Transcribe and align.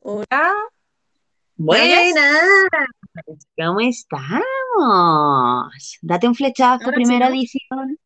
Hola. 0.00 0.54
Buenas. 1.56 2.14
¿Cómo 3.56 3.80
estamos? 3.80 4.32
Date 6.02 6.28
un 6.28 6.34
flechazo, 6.34 6.84
Ahora 6.84 6.96
sí, 6.96 7.02
primera 7.02 7.28
¿no? 7.28 7.34
edición. 7.34 7.98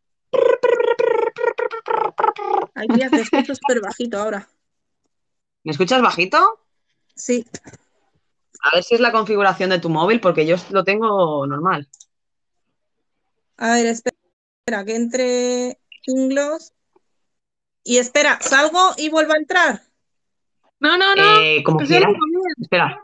Ay, 2.74 2.88
tía, 2.88 3.10
te 3.10 3.20
escucho 3.20 3.54
súper 3.54 3.80
bajito 3.80 4.18
ahora. 4.18 4.48
¿Me 5.64 5.72
escuchas 5.72 6.00
bajito? 6.00 6.60
Sí. 7.14 7.44
A 8.62 8.76
ver 8.76 8.84
si 8.84 8.94
es 8.94 9.00
la 9.00 9.12
configuración 9.12 9.70
de 9.70 9.78
tu 9.78 9.90
móvil, 9.90 10.20
porque 10.20 10.46
yo 10.46 10.56
lo 10.70 10.84
tengo 10.84 11.46
normal. 11.46 11.88
A 13.58 13.72
ver, 13.72 13.86
espera, 13.86 14.16
espera, 14.60 14.84
que 14.84 14.96
entre 14.96 15.78
Inglos. 16.06 16.72
Y 17.84 17.98
espera, 17.98 18.38
salgo 18.40 18.78
y 18.96 19.10
vuelvo 19.10 19.34
a 19.34 19.36
entrar. 19.36 19.82
No, 20.82 20.96
no, 20.98 21.14
no. 21.14 21.40
Eh, 21.40 21.62
como 21.64 21.78
quieras. 21.78 22.10
Espera. 22.60 23.00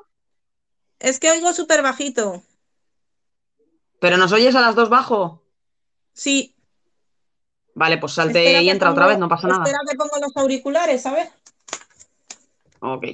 Es 0.99 1.21
que 1.21 1.31
oigo 1.31 1.53
súper 1.53 1.81
bajito. 1.83 2.43
¿Pero 4.01 4.17
nos 4.17 4.33
oyes 4.33 4.55
a 4.57 4.61
las 4.61 4.75
dos 4.75 4.89
bajo? 4.89 5.45
Sí. 6.13 6.57
Vale, 7.75 7.99
pues 7.99 8.15
salte 8.15 8.41
Espera 8.43 8.63
y 8.63 8.71
entra 8.71 8.89
pongo- 8.89 8.95
otra 9.01 9.07
vez, 9.07 9.19
no 9.19 9.29
pasa 9.29 9.47
nada. 9.47 9.63
Espera 9.63 9.79
que 9.89 9.97
pongo 9.97 10.17
los 10.21 10.37
auriculares, 10.37 11.03
¿sabes? 11.03 11.31
Ok. 12.81 13.05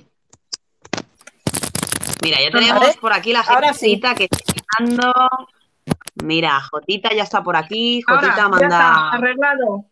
Mira, 2.22 2.41
ya 2.41 2.50
tenemos 2.50 2.96
por 2.96 3.12
aquí 3.12 3.34
la 3.34 3.41
ahora 3.41 3.74
sí. 3.74 3.91
gentecita 4.00 4.14
que 4.14 4.24
está 4.30 4.55
llegando. 4.80 5.12
Mira, 6.22 6.58
Jotita 6.70 7.12
ya 7.12 7.22
está 7.24 7.42
por 7.42 7.55
aquí. 7.56 8.02
Ahora, 8.06 8.20
Jotita 8.33 8.36
ya 8.36 8.46
está, 8.46 8.48
manda. 8.48 9.10
arreglado. 9.12 9.84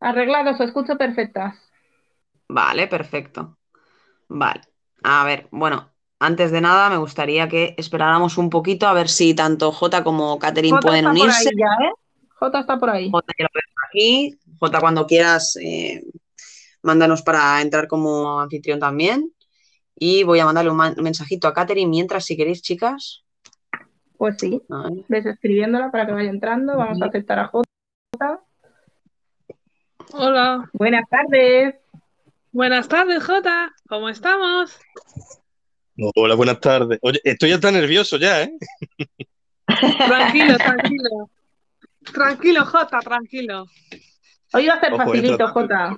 Arreglado, 0.00 0.56
se 0.56 0.64
escucha 0.64 0.94
perfecta. 0.96 1.56
Vale, 2.48 2.86
perfecto. 2.88 3.58
Vale. 4.28 4.60
A 5.02 5.24
ver, 5.24 5.48
bueno, 5.50 5.90
antes 6.18 6.50
de 6.50 6.60
nada 6.60 6.88
me 6.90 6.96
gustaría 6.96 7.48
que 7.48 7.74
esperáramos 7.76 8.38
un 8.38 8.48
poquito 8.50 8.86
a 8.86 8.92
ver 8.92 9.08
si 9.08 9.34
tanto 9.34 9.72
Jota 9.72 10.02
como 10.04 10.38
Catherine 10.38 10.76
Jota 10.76 10.86
pueden 10.88 11.04
está 11.06 11.10
por 11.10 11.20
unirse. 11.20 11.48
ahí 11.50 11.56
ya, 11.56 11.84
¿eh? 11.86 11.92
Jota 12.38 12.60
está 12.60 12.78
por 12.78 12.90
ahí. 12.90 13.10
Jota, 13.10 13.32
ya 13.38 13.44
lo 13.44 13.50
veo 13.52 13.62
por 13.74 13.84
aquí. 13.88 14.38
Jota, 14.58 14.80
cuando 14.80 15.06
quieras, 15.06 15.56
eh, 15.56 16.02
mándanos 16.82 17.22
para 17.22 17.60
entrar 17.60 17.86
como 17.88 18.40
anfitrión 18.40 18.80
también. 18.80 19.30
Y 19.96 20.24
voy 20.24 20.40
a 20.40 20.44
mandarle 20.44 20.70
un 20.70 20.76
man- 20.76 20.96
mensajito 21.00 21.46
a 21.46 21.54
Catherine 21.54 21.88
mientras, 21.90 22.24
si 22.24 22.36
queréis, 22.36 22.62
chicas. 22.62 23.24
Pues 24.16 24.36
sí, 24.38 24.60
A 24.70 24.88
ver. 24.90 25.04
ves 25.08 25.26
escribiéndola 25.26 25.90
para 25.90 26.06
que 26.06 26.12
vaya 26.12 26.30
entrando. 26.30 26.76
Vamos 26.76 27.00
a 27.02 27.06
aceptar 27.06 27.38
a 27.38 27.48
Jota. 27.48 28.40
hola. 30.12 30.70
Buenas 30.72 31.04
tardes. 31.08 31.74
Buenas 32.54 32.86
tardes, 32.86 33.24
Jota. 33.24 33.74
¿Cómo 33.88 34.08
estamos? 34.08 34.78
Hola, 36.14 36.36
buenas 36.36 36.60
tardes. 36.60 37.00
Oye, 37.02 37.20
estoy 37.24 37.50
ya 37.50 37.58
tan 37.58 37.74
nervioso 37.74 38.16
ya, 38.16 38.42
¿eh? 38.44 38.52
Tranquilo, 40.06 40.56
tranquilo. 40.58 41.30
Tranquilo, 42.12 42.64
Jota, 42.64 43.00
tranquilo. 43.00 43.66
Hoy 44.52 44.68
va 44.68 44.74
a 44.74 44.80
ser 44.80 44.92
Ojo, 44.92 45.04
facilito, 45.04 45.48
Jota. 45.48 45.96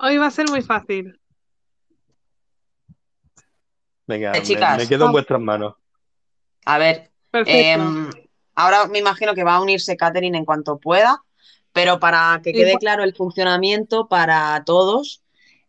Hoy 0.00 0.16
va 0.18 0.26
a 0.26 0.30
ser 0.32 0.50
muy 0.50 0.62
fácil. 0.62 1.20
Venga, 4.08 4.32
Eh, 4.32 4.40
me- 4.40 4.42
chicas. 4.46 4.78
me, 4.78 4.88
quedo 4.88 5.06
en 5.06 5.12
vuestras 5.12 5.40
manos. 5.40 5.76
A 6.64 6.78
ver, 6.78 7.12
Perfecto. 7.30 7.82
Em, 7.82 8.10
ahora 8.56 8.86
me 8.86 8.98
imagino 8.98 9.32
que 9.32 9.44
va 9.44 9.54
a 9.54 9.60
unirse 9.60 9.96
Catherine 9.96 10.36
en 10.36 10.44
cuanto 10.44 10.80
pueda, 10.80 11.22
pero 11.76 12.00
para 12.00 12.40
que 12.42 12.54
quede 12.54 12.78
claro 12.78 13.04
el 13.04 13.14
funcionamiento 13.14 14.08
para 14.08 14.64
todos, 14.64 15.22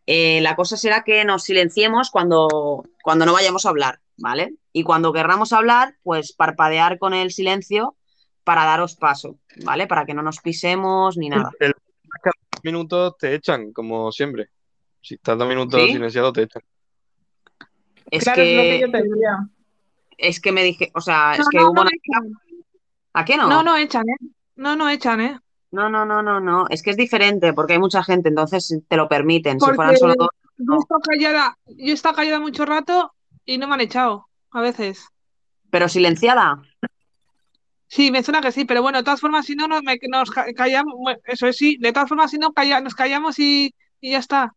eh, 0.05 0.39
la 0.39 0.55
cosa 0.55 0.77
será 0.77 1.03
que 1.03 1.25
nos 1.25 1.43
silenciemos 1.43 2.11
cuando, 2.11 2.85
cuando 3.03 3.25
no 3.25 3.33
vayamos 3.33 3.65
a 3.65 3.69
hablar, 3.71 3.99
¿vale? 4.15 4.53
Y 4.71 4.83
cuando 4.83 5.11
querramos 5.11 5.51
hablar, 5.51 5.97
pues 6.03 6.31
parpadear 6.31 6.97
con 6.97 7.13
el 7.13 7.31
silencio 7.31 7.97
para 8.45 8.63
daros 8.63 8.95
paso, 8.95 9.37
¿vale? 9.65 9.85
Para 9.85 10.05
que 10.05 10.13
no 10.13 10.21
nos 10.21 10.39
pisemos 10.39 11.17
ni 11.17 11.27
nada. 11.27 11.51
El, 11.59 11.73
cada 12.23 12.31
minutos 12.63 13.17
te 13.17 13.35
echan, 13.35 13.73
como 13.73 14.09
siempre. 14.13 14.47
Si 15.01 15.15
estás 15.15 15.37
dos 15.37 15.49
minutos 15.49 15.81
¿Sí? 15.81 15.91
silenciado, 15.91 16.31
te 16.31 16.43
echan. 16.43 16.61
Es 18.09 18.23
Claro, 18.23 18.43
es 18.43 18.55
lo 18.55 18.61
que 18.61 18.69
que, 18.69 18.79
yo 18.79 18.91
te 18.91 19.03
diría. 19.03 19.49
es 20.17 20.39
que 20.39 20.53
me 20.53 20.63
dije, 20.63 20.89
o 20.95 21.01
sea, 21.01 21.33
es 21.33 21.39
No, 21.39 21.45
que 21.51 21.57
no, 21.57 21.65
hubo 21.65 21.73
no 21.73 21.81
una... 21.81 21.91
¿A 23.11 23.25
qué 23.25 23.35
no? 23.35 23.49
No, 23.49 23.61
no 23.61 23.75
echan, 23.75 24.07
¿eh? 24.07 24.27
No, 24.55 24.77
no 24.77 24.87
echan, 24.89 25.19
¿eh? 25.19 25.37
No, 25.77 25.89
no, 25.89 26.05
no, 26.05 26.23
no, 26.23 26.39
no. 26.39 26.65
Es 26.69 26.81
que 26.81 26.89
es 26.89 26.97
diferente 26.97 27.53
porque 27.53 27.73
hay 27.73 27.79
mucha 27.79 28.03
gente, 28.03 28.29
entonces 28.29 28.81
te 28.87 28.97
lo 28.97 29.07
permiten. 29.07 29.59
Si 29.59 29.65
Porque 29.65 29.75
fueran 29.75 29.95
solo 29.97 30.15
dos, 30.17 30.29
yo 30.57 30.65
no. 30.65 30.75
he 30.75 30.79
estado 30.79 30.99
callada, 31.01 31.57
yo 31.67 31.91
he 31.91 31.93
estado 31.93 32.15
callada 32.15 32.39
mucho 32.39 32.65
rato 32.65 33.13
y 33.45 33.59
no 33.59 33.67
me 33.67 33.75
han 33.75 33.81
echado, 33.81 34.27
a 34.51 34.61
veces. 34.61 35.05
Pero 35.69 35.87
silenciada. 35.87 36.61
Sí, 37.87 38.11
me 38.11 38.23
suena 38.23 38.41
que 38.41 38.51
sí, 38.51 38.65
pero 38.65 38.81
bueno, 38.81 38.97
de 38.97 39.03
todas 39.03 39.21
formas, 39.21 39.45
si 39.45 39.55
no, 39.55 39.67
nos, 39.67 39.81
me- 39.83 39.99
nos 40.09 40.29
callamos, 40.31 40.93
eso 41.25 41.47
es 41.47 41.55
sí, 41.57 41.77
de 41.79 41.93
todas 41.93 42.09
formas, 42.09 42.31
si 42.31 42.37
no, 42.37 42.51
calla- 42.53 42.81
nos 42.81 42.95
callamos 42.95 43.39
y, 43.39 43.73
y 44.01 44.11
ya 44.11 44.17
está. 44.17 44.53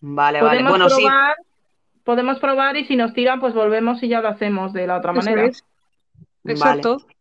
Vale, 0.00 0.40
vale. 0.40 0.58
Podemos 0.62 0.70
Bueno, 0.70 0.88
sí, 0.90 1.02
probar, 1.02 1.36
podemos 2.04 2.38
probar 2.38 2.76
y 2.76 2.86
si 2.86 2.96
nos 2.96 3.12
tiran, 3.14 3.40
pues 3.40 3.54
volvemos 3.54 4.02
y 4.02 4.08
ya 4.08 4.20
lo 4.20 4.28
hacemos 4.28 4.72
de 4.72 4.86
la 4.86 4.98
otra 4.98 5.12
Eso 5.12 5.20
manera. 5.20 5.46
es. 5.46 5.64
Exacto. 6.44 6.98
vale, 6.98 7.17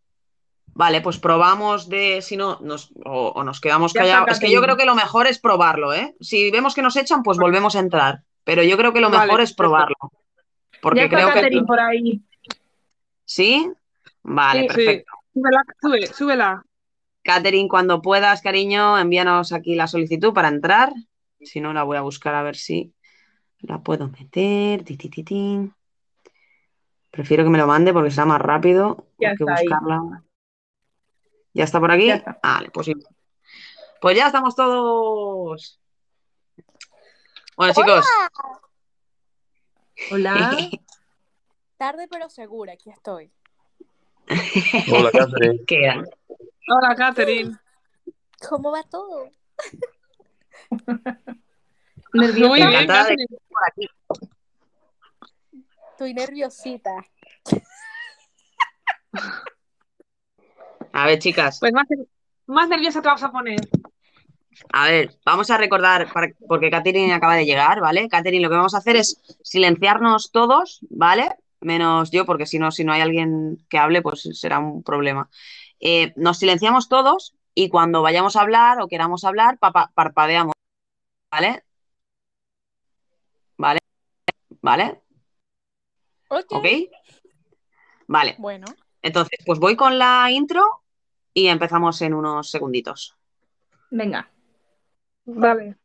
pues 1.03 1.17
probamos 1.17 1.89
de 1.89 2.21
si 2.21 2.38
no, 2.38 2.59
nos, 2.61 2.91
o, 3.03 3.29
o 3.29 3.43
nos 3.43 3.59
quedamos 3.59 3.93
Ya 3.93 4.01
callados. 4.01 4.29
Es 4.31 4.39
que 4.39 4.51
yo 4.51 4.61
creo 4.61 4.77
que 4.77 4.85
lo 4.85 4.95
mejor 4.95 5.27
es 5.27 5.39
probarlo, 5.39 5.93
¿eh? 5.93 6.15
Si 6.19 6.51
vemos 6.51 6.75
que 6.75 6.81
nos 6.81 6.95
echan, 6.95 7.23
pues 7.23 7.38
volvemos 7.38 7.75
a 7.75 7.79
entrar. 7.79 8.23
Pero 8.43 8.63
yo 8.63 8.77
creo 8.77 8.93
que 8.93 9.01
lo 9.01 9.09
Vale, 9.09 9.25
mejor 9.25 9.41
es 9.41 9.53
probarlo. 9.53 9.95
Ya 10.01 10.79
Porque 10.81 11.03
está 11.05 11.16
creo 11.16 11.49
que. 11.49 11.61
Por 11.66 11.79
ahí. 11.79 12.21
¿Sí? 13.25 13.69
Vale, 14.23 14.61
Sí, 14.61 14.67
perfecto. 14.67 15.11
Súbela, 15.33 15.63
sube, 15.81 16.07
súbela. 16.07 16.63
Catherine, 17.23 17.67
cuando 17.67 18.01
puedas, 18.01 18.41
cariño, 18.41 18.97
envíanos 18.97 19.51
aquí 19.51 19.75
la 19.75 19.87
solicitud 19.87 20.33
para 20.33 20.47
entrar. 20.47 20.93
Si 21.41 21.59
no, 21.59 21.73
la 21.73 21.83
voy 21.83 21.97
a 21.97 22.01
buscar 22.01 22.35
a 22.35 22.41
ver 22.43 22.55
si 22.55 22.93
la 23.59 23.79
puedo 23.79 24.07
meter. 24.07 24.83
Ti, 24.83 24.95
ti, 24.95 25.09
ti, 25.09 25.23
ti. 25.23 25.71
Prefiero 27.11 27.43
que 27.43 27.49
me 27.49 27.57
lo 27.57 27.67
mande 27.67 27.93
porque 27.93 28.11
será 28.11 28.25
más 28.25 28.41
rápido 28.41 29.07
Ya 29.19 29.35
que 29.35 29.43
está 29.43 29.55
ahí. 29.55 29.66
¿Ya 31.57 31.63
está 31.63 31.79
por 31.79 31.90
aquí? 31.91 32.12
Está. 32.12 32.40
Vale, 32.44 32.69
pues 32.69 32.85
sí. 32.85 32.94
Pues 34.00 34.16
ya 34.16 34.28
estamos 34.28 34.56
todos. 34.56 35.81
Bueno, 37.56 37.73
chicos, 37.73 38.06
Hola. 40.12 40.56
Tarde 41.78 42.07
pero 42.07 42.29
segura, 42.29 42.73
aquí 42.73 42.91
estoy. 42.91 43.31
Hola, 44.91 45.09
Catherine. 45.12 45.66
quedan. 45.67 46.06
Hola, 46.69 46.96
Catherine. 46.96 47.57
¿Cómo 48.47 48.72
va 48.72 48.84
todo? 48.84 49.31
Nerviosa. 52.13 52.47
Muy 52.50 52.59
bien, 52.59 52.81
de 52.81 52.85
Catherine. 52.85 53.38
por 53.50 53.63
aquí. 53.67 53.90
Estoy 55.90 56.13
nerviosita. 56.13 57.03
A 60.97 61.06
ver, 61.06 61.19
chicas, 61.19 61.59
Pues 61.59 61.74
más, 61.74 61.85
más 62.47 62.68
nerviosa 62.69 63.03
te 63.03 63.08
vas 63.08 63.22
a 63.22 63.31
poner. 63.31 63.59
a 64.74 64.85
ver, 64.85 65.16
vamos 65.24 65.52
a 65.52 65.58
recordar, 65.58 66.12
para- 66.12 66.34
porque 66.47 66.72
Catherine 66.72 67.13
acaba 67.13 67.35
de 67.35 67.46
llegar, 67.46 67.80
¿vale? 67.81 68.09
Catherine, 68.09 68.41
lo 68.41 68.50
que 68.50 68.56
vamos 68.56 68.74
a 68.74 68.80
hacer 68.80 68.96
es 68.96 69.22
silenciarnos 69.44 70.31
todos, 70.31 70.80
¿vale? 70.90 71.30
Menos 71.62 72.09
yo, 72.09 72.25
porque 72.25 72.47
si 72.47 72.58
no, 72.58 72.72
si 72.72 72.84
no 72.84 72.94
hay 72.94 73.02
alguien 73.02 73.63
que 73.69 73.78
hable, 73.78 74.02
pues 74.02 74.28
será 74.34 74.58
un 74.58 74.81
problema. 74.81 75.30
Eh, 75.80 76.13
nos 76.16 76.40
silenciamos 76.40 76.90
todos 76.90 77.35
y 77.53 77.69
cuando 77.69 78.02
vayamos 78.02 78.35
a 78.35 78.41
hablar 78.41 78.82
o 78.82 78.88
queramos 78.88 79.23
hablar, 79.23 79.59
parpadeamos, 79.93 80.55
¿vale? 81.29 81.64
¿Vale? 83.58 83.79
¿Vale? 84.61 85.02
Ok. 86.29 86.53
¿Ok? 86.53 86.66
Vale. 88.08 88.34
Bueno, 88.40 88.66
Entonces, 89.03 89.38
pues 89.46 89.59
voy 89.59 89.76
con 89.76 90.00
la 90.00 90.32
intro 90.32 90.82
y 91.37 91.49
empezamos 91.49 92.01
en 92.01 92.16
unos 92.16 92.49
segunditos. 92.49 93.16
Venga. 93.91 94.28
Vale. 95.23 95.78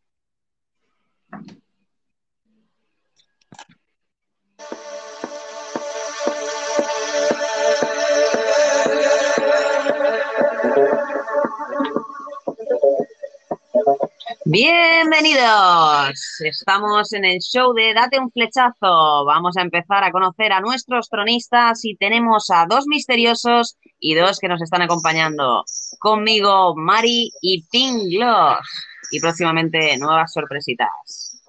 Bienvenidos. 14.44 16.40
Estamos 16.40 17.12
en 17.12 17.24
el 17.24 17.38
show 17.40 17.72
de 17.72 17.94
Date 17.94 18.18
un 18.18 18.30
flechazo. 18.30 19.24
Vamos 19.24 19.56
a 19.56 19.62
empezar 19.62 20.04
a 20.04 20.12
conocer 20.12 20.52
a 20.52 20.60
nuestros 20.60 21.08
tronistas 21.08 21.84
y 21.84 21.96
tenemos 21.96 22.50
a 22.50 22.66
dos 22.68 22.86
misteriosos 22.86 23.78
y 23.98 24.14
dos 24.14 24.38
que 24.38 24.48
nos 24.48 24.62
están 24.62 24.82
acompañando. 24.82 25.64
Conmigo, 25.98 26.74
Mari 26.76 27.32
y 27.40 27.64
Pinglos. 27.70 28.58
Y 29.10 29.20
próximamente 29.20 29.96
nuevas 29.98 30.32
sorpresitas. 30.32 31.40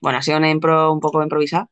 Bueno, 0.00 0.18
ha 0.18 0.22
sido 0.22 0.38
una 0.38 0.50
impro 0.50 0.92
un 0.92 1.00
poco 1.00 1.22
improvisada. 1.22 1.68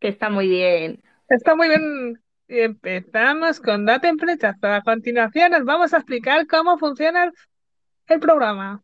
Que 0.00 0.08
está 0.08 0.30
muy 0.30 0.48
bien. 0.48 1.02
Está 1.28 1.54
muy 1.54 1.68
bien. 1.68 2.22
Y 2.48 2.60
empezamos 2.60 3.58
con 3.60 3.86
Date 3.86 4.08
en 4.08 4.18
Flechazo. 4.18 4.66
A 4.66 4.82
continuación 4.82 5.52
nos 5.52 5.64
vamos 5.64 5.94
a 5.94 5.98
explicar 5.98 6.46
cómo 6.46 6.78
funciona 6.78 7.32
el, 8.06 8.20
programa. 8.20 8.82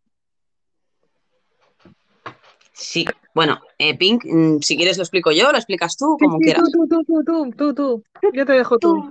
Sí, 2.72 3.04
bueno, 3.34 3.60
eh, 3.78 3.96
Pink, 3.96 4.24
mm, 4.24 4.60
si 4.60 4.76
quieres 4.76 4.96
lo 4.96 5.02
explico 5.02 5.30
yo, 5.30 5.52
lo 5.52 5.58
explicas 5.58 5.96
tú, 5.96 6.16
Sí, 6.18 6.24
como 6.24 6.38
sí, 6.38 6.44
quieras. 6.44 6.64
tú, 6.72 6.88
tú, 6.88 7.04
tú, 7.04 7.24
tú, 7.24 7.50
tú, 7.56 7.74
tú. 7.74 8.04
Yo 8.32 8.46
te 8.46 8.52
dejo 8.52 8.78
tú. 8.78 9.10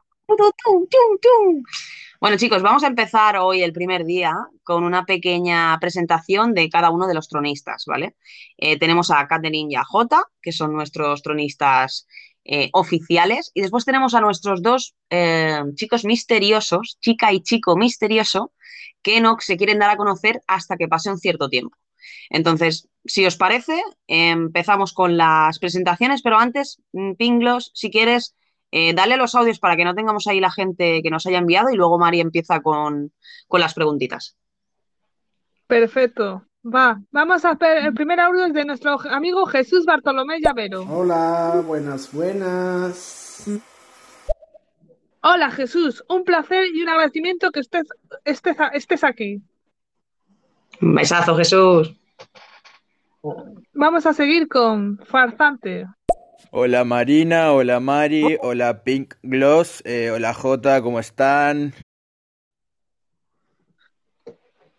Bueno, 2.21 2.37
chicos, 2.37 2.61
vamos 2.61 2.83
a 2.83 2.87
empezar 2.87 3.37
hoy 3.37 3.63
el 3.63 3.71
primer 3.71 4.03
día 4.05 4.35
con 4.63 4.83
una 4.83 5.05
pequeña 5.05 5.77
presentación 5.79 6.53
de 6.53 6.69
cada 6.69 6.89
uno 6.89 7.07
de 7.07 7.13
los 7.13 7.29
tronistas, 7.29 7.85
¿vale? 7.87 8.15
Eh, 8.57 8.77
tenemos 8.77 9.09
a 9.09 9.25
Catherine 9.27 9.71
y 9.71 9.75
a 9.75 9.83
Jota, 9.83 10.25
que 10.41 10.51
son 10.51 10.73
nuestros 10.73 11.21
tronistas 11.21 12.07
eh, 12.51 12.71
oficiales, 12.73 13.51
y 13.53 13.61
después 13.61 13.85
tenemos 13.85 14.15
a 14.15 14.21
nuestros 14.21 14.63
dos 14.63 14.95
eh, 15.11 15.61
chicos 15.75 16.03
misteriosos, 16.03 16.97
chica 16.99 17.31
y 17.31 17.41
chico 17.41 17.77
misterioso, 17.77 18.53
que 19.03 19.21
no 19.21 19.37
se 19.39 19.55
quieren 19.55 19.77
dar 19.77 19.91
a 19.91 19.97
conocer 19.97 20.41
hasta 20.47 20.75
que 20.75 20.87
pase 20.87 21.11
un 21.11 21.19
cierto 21.19 21.47
tiempo. 21.47 21.77
Entonces, 22.31 22.89
si 23.05 23.23
os 23.27 23.37
parece, 23.37 23.79
empezamos 24.07 24.93
con 24.93 25.15
las 25.15 25.59
presentaciones, 25.59 26.23
pero 26.23 26.39
antes, 26.39 26.81
mm, 26.91 27.13
Pinglos, 27.13 27.69
si 27.75 27.91
quieres, 27.91 28.35
eh, 28.71 28.95
dale 28.95 29.15
los 29.15 29.35
audios 29.35 29.59
para 29.59 29.75
que 29.75 29.85
no 29.85 29.93
tengamos 29.93 30.25
ahí 30.25 30.39
la 30.39 30.51
gente 30.51 31.03
que 31.03 31.11
nos 31.11 31.27
haya 31.27 31.37
enviado 31.37 31.69
y 31.69 31.75
luego 31.75 31.99
Mari 31.99 32.19
empieza 32.19 32.61
con, 32.61 33.13
con 33.47 33.61
las 33.61 33.75
preguntitas. 33.75 34.35
Perfecto. 35.67 36.48
Va, 36.63 37.01
vamos 37.11 37.45
a 37.45 37.51
hacer 37.51 37.85
el 37.85 37.93
primer 37.93 38.19
audio 38.19 38.45
es 38.45 38.53
de 38.53 38.65
nuestro 38.65 38.99
amigo 39.09 39.45
Jesús 39.45 39.85
Bartolomé 39.85 40.41
Llavero. 40.41 40.83
Hola, 40.89 41.63
buenas, 41.65 42.11
buenas. 42.11 43.45
Hola 45.21 45.51
Jesús, 45.51 46.03
un 46.09 46.25
placer 46.25 46.65
y 46.73 46.81
un 46.81 46.89
agradecimiento 46.89 47.51
que 47.51 47.61
estés, 47.61 47.87
estés, 48.25 48.57
estés 48.73 49.03
aquí. 49.05 49.41
Un 50.81 50.95
besazo, 50.95 51.35
Jesús. 51.37 51.95
Vamos 53.73 54.05
a 54.05 54.13
seguir 54.13 54.49
con 54.49 54.97
Farsante. 55.05 55.87
Hola 56.51 56.83
Marina, 56.83 57.53
hola 57.53 57.79
Mari, 57.79 58.37
hola 58.41 58.83
Pink 58.83 59.13
Gloss, 59.23 59.81
eh, 59.85 60.11
hola 60.11 60.33
Jota, 60.33 60.81
¿cómo 60.81 60.99
están? 60.99 61.73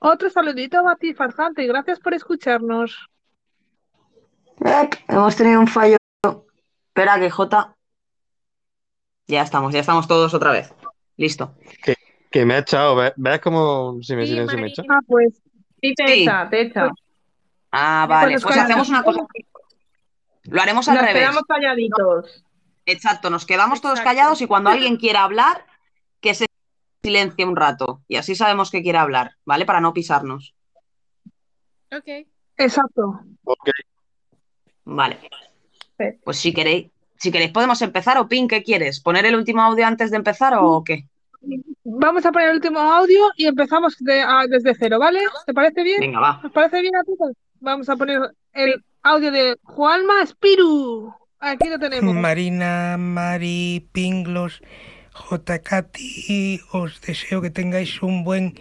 Otro 0.00 0.31
saludito 0.31 0.88
a 0.88 0.97
ti, 0.97 1.14
Farsante, 1.14 1.62
y 1.62 1.67
gracias 1.67 2.00
por 2.00 2.14
escucharnos. 2.14 3.06
hemos 5.08 5.37
tenido 5.37 5.61
un 5.61 5.67
fallo. 5.69 5.97
Espera, 6.88 7.19
que 7.20 7.31
J. 7.31 7.76
Ya 9.26 9.43
estamos, 9.43 9.73
ya 9.73 9.81
estamos 9.81 10.08
todos 10.08 10.35
otra 10.35 10.50
vez. 10.52 10.73
Listo. 11.17 11.55
Que 12.31 12.44
me 12.47 12.55
ha 12.55 12.58
echado. 12.58 12.97
¿Ves, 12.97 13.12
¿Ves 13.17 13.41
cómo 13.41 13.99
si 14.02 14.17
me 14.17 14.25
Sí, 14.25 14.32
silencio 14.32 14.58
me 14.58 14.69
echa? 14.69 14.82
Ah, 14.88 15.00
pues, 15.06 15.41
Sí, 15.82 15.94
te 15.94 16.06
Sí. 16.08 16.23
echa, 16.23 16.49
te 16.50 16.61
echa. 16.62 16.88
Ah, 17.73 18.06
vale. 18.08 18.32
Pues 18.32 18.43
Pues 18.43 18.56
hacemos 18.58 18.88
una 18.88 19.02
cosa. 19.02 19.20
Lo 20.44 20.61
haremos 20.62 20.88
al 20.88 20.97
Nos 20.97 21.06
revés. 21.06 21.23
quedamos 21.23 21.43
calladitos. 21.44 22.44
Exacto, 22.87 23.31
nos 23.31 23.47
quedamos 23.47 23.81
todos 23.81 24.00
callados 24.00 24.41
y 24.41 24.47
cuando 24.47 24.70
alguien 24.70 24.97
quiera 24.97 25.23
hablar, 25.25 25.64
silencie 27.02 27.44
un 27.44 27.56
rato. 27.56 28.02
Y 28.08 28.17
así 28.17 28.35
sabemos 28.35 28.70
que 28.70 28.82
quiere 28.82 28.99
hablar, 28.99 29.32
¿vale? 29.44 29.64
Para 29.67 29.81
no 29.81 29.93
pisarnos. 29.93 30.55
Ok. 31.93 32.26
exacto. 32.56 33.20
Ok. 33.44 33.69
Vale. 34.85 35.19
Pues 36.25 36.38
si 36.38 36.52
queréis, 36.52 36.91
si 37.17 37.31
queréis 37.31 37.52
podemos 37.52 37.81
empezar. 37.82 38.17
¿O 38.19 38.29
Pin, 38.29 38.49
qué 38.49 38.62
quieres? 38.62 39.00
¿Poner 39.00 39.26
el 39.26 39.37
último 39.37 39.61
audio 39.62 39.87
antes 39.87 40.11
de 40.11 40.17
empezar 40.17 40.55
o 40.58 40.82
qué? 40.85 41.06
Vamos 41.85 42.25
a 42.26 42.32
poner 42.32 42.49
el 42.50 42.56
último 42.56 42.79
audio 42.81 43.29
y 43.37 43.47
empezamos 43.47 43.97
de- 43.99 44.20
a- 44.23 44.47
desde 44.49 44.75
cero, 44.75 44.99
¿vale? 44.99 45.20
¿Te 45.47 45.55
parece 45.55 45.82
bien? 45.82 46.00
Venga, 46.00 46.20
va. 46.20 46.41
¿Os 46.44 46.52
parece 46.52 46.81
bien 46.81 46.94
a 46.97 47.02
todos? 47.05 47.32
Vamos 47.61 47.88
a 47.88 47.97
poner 47.97 48.20
el 48.52 48.82
audio 49.02 49.31
de 49.31 49.56
Juanma 49.62 50.23
Espiru. 50.23 51.12
Aquí 51.38 51.69
lo 51.69 51.79
tenemos. 51.79 52.14
Marina, 52.14 52.97
Mari, 52.99 53.88
Pinglos, 53.93 54.62
JKT, 55.15 56.62
os 56.73 57.01
deseo 57.01 57.41
que 57.43 57.51
tengáis 57.51 58.03
un 58.03 58.25
buen 58.25 58.55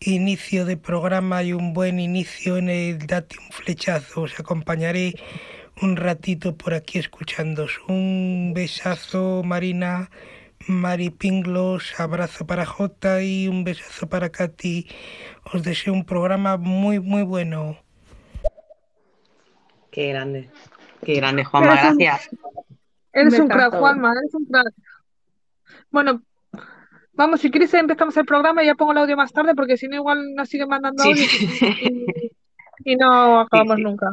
inicio 0.00 0.64
de 0.64 0.76
programa 0.76 1.42
y 1.42 1.52
un 1.52 1.72
buen 1.74 1.98
inicio 1.98 2.56
en 2.56 2.68
el 2.68 2.98
Date 3.06 3.36
un 3.38 3.50
Flechazo. 3.52 4.22
Os 4.22 4.38
acompañaré 4.38 5.14
un 5.82 5.96
ratito 5.96 6.56
por 6.56 6.74
aquí 6.74 6.98
escuchándos. 6.98 7.80
Un 7.88 8.52
besazo, 8.54 9.42
Marina, 9.44 10.10
Mari 10.66 11.10
Pinglos, 11.10 11.98
abrazo 11.98 12.46
para 12.46 12.64
J 12.66 13.22
y 13.22 13.48
un 13.48 13.64
besazo 13.64 14.08
para 14.08 14.30
Katy. 14.30 14.86
Os 15.52 15.62
deseo 15.62 15.92
un 15.92 16.04
programa 16.04 16.56
muy, 16.56 17.00
muy 17.00 17.22
bueno. 17.22 17.76
Qué 19.90 20.08
grande. 20.08 20.50
Qué 21.04 21.14
grande, 21.14 21.44
Juanma, 21.44 21.72
Eres 21.74 21.90
un- 21.92 21.98
gracias. 21.98 22.28
Eres 23.12 23.38
un 23.40 23.48
crack, 23.48 23.74
Juanma, 23.74 24.12
eres 24.12 24.34
un 24.34 24.44
crack. 24.46 24.74
Bueno, 25.90 26.22
vamos, 27.12 27.40
si 27.40 27.50
quieres 27.50 27.72
empezamos 27.74 28.16
el 28.16 28.24
programa 28.24 28.62
y 28.62 28.66
ya 28.66 28.74
pongo 28.74 28.92
el 28.92 28.98
audio 28.98 29.16
más 29.16 29.32
tarde 29.32 29.54
porque 29.54 29.76
si 29.76 29.88
no 29.88 29.96
igual 29.96 30.34
nos 30.34 30.48
siguen 30.48 30.68
mandando 30.68 31.02
Sí. 31.02 31.10
audios 31.10 31.32
y, 31.42 32.30
y 32.84 32.96
no 32.96 33.40
acabamos 33.40 33.76
sí. 33.76 33.82
nunca. 33.82 34.06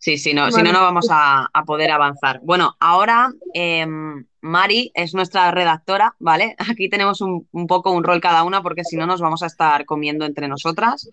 Sí, 0.00 0.16
sí, 0.16 0.32
no, 0.32 0.50
si 0.52 0.62
no, 0.62 0.72
no 0.72 0.80
vamos 0.80 1.08
a, 1.10 1.48
a 1.52 1.64
poder 1.64 1.90
avanzar. 1.90 2.38
Bueno, 2.44 2.76
ahora 2.78 3.32
em, 3.52 4.24
Mari 4.40 4.92
es 4.94 5.12
nuestra 5.12 5.50
redactora, 5.50 6.14
¿vale? 6.20 6.54
Aquí 6.70 6.88
tenemos 6.88 7.20
un, 7.20 7.48
un 7.50 7.66
poco 7.66 7.90
un 7.90 8.04
rol 8.04 8.20
cada 8.20 8.44
una 8.44 8.62
porque 8.62 8.84
si 8.84 8.96
no 8.96 9.06
nos 9.06 9.20
vamos 9.20 9.42
a 9.42 9.46
estar 9.46 9.84
comiendo 9.86 10.24
entre 10.24 10.46
nosotras 10.46 11.08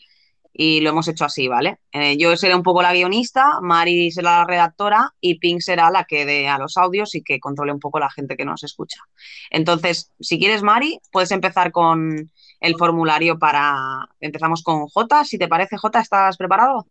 y 0.57 0.79
lo 0.79 0.91
hemos 0.91 1.05
hecho 1.09 1.25
así, 1.25 1.49
¿vale? 1.49 1.79
Eh, 1.91 2.15
yo 2.17 2.37
seré 2.37 2.55
un 2.55 2.63
poco 2.63 2.81
la 2.81 2.93
guionista, 2.93 3.59
Mari 3.61 4.09
será 4.11 4.39
la 4.39 4.45
redactora 4.45 5.13
y 5.19 5.37
Pink 5.37 5.59
será 5.59 5.91
la 5.91 6.05
que 6.05 6.25
dé 6.25 6.47
a 6.47 6.57
los 6.57 6.77
audios 6.77 7.13
y 7.13 7.23
que 7.23 7.41
controle 7.41 7.73
un 7.73 7.81
poco 7.81 7.99
la 7.99 8.09
gente 8.09 8.37
que 8.37 8.45
nos 8.45 8.63
escucha. 8.63 9.01
Entonces, 9.49 10.13
si 10.21 10.39
quieres, 10.39 10.63
Mari, 10.63 10.99
puedes 11.11 11.31
empezar 11.31 11.73
con 11.73 12.31
el 12.61 12.75
formulario 12.77 13.37
para... 13.37 14.07
Empezamos 14.21 14.63
con 14.63 14.87
J, 14.87 15.25
si 15.25 15.37
te 15.37 15.49
parece, 15.49 15.75
J, 15.75 15.99
¿estás 15.99 16.37
preparado? 16.37 16.87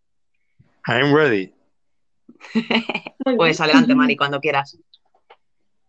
I'm 0.87 1.15
ready. 1.15 1.55
Pues 3.37 3.59
adelante, 3.63 3.95
Mari, 3.95 4.17
cuando 4.17 4.41
quieras. 4.41 4.79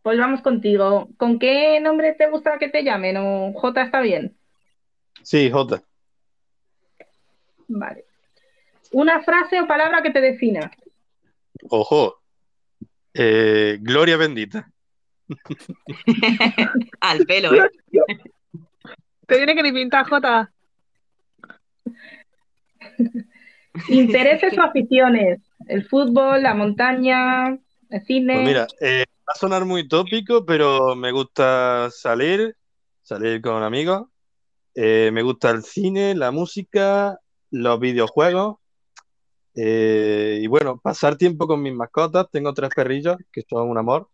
Pues 0.01 0.17
vamos 0.17 0.41
contigo. 0.41 1.09
¿Con 1.17 1.39
qué 1.39 1.81
nombre 1.81 2.13
te 2.13 2.29
gusta 2.29 2.57
que 2.57 2.69
te 2.69 2.83
llamen? 2.83 3.17
¿O 3.17 3.51
J 3.51 3.81
está 3.81 3.99
bien? 3.99 4.37
Sí, 5.23 5.51
Jota. 5.51 5.83
Vale. 7.67 8.05
Una 8.91 9.21
frase 9.23 9.59
o 9.59 9.67
palabra 9.67 10.01
que 10.01 10.11
te 10.11 10.21
defina. 10.21 10.71
Ojo. 11.69 12.21
Eh, 13.13 13.77
gloria 13.81 14.17
bendita. 14.17 14.69
Al 16.99 17.25
pelo, 17.25 17.53
¿eh? 17.53 17.69
Te 19.27 19.37
tiene 19.37 19.55
que 19.55 19.63
ni 19.63 19.71
pintar, 19.71 20.07
Jota. 20.07 20.51
Intereses 23.89 24.57
o 24.57 24.61
aficiones. 24.61 25.41
El 25.67 25.87
fútbol, 25.87 26.43
la 26.43 26.53
montaña, 26.53 27.57
el 27.89 28.05
cine. 28.05 28.35
Pues 28.35 28.47
mira, 28.47 28.67
eh, 28.81 29.05
va 29.27 29.33
a 29.33 29.37
sonar 29.37 29.65
muy 29.65 29.87
tópico, 29.87 30.45
pero 30.45 30.95
me 30.95 31.11
gusta 31.11 31.89
salir, 31.91 32.55
salir 33.01 33.41
con 33.41 33.63
amigos. 33.63 34.07
Eh, 34.75 35.09
me 35.11 35.23
gusta 35.23 35.49
el 35.51 35.63
cine, 35.63 36.13
la 36.15 36.31
música, 36.31 37.19
los 37.55 37.79
videojuegos. 37.79 38.57
eh, 39.55 40.39
y 40.41 40.47
bueno, 40.47 40.77
pasar 40.77 41.17
tiempo 41.17 41.47
con 41.47 41.61
mis 41.61 41.73
mascotas. 41.73 42.27
Tengo 42.29 42.53
tres 42.53 42.69
perrillos 42.75 43.15
que 43.31 43.43
son 43.49 43.69
un 43.69 43.77
amor. 43.77 44.09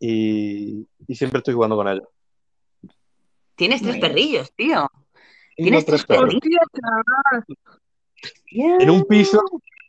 Y, 0.00 0.86
y 1.06 1.14
siempre 1.14 1.38
estoy 1.38 1.54
jugando 1.54 1.76
con 1.76 1.88
ellos. 1.88 2.08
Tienes 3.54 3.82
tres 3.82 3.98
perrillos, 3.98 4.50
tío. 4.54 4.88
Tienes 5.54 5.84
tres 5.84 6.06
tres 6.06 6.18
chaval. 6.18 6.40
En 8.52 8.88
un 8.88 9.04
piso, 9.04 9.42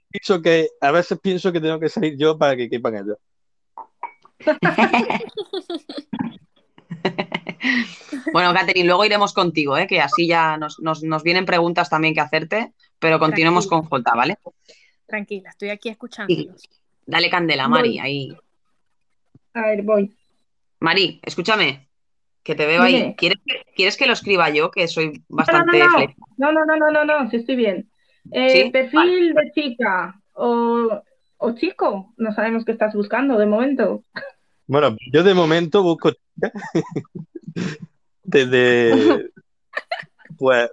piso 0.10 0.42
que 0.42 0.68
a 0.82 0.92
veces 0.92 1.18
pienso 1.22 1.54
que 1.54 1.62
tengo 1.62 1.80
que 1.80 1.88
salir 1.88 2.18
yo 2.18 2.38
para 2.38 2.58
que 2.58 2.70
quepan 2.70 2.96
ellos. 2.96 3.18
Bueno, 8.34 8.54
Catherine, 8.54 8.86
luego 8.88 9.06
iremos 9.06 9.34
contigo, 9.34 9.78
¿eh? 9.78 9.88
que 9.88 10.02
así 10.02 10.28
ya 10.28 10.58
nos, 10.58 10.80
nos- 10.80 11.04
nos 11.04 11.24
vienen 11.24 11.46
preguntas 11.46 11.90
también 11.90 12.14
que 12.14 12.20
hacerte, 12.22 12.74
pero 13.00 13.20
continuemos 13.20 13.68
con. 13.68 13.84
Jota, 13.84 14.14
¿vale? 14.16 14.38
Tranquila, 15.06 15.50
estoy 15.50 15.70
aquí 15.70 15.90
escuchándolos. 15.90 16.62
Dale 17.06 17.30
candela, 17.30 17.68
Mari, 17.68 17.90
Voy. 17.90 18.00
ahí. 18.00 18.38
A 19.54 19.62
ver, 19.68 19.82
voy. 19.84 20.16
Mari, 20.80 21.20
escúchame, 21.24 21.88
que 22.44 22.56
te 22.56 22.66
veo 22.66 22.82
ahí. 22.82 23.14
¿Quieres 23.18 23.40
que, 23.46 23.64
¿quieres 23.76 23.98
que 23.98 24.08
lo 24.08 24.14
escriba 24.14 24.50
yo? 24.50 24.72
Que 24.72 24.88
soy 24.88 25.08
No, 25.08 25.14
no, 25.30 25.36
bastante 25.38 25.80
no, 25.80 25.90
flexible. 25.90 26.16
no, 26.38 26.52
no, 26.52 26.66
no, 26.66 26.76
no, 26.78 26.92
no, 26.92 27.06
no, 27.06 27.30
sí 27.30 27.38
estoy 27.38 27.56
bien. 27.56 27.90
Eh, 28.32 28.50
¿Sí? 28.66 28.70
perfil 28.72 29.34
de 29.34 29.52
chica 29.54 30.22
o, 30.34 31.02
o 31.38 31.52
chico, 31.56 32.14
no 32.18 32.34
sabemos 32.34 32.64
qué 32.66 32.72
estás 32.72 32.94
buscando 32.94 33.38
de 33.38 33.46
momento. 33.46 34.04
Bueno, 34.68 34.96
yo 35.12 35.24
de 35.24 35.34
momento 35.34 35.84
busco 35.84 36.12
chica. 36.12 36.52
Desde. 38.24 39.32
Pues. 40.38 40.70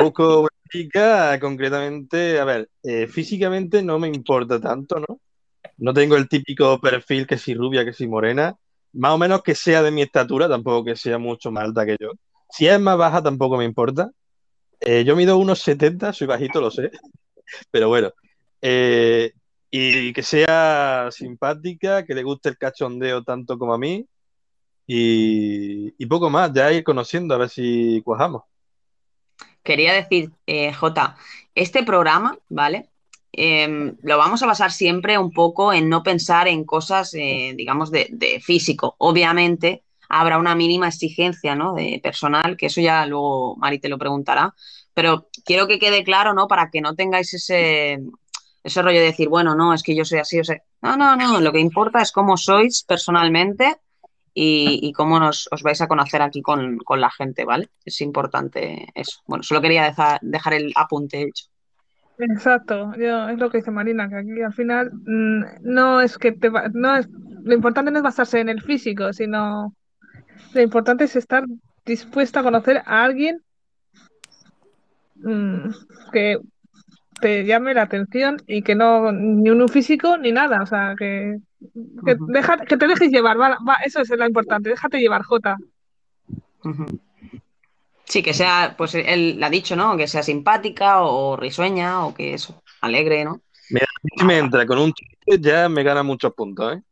Busco 0.00 0.40
una 0.40 0.48
chica, 0.70 1.38
concretamente. 1.40 2.40
A 2.40 2.44
ver, 2.44 2.70
eh, 2.82 3.06
físicamente 3.06 3.82
no 3.82 3.98
me 3.98 4.08
importa 4.08 4.60
tanto, 4.60 5.00
¿no? 5.00 5.20
No 5.76 5.92
tengo 5.92 6.16
el 6.16 6.28
típico 6.28 6.80
perfil 6.80 7.26
que 7.26 7.38
si 7.38 7.54
rubia, 7.54 7.84
que 7.84 7.92
si 7.92 8.06
morena. 8.06 8.56
Más 8.92 9.12
o 9.12 9.18
menos 9.18 9.42
que 9.42 9.54
sea 9.54 9.82
de 9.82 9.90
mi 9.90 10.02
estatura, 10.02 10.48
tampoco 10.48 10.84
que 10.84 10.96
sea 10.96 11.18
mucho 11.18 11.50
más 11.50 11.64
alta 11.64 11.86
que 11.86 11.96
yo. 12.00 12.12
Si 12.50 12.66
es 12.66 12.80
más 12.80 12.96
baja, 12.98 13.22
tampoco 13.22 13.56
me 13.56 13.64
importa. 13.64 14.10
Eh, 14.80 15.04
yo 15.04 15.16
mido 15.16 15.36
unos 15.38 15.60
70, 15.60 16.12
soy 16.12 16.26
bajito, 16.26 16.60
lo 16.60 16.70
sé. 16.70 16.90
Pero 17.70 17.88
bueno. 17.88 18.12
Eh, 18.60 19.32
y 19.70 20.12
que 20.12 20.22
sea 20.22 21.08
simpática, 21.10 22.04
que 22.04 22.14
le 22.14 22.22
guste 22.22 22.48
el 22.48 22.58
cachondeo 22.58 23.22
tanto 23.22 23.58
como 23.58 23.74
a 23.74 23.78
mí. 23.78 24.06
Y, 24.90 26.06
poco 26.06 26.30
más, 26.30 26.50
ya 26.54 26.72
ir 26.72 26.82
conociendo 26.82 27.34
a 27.34 27.38
ver 27.38 27.50
si 27.50 28.00
cuajamos. 28.02 28.44
Quería 29.62 29.92
decir, 29.92 30.30
eh, 30.46 30.72
Jota, 30.72 31.16
este 31.54 31.82
programa, 31.82 32.38
¿vale? 32.48 32.88
Em, 33.30 33.96
lo 34.02 34.16
vamos 34.16 34.42
a 34.42 34.46
basar 34.46 34.72
siempre 34.72 35.18
un 35.18 35.30
poco 35.30 35.74
en 35.74 35.90
no 35.90 36.02
pensar 36.02 36.48
en 36.48 36.64
cosas, 36.64 37.12
eh, 37.12 37.52
digamos, 37.54 37.90
de, 37.90 38.08
de 38.10 38.40
físico. 38.40 38.94
Obviamente 38.96 39.84
habrá 40.08 40.38
una 40.38 40.54
mínima 40.54 40.88
exigencia, 40.88 41.54
¿no? 41.54 41.74
De 41.74 42.00
personal, 42.02 42.56
que 42.56 42.66
eso 42.66 42.80
ya 42.80 43.04
luego 43.04 43.56
Mari 43.56 43.78
te 43.80 43.90
lo 43.90 43.98
preguntará. 43.98 44.54
Pero 44.94 45.28
quiero 45.44 45.68
que 45.68 45.78
quede 45.78 46.02
claro, 46.02 46.32
¿no? 46.32 46.48
Para 46.48 46.70
que 46.70 46.80
no 46.80 46.94
tengáis 46.94 47.34
ese, 47.34 48.00
ese 48.64 48.82
rollo 48.82 49.00
de 49.00 49.04
decir, 49.04 49.28
bueno, 49.28 49.54
no, 49.54 49.74
es 49.74 49.82
que 49.82 49.94
yo 49.94 50.06
soy 50.06 50.20
así, 50.20 50.40
o 50.40 50.44
sea, 50.44 50.62
no, 50.80 50.96
no, 50.96 51.14
no, 51.14 51.40
lo 51.40 51.52
que 51.52 51.60
importa 51.60 52.00
es 52.00 52.10
cómo 52.10 52.38
sois 52.38 52.84
personalmente 52.84 53.76
y, 54.40 54.78
y 54.82 54.92
cómo 54.92 55.18
nos, 55.18 55.48
os 55.50 55.62
vais 55.64 55.80
a 55.80 55.88
conocer 55.88 56.22
aquí 56.22 56.42
con, 56.42 56.78
con 56.78 57.00
la 57.00 57.10
gente, 57.10 57.44
¿vale? 57.44 57.70
Es 57.84 58.00
importante 58.00 58.86
eso. 58.94 59.20
Bueno, 59.26 59.42
solo 59.42 59.60
quería 59.60 59.82
dejar, 59.82 60.52
el 60.54 60.72
apunte 60.76 61.22
hecho. 61.22 61.46
Exacto, 62.20 62.92
yo, 62.96 63.28
es 63.28 63.38
lo 63.38 63.50
que 63.50 63.58
dice 63.58 63.72
Marina, 63.72 64.08
que 64.08 64.16
aquí 64.16 64.40
al 64.40 64.52
final 64.52 64.92
mm, 64.92 65.42
no 65.62 66.00
es 66.00 66.18
que 66.18 66.32
te 66.32 66.48
va- 66.48 66.68
no 66.72 66.96
es, 66.96 67.08
lo 67.42 67.52
importante 67.52 67.90
no 67.90 67.98
es 67.98 68.04
basarse 68.04 68.38
en 68.38 68.48
el 68.48 68.62
físico, 68.62 69.12
sino 69.12 69.74
lo 70.54 70.60
importante 70.60 71.04
es 71.04 71.16
estar 71.16 71.44
dispuesta 71.84 72.40
a 72.40 72.44
conocer 72.44 72.82
a 72.86 73.02
alguien 73.02 73.40
mm, 75.16 75.70
que 76.12 76.38
te 77.20 77.44
llame 77.44 77.74
la 77.74 77.82
atención 77.82 78.36
y 78.46 78.62
que 78.62 78.76
no, 78.76 79.10
ni 79.10 79.50
un 79.50 79.68
físico 79.68 80.16
ni 80.16 80.30
nada, 80.30 80.62
o 80.62 80.66
sea, 80.66 80.94
que, 80.96 81.38
que, 82.04 82.16
deja- 82.28 82.64
que 82.64 82.76
te 82.76 82.86
dejes 82.86 83.10
llevar, 83.10 83.40
va, 83.40 83.58
va, 83.66 83.74
eso 83.84 84.00
es 84.00 84.10
lo 84.10 84.26
importante, 84.26 84.70
déjate 84.70 84.98
llevar, 84.98 85.22
Jota. 85.22 85.56
Sí, 88.04 88.22
que 88.22 88.32
sea, 88.32 88.74
pues 88.76 88.94
él 88.94 89.38
ha 89.42 89.50
dicho, 89.50 89.76
¿no? 89.76 89.96
Que 89.96 90.08
sea 90.08 90.22
simpática 90.22 91.02
o, 91.02 91.36
risueña 91.36 92.04
o 92.06 92.14
que 92.14 92.34
eso, 92.34 92.62
alegre, 92.80 93.24
¿no? 93.24 93.40
Mira, 93.70 93.86
si 94.16 94.24
me 94.24 94.38
entra 94.38 94.64
con 94.66 94.78
un 94.78 94.92
chiste, 94.92 95.38
ya 95.40 95.68
me 95.68 95.82
gana 95.82 96.02
muchos 96.02 96.32
puntos, 96.32 96.74
¿eh? 96.76 96.82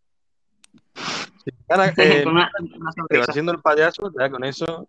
Si 1.45 1.51
me 1.53 1.65
gana, 1.69 1.87
eh, 1.97 2.23
Con 2.25 2.35
una, 2.35 2.51
una 2.59 2.69
que 2.69 2.79
va 2.85 2.93
sonrisa. 2.93 3.31
haciendo 3.33 3.53
el 3.53 3.61
payaso, 3.61 4.13
ya 4.19 4.29
con 4.31 4.45
eso. 4.45 4.87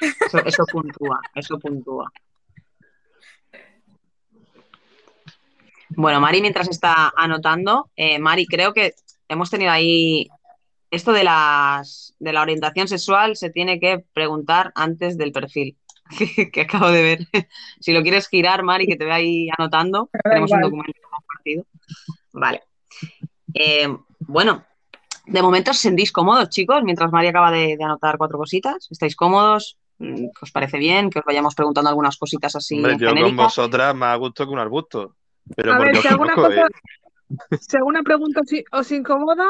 Eso, 0.00 0.38
eso 0.44 0.64
puntúa, 0.70 1.20
eso 1.34 1.58
puntúa. 1.58 2.10
Bueno, 5.96 6.20
Mari, 6.20 6.40
mientras 6.40 6.68
está 6.68 7.12
anotando, 7.16 7.90
eh, 7.96 8.18
Mari, 8.18 8.46
creo 8.46 8.72
que 8.72 8.94
hemos 9.28 9.50
tenido 9.50 9.70
ahí 9.72 10.28
esto 10.90 11.12
de 11.12 11.24
las 11.24 12.14
de 12.18 12.32
la 12.32 12.42
orientación 12.42 12.88
sexual 12.88 13.36
se 13.36 13.50
tiene 13.50 13.78
que 13.78 14.04
preguntar 14.12 14.72
antes 14.74 15.16
del 15.16 15.32
perfil 15.32 15.76
que, 16.18 16.50
que 16.50 16.60
acabo 16.62 16.90
de 16.90 17.02
ver. 17.02 17.18
Si 17.80 17.92
lo 17.92 18.02
quieres 18.02 18.28
girar, 18.28 18.62
Mari, 18.62 18.86
que 18.86 18.96
te 18.96 19.04
ve 19.04 19.12
ahí 19.12 19.48
anotando, 19.56 20.10
da 20.12 20.30
tenemos 20.30 20.50
un 20.50 20.60
documento 20.60 21.00
compartido. 21.10 21.64
Vale. 22.32 22.62
Eh, 23.54 23.88
bueno, 24.20 24.64
de 25.26 25.42
momento 25.42 25.70
os 25.70 25.78
sentís 25.78 26.12
cómodos, 26.12 26.50
chicos, 26.50 26.82
mientras 26.82 27.10
Mari 27.10 27.28
acaba 27.28 27.50
de, 27.50 27.76
de 27.76 27.84
anotar 27.84 28.18
cuatro 28.18 28.38
cositas. 28.38 28.86
¿Estáis 28.90 29.16
cómodos? 29.16 29.78
Mm, 29.98 30.26
¿que 30.26 30.42
¿Os 30.42 30.50
parece 30.50 30.78
bien? 30.78 31.10
Que 31.10 31.20
os 31.20 31.24
vayamos 31.24 31.54
preguntando 31.54 31.88
algunas 31.88 32.16
cositas 32.16 32.56
así 32.56 32.76
Hombre, 32.76 32.96
yo 32.98 33.14
con 33.14 33.36
vosotras 33.36 33.94
más 33.94 34.14
a 34.14 34.16
gusto 34.16 34.46
que 34.46 34.52
un 34.52 34.58
arbusto. 34.58 35.16
Pero 35.56 35.72
A 35.72 35.78
ver, 35.78 35.96
si 35.96 36.08
alguna 36.08 36.34
cosa, 36.34 36.66
si 37.60 37.76
alguna 37.76 38.02
pregunta 38.02 38.40
os, 38.72 38.92
incomoda, 38.92 39.46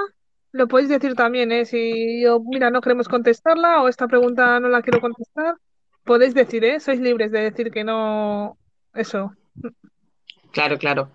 lo 0.52 0.68
podéis 0.68 0.88
decir 0.88 1.14
también, 1.14 1.52
¿eh? 1.52 1.64
Si 1.64 2.22
yo, 2.22 2.40
mira, 2.40 2.70
no 2.70 2.80
queremos 2.80 3.08
contestarla 3.08 3.82
o 3.82 3.88
esta 3.88 4.08
pregunta 4.08 4.60
no 4.60 4.68
la 4.68 4.82
quiero 4.82 5.00
contestar, 5.00 5.56
podéis 6.04 6.34
decir, 6.34 6.64
¿eh? 6.64 6.80
Sois 6.80 7.00
libres 7.00 7.30
de 7.32 7.40
decir 7.40 7.70
que 7.70 7.84
no, 7.84 8.58
eso. 8.94 9.32
Claro, 10.52 10.78
claro. 10.78 11.10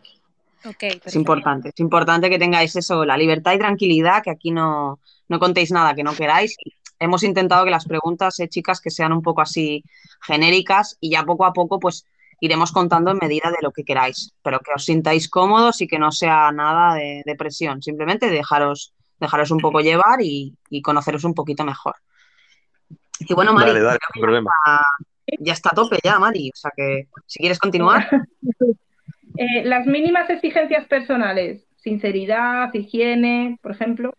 Ok, 0.66 0.84
Es 1.04 1.16
importante. 1.16 1.70
Es 1.70 1.80
importante 1.80 2.30
que 2.30 2.40
tengáis 2.40 2.76
eso, 2.76 3.06
la 3.06 3.18
libertad 3.18 3.54
y 3.54 3.60
tranquilidad, 3.60 4.24
que 4.24 4.32
aquí 4.32 4.52
no, 4.52 5.00
no 5.28 5.40
contéis 5.40 5.72
nada 5.72 5.94
que 5.94 6.04
no 6.04 6.16
queráis. 6.16 6.56
Hemos 6.98 7.24
intentado 7.24 7.66
que 7.66 7.72
las 7.72 7.86
preguntas, 7.86 8.40
eh, 8.40 8.48
chicas, 8.48 8.82
que 8.82 8.90
sean 8.90 9.12
un 9.12 9.22
poco 9.22 9.42
así 9.42 9.84
genéricas 10.22 10.98
y 11.00 11.12
ya 11.12 11.24
poco 11.24 11.46
a 11.46 11.54
poco, 11.54 11.80
pues 11.80 12.06
iremos 12.40 12.72
contando 12.72 13.12
en 13.12 13.18
medida 13.18 13.50
de 13.50 13.58
lo 13.62 13.72
que 13.72 13.84
queráis, 13.84 14.34
pero 14.42 14.60
que 14.60 14.72
os 14.76 14.86
sintáis 14.86 15.30
cómodos 15.30 15.82
y 15.82 15.88
que 15.88 16.00
no 16.00 16.12
sea 16.12 16.52
nada 16.52 16.96
de, 16.96 17.24
de 17.26 17.36
presión. 17.36 17.82
Simplemente 17.82 18.30
dejaros, 18.30 18.94
dejaros 19.20 19.52
un 19.52 19.60
poco 19.60 19.80
llevar 19.82 20.22
y, 20.22 20.54
y 20.70 20.82
conoceros 20.82 21.24
un 21.24 21.34
poquito 21.34 21.64
mejor. 21.64 21.96
Y 23.20 23.34
bueno, 23.34 23.54
Mari, 23.54 23.68
Dale, 23.70 23.82
dale, 23.82 23.98
creo 23.98 24.08
que 24.08 24.14
sin 24.14 24.22
problema. 24.22 24.52
ya, 24.66 24.82
ya 25.40 25.54
está 25.54 25.70
a 25.72 25.76
tope 25.76 26.00
ya, 26.04 26.20
Mari. 26.20 26.50
O 26.54 26.56
sea 26.58 26.72
que 26.76 27.08
si 27.26 27.40
quieres 27.40 27.60
continuar. 27.60 28.08
Eh, 29.38 29.66
las 29.66 29.86
mínimas 29.86 30.30
exigencias 30.30 30.88
personales, 30.88 31.66
sinceridad, 31.76 32.74
higiene, 32.74 33.60
por 33.62 33.74
ejemplo. 33.74 34.14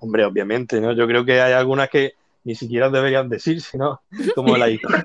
Hombre, 0.00 0.24
obviamente, 0.24 0.80
¿no? 0.80 0.92
Yo 0.94 1.06
creo 1.06 1.24
que 1.24 1.40
hay 1.40 1.52
algunas 1.52 1.88
que 1.90 2.14
ni 2.44 2.54
siquiera 2.54 2.88
deberían 2.90 3.28
decirse, 3.28 3.76
¿no? 3.78 4.00
Como 4.34 4.56
la 4.56 4.68
historia 4.70 5.04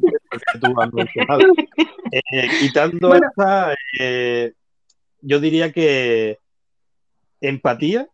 que 0.53 0.59
tú 0.59 0.79
has 0.79 0.93
mencionado. 0.93 1.41
Eh, 2.11 2.47
quitando 2.59 3.07
Bueno. 3.09 3.27
esta, 3.27 3.75
eh, 3.99 4.53
yo 5.21 5.39
diría 5.39 5.73
que 5.73 6.37
empatía, 7.41 8.07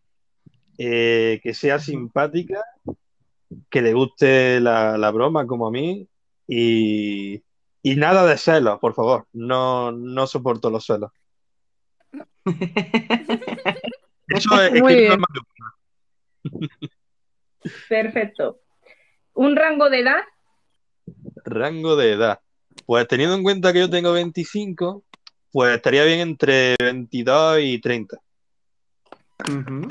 eh, 0.78 1.40
que 1.42 1.52
sea 1.54 1.78
simpática, 1.78 2.64
que 3.70 3.82
le 3.82 3.92
guste 3.92 4.60
la, 4.60 4.96
la 4.96 5.10
broma 5.10 5.46
como 5.46 5.66
a 5.68 5.70
mí 5.70 6.08
y, 6.48 7.42
y 7.82 7.96
nada 7.96 8.26
de 8.26 8.38
celos, 8.38 8.80
por 8.80 8.94
favor. 8.94 9.26
No, 9.34 9.92
no 9.92 10.26
soporto 10.26 10.70
los 10.70 10.86
celos. 10.86 11.12
Eso 14.26 14.62
es, 14.62 14.72
es 14.74 14.82
que 14.82 14.94
bien. 14.96 15.08
no 15.08 15.14
es 15.14 15.18
malo. 15.20 15.42
Perfecto. 17.88 18.61
Un 19.34 19.56
rango 19.56 19.88
de 19.90 20.00
edad, 20.00 20.22
Rango 21.44 21.96
de 21.96 22.12
edad. 22.12 22.40
Pues 22.86 23.06
teniendo 23.08 23.34
en 23.34 23.42
cuenta 23.42 23.72
que 23.72 23.80
yo 23.80 23.90
tengo 23.90 24.12
25, 24.12 25.04
pues 25.50 25.76
estaría 25.76 26.04
bien 26.04 26.20
entre 26.20 26.76
22 26.78 27.60
y 27.60 27.80
30. 27.80 28.18
Ujú. 29.48 29.88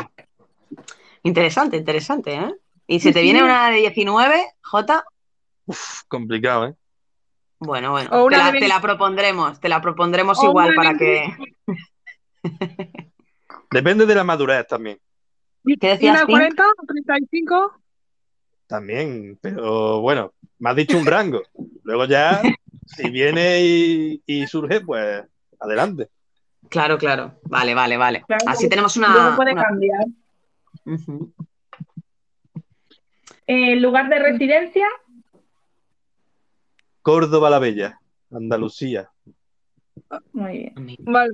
Interesante, 1.23 1.77
interesante, 1.77 2.33
¿eh? 2.35 2.55
Y 2.87 2.99
si 2.99 3.13
te 3.13 3.21
viene 3.21 3.43
una 3.43 3.69
de 3.69 3.77
19, 3.77 4.43
Jota, 4.63 5.05
Uf, 5.65 6.01
complicado, 6.07 6.67
¿eh? 6.67 6.75
bueno, 7.59 7.91
bueno, 7.91 8.09
O 8.11 8.27
te 8.27 8.37
la, 8.37 8.51
de 8.51 8.59
te 8.59 8.67
la 8.67 8.81
propondremos, 8.81 9.59
te 9.59 9.69
la 9.69 9.79
propondremos 9.81 10.39
O 10.39 10.45
igual 10.49 10.73
para 10.75 10.93
de 10.93 10.97
que... 10.97 11.35
Depende 13.71 14.05
de 14.05 14.15
la 14.15 14.23
madurez 14.23 14.67
también. 14.67 14.99
¿Qué 15.63 15.73
¿Y 15.73 15.75
decías, 15.75 16.15
una 16.15 16.25
Pink? 16.25 16.37
40 16.39 16.63
o 16.65 16.85
35? 16.87 17.80
También, 18.71 19.37
pero 19.41 19.99
bueno, 19.99 20.31
me 20.59 20.69
has 20.69 20.75
dicho 20.77 20.97
un 20.97 21.05
rango. 21.05 21.41
Luego 21.83 22.05
ya, 22.05 22.41
si 22.85 23.09
viene 23.09 23.59
y, 23.65 24.23
y 24.25 24.47
surge, 24.47 24.79
pues 24.79 25.25
adelante. 25.59 26.07
Claro, 26.69 26.97
claro. 26.97 27.37
Vale, 27.43 27.75
vale, 27.75 27.97
vale. 27.97 28.23
Claro, 28.25 28.45
Así 28.47 28.69
tenemos 28.69 28.95
luego 28.95 29.11
una... 29.27 29.35
puede 29.35 29.51
una- 29.51 29.61
cambiar. 29.65 30.05
Eh, 33.45 33.75
lugar 33.75 34.07
de 34.07 34.19
residencia, 34.19 34.87
Córdoba 37.01 37.49
la 37.49 37.59
Bella, 37.59 37.99
Andalucía. 38.31 39.09
muy 40.31 40.71
bien. 40.75 40.97
Vale. 40.99 41.33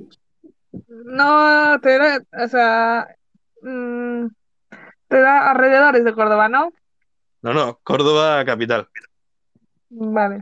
No, 0.87 1.79
te, 1.81 1.99
o 2.43 2.47
sea, 2.47 3.07
mm, 3.61 4.25
te 5.07 5.19
da 5.19 5.51
alrededores 5.51 6.03
de 6.03 6.13
Córdoba, 6.15 6.49
¿no? 6.49 6.73
No, 7.41 7.53
no, 7.53 7.79
Córdoba 7.83 8.43
capital. 8.45 8.87
Vale. 9.89 10.41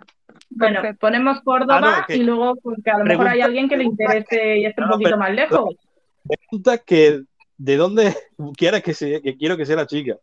Bueno, 0.50 0.82
Perfecto. 0.82 1.00
ponemos 1.00 1.42
Córdoba 1.42 1.78
Ah, 1.78 1.98
no, 2.02 2.06
que- 2.08 2.18
y 2.18 2.24
luego 2.24 2.56
pues, 2.58 2.78
que 2.84 2.92
a 2.92 2.98
lo 2.98 3.06
mejor 3.06 3.28
hay 3.28 3.42
alguien 3.42 3.68
que 3.70 3.78
le 3.78 3.84
interese 3.86 4.58
y 4.60 4.66
esté 4.66 4.82
un 4.82 4.90
poquito 4.90 5.10
pero- 5.12 5.18
más 5.18 5.32
lejos. 5.34 5.76
Pregunta 6.28 6.78
que 6.80 7.22
de 7.58 7.78
dónde 7.78 8.16
quieras 8.58 8.82
que, 8.82 8.94
se- 8.94 9.22
que 9.22 9.38
quiero 9.38 9.58
que 9.58 9.66
sea 9.66 9.76
la 9.78 9.88
chica. 9.88 10.16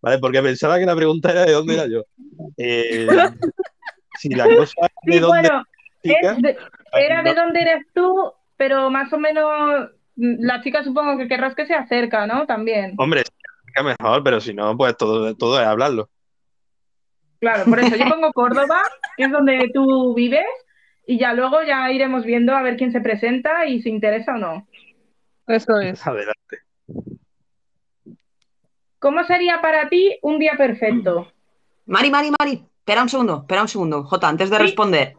¿Vale? 0.00 0.18
Porque 0.18 0.40
pensaba 0.42 0.78
que 0.78 0.86
la 0.86 0.94
pregunta 0.94 1.32
era 1.32 1.44
de 1.44 1.52
dónde 1.52 1.74
era 1.74 1.86
yo. 1.88 2.02
Eh, 2.56 3.06
si 4.20 4.28
la 4.30 4.44
cosa 4.44 4.74
es 4.86 4.90
de 5.04 5.12
Sí, 5.14 5.18
dónde 5.18 5.40
bueno, 5.48 5.64
es 6.02 6.12
la 6.12 6.14
chica, 6.20 6.32
es 6.32 6.42
de- 6.42 6.56
era 7.04 7.22
de 7.22 7.34
dónde 7.34 7.60
eres 7.62 7.86
tú, 7.94 8.32
pero 8.56 8.90
más 8.90 9.12
o 9.12 9.18
menos 9.18 9.90
mm, 10.16 10.36
la 10.44 10.62
chica 10.62 10.84
supongo 10.84 11.18
que 11.18 11.26
querrás 11.26 11.54
que 11.56 11.66
se 11.66 11.74
acerca, 11.74 12.26
¿no? 12.28 12.46
También. 12.46 12.94
Hombre, 12.96 13.24
mejor, 13.82 14.22
pero 14.22 14.40
si 14.40 14.54
no, 14.54 14.76
pues 14.76 14.96
todo, 14.96 15.34
todo 15.36 15.60
es 15.60 15.66
hablarlo. 15.66 16.08
Claro, 17.40 17.64
por 17.66 17.78
eso 17.78 17.94
yo 17.96 18.08
pongo 18.08 18.32
Córdoba, 18.32 18.82
que 19.16 19.24
es 19.24 19.30
donde 19.30 19.70
tú 19.72 20.14
vives, 20.14 20.46
y 21.06 21.18
ya 21.18 21.32
luego 21.34 21.62
ya 21.62 21.90
iremos 21.90 22.24
viendo 22.24 22.54
a 22.54 22.62
ver 22.62 22.76
quién 22.76 22.92
se 22.92 23.00
presenta 23.00 23.64
y 23.66 23.80
si 23.80 23.88
interesa 23.90 24.34
o 24.34 24.38
no. 24.38 24.66
Eso 25.46 25.78
es. 25.80 26.04
Adelante. 26.06 26.58
¿Cómo 28.98 29.22
sería 29.24 29.60
para 29.60 29.88
ti 29.88 30.18
un 30.22 30.38
día 30.38 30.54
perfecto? 30.56 31.30
Mari, 31.86 32.10
Mari, 32.10 32.30
Mari, 32.38 32.64
espera 32.80 33.02
un 33.02 33.08
segundo, 33.08 33.38
espera 33.38 33.62
un 33.62 33.68
segundo, 33.68 34.04
Jota, 34.04 34.28
antes 34.28 34.50
de 34.50 34.56
Sí. 34.56 34.62
responder. 34.62 35.14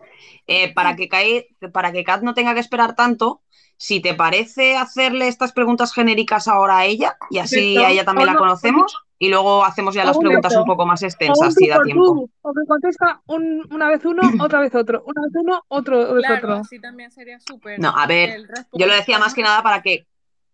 Eh, 0.46 0.74
para 0.74 0.96
que 0.96 1.08
Kai- 1.08 1.48
para 1.72 1.92
que 1.92 2.04
Kat 2.04 2.22
no 2.24 2.34
tenga 2.34 2.54
que 2.54 2.60
esperar 2.60 2.96
tanto, 2.96 3.42
si 3.82 4.02
te 4.02 4.14
parece 4.14 4.76
hacerle 4.76 5.30
estas 5.30 5.54
preguntas 5.54 5.94
genéricas 5.94 6.50
ahora 6.50 6.80
a 6.80 6.86
ella, 6.86 7.18
y 7.32 7.38
así 7.38 7.56
Perfecto. 7.56 7.86
a 7.86 7.92
ella 7.92 8.04
también 8.06 8.28
la 8.28 8.34
no, 8.34 8.40
conocemos, 8.40 8.98
y 9.18 9.30
luego 9.30 9.64
hacemos 9.64 9.96
ya 9.96 10.04
las 10.04 10.18
preguntas 10.18 10.54
un 10.54 10.66
poco 10.66 10.86
más 10.86 11.02
extensas, 11.02 11.54
si 11.54 11.70
da 11.70 11.82
tiempo. 11.82 12.30
o 12.42 12.54
que 12.54 12.66
contesta 12.68 13.22
un- 13.28 13.66
una 13.72 13.88
vez 13.88 14.04
uno, 14.04 14.22
otra 14.44 14.60
vez 14.60 14.76
otro, 14.76 15.02
una 15.06 15.22
vez 15.22 15.32
uno, 15.34 15.64
otro 15.70 16.14
vez 16.14 16.26
Claro, 16.26 16.48
otro. 16.48 16.54
así 16.62 16.78
también 16.80 17.10
sería 17.10 17.40
súper. 17.40 17.80
No, 17.80 17.94
a 17.96 18.06
ver, 18.06 18.44
Yo 18.74 18.86
lo 18.86 18.94
decía 18.94 19.18
más 19.18 19.34
que 19.34 19.44
nada 19.44 19.64
para 19.64 19.82
que, 19.82 20.06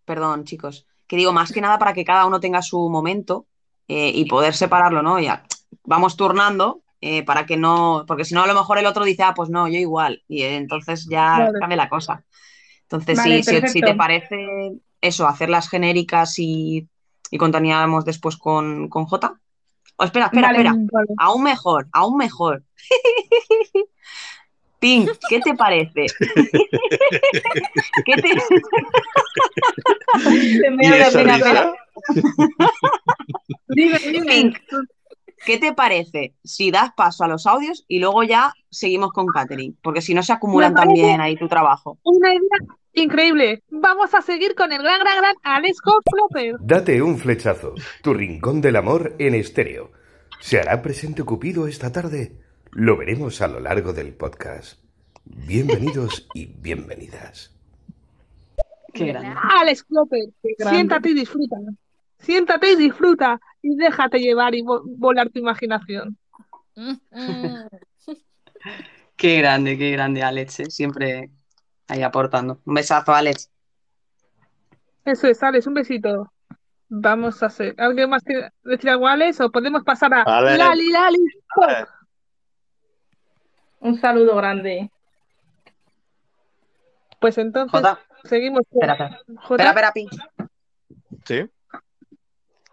perdón 0.04 0.44
chicos, 0.44 0.86
que 1.08 1.16
digo 1.16 1.32
más 1.32 1.50
que 1.50 1.60
nada 1.60 1.78
para 1.80 1.94
que 1.94 2.04
cada 2.04 2.26
uno 2.26 2.38
tenga 2.38 2.62
su 2.62 2.88
momento 2.88 3.46
eh, 3.88 4.12
y 4.14 4.24
poder 4.26 4.54
separarlo, 4.54 5.02
¿no? 5.02 5.18
Ya 5.18 5.42
vamos 5.84 6.16
turnando 6.16 6.82
eh, 7.00 7.24
para 7.24 7.44
que 7.44 7.56
no, 7.56 8.04
porque 8.06 8.24
si 8.24 8.34
no 8.34 8.42
a 8.44 8.46
lo 8.46 8.54
mejor 8.54 8.78
el 8.78 8.86
otro 8.86 9.04
dice, 9.04 9.24
ah, 9.24 9.34
pues 9.34 9.50
no, 9.50 9.66
yo 9.66 9.78
igual, 9.78 10.22
y 10.28 10.42
eh, 10.42 10.56
entonces 10.56 11.06
ya 11.10 11.38
Vale. 11.38 11.58
cambia 11.58 11.76
la 11.76 11.88
cosa. 11.88 12.24
Entonces, 12.86 13.18
Vale, 13.18 13.42
sí, 13.42 13.60
si, 13.66 13.80
te 13.80 13.94
parece 13.94 14.78
eso, 15.00 15.26
hacer 15.26 15.48
las 15.48 15.68
genéricas 15.68 16.38
y, 16.38 16.88
y 17.30 17.38
continuamos 17.38 18.04
después 18.04 18.36
con, 18.36 18.88
con 18.88 19.06
J. 19.06 19.34
Oh, 19.96 20.04
espera, 20.04 20.26
espera, 20.26 20.48
Vale. 20.48 20.58
espera. 20.58 20.76
Vale. 20.92 21.08
Aún 21.18 21.42
mejor, 21.42 21.88
aún 21.92 22.16
mejor. 22.16 22.62
Pink, 24.78 25.10
¿qué 25.28 25.40
te 25.40 25.54
parece? 25.54 26.06
¿Qué 28.04 28.14
te... 28.14 28.28
Se 30.20 30.70
me. 30.70 30.84
Pink, 34.26 34.58
¿qué 35.46 35.56
te 35.58 35.72
parece 35.72 36.34
si 36.44 36.70
das 36.70 36.92
paso 36.94 37.24
a 37.24 37.28
los 37.28 37.46
audios 37.46 37.84
y 37.88 38.00
luego 38.00 38.22
ya 38.24 38.52
seguimos 38.68 39.12
con 39.12 39.26
Catherine? 39.28 39.74
Porque 39.80 40.02
si 40.02 40.12
no 40.12 40.22
se 40.22 40.32
acumulan 40.32 40.74
también 40.74 41.20
ahí 41.22 41.36
tu 41.36 41.48
trabajo. 41.48 41.98
Una 42.02 42.34
idea 42.34 42.58
increíble. 42.92 43.62
Vamos 43.70 44.12
a 44.12 44.20
seguir 44.20 44.54
con 44.54 44.72
el 44.72 44.82
gran, 44.82 45.00
gran, 45.00 45.16
gran 45.18 45.36
Alex 45.42 45.78
Flopper. 45.82 46.56
Date 46.60 47.00
un 47.00 47.16
flechazo, 47.16 47.74
tu 48.02 48.12
rincón 48.12 48.60
del 48.60 48.76
amor 48.76 49.14
en 49.18 49.34
estéreo. 49.34 49.92
¿Se 50.40 50.58
hará 50.60 50.82
presente 50.82 51.22
Cupido 51.22 51.66
esta 51.68 51.92
tarde? 51.92 52.42
Lo 52.72 52.96
veremos 52.96 53.40
a 53.40 53.48
lo 53.48 53.60
largo 53.60 53.92
del 53.92 54.12
podcast. 54.14 54.80
Bienvenidos 55.24 56.28
y 56.34 56.46
bienvenidas. 56.46 57.54
Qué 58.92 59.06
grande. 59.06 59.34
Alex 59.60 59.84
Flopper, 59.84 60.28
siéntate 60.58 61.10
y 61.10 61.14
disfruta. 61.14 61.56
Siéntate 62.18 62.72
y 62.72 62.76
disfruta 62.76 63.38
y 63.66 63.76
déjate 63.76 64.18
llevar 64.20 64.54
y 64.54 64.62
vo- 64.62 64.82
volar 64.84 65.28
tu 65.30 65.38
imaginación. 65.40 66.16
Qué 69.16 69.38
grande, 69.38 69.78
qué 69.78 69.90
grande, 69.92 70.22
Alex, 70.22 70.60
¿eh? 70.60 70.66
siempre 70.70 71.30
ahí 71.88 72.02
aportando. 72.02 72.60
Un 72.66 72.74
besazo, 72.74 73.14
Alex. 73.14 73.50
Eso 75.04 75.26
es, 75.28 75.42
Alex, 75.42 75.66
un 75.66 75.74
besito. 75.74 76.30
Vamos 76.88 77.42
a 77.42 77.46
hacer. 77.46 77.74
¿Alguien 77.78 78.10
más 78.10 78.22
quiere 78.22 78.50
decir 78.62 78.90
algo, 78.90 79.06
Alex? 79.08 79.40
¿O 79.40 79.50
podemos 79.50 79.82
pasar 79.84 80.12
a 80.12 80.22
Alex. 80.22 80.58
Lali, 80.58 80.90
Lali? 80.90 81.18
Un 83.80 83.98
saludo 83.98 84.36
grande. 84.36 84.90
Pues 87.20 87.38
entonces 87.38 87.72
Jota, 87.72 87.98
seguimos 88.24 88.60
con 88.68 88.82
espera, 88.82 88.92
espera. 88.92 89.40
Jota. 89.42 89.62
Espera, 89.64 89.88
espera, 89.88 89.92
Pink. 89.92 90.12
Sí. 91.24 91.50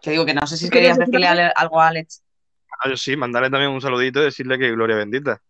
Que 0.04 0.10
digo 0.10 0.26
que 0.26 0.34
no 0.34 0.46
sé 0.46 0.58
si 0.58 0.68
¿Querías 0.68 0.98
querías 0.98 1.10
decir 1.10 1.20
decirle 1.20 1.52
algo 1.56 1.80
a 1.80 1.88
Alex. 1.88 2.22
Ah, 2.78 2.90
yo 2.90 2.96
sí, 2.96 3.16
mandarle 3.16 3.48
también 3.48 3.70
un 3.70 3.80
saludito 3.80 4.20
y 4.20 4.24
decirle 4.24 4.58
que 4.58 4.70
gloria 4.70 4.96
bendita. 4.96 5.40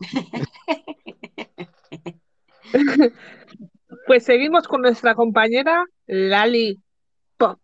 Pues 4.06 4.24
seguimos 4.24 4.66
con 4.66 4.80
nuestra 4.82 5.14
compañera 5.14 5.84
Lali 6.06 6.80
Pop. 7.36 7.58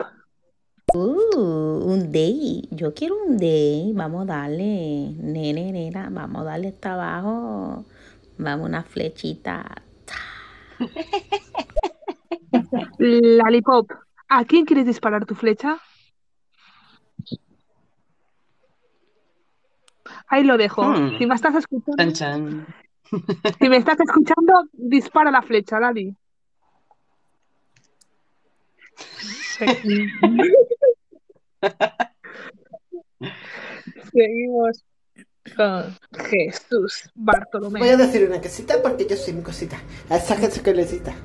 Uh, 0.94 1.82
un 1.84 2.12
day. 2.12 2.62
Yo 2.70 2.94
quiero 2.94 3.16
un 3.26 3.38
day. 3.38 3.92
Vamos 3.94 4.22
a 4.22 4.26
darle. 4.26 5.14
Nene, 5.16 5.72
nena, 5.72 6.08
vamos 6.10 6.42
a 6.42 6.44
darle 6.44 6.68
hasta 6.68 6.94
abajo. 6.94 7.84
Vamos 8.38 8.68
una 8.68 8.84
flechita. 8.84 9.82
Lali 12.98 13.62
Pop, 13.62 13.90
¿a 14.28 14.44
quién 14.44 14.64
quieres 14.64 14.86
disparar 14.86 15.26
tu 15.26 15.34
flecha? 15.34 15.80
Ahí 20.38 20.44
lo 20.44 20.56
dejo. 20.56 20.84
Hmm. 20.84 21.18
Si 21.18 21.26
me 21.26 21.34
estás 21.34 21.56
escuchando, 21.56 21.96
Chan, 21.96 22.12
chan. 22.12 22.64
si 23.58 23.68
me 23.68 23.78
estás 23.78 23.98
escuchando, 23.98 24.68
dispara 24.72 25.32
la 25.32 25.42
flecha, 25.42 25.80
Lali. 25.80 26.14
Seguimos 34.12 34.84
con 35.56 35.98
Jesús 36.30 37.10
Bartolomé. 37.16 37.80
Voy 37.80 37.88
a 37.88 37.96
decir 37.96 38.28
una 38.28 38.40
cosita 38.40 38.80
porque 38.80 39.08
yo 39.08 39.16
soy 39.16 39.32
mi 39.32 39.42
cosita. 39.42 39.76
Saca 40.24 40.48
su 40.52 40.62
colecita. 40.62 41.16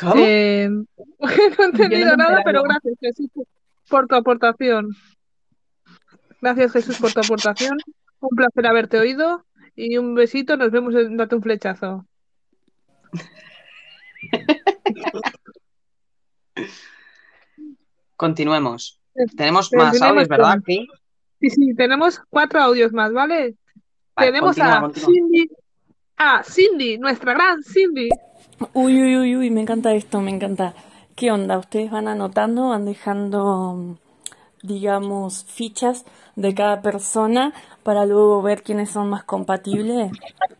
¿Cómo? 0.00 0.14
Eh, 0.16 0.70
no 0.70 0.86
he 1.28 1.64
entendido 1.66 2.16
no 2.16 2.18
nada, 2.24 2.40
pero 2.42 2.62
gracias 2.62 2.94
Jesús 2.98 3.28
por 3.90 4.06
tu 4.06 4.14
aportación. 4.14 4.96
Gracias 6.44 6.72
Jesús 6.72 6.98
por 6.98 7.10
tu 7.10 7.20
aportación. 7.20 7.78
Un 8.20 8.28
placer 8.36 8.66
haberte 8.66 8.98
oído 8.98 9.46
y 9.74 9.96
un 9.96 10.14
besito. 10.14 10.58
Nos 10.58 10.70
vemos 10.70 10.94
en 10.94 11.16
Date 11.16 11.36
un 11.36 11.42
flechazo. 11.42 12.06
Continuemos. 18.16 19.00
Tenemos 19.36 19.70
Pero 19.70 19.84
más 19.84 19.92
tenemos 19.92 20.10
audios, 20.10 20.28
¿verdad, 20.28 20.52
con- 20.52 20.62
Pink? 20.62 20.90
Sí, 21.40 21.48
sí, 21.50 21.74
tenemos 21.74 22.20
cuatro 22.28 22.60
audios 22.60 22.92
más, 22.92 23.12
¿vale? 23.14 23.54
Vale, 24.14 24.28
tenemos 24.30 24.54
continúa, 24.56 24.78
a 24.78 24.80
continúa. 24.82 25.08
Cindy, 25.12 25.48
a 26.16 26.42
Cindy, 26.44 26.98
nuestra 26.98 27.32
gran 27.32 27.62
Cindy. 27.62 28.10
Uy, 28.74 29.02
uy, 29.02 29.16
uy, 29.16 29.36
uy, 29.36 29.50
me 29.50 29.62
encanta 29.62 29.94
esto, 29.94 30.20
me 30.20 30.30
encanta. 30.30 30.74
¿Qué 31.16 31.32
onda? 31.32 31.56
Ustedes 31.58 31.90
van 31.90 32.06
anotando, 32.08 32.68
van 32.68 32.84
dejando, 32.84 33.98
digamos, 34.64 35.44
fichas 35.44 36.04
de 36.36 36.54
cada 36.54 36.80
persona 36.80 37.52
para 37.82 38.06
luego 38.06 38.42
ver 38.42 38.62
quiénes 38.62 38.90
son 38.90 39.10
más 39.10 39.22
compatibles. 39.24 40.10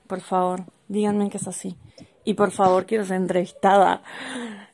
Por 0.07 0.21
favor, 0.21 0.65
díganme 0.89 1.31
que 1.31 1.39
es 1.39 1.49
así. 1.49 1.77
Y 2.25 2.35
por 2.35 2.51
favor, 2.51 2.85
quiero 2.87 3.05
ser 3.05 3.17
entrevistada. 3.17 4.03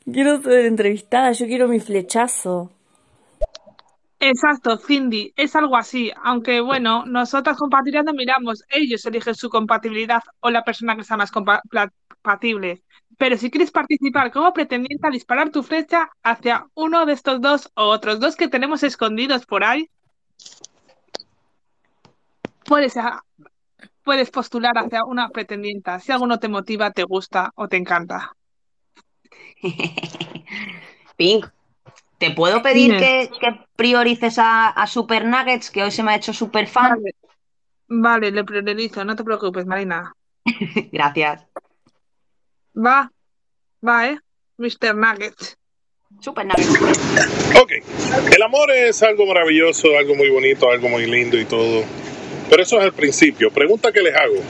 Quiero 0.03 0.41
ser 0.41 0.65
entrevistada, 0.65 1.31
yo 1.31 1.45
quiero 1.45 1.67
mi 1.67 1.79
flechazo. 1.79 2.71
Exacto, 4.19 4.77
Cindy, 4.77 5.33
es 5.35 5.55
algo 5.55 5.75
así, 5.75 6.11
aunque 6.23 6.61
bueno, 6.61 7.05
nosotras 7.07 7.57
compatibilidad 7.57 8.03
no 8.03 8.13
miramos, 8.13 8.63
ellos 8.69 9.03
eligen 9.07 9.33
su 9.33 9.49
compatibilidad 9.49 10.21
o 10.41 10.51
la 10.51 10.63
persona 10.63 10.95
que 10.95 11.03
sea 11.03 11.17
más 11.17 11.31
compatible. 11.31 12.83
Pero 13.17 13.37
si 13.37 13.49
quieres 13.51 13.71
participar 13.71 14.31
como 14.31 14.53
pretendiente 14.53 15.07
a 15.07 15.11
disparar 15.11 15.49
tu 15.49 15.63
flecha 15.63 16.09
hacia 16.23 16.65
uno 16.73 17.05
de 17.05 17.13
estos 17.13 17.41
dos 17.41 17.71
o 17.75 17.83
otros 17.85 18.19
dos 18.19 18.35
que 18.35 18.47
tenemos 18.47 18.83
escondidos 18.83 19.45
por 19.45 19.63
ahí, 19.63 19.89
puedes, 22.65 22.97
a- 22.97 23.23
puedes 24.03 24.31
postular 24.31 24.77
hacia 24.77 25.03
una 25.05 25.29
pretendienta, 25.29 25.99
si 25.99 26.11
alguno 26.11 26.39
te 26.39 26.47
motiva, 26.47 26.91
te 26.91 27.03
gusta 27.03 27.51
o 27.55 27.67
te 27.67 27.77
encanta. 27.77 28.35
Pink, 31.17 31.45
¿Te 32.17 32.31
puedo 32.31 32.61
pedir 32.61 32.97
que, 32.97 33.29
que 33.39 33.59
priorices 33.75 34.37
a, 34.37 34.67
a 34.69 34.85
Super 34.87 35.25
Nuggets, 35.25 35.71
que 35.71 35.83
hoy 35.83 35.91
se 35.91 36.03
me 36.03 36.11
ha 36.11 36.15
hecho 36.15 36.33
super 36.33 36.67
fan? 36.67 36.89
Vale, 36.91 37.15
vale, 37.87 38.31
le 38.31 38.43
priorizo, 38.43 39.03
no 39.03 39.15
te 39.15 39.23
preocupes, 39.23 39.65
Marina. 39.65 40.13
Gracias. 40.91 41.47
Va, 42.83 43.11
va, 43.85 44.07
¿eh? 44.07 44.19
Mr. 44.57 44.95
Nuggets. 44.95 45.57
Super 46.19 46.45
Nuggets. 46.45 46.69
Ok, 47.61 47.71
el 48.33 48.41
amor 48.41 48.71
es 48.71 49.03
algo 49.03 49.25
maravilloso, 49.25 49.97
algo 49.97 50.15
muy 50.15 50.29
bonito, 50.29 50.69
algo 50.69 50.89
muy 50.89 51.05
lindo 51.05 51.37
y 51.37 51.45
todo. 51.45 51.83
Pero 52.49 52.63
eso 52.63 52.79
es 52.79 52.85
el 52.85 52.93
principio. 52.93 53.51
Pregunta 53.51 53.91
que 53.91 54.01
les 54.01 54.15
hago. 54.15 54.41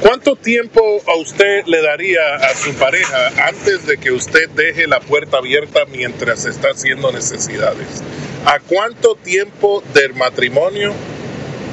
¿Cuánto 0.00 0.34
tiempo 0.34 0.80
a 1.06 1.14
usted 1.16 1.64
le 1.66 1.82
daría 1.82 2.36
a 2.36 2.54
su 2.54 2.72
pareja 2.74 3.46
antes 3.46 3.86
de 3.86 3.98
que 3.98 4.10
usted 4.10 4.48
deje 4.50 4.86
la 4.86 5.00
puerta 5.00 5.36
abierta 5.36 5.84
mientras 5.84 6.46
está 6.46 6.68
haciendo 6.68 7.12
necesidades? 7.12 8.02
¿A 8.46 8.60
cuánto 8.60 9.14
tiempo 9.14 9.82
del 9.92 10.14
matrimonio 10.14 10.94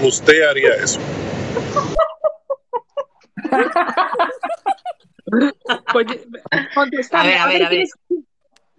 usted 0.04 0.44
haría 0.44 0.74
eso? 0.76 1.00
Pues, 5.92 6.08
contestar, 6.74 7.22
A 7.22 7.24
ver, 7.28 7.38
a 7.38 7.48
ver, 7.48 7.64
a 7.66 7.70
ver. 7.70 7.84
quién- 8.08 8.28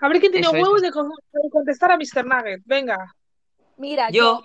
a 0.01 0.09
ver 0.09 0.21
quién 0.21 0.33
tiene 0.33 0.47
Eso, 0.47 0.57
huevos 0.57 0.81
de, 0.81 0.91
con- 0.91 1.09
de 1.33 1.51
contestar 1.51 1.91
a 1.93 1.97
Mr. 1.97 2.25
Nugget. 2.25 2.63
Venga. 2.65 3.15
Mira, 3.77 4.11
Yo. 4.11 4.43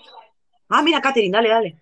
Ah, 0.69 0.81
mira, 0.81 1.01
Katherine, 1.01 1.31
dale, 1.38 1.49
dale. 1.49 1.77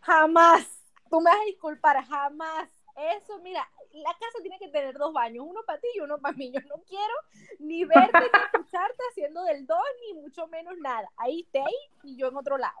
Jamás. 0.00 0.66
Tú 1.10 1.20
me 1.20 1.30
vas 1.30 1.40
a 1.40 1.44
disculpar, 1.44 2.04
jamás. 2.04 2.68
Eso, 3.16 3.38
mira, 3.40 3.68
la 3.92 4.10
casa 4.14 4.38
tiene 4.42 4.58
que 4.58 4.68
tener 4.68 4.96
dos 4.96 5.12
baños, 5.12 5.44
uno 5.48 5.60
para 5.66 5.78
ti 5.80 5.88
y 5.94 6.00
uno 6.00 6.18
para 6.18 6.36
mí. 6.36 6.50
Yo 6.52 6.60
no 6.68 6.82
quiero 6.88 7.14
ni 7.58 7.84
verte 7.84 8.18
ni 8.18 8.40
escucharte 8.58 9.02
haciendo 9.10 9.44
del 9.44 9.66
dos, 9.66 9.82
ni 10.06 10.14
mucho 10.20 10.46
menos 10.48 10.76
nada. 10.78 11.08
Ahí 11.16 11.46
te 11.52 11.62
y 12.02 12.16
yo 12.16 12.28
en 12.28 12.36
otro 12.36 12.58
lado. 12.58 12.74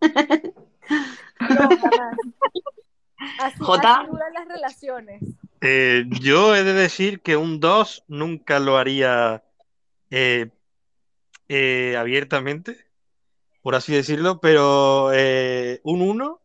No, 1.40 1.60
jamás. 1.60 2.16
Así, 3.38 3.58
duran 3.58 4.32
las 4.34 4.48
relaciones. 4.48 5.22
Eh, 5.60 6.04
yo 6.20 6.54
he 6.54 6.64
de 6.64 6.72
decir 6.74 7.20
que 7.20 7.36
un 7.36 7.60
2 7.60 8.04
nunca 8.08 8.58
lo 8.58 8.76
haría 8.76 9.42
eh, 10.10 10.50
eh, 11.48 11.96
abiertamente, 11.96 12.76
por 13.62 13.74
así 13.74 13.94
decirlo, 13.94 14.40
pero 14.40 15.10
eh, 15.12 15.80
un 15.84 16.02
1 16.02 16.40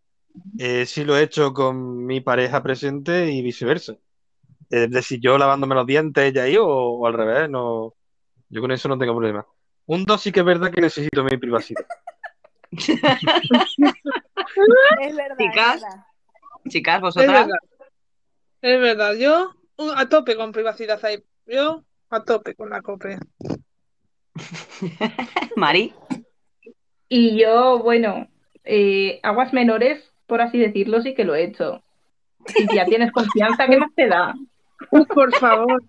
eh, 0.57 0.85
sí 0.85 1.03
lo 1.03 1.17
he 1.17 1.23
hecho 1.23 1.53
con 1.53 2.05
mi 2.05 2.21
pareja 2.21 2.63
presente 2.63 3.31
y 3.31 3.41
viceversa. 3.41 3.95
Es 4.69 4.89
decir, 4.91 5.19
yo 5.19 5.37
lavándome 5.37 5.75
los 5.75 5.85
dientes, 5.85 6.23
ella 6.23 6.43
ahí, 6.43 6.57
o, 6.57 6.65
o 6.67 7.07
al 7.07 7.13
revés, 7.13 7.49
no, 7.49 7.95
yo 8.49 8.61
con 8.61 8.71
eso 8.71 8.87
no 8.87 8.97
tengo 8.97 9.15
problema. 9.15 9.45
Un 9.85 10.05
2 10.05 10.21
sí 10.21 10.31
que 10.31 10.41
es 10.41 10.45
verdad 10.45 10.71
que 10.71 10.81
necesito 10.81 11.23
mi 11.23 11.37
privacidad. 11.37 11.85
Es 15.01 15.15
verdad, 15.15 15.37
Chicas, 15.37 15.75
es 15.75 15.81
verdad. 15.81 16.05
Chicas, 16.69 16.95
Es 16.97 17.01
vosotras. 17.01 17.47
verdad. 17.47 17.57
Es 18.61 18.79
verdad. 18.81 19.13
Yo 19.15 19.53
a 19.95 20.09
tope 20.09 20.35
con 20.35 20.51
privacidad 20.51 21.03
ahí. 21.05 21.23
Yo 21.45 21.83
a 22.09 22.23
tope 22.23 22.55
con 22.55 22.69
la 22.69 22.81
cope. 22.81 23.17
Mari. 25.55 25.93
Y 27.07 27.39
yo, 27.39 27.79
bueno, 27.79 28.27
eh, 28.63 29.19
aguas 29.23 29.51
menores, 29.53 30.03
por 30.27 30.41
así 30.41 30.59
decirlo, 30.59 31.01
sí 31.01 31.13
que 31.15 31.25
lo 31.25 31.35
he 31.35 31.43
hecho. 31.43 31.83
Si 32.45 32.67
ya 32.73 32.85
tienes 32.85 33.11
confianza, 33.11 33.67
¿qué 33.67 33.77
más 33.77 33.93
te 33.95 34.07
da? 34.07 34.33
Por 35.13 35.35
favor. 35.35 35.83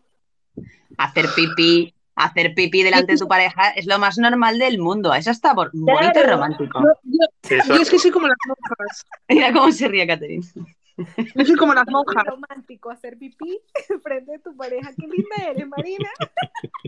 Hacer 0.98 1.26
pipí, 1.36 1.94
hacer 2.24 2.54
pipí 2.54 2.82
delante 2.82 3.12
de 3.12 3.18
tu 3.18 3.28
pareja 3.28 3.70
es 3.70 3.86
lo 3.86 3.98
más 3.98 4.18
normal 4.18 4.58
del 4.58 4.78
mundo. 4.78 5.12
Eso 5.14 5.30
está 5.30 5.54
bo- 5.54 5.68
bonito 5.72 6.20
y 6.20 6.22
romántico. 6.22 6.80
Yo, 6.80 6.88
yo- 7.48 7.74
yo 7.76 7.82
es 7.82 7.90
que 7.90 7.98
soy 7.98 8.10
como 8.10 8.28
las 8.28 8.36
monjas. 8.46 9.04
Mira 9.28 9.52
cómo 9.52 9.70
se 9.72 9.88
ríe 9.88 10.06
Catherine. 10.06 10.44
Yo 11.34 11.44
soy 11.46 11.56
como 11.56 11.72
las 11.74 11.86
monjas. 11.88 12.24
romántico 12.26 12.90
hacer 12.90 13.16
pipí 13.18 13.58
frente 14.02 14.32
de 14.32 14.38
tu 14.40 14.56
pareja. 14.56 14.90
Qué 14.98 15.06
linda 15.06 15.36
eres, 15.50 15.66
Marina. 15.66 16.08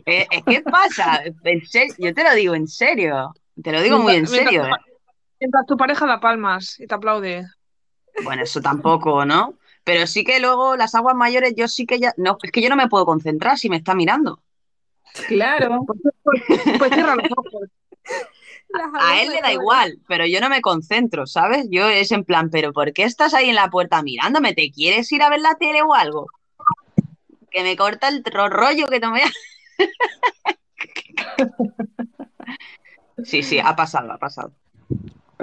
Eh, 0.05 0.27
eh, 0.31 0.43
¿Qué 0.47 0.63
pasa? 0.63 1.23
En 1.45 1.65
serio, 1.67 1.95
yo 1.99 2.15
te 2.15 2.25
lo 2.25 2.35
digo 2.35 2.55
en 2.55 2.67
serio. 2.69 3.35
Te 3.63 3.73
lo 3.73 3.81
digo 3.83 3.99
muy 3.99 4.15
en 4.17 4.27
serio, 4.27 4.63
mientras 4.63 4.79
¿eh? 4.79 4.93
Mientras 5.41 5.67
tu 5.67 5.77
pareja 5.77 6.07
da 6.07 6.21
palmas 6.21 6.79
y 6.79 6.87
te 6.87 6.95
aplaude. 6.95 7.47
Bueno, 8.23 8.43
eso 8.43 8.61
tampoco, 8.61 9.25
¿no? 9.25 9.55
Pero 9.85 10.07
sí 10.07 10.23
que 10.25 10.39
luego 10.41 10.77
las 10.77 10.95
aguas 10.95 11.17
mayores, 11.17 11.55
yo 11.57 11.67
sí 11.69 11.87
que 11.87 11.99
ya. 11.99 12.13
No, 12.17 12.39
es 12.43 12.53
que 12.53 12.63
yo 12.63 12.69
no 12.69 12.77
me 12.77 12.89
puedo 12.89 13.05
concentrar 13.07 13.59
si 13.59 13.69
me 13.69 13.77
está 13.77 13.95
mirando. 13.95 14.41
Claro. 15.29 15.85
Pues 16.79 16.91
cierra 16.93 17.15
los 17.17 17.27
ojos. 17.37 17.69
A 19.01 19.21
él 19.21 19.31
le 19.33 19.41
da 19.43 19.53
igual, 19.53 19.99
pero 20.09 20.25
yo 20.27 20.41
no 20.41 20.49
me 20.49 20.63
concentro, 20.63 21.27
¿sabes? 21.27 21.67
Yo 21.71 21.89
es 21.89 22.11
en 22.13 22.25
plan, 22.25 22.49
pero 22.51 22.73
¿por 22.73 22.93
qué 22.95 23.03
estás 23.05 23.35
ahí 23.35 23.51
en 23.51 23.55
la 23.55 23.69
puerta 23.69 24.03
mirándome? 24.03 24.55
¿Te 24.55 24.71
quieres 24.71 25.13
ir 25.13 25.23
a 25.23 25.29
ver 25.29 25.41
la 25.41 25.55
tele 25.57 25.83
o 25.83 25.93
algo? 25.95 26.27
Que 27.51 27.63
me 27.63 27.77
corta 27.77 28.09
el 28.09 28.25
ro- 28.25 28.49
rollo 28.49 28.87
que 28.89 29.01
no 29.01 29.11
me... 29.13 29.21
Sí, 33.25 33.43
sí, 33.43 33.59
ha 33.61 33.77
pasado, 33.77 34.11
ha 34.11 34.19
pasado. 34.19 34.53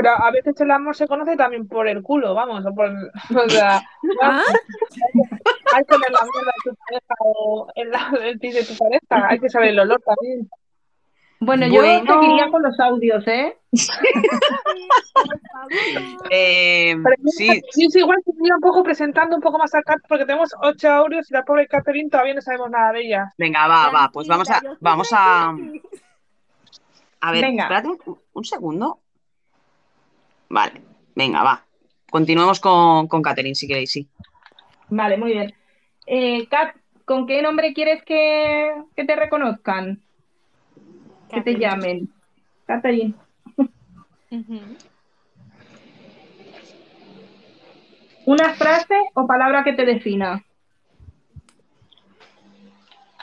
Pero 0.01 0.11
a 0.17 0.31
veces 0.31 0.55
el 0.61 0.71
amor 0.71 0.95
se 0.95 1.07
conoce 1.09 1.35
también 1.35 1.67
por 1.67 1.85
el 1.85 2.01
culo, 2.01 2.33
vamos, 2.33 2.65
o 2.65 2.73
por 2.73 2.85
el- 2.85 3.11
o 3.37 3.49
sea, 3.49 3.81
¿Ah? 4.21 4.41
hay 5.75 5.83
que 5.83 5.97
ver 5.97 6.11
la 6.11 6.21
mierda 6.23 6.51
de 6.55 6.69
tu 6.71 6.75
pareja 6.87 7.15
o 7.19 7.67
el, 7.75 7.91
el 8.27 8.39
pis 8.39 8.55
de 8.55 8.63
tu 8.63 8.77
pareja, 8.77 9.27
hay 9.29 9.39
que 9.39 9.49
saber 9.49 9.69
el 9.69 9.79
olor 9.79 10.01
también. 10.05 10.49
Bueno, 11.41 11.67
yo 11.67 11.81
Bueno. 11.81 12.13
seguiría 12.21 12.49
con 12.49 12.61
los 12.63 12.79
audios, 12.79 13.27
¿eh? 13.27 13.57
Eh, 16.29 16.95
yo- 16.95 17.31
sí, 17.31 17.61
sí, 17.71 17.87
sí, 17.89 17.99
igual 17.99 18.17
seguiría 18.23 18.55
un 18.55 18.61
poco 18.61 18.83
presentando 18.83 19.35
un 19.35 19.41
poco 19.41 19.57
más 19.57 19.73
a 19.75 19.81
Kat, 19.81 19.99
porque 20.07 20.25
tenemos 20.25 20.49
ocho 20.61 20.89
audios 20.89 21.29
y 21.29 21.33
la 21.33 21.43
pobre 21.43 21.67
Catherine 21.67 22.09
todavía 22.09 22.33
no 22.35 22.41
sabemos 22.41 22.69
nada 22.69 22.93
de 22.93 23.01
ella. 23.01 23.33
venga, 23.37 23.67
va, 23.67 23.89
va, 23.91 24.09
pues 24.13 24.27
vamos 24.27 24.49
a, 24.49 24.61
vamos 24.79 25.09
a, 25.13 25.49
a 27.21 27.31
ver, 27.31 27.41
Venga. 27.45 27.63
espérate 27.63 27.87
un, 27.89 28.19
un 28.33 28.43
segundo. 28.45 28.99
Vale, 30.49 30.81
venga, 31.15 31.43
va. 31.43 31.65
Continuemos 32.09 32.59
con, 32.59 33.07
con 33.07 33.21
Catherine, 33.21 33.55
si 33.55 33.67
queréis, 33.67 33.91
sí. 33.91 34.07
Vale, 34.89 35.17
muy 35.17 35.33
bien. 35.33 35.53
Eh, 36.07 36.47
Kat, 36.47 36.75
¿con 37.05 37.27
qué 37.27 37.41
nombre 37.41 37.73
quieres 37.73 38.03
que, 38.03 38.73
que 38.95 39.05
te 39.05 39.15
reconozcan? 39.15 40.01
Que 41.29 41.41
te 41.41 41.53
Catherine. 41.53 41.59
llamen. 41.59 42.13
Catherine. 42.65 43.13
Una 48.25 48.53
frase 48.53 48.95
o 49.13 49.25
palabra 49.25 49.63
que 49.63 49.73
te 49.73 49.85
defina. 49.85 50.43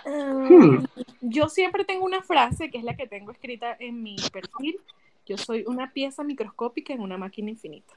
Mm, 0.04 0.84
Yo 1.20 1.48
siempre 1.48 1.84
tengo 1.84 2.04
una 2.04 2.22
frase 2.22 2.70
que 2.70 2.78
es 2.78 2.84
la 2.84 2.96
que 2.96 3.06
tengo 3.06 3.32
escrita 3.32 3.76
en 3.78 4.02
mi 4.02 4.16
perfil. 4.32 4.78
Yo 5.26 5.36
soy 5.36 5.64
una 5.66 5.92
pieza 5.92 6.22
microscópica 6.22 6.92
en 6.92 7.00
una 7.00 7.18
máquina 7.18 7.50
infinita. 7.50 7.92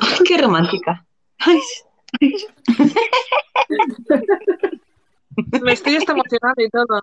Ay, 0.00 0.18
qué 0.24 0.38
romántica. 0.38 1.04
Ay, 1.38 1.58
Me 5.62 5.72
estoy 5.72 5.96
hasta 5.96 6.12
emocionando 6.12 6.62
y 6.62 6.70
todo. 6.70 7.00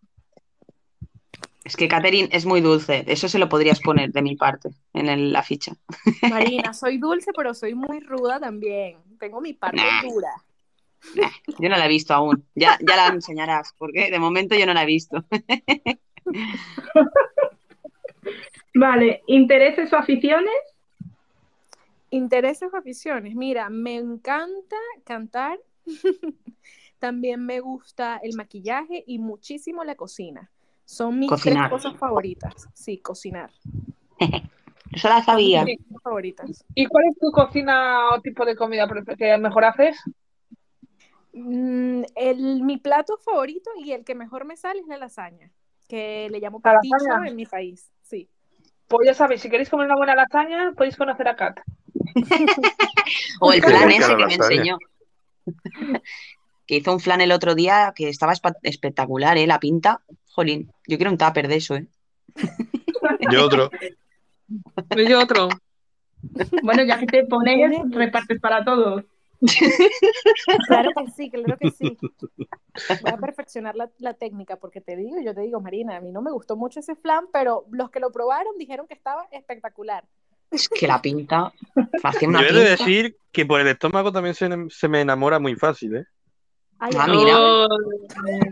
Es 1.63 1.75
que 1.75 1.88
Catherine 1.88 2.29
es 2.31 2.45
muy 2.45 2.62
dulce, 2.62 3.03
eso 3.08 3.27
se 3.27 3.39
lo 3.39 3.49
podrías 3.49 3.79
poner 3.81 4.12
de 4.12 4.21
mi 4.21 4.36
parte 4.36 4.69
en 4.93 5.10
el- 5.10 5.34
la 5.34 5.41
ficha. 5.41 5.73
Marina, 6.29 6.73
soy 6.73 6.97
dulce, 6.97 7.31
pero 7.36 7.53
soy 7.53 7.73
muy 7.75 7.99
ruda 8.01 8.39
también. 8.39 8.97
Tengo 9.19 9.41
mi 9.41 9.53
parte 9.53 9.77
Nah. 9.77 10.01
dura. 10.03 10.29
Yo 11.60 11.69
no 11.69 11.77
la 11.77 11.86
he 11.86 11.89
visto 11.89 12.13
aún, 12.13 12.45
ya, 12.55 12.77
ya 12.88 12.95
la 12.95 13.08
enseñarás, 13.08 13.73
porque 13.77 14.10
de 14.12 14.19
momento 14.19 14.55
yo 14.55 14.65
no 14.65 14.73
la 14.73 14.84
he 14.84 14.88
visto. 14.88 15.23
Vale, 18.75 19.23
intereses 19.27 19.91
o 19.93 19.95
aficiones. 19.97 20.53
Intereses 22.09 22.69
o 22.73 22.77
aficiones. 22.77 23.33
Mira, 23.35 23.69
me 23.69 23.95
encanta 23.95 24.75
cantar. 25.05 25.59
También 26.99 27.45
me 27.45 27.61
gusta 27.61 28.19
el 28.21 28.35
maquillaje 28.35 29.03
y 29.07 29.19
muchísimo 29.19 29.83
la 29.83 29.95
cocina. 29.95 30.51
Son 30.83 31.17
mis 31.17 31.29
Cocinar. 31.29 31.69
tres 31.69 31.83
cosas 31.83 31.99
favoritas. 31.99 32.67
Sí, 32.73 32.97
cocinar. 32.97 33.51
Eso 34.91 35.09
la 35.09 35.23
sabía. 35.23 35.61
Cosas 35.61 36.03
favoritas. 36.03 36.65
¿Y 36.73 36.85
cuál 36.85 37.05
es 37.09 37.17
tu 37.17 37.31
cocina 37.31 38.09
o 38.13 38.21
tipo 38.21 38.45
de 38.45 38.55
comida 38.55 38.88
que 39.17 39.38
mejor 39.38 39.65
haces? 39.65 39.97
Mm, 41.33 42.03
el, 42.15 42.63
mi 42.63 42.77
plato 42.77 43.17
favorito 43.17 43.69
y 43.77 43.91
el 43.91 44.03
que 44.05 44.15
mejor 44.15 44.45
me 44.45 44.55
sale 44.55 44.79
es 44.79 44.88
la 44.88 44.97
lasaña, 44.97 45.51
que 45.88 46.29
le 46.29 46.39
llamo 46.39 46.61
¿La 46.63 46.73
pasticho 46.73 46.95
lasaña? 46.97 47.27
en 47.29 47.35
mi 47.35 47.45
país. 47.45 47.91
Pues 48.87 49.07
ya 49.07 49.13
sabéis, 49.13 49.41
si 49.41 49.49
queréis 49.49 49.69
comer 49.69 49.87
una 49.87 49.95
buena 49.95 50.15
lasaña, 50.15 50.73
podéis 50.75 50.95
conocer 50.95 51.27
a 51.27 51.35
Kat. 51.35 51.59
O 53.39 53.51
el 53.51 53.61
rica 53.61 53.87
ese 53.89 54.15
que 54.15 54.25
me 54.25 54.33
enseñó. 54.35 54.77
Que 56.67 56.77
hizo 56.77 56.91
un 56.91 56.99
flan 56.99 57.21
el 57.21 57.31
otro 57.31 57.53
día 57.53 57.93
que 57.95 58.09
estaba 58.09 58.33
espectacular, 58.63 59.37
¿eh? 59.37 59.45
La 59.45 59.59
pinta. 59.59 60.01
Jolín, 60.31 60.71
yo 60.87 60.97
quiero 60.97 61.11
un 61.11 61.17
tupper 61.19 61.47
de 61.47 61.57
eso, 61.57 61.75
¿eh? 61.75 61.85
Yo 63.31 63.45
otro. 63.45 63.69
Yo 65.07 65.19
otro. 65.19 65.49
Bueno, 66.63 66.83
ya 66.83 66.97
que 66.97 67.05
te 67.05 67.23
pones, 67.25 67.71
repartes 67.91 68.39
para 68.39 68.65
todos. 68.65 69.03
Claro 70.67 70.89
que 70.95 71.11
sí, 71.11 71.29
claro 71.29 71.57
que 71.59 71.71
sí. 71.71 71.97
Voy 73.01 73.11
a 73.11 73.17
perfeccionar 73.17 73.75
la, 73.75 73.89
la 73.99 74.13
técnica 74.13 74.57
porque 74.57 74.81
te 74.81 74.95
digo, 74.95 75.17
yo 75.21 75.33
te 75.33 75.41
digo, 75.41 75.61
Marina, 75.61 75.97
a 75.97 76.01
mí 76.01 76.11
no 76.11 76.21
me 76.21 76.31
gustó 76.31 76.55
mucho 76.55 76.79
ese 76.79 76.95
flan, 76.95 77.25
pero 77.31 77.65
los 77.71 77.89
que 77.91 77.99
lo 77.99 78.11
probaron 78.11 78.57
dijeron 78.57 78.87
que 78.87 78.93
estaba 78.93 79.27
espectacular. 79.31 80.03
Es 80.51 80.69
que 80.69 80.87
la 80.87 81.01
pinta. 81.01 81.51
Hacía 82.03 82.29
una 82.29 82.41
Yo 82.41 82.47
he 82.47 82.53
de 82.53 82.59
pinta. 82.59 82.83
decir 82.83 83.17
que 83.31 83.45
por 83.45 83.59
el 83.61 83.67
estómago 83.67 84.11
también 84.11 84.35
se, 84.35 84.47
se 84.69 84.87
me 84.87 85.01
enamora 85.01 85.39
muy 85.39 85.55
fácil, 85.55 85.95
¿eh? 85.97 86.05
Ay, 86.79 86.91
Ah, 86.97 87.07
mira. 87.07 87.33
Oh, 87.39 87.67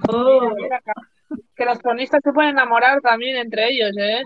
Oh. 0.10 0.56
Que 1.56 1.66
los 1.66 1.80
cronistas 1.80 2.22
se 2.24 2.32
pueden 2.34 2.52
enamorar 2.52 3.00
también 3.02 3.38
entre 3.38 3.70
ellos, 3.70 3.92
¿eh? 3.98 4.24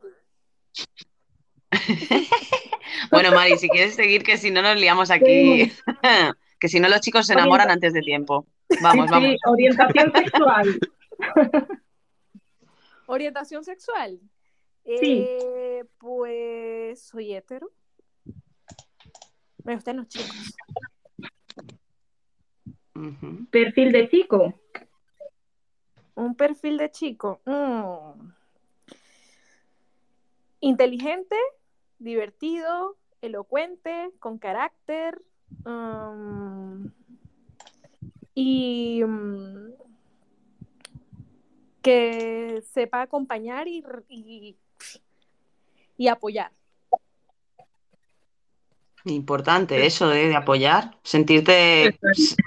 Bueno, 3.12 3.32
Mari, 3.32 3.58
si 3.58 3.68
quieres 3.70 3.96
seguir, 3.96 4.24
que 4.24 4.38
si 4.38 4.52
no 4.52 4.62
nos 4.62 4.76
liamos 4.80 5.10
aquí. 5.12 5.72
que 6.60 6.70
si 6.70 6.80
no 6.80 6.88
los 6.88 7.02
chicos 7.02 7.26
se 7.28 7.34
enamoran 7.34 7.70
antes 7.72 7.94
de 7.94 8.02
tiempo. 8.02 8.46
Vamos, 8.82 9.06
Sí, 9.08 9.12
vamos. 9.12 9.30
sí, 9.30 9.38
orientación 9.46 10.12
sexual. 10.16 10.80
Orientación 13.08 13.64
sexual. 13.64 14.20
Sí. 14.86 15.26
Eh, 15.28 15.84
pues 15.98 17.04
soy 17.04 17.34
hetero. 17.34 17.72
Me 19.64 19.76
gustan 19.76 19.98
los 19.98 20.08
chicos. 20.08 20.56
Perfil 23.52 23.92
de 23.92 24.10
chico. 24.10 24.62
Un 26.16 26.36
perfil 26.36 26.78
de 26.78 26.92
chico. 26.92 27.42
mm. 27.46 28.43
Inteligente, 30.64 31.36
divertido, 32.00 32.96
elocuente, 33.22 34.12
con 34.20 34.38
carácter. 34.38 35.22
mm, 35.66 36.86
y 38.34 39.04
mm, 39.04 39.74
que 41.82 42.64
sepa 42.72 43.02
acompañar 43.02 43.68
y, 43.68 43.84
y, 44.08 44.56
y 45.98 46.08
apoyar. 46.08 46.54
Importante 49.04 49.86
eso 49.86 50.08
de, 50.08 50.30
de 50.30 50.36
apoyar. 50.38 50.98
Sentirte 51.04 52.00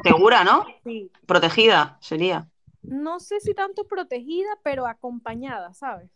segura, 0.03 0.43
¿no? 0.43 0.65
Sí. 0.85 1.11
Protegida 1.27 1.99
sería. 2.01 2.49
No 2.81 3.21
sé 3.21 3.41
si 3.41 3.53
tanto 3.53 3.85
protegida, 3.85 4.59
pero 4.63 4.87
acompañada, 4.87 5.75
¿sabes? 5.75 6.11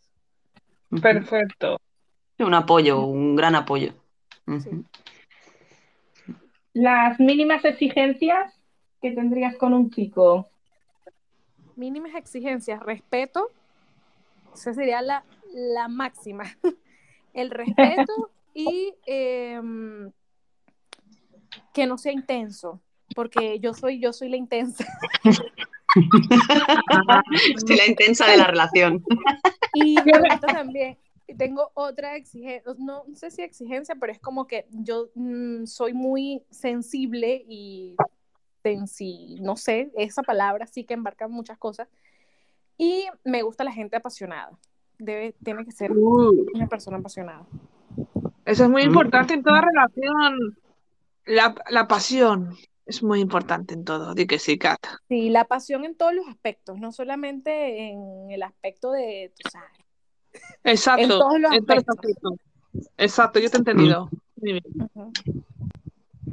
Perfecto. 0.99 1.77
Un 2.45 2.53
apoyo, 2.53 3.05
un 3.05 3.35
gran 3.35 3.55
apoyo. 3.55 3.93
Las 6.73 7.19
mínimas 7.19 7.63
exigencias 7.65 8.53
que 9.01 9.11
tendrías 9.11 9.55
con 9.57 9.73
un 9.73 9.89
chico. 9.89 10.49
Mínimas 11.75 12.15
exigencias, 12.15 12.79
respeto. 12.81 13.49
Esa 14.53 14.73
sería 14.73 15.01
la, 15.01 15.23
la 15.53 15.87
máxima. 15.87 16.45
El 17.33 17.49
respeto 17.49 18.31
y 18.53 18.93
em, 19.05 20.11
que 21.73 21.87
no 21.87 21.97
sea 21.97 22.11
intenso, 22.11 22.81
porque 23.15 23.59
yo 23.59 23.73
soy, 23.73 23.99
yo 23.99 24.11
soy 24.13 24.29
la 24.29 24.37
intensa. 24.37 24.85
Soy 27.67 27.75
la 27.75 27.85
intensa 27.85 28.25
de 28.27 28.37
la 28.37 28.47
relación. 28.47 29.03
Y 29.73 29.95
me 30.05 30.19
gusta 30.19 30.53
tengo 31.37 31.71
otra 31.73 32.15
exigencia, 32.15 32.73
no 32.77 33.03
sé 33.13 33.31
si 33.31 33.41
exigencia, 33.41 33.95
pero 33.99 34.11
es 34.11 34.19
como 34.19 34.47
que 34.47 34.67
yo 34.71 35.09
mm, 35.15 35.65
soy 35.65 35.93
muy 35.93 36.43
sensible 36.49 37.43
y 37.47 37.95
sensi, 38.63 39.37
no 39.41 39.55
sé, 39.57 39.91
esa 39.97 40.21
palabra 40.23 40.67
sí 40.67 40.83
que 40.83 40.93
embarca 40.93 41.27
muchas 41.27 41.57
cosas. 41.57 41.87
Y 42.77 43.05
me 43.23 43.41
gusta 43.43 43.63
la 43.63 43.71
gente 43.71 43.95
apasionada. 43.97 44.57
Debe, 44.97 45.33
tiene 45.43 45.65
que 45.65 45.71
ser 45.71 45.91
Uh, 45.91 46.45
una 46.53 46.67
persona 46.67 46.97
apasionada. 46.97 47.45
eso 48.45 48.63
es 48.65 48.69
muy 48.69 48.83
Mm. 48.83 48.87
importante 48.87 49.33
en 49.33 49.43
toda 49.43 49.61
relación. 49.61 50.57
La, 51.25 51.55
la 51.69 51.87
pasión 51.87 52.55
es 52.85 53.01
muy 53.03 53.19
importante 53.19 53.73
en 53.73 53.83
todo. 53.85 54.13
Di 54.13 54.25
que 54.27 54.37
sí, 54.39 54.57
Kat. 54.57 54.79
Sí, 55.07 55.29
la 55.29 55.45
pasión 55.45 55.85
en 55.85 55.95
todos 55.95 56.13
los 56.13 56.27
aspectos, 56.27 56.77
no 56.79 56.91
solamente 56.91 57.89
en 57.89 58.31
el 58.31 58.43
aspecto 58.43 58.91
de, 58.91 59.31
tú 59.37 59.49
sabes, 59.49 59.69
Exacto. 60.63 61.03
en 61.03 61.09
todos 61.09 61.39
los. 61.39 61.51
Exacto, 62.97 63.39
yo 63.39 63.49
te 63.49 63.57
he 63.57 63.59
entendido. 63.59 64.09
Bien. 64.35 64.61
Ujú. 64.93 65.11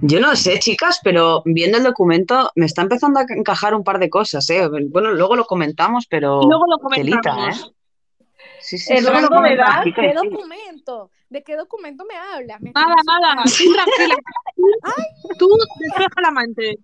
Yo 0.00 0.20
no 0.20 0.36
sé, 0.36 0.58
chicas, 0.60 1.00
pero 1.02 1.42
viendo 1.44 1.78
el 1.78 1.82
documento 1.84 2.50
me 2.54 2.66
está 2.66 2.82
empezando 2.82 3.18
a 3.18 3.24
encajar 3.28 3.74
un 3.74 3.82
par 3.82 3.98
de 3.98 4.08
cosas, 4.08 4.48
¿eh? 4.50 4.68
Bueno, 4.90 5.12
luego 5.12 5.34
lo 5.34 5.44
comentamos, 5.44 6.06
pero 6.08 6.40
Y 6.42 6.46
luego 6.46 6.64
lo 6.68 6.78
telita, 6.94 7.30
comentamos. 7.30 7.72
¿eh? 7.72 8.24
Sí, 8.60 8.78
sí, 8.78 8.92
El 8.92 9.04
sí. 9.04 9.10
rango 9.10 9.40
de 9.40 9.54
edad, 9.54 9.82
Chicas, 9.82 10.04
¿Qué 10.04 10.14
documento? 10.14 11.10
¿De 11.30 11.42
qué 11.42 11.56
documento 11.56 12.04
me 12.04 12.16
hablas? 12.16 12.60
Me 12.60 12.70
Nada, 12.72 12.94
nada. 13.20 13.42
Tú 13.44 13.72
tranquila. 13.72 14.16
Tú 15.38 15.48
despeja 15.80 16.20
la 16.22 16.30
mente. 16.30 16.78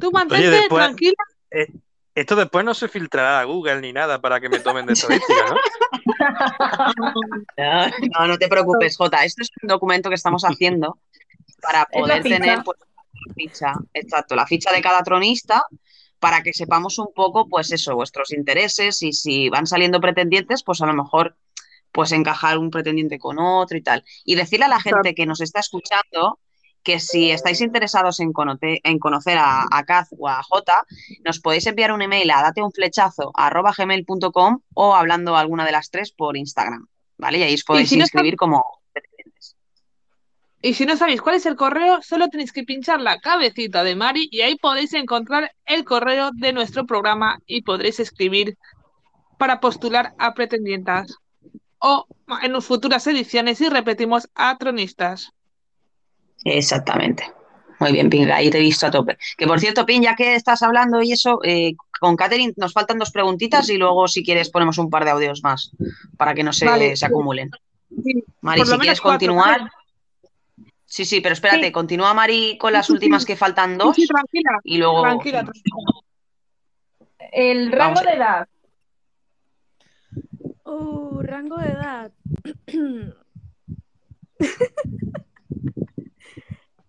Tú 0.00 0.10
mantente 0.12 0.48
Oye, 0.48 0.56
después- 0.56 0.84
tranquila. 0.84 1.14
Eh, 1.50 1.66
esto 2.14 2.36
después 2.36 2.64
no 2.64 2.74
se 2.74 2.88
filtrará 2.88 3.40
a 3.40 3.44
Google 3.44 3.80
ni 3.80 3.92
nada 3.92 4.20
para 4.20 4.40
que 4.40 4.48
me 4.48 4.60
tomen 4.60 4.86
de 4.86 4.92
estadística, 4.92 5.46
¿no? 5.48 5.56
No, 7.56 7.86
no, 7.86 8.26
no 8.28 8.38
te 8.38 8.48
preocupes, 8.48 8.96
Jota. 8.96 9.24
Esto 9.24 9.42
es 9.42 9.50
un 9.62 9.68
documento 9.68 10.08
que 10.08 10.14
estamos 10.14 10.42
haciendo 10.44 10.98
para 11.60 11.84
poder 11.86 12.22
tener 12.22 12.62
pues, 12.64 12.78
la 12.78 13.34
ficha, 13.34 13.72
exacto, 13.92 14.34
la 14.34 14.46
ficha 14.46 14.72
de 14.72 14.82
cada 14.82 15.02
tronista 15.02 15.64
para 16.18 16.42
que 16.42 16.52
sepamos 16.52 16.98
un 16.98 17.12
poco, 17.14 17.48
pues 17.48 17.72
eso, 17.72 17.94
vuestros 17.94 18.32
intereses 18.32 19.02
y 19.02 19.12
si 19.12 19.48
van 19.50 19.66
saliendo 19.66 20.00
pretendientes, 20.00 20.62
pues 20.62 20.80
a 20.80 20.86
lo 20.86 20.94
mejor 20.94 21.36
pues 21.92 22.12
encajar 22.12 22.58
un 22.58 22.70
pretendiente 22.70 23.18
con 23.18 23.38
otro 23.38 23.76
y 23.76 23.82
tal. 23.82 24.04
Y 24.24 24.34
decirle 24.34 24.64
a 24.64 24.68
la 24.68 24.80
gente 24.80 25.14
que 25.14 25.26
nos 25.26 25.40
está 25.40 25.60
escuchando 25.60 26.38
que 26.84 27.00
si 27.00 27.30
estáis 27.30 27.60
interesados 27.60 28.20
en, 28.20 28.32
conocer, 28.32 28.78
en 28.84 29.00
conocer 29.00 29.38
a, 29.38 29.66
a 29.70 29.84
Kaz 29.84 30.08
o 30.16 30.28
a 30.28 30.40
Jota, 30.42 30.86
nos 31.24 31.40
podéis 31.40 31.66
enviar 31.66 31.90
un 31.92 32.02
email 32.02 32.30
a 32.30 32.42
dateunflechazo@gmail.com 32.42 34.60
o 34.74 34.94
hablando 34.94 35.36
alguna 35.36 35.64
de 35.64 35.72
las 35.72 35.90
tres 35.90 36.12
por 36.12 36.36
Instagram, 36.36 36.86
¿vale? 37.18 37.38
Y 37.38 37.42
ahí 37.42 37.54
os 37.54 37.64
podéis 37.64 37.88
si 37.88 37.96
no 37.96 38.04
inscribir 38.04 38.36
como 38.36 38.62
pretendientes. 38.92 39.56
Y 40.62 40.74
si 40.74 40.86
no 40.86 40.96
sabéis 40.96 41.20
cuál 41.22 41.34
es 41.36 41.46
el 41.46 41.56
correo, 41.56 42.02
solo 42.02 42.28
tenéis 42.28 42.52
que 42.52 42.64
pinchar 42.64 43.00
la 43.00 43.18
cabecita 43.18 43.82
de 43.82 43.96
Mari 43.96 44.28
y 44.30 44.42
ahí 44.42 44.56
podéis 44.56 44.92
encontrar 44.94 45.52
el 45.66 45.84
correo 45.84 46.30
de 46.32 46.52
nuestro 46.52 46.86
programa 46.86 47.40
y 47.46 47.62
podréis 47.62 47.98
escribir 47.98 48.56
para 49.38 49.58
postular 49.60 50.14
a 50.18 50.34
pretendientas 50.34 51.16
o 51.78 52.06
en 52.42 52.60
futuras 52.62 53.06
ediciones 53.06 53.60
y 53.60 53.68
repetimos 53.68 54.28
a 54.34 54.56
tronistas. 54.56 55.34
Exactamente. 56.44 57.24
Muy 57.80 57.92
bien, 57.92 58.08
Pin, 58.08 58.30
ahí 58.30 58.50
te 58.50 58.58
he 58.58 58.60
visto 58.60 58.86
a 58.86 58.90
tope. 58.90 59.18
Que 59.36 59.46
por 59.46 59.58
cierto, 59.60 59.84
Pin, 59.84 60.02
ya 60.02 60.14
que 60.14 60.34
estás 60.36 60.62
hablando 60.62 61.02
y 61.02 61.12
eso, 61.12 61.40
eh, 61.42 61.74
con 62.00 62.14
Catherine 62.16 62.52
nos 62.56 62.72
faltan 62.72 62.98
dos 62.98 63.10
preguntitas 63.10 63.68
y 63.68 63.76
luego, 63.76 64.06
si 64.08 64.22
quieres, 64.24 64.48
ponemos 64.50 64.78
un 64.78 64.90
par 64.90 65.04
de 65.04 65.10
audios 65.10 65.42
más 65.42 65.72
para 66.16 66.34
que 66.34 66.44
no 66.44 66.52
se, 66.52 66.66
Vale. 66.66 66.96
se 66.96 67.06
acumulen. 67.06 67.50
Sí, 68.02 68.24
Mari, 68.40 68.60
por 68.60 68.68
si 68.68 68.78
quieres 68.78 69.00
cuatro, 69.00 69.18
continuar. 69.28 69.60
¿vale? 69.60 69.70
Sí, 70.86 71.04
sí, 71.04 71.20
pero 71.20 71.32
espérate, 71.32 71.66
Sí. 71.66 71.72
continúa 71.72 72.14
Mari 72.14 72.56
con 72.58 72.72
las 72.72 72.88
últimas 72.90 73.22
sí. 73.22 73.26
que 73.26 73.36
faltan 73.36 73.72
Sí, 73.72 73.76
dos 73.78 73.96
sí, 73.96 74.06
tranquila, 74.06 74.50
y 74.62 74.78
luego. 74.78 75.02
tranquila, 75.02 75.42
tranquila. 75.42 75.76
El 77.32 77.72
rango 77.72 77.96
Vamos. 77.96 78.02
de 78.04 78.16
edad. 78.16 78.48
Uh, 80.64 81.20
rango 81.22 81.56
de 81.58 81.66
edad. 81.68 82.12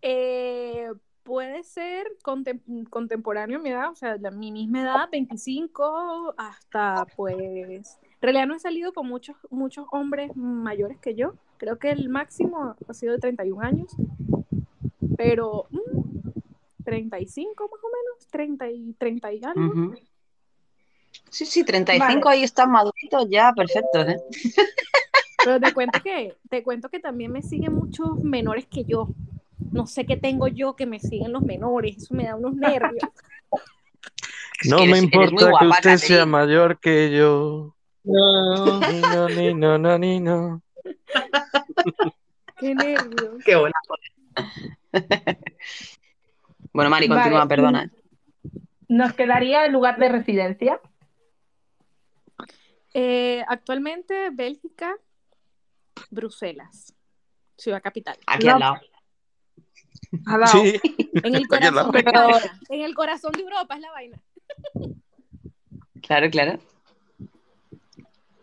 Eh, 0.08 0.92
puede 1.24 1.64
ser 1.64 2.06
contem- 2.24 2.88
contemporáneo 2.92 3.58
a 3.58 3.62
mi 3.62 3.72
edad, 3.72 3.90
o 3.90 3.96
sea, 3.96 4.18
la, 4.18 4.30
mi 4.30 4.52
misma 4.52 4.84
edad, 4.84 5.10
25 5.12 6.36
hasta 6.38 7.08
pues... 7.16 7.36
En 7.40 8.22
realidad 8.22 8.46
no 8.46 8.56
he 8.56 8.60
salido 8.60 8.94
con 8.94 9.08
muchos, 9.08 9.36
muchos 9.50 9.88
hombres 9.92 10.36
mayores 10.36 11.00
que 11.00 11.16
yo. 11.16 11.34
Creo 11.58 11.80
que 11.80 11.92
el 11.92 12.10
máximo 12.10 12.76
ha 12.88 12.94
sido 12.94 13.14
de 13.14 13.20
31 13.20 13.62
años. 13.62 13.96
Pero 15.18 15.66
mm, 15.72 16.30
35 16.84 17.64
más 17.64 17.84
o 17.84 17.88
menos, 17.88 18.28
30 18.30 18.70
y, 18.70 18.94
30 18.94 19.34
y 19.34 19.44
algo. 19.44 19.66
Ujú. 19.66 19.96
Sí, 21.32 21.46
sí, 21.48 21.64
35 21.64 22.26
Vale. 22.26 22.38
ahí 22.38 22.44
están 22.44 22.70
maduritos 22.70 23.28
ya, 23.28 23.52
perfecto, 23.54 24.02
¿eh? 24.02 24.18
Pero 25.44 25.60
te 25.60 25.74
cuento 25.74 26.00
que, 26.04 26.38
te 26.48 26.64
cuento 26.64 26.90
que 26.90 27.00
también 27.00 27.32
me 27.32 27.42
siguen 27.42 27.74
muchos 27.74 28.24
menores 28.24 28.68
que 28.68 28.84
yo. 28.84 29.10
No 29.72 29.88
sé 29.88 30.06
qué 30.06 30.18
tengo 30.18 30.48
yo 30.48 30.76
que 30.76 30.86
me 30.86 31.00
siguen 31.00 31.32
los 31.34 31.42
menores, 31.44 31.98
eso 31.98 32.14
me 32.14 32.26
da 32.26 32.36
unos 32.36 32.54
nervios. 32.56 33.04
No 34.70 34.78
me 34.80 34.84
eres- 34.84 34.98
eres 34.98 35.14
muy 35.14 35.24
importa 35.26 35.52
que 35.60 35.68
usted 35.68 35.98
sea 35.98 36.26
mayor 36.26 36.80
que 36.80 37.12
yo. 37.16 37.76
No. 38.04 38.80
Ni 38.80 39.02
no, 39.02 39.30
ni 39.30 39.54
no, 39.54 39.78
no, 39.78 39.98
ni 40.00 40.20
no. 40.20 40.62
Qué 42.60 42.76
nervios. 42.76 43.44
Qué 43.44 43.56
buena. 43.56 43.76
bueno, 46.74 46.90
Mari, 46.90 47.08
continúa, 47.08 47.40
Vale. 47.40 47.50
perdona. 47.50 47.92
Nos 48.88 49.14
quedaría 49.14 49.66
el 49.66 49.72
lugar 49.74 49.98
de 49.98 50.10
residencia. 50.10 50.80
Eh, 52.94 53.44
actualmente, 53.48 54.30
Bélgica, 54.32 54.96
Bruselas, 56.12 56.94
ciudad 57.58 57.82
capital. 57.82 58.16
Aquí 58.28 58.48
al 58.48 58.60
lado. 58.60 58.76
Al 60.28 60.40
lado. 60.42 60.52
Sí, 60.52 60.80
En 61.24 61.36
el 61.36 61.44
aquí 61.52 61.66
al 61.66 61.76
lado. 61.76 61.92
corazón 61.92 62.52
en 62.70 62.82
el 62.82 62.94
corazón 62.94 63.32
de 63.34 63.42
Europa 63.42 63.76
es 63.76 63.82
la 63.82 63.92
vaina. 63.92 64.22
Claro, 66.02 66.30
claro. 66.30 66.60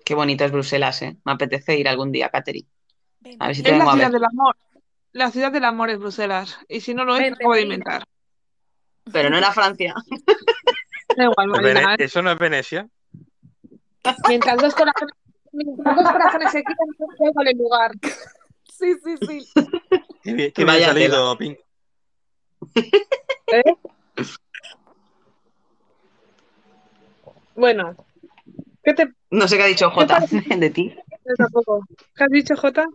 Qué 0.04 0.14
bonito 0.14 0.44
es 0.44 0.50
Bruselas, 0.52 1.00
¿eh? 1.02 1.16
Me 1.24 1.32
apetece 1.32 1.78
ir 1.78 1.88
algún 1.88 2.10
día, 2.12 2.28
Catherine. 2.28 2.66
A 3.38 3.46
ver 3.46 3.56
si 3.56 3.62
te 3.62 3.70
Es 3.70 3.78
la 3.78 3.84
a 3.84 3.92
ciudad 3.92 4.06
ver. 4.10 4.12
del 4.12 4.24
amor. 4.24 4.56
La 5.12 5.30
ciudad 5.30 5.52
del 5.52 5.64
amor 5.64 5.90
es 5.90 5.98
Bruselas. 5.98 6.58
Y 6.68 6.80
si 6.80 6.92
no 6.94 7.04
lo 7.04 7.16
es, 7.16 7.30
lo 7.40 7.48
Marina. 7.48 7.74
inventar. 7.74 8.04
Pero 9.12 9.30
no 9.30 9.38
era 9.38 9.52
Francia. 9.52 9.94
Da 11.16 11.24
igual, 11.24 11.48
Marina. 11.48 11.94
¿eh? 11.94 11.96
Eso 12.04 12.22
no 12.22 12.30
es 12.32 12.38
Venecia. 12.38 12.88
Mientras 14.28 14.56
dos 14.56 14.74
corazones, 14.74 15.14
mientras 15.52 15.94
dos 15.96 16.10
corazones 16.10 16.50
se 16.52 16.58
quitan, 16.64 16.86
igual 17.28 17.48
el 17.48 17.58
lugar. 17.58 17.90
Sí, 18.82 18.94
sí, 19.04 19.16
sí. 19.28 19.48
Qué 20.24 20.32
bien, 20.34 20.52
qué 20.52 20.64
bien 20.64 20.66
Vaya 20.66 20.86
salido, 20.88 21.38
Pink. 21.38 21.58
¿Eh? 22.76 23.62
Bueno. 27.54 27.94
¿Qué 28.82 28.94
te 28.94 29.12
No 29.30 29.46
sé 29.46 29.56
qué 29.56 29.62
ha 29.64 29.66
dicho 29.66 29.90
Jota 29.90 30.18
de 30.58 30.70
ti. 30.70 30.92
yo 31.24 31.34
tampoco. 31.36 31.84
¿Qué 32.16 32.24
has 32.24 32.30
dicho, 32.30 32.56
Jota? 32.56 32.86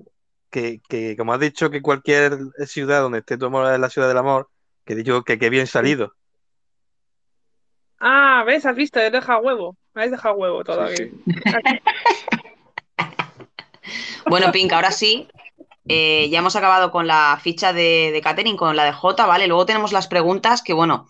Que, 0.50 0.82
que 0.90 1.16
como 1.16 1.34
has 1.34 1.40
dicho 1.40 1.70
que 1.70 1.82
cualquier 1.82 2.38
ciudad 2.66 3.02
donde 3.02 3.20
esté 3.20 3.38
tu 3.38 3.46
amor 3.46 3.72
es 3.72 3.80
la 3.80 3.90
ciudad 3.90 4.08
del 4.08 4.18
amor, 4.18 4.50
que 4.84 4.96
digo 4.96 5.24
que 5.24 5.38
qué 5.38 5.50
bien 5.50 5.68
salido. 5.68 6.16
Ah, 8.00 8.44
¿ves? 8.46 8.66
Has 8.66 8.76
visto, 8.76 9.00
he 9.00 9.12
dejado 9.12 9.42
huevo. 9.42 9.78
Me 9.94 10.02
habéis 10.02 10.12
dejado 10.12 10.36
huevo 10.36 10.64
todavía. 10.64 10.96
Sí, 10.98 11.12
Bueno, 14.26 14.52
Pink, 14.52 14.74
ahora 14.74 14.92
sí. 14.92 15.30
Eh, 15.90 16.28
ya 16.30 16.40
hemos 16.40 16.56
acabado 16.56 16.92
con 16.92 17.08
la 17.08 17.40
ficha 17.42 17.74
de, 17.74 18.12
de 18.12 18.22
Catherine, 18.22 18.58
con 18.58 18.76
la 18.76 18.84
de 18.86 18.94
Jota, 18.94 19.26
¿vale? 19.26 19.48
Luego 19.48 19.66
tenemos 19.66 19.92
las 19.92 20.08
preguntas 20.08 20.62
que, 20.62 20.74
bueno, 20.74 21.08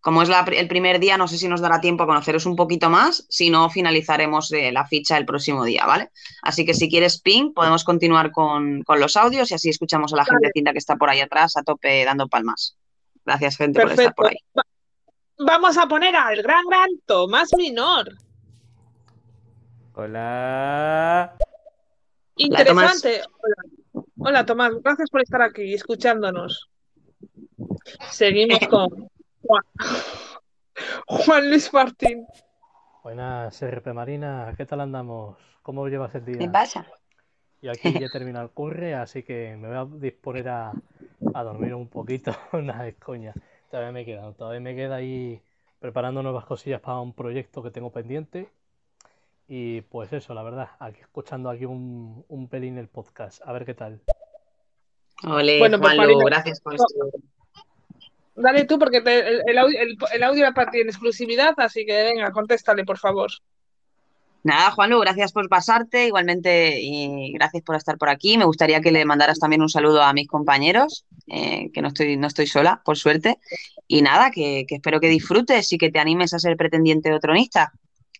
como 0.00 0.22
es 0.22 0.28
la 0.28 0.40
el 0.52 0.68
primer 0.68 1.00
día, 1.00 1.16
no 1.18 1.26
sé 1.28 1.38
si 1.38 1.48
nos 1.48 1.60
dará 1.60 1.80
tiempo 1.80 2.04
a 2.04 2.06
conoceros 2.06 2.46
un 2.46 2.54
poquito 2.56 2.88
más, 2.88 3.26
si 3.28 3.50
no, 3.50 3.68
finalizaremos 3.68 4.52
eh, 4.52 4.70
la 4.72 4.86
ficha 4.86 5.16
el 5.16 5.26
próximo 5.26 5.64
día, 5.64 5.84
¿vale? 5.86 6.10
Así 6.42 6.64
que 6.64 6.72
si 6.72 6.88
quieres, 6.88 7.20
Pink, 7.20 7.52
podemos 7.54 7.82
continuar 7.84 8.30
con, 8.30 8.82
con 8.84 9.00
los 9.00 9.16
audios 9.16 9.50
y 9.50 9.54
así 9.54 9.68
escuchamos 9.70 10.12
a 10.12 10.16
la 10.16 10.22
Vale. 10.22 10.38
gentecita 10.40 10.72
que 10.72 10.78
está 10.78 10.96
por 10.96 11.10
ahí 11.10 11.20
atrás 11.20 11.56
a 11.56 11.62
tope 11.62 12.04
dando 12.04 12.28
palmas. 12.28 12.76
Gracias, 13.26 13.56
gente, 13.56 13.80
por 13.80 13.90
estar 13.90 14.14
por 14.14 14.28
ahí. 14.28 14.36
Va- 14.56 14.62
Vamos 15.40 15.76
a 15.78 15.86
poner 15.86 16.16
al 16.16 16.42
gran, 16.42 16.64
gran 16.68 16.88
Tomás 17.06 17.50
Minor. 17.56 18.08
Hola. 19.94 21.36
Interesante. 22.36 23.20
Hola. 23.22 23.26
Hola, 23.42 23.77
Tomás. 24.46 24.72
Gracias 24.82 25.10
por 25.10 25.22
estar 25.22 25.42
aquí 25.42 25.74
escuchándonos. 25.74 26.68
Seguimos 28.10 28.58
con 28.68 29.08
Juan, 29.42 29.62
Juan 31.06 31.48
Luis 31.48 31.72
Martín. 31.72 32.26
Buenas, 33.02 33.62
RP 33.62 33.92
Marina, 33.92 34.52
¿qué 34.56 34.66
tal 34.66 34.80
andamos? 34.80 35.36
¿Cómo 35.62 35.88
llevas 35.88 36.14
el 36.14 36.24
¿Qué 36.24 36.32
día? 36.32 36.52
pasa? 36.52 36.86
Y 37.62 37.68
aquí 37.68 37.92
ya 37.92 38.08
termina 38.12 38.42
el 38.42 38.50
curre, 38.50 38.94
así 38.94 39.22
que 39.22 39.56
me 39.56 39.68
voy 39.68 39.76
a 39.76 39.86
disponer 39.98 40.48
a, 40.48 40.72
a 41.34 41.42
dormir 41.42 41.74
un 41.74 41.88
poquito. 41.88 42.32
Nada, 42.52 42.86
es 42.86 42.96
coña. 42.96 43.34
Todavía 43.70 43.92
me 43.92 44.04
queda, 44.04 44.32
todavía 44.32 44.60
me 44.60 44.74
queda 44.74 44.96
ahí 44.96 45.40
preparando 45.80 46.22
nuevas 46.22 46.44
cosillas 46.44 46.80
para 46.80 47.00
un 47.00 47.12
proyecto 47.12 47.62
que 47.62 47.70
tengo 47.70 47.90
pendiente. 47.90 48.48
Y 49.48 49.80
pues 49.82 50.12
eso, 50.12 50.34
la 50.34 50.42
verdad, 50.42 50.68
aquí 50.78 51.00
escuchando 51.00 51.48
aquí 51.48 51.64
un, 51.64 52.24
un 52.28 52.48
pelín 52.48 52.76
el 52.76 52.88
podcast, 52.88 53.40
a 53.44 53.52
ver 53.52 53.64
qué 53.64 53.74
tal. 53.74 54.00
Ole, 55.24 55.58
Bueno, 55.58 55.80
pues, 55.80 55.96
gracias 56.26 56.60
por 56.60 56.74
esto. 56.74 56.86
Dale 58.36 58.64
tú, 58.66 58.78
porque 58.78 59.00
te- 59.00 59.26
el, 59.26 59.42
el 59.46 59.58
audio, 59.58 59.80
el, 59.80 59.96
el 60.12 60.22
audio 60.22 60.42
era 60.42 60.52
para 60.54 60.70
ti 60.70 60.80
en 60.80 60.88
exclusividad, 60.88 61.54
así 61.56 61.84
que 61.86 61.94
venga, 62.04 62.30
contéstale, 62.30 62.84
por 62.84 62.98
favor. 62.98 63.30
Nada, 64.44 64.70
Juanlu, 64.70 65.00
gracias 65.00 65.32
por 65.32 65.48
pasarte, 65.48 66.06
igualmente 66.06 66.78
y 66.80 67.32
gracias 67.32 67.64
por 67.64 67.74
estar 67.74 67.98
por 67.98 68.08
aquí. 68.08 68.38
Me 68.38 68.44
gustaría 68.44 68.80
que 68.80 68.92
le 68.92 69.04
mandaras 69.04 69.40
también 69.40 69.62
un 69.62 69.68
saludo 69.68 70.02
a 70.02 70.12
mis 70.12 70.28
compañeros, 70.28 71.04
eh, 71.26 71.70
que 71.72 71.82
no 71.82 71.88
estoy, 71.88 72.16
no 72.16 72.28
estoy 72.28 72.46
sola, 72.46 72.80
por 72.84 72.96
suerte. 72.96 73.38
Y 73.88 74.02
nada, 74.02 74.30
que, 74.30 74.64
que 74.68 74.76
espero 74.76 75.00
que 75.00 75.08
disfrutes 75.08 75.72
y 75.72 75.78
que 75.78 75.90
te 75.90 75.98
animes 75.98 76.32
a 76.34 76.38
ser 76.38 76.56
pretendiente 76.56 77.12
o 77.12 77.18
tronista. 77.18 77.72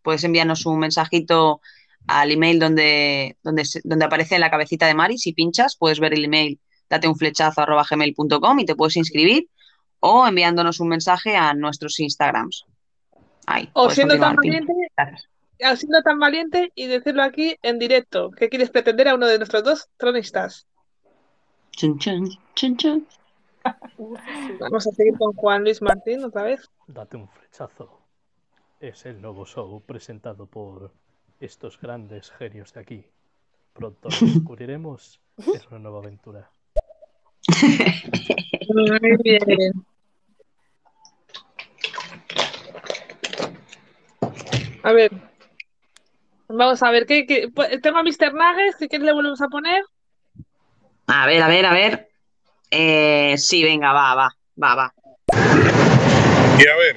Puedes 0.02 0.24
enviarnos 0.24 0.66
un 0.66 0.78
mensajito 0.78 1.60
al 2.06 2.30
email 2.32 2.58
donde, 2.58 3.36
donde, 3.42 3.64
donde 3.84 4.04
aparece 4.04 4.34
en 4.34 4.40
la 4.40 4.50
cabecita 4.50 4.86
de 4.86 4.94
Mari. 4.94 5.18
Si 5.18 5.32
pinchas, 5.32 5.76
puedes 5.76 6.00
ver 6.00 6.14
el 6.14 6.24
email, 6.24 6.58
date 6.88 7.08
un 7.08 7.16
flechazo 7.16 7.60
arroba 7.60 7.84
gmail.com 7.88 8.58
y 8.58 8.64
te 8.64 8.74
puedes 8.74 8.96
inscribir 8.96 9.48
o 10.00 10.26
enviándonos 10.26 10.80
un 10.80 10.88
mensaje 10.88 11.36
a 11.36 11.54
nuestros 11.54 11.98
Instagrams. 12.00 12.64
Ahí, 13.46 13.70
O 13.72 13.90
siendo 13.90 14.18
tan 14.18 14.36
valiente, 14.36 14.72
siendo 15.76 16.02
tan 16.02 16.18
valiente 16.18 16.72
y 16.74 16.86
decirlo 16.86 17.22
aquí 17.22 17.56
en 17.62 17.78
directo, 17.78 18.30
que 18.30 18.48
quieres 18.48 18.70
pretender 18.70 19.08
a 19.08 19.14
uno 19.14 19.26
de 19.26 19.38
nuestros 19.38 19.64
dos 19.64 19.88
tronistas. 19.96 20.66
Chun, 21.72 21.98
chun, 21.98 22.28
chun, 22.54 22.76
chun. 22.76 23.06
Vamos 24.60 24.86
a 24.86 24.90
seguir 24.92 25.16
con 25.18 25.32
Juan 25.34 25.62
Luis 25.62 25.82
Martín 25.82 26.24
otra 26.24 26.42
vez. 26.42 26.68
Date 26.86 27.16
un 27.16 27.28
flechazo. 27.28 27.97
Es 28.80 29.06
el 29.06 29.20
nuevo 29.20 29.44
show 29.44 29.82
presentado 29.84 30.46
por 30.46 30.92
estos 31.40 31.80
grandes 31.80 32.30
genios 32.30 32.72
de 32.74 32.80
aquí. 32.80 33.04
Pronto 33.72 34.08
lo 34.08 34.26
descubriremos. 34.26 35.20
Es 35.54 35.66
una 35.70 35.78
nueva 35.78 35.98
aventura. 36.00 36.50
Muy 38.68 39.16
bien. 39.22 39.72
A 44.82 44.92
ver. 44.92 45.10
Vamos 46.48 46.82
a 46.82 46.90
ver, 46.90 47.06
¿qué, 47.06 47.24
qué- 47.26 47.48
pues, 47.54 47.80
tengo 47.82 47.98
a 47.98 48.02
Mr. 48.02 48.32
Nuggets, 48.34 48.76
¿qué 48.78 48.88
quieres 48.88 49.06
le 49.06 49.12
volvemos 49.12 49.40
a 49.42 49.48
poner? 49.48 49.84
A 51.06 51.26
ver, 51.26 51.42
a 51.42 51.48
ver, 51.48 51.66
a 51.66 51.72
ver. 51.72 52.08
Eh, 52.70 53.36
sí, 53.38 53.62
venga, 53.62 53.92
va, 53.92 54.14
va, 54.14 54.30
va, 54.62 54.74
va. 54.74 54.94
Y 56.58 56.66
a 56.68 56.76
ver, 56.76 56.96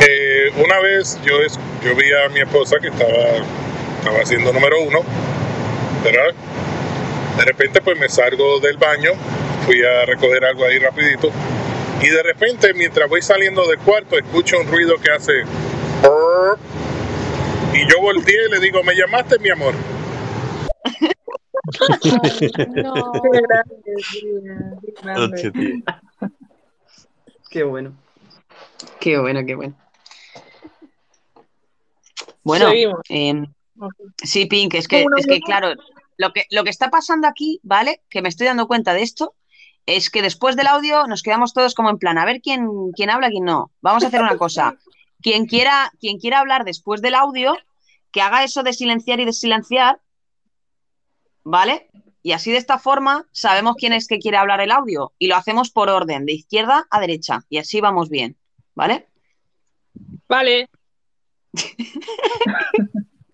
eh, 0.00 0.52
una 0.64 0.80
vez 0.80 1.18
yo, 1.24 1.40
es- 1.40 1.58
yo 1.84 1.94
vi 1.94 2.12
a 2.12 2.28
mi 2.28 2.40
esposa 2.40 2.76
que 2.80 2.88
estaba, 2.88 3.12
estaba 3.98 4.18
haciendo 4.22 4.52
número 4.52 4.80
uno, 4.82 5.00
¿verdad? 6.04 6.34
De 7.38 7.44
repente 7.44 7.80
pues 7.82 7.98
me 7.98 8.08
salgo 8.08 8.60
del 8.60 8.76
baño, 8.78 9.12
fui 9.66 9.82
a 9.84 10.04
recoger 10.06 10.44
algo 10.44 10.64
ahí 10.64 10.78
rapidito 10.78 11.30
y 12.02 12.08
de 12.08 12.22
repente 12.22 12.72
mientras 12.74 13.08
voy 13.08 13.22
saliendo 13.22 13.66
del 13.68 13.78
cuarto 13.78 14.18
escucho 14.18 14.58
un 14.60 14.68
ruido 14.68 14.96
que 15.00 15.10
hace 15.12 15.32
y 17.74 17.90
yo 17.90 18.00
volteé 18.00 18.46
y 18.48 18.50
le 18.52 18.60
digo, 18.60 18.82
¿me 18.82 18.94
llamaste 18.94 19.38
mi 19.38 19.50
amor? 19.50 19.74
No. 22.74 23.12
Qué 23.32 23.40
grande, 23.48 23.82
grande. 25.02 25.82
Qué 27.50 27.62
bueno. 27.64 27.92
Qué 29.00 29.18
bueno, 29.18 29.40
qué 29.46 29.54
bueno. 29.54 29.74
Bueno, 32.46 32.70
em, 33.08 33.44
sí, 34.22 34.46
Pink, 34.46 34.74
es 34.74 34.86
que, 34.86 35.04
es 35.16 35.40
claro, 35.44 35.74
lo 36.16 36.32
que, 36.32 36.44
lo 36.50 36.62
que 36.62 36.70
está 36.70 36.90
pasando 36.90 37.26
aquí, 37.26 37.58
¿vale? 37.64 38.02
Que 38.08 38.22
me 38.22 38.28
estoy 38.28 38.46
dando 38.46 38.68
cuenta 38.68 38.94
de 38.94 39.02
esto, 39.02 39.34
es 39.84 40.10
que 40.10 40.22
después 40.22 40.54
del 40.54 40.68
audio 40.68 41.08
nos 41.08 41.24
quedamos 41.24 41.52
todos 41.52 41.74
como 41.74 41.90
en 41.90 41.98
plan, 41.98 42.18
a 42.18 42.24
ver 42.24 42.40
quién, 42.40 42.68
quién 42.94 43.10
habla, 43.10 43.30
quién 43.30 43.44
no. 43.44 43.72
Vamos 43.80 44.04
a 44.04 44.06
hacer 44.06 44.22
una 44.22 44.38
cosa. 44.38 44.78
Quien 45.20 45.46
quiera, 45.46 45.90
quien 45.98 46.20
quiera 46.20 46.38
hablar 46.38 46.64
después 46.64 47.02
del 47.02 47.16
audio, 47.16 47.56
que 48.12 48.20
haga 48.20 48.44
eso 48.44 48.62
de 48.62 48.74
silenciar 48.74 49.18
y 49.18 49.24
desilenciar, 49.24 50.00
¿vale? 51.42 51.90
Y 52.22 52.30
así 52.30 52.52
de 52.52 52.58
esta 52.58 52.78
forma 52.78 53.26
sabemos 53.32 53.74
quién 53.76 53.92
es 53.92 54.06
que 54.06 54.20
quiere 54.20 54.36
hablar 54.36 54.60
el 54.60 54.70
audio 54.70 55.12
y 55.18 55.26
lo 55.26 55.34
hacemos 55.34 55.72
por 55.72 55.88
orden, 55.88 56.24
de 56.26 56.34
izquierda 56.34 56.86
a 56.90 57.00
derecha, 57.00 57.40
y 57.48 57.58
así 57.58 57.80
vamos 57.80 58.08
bien, 58.08 58.36
¿vale? 58.76 59.08
Vale. 60.28 60.68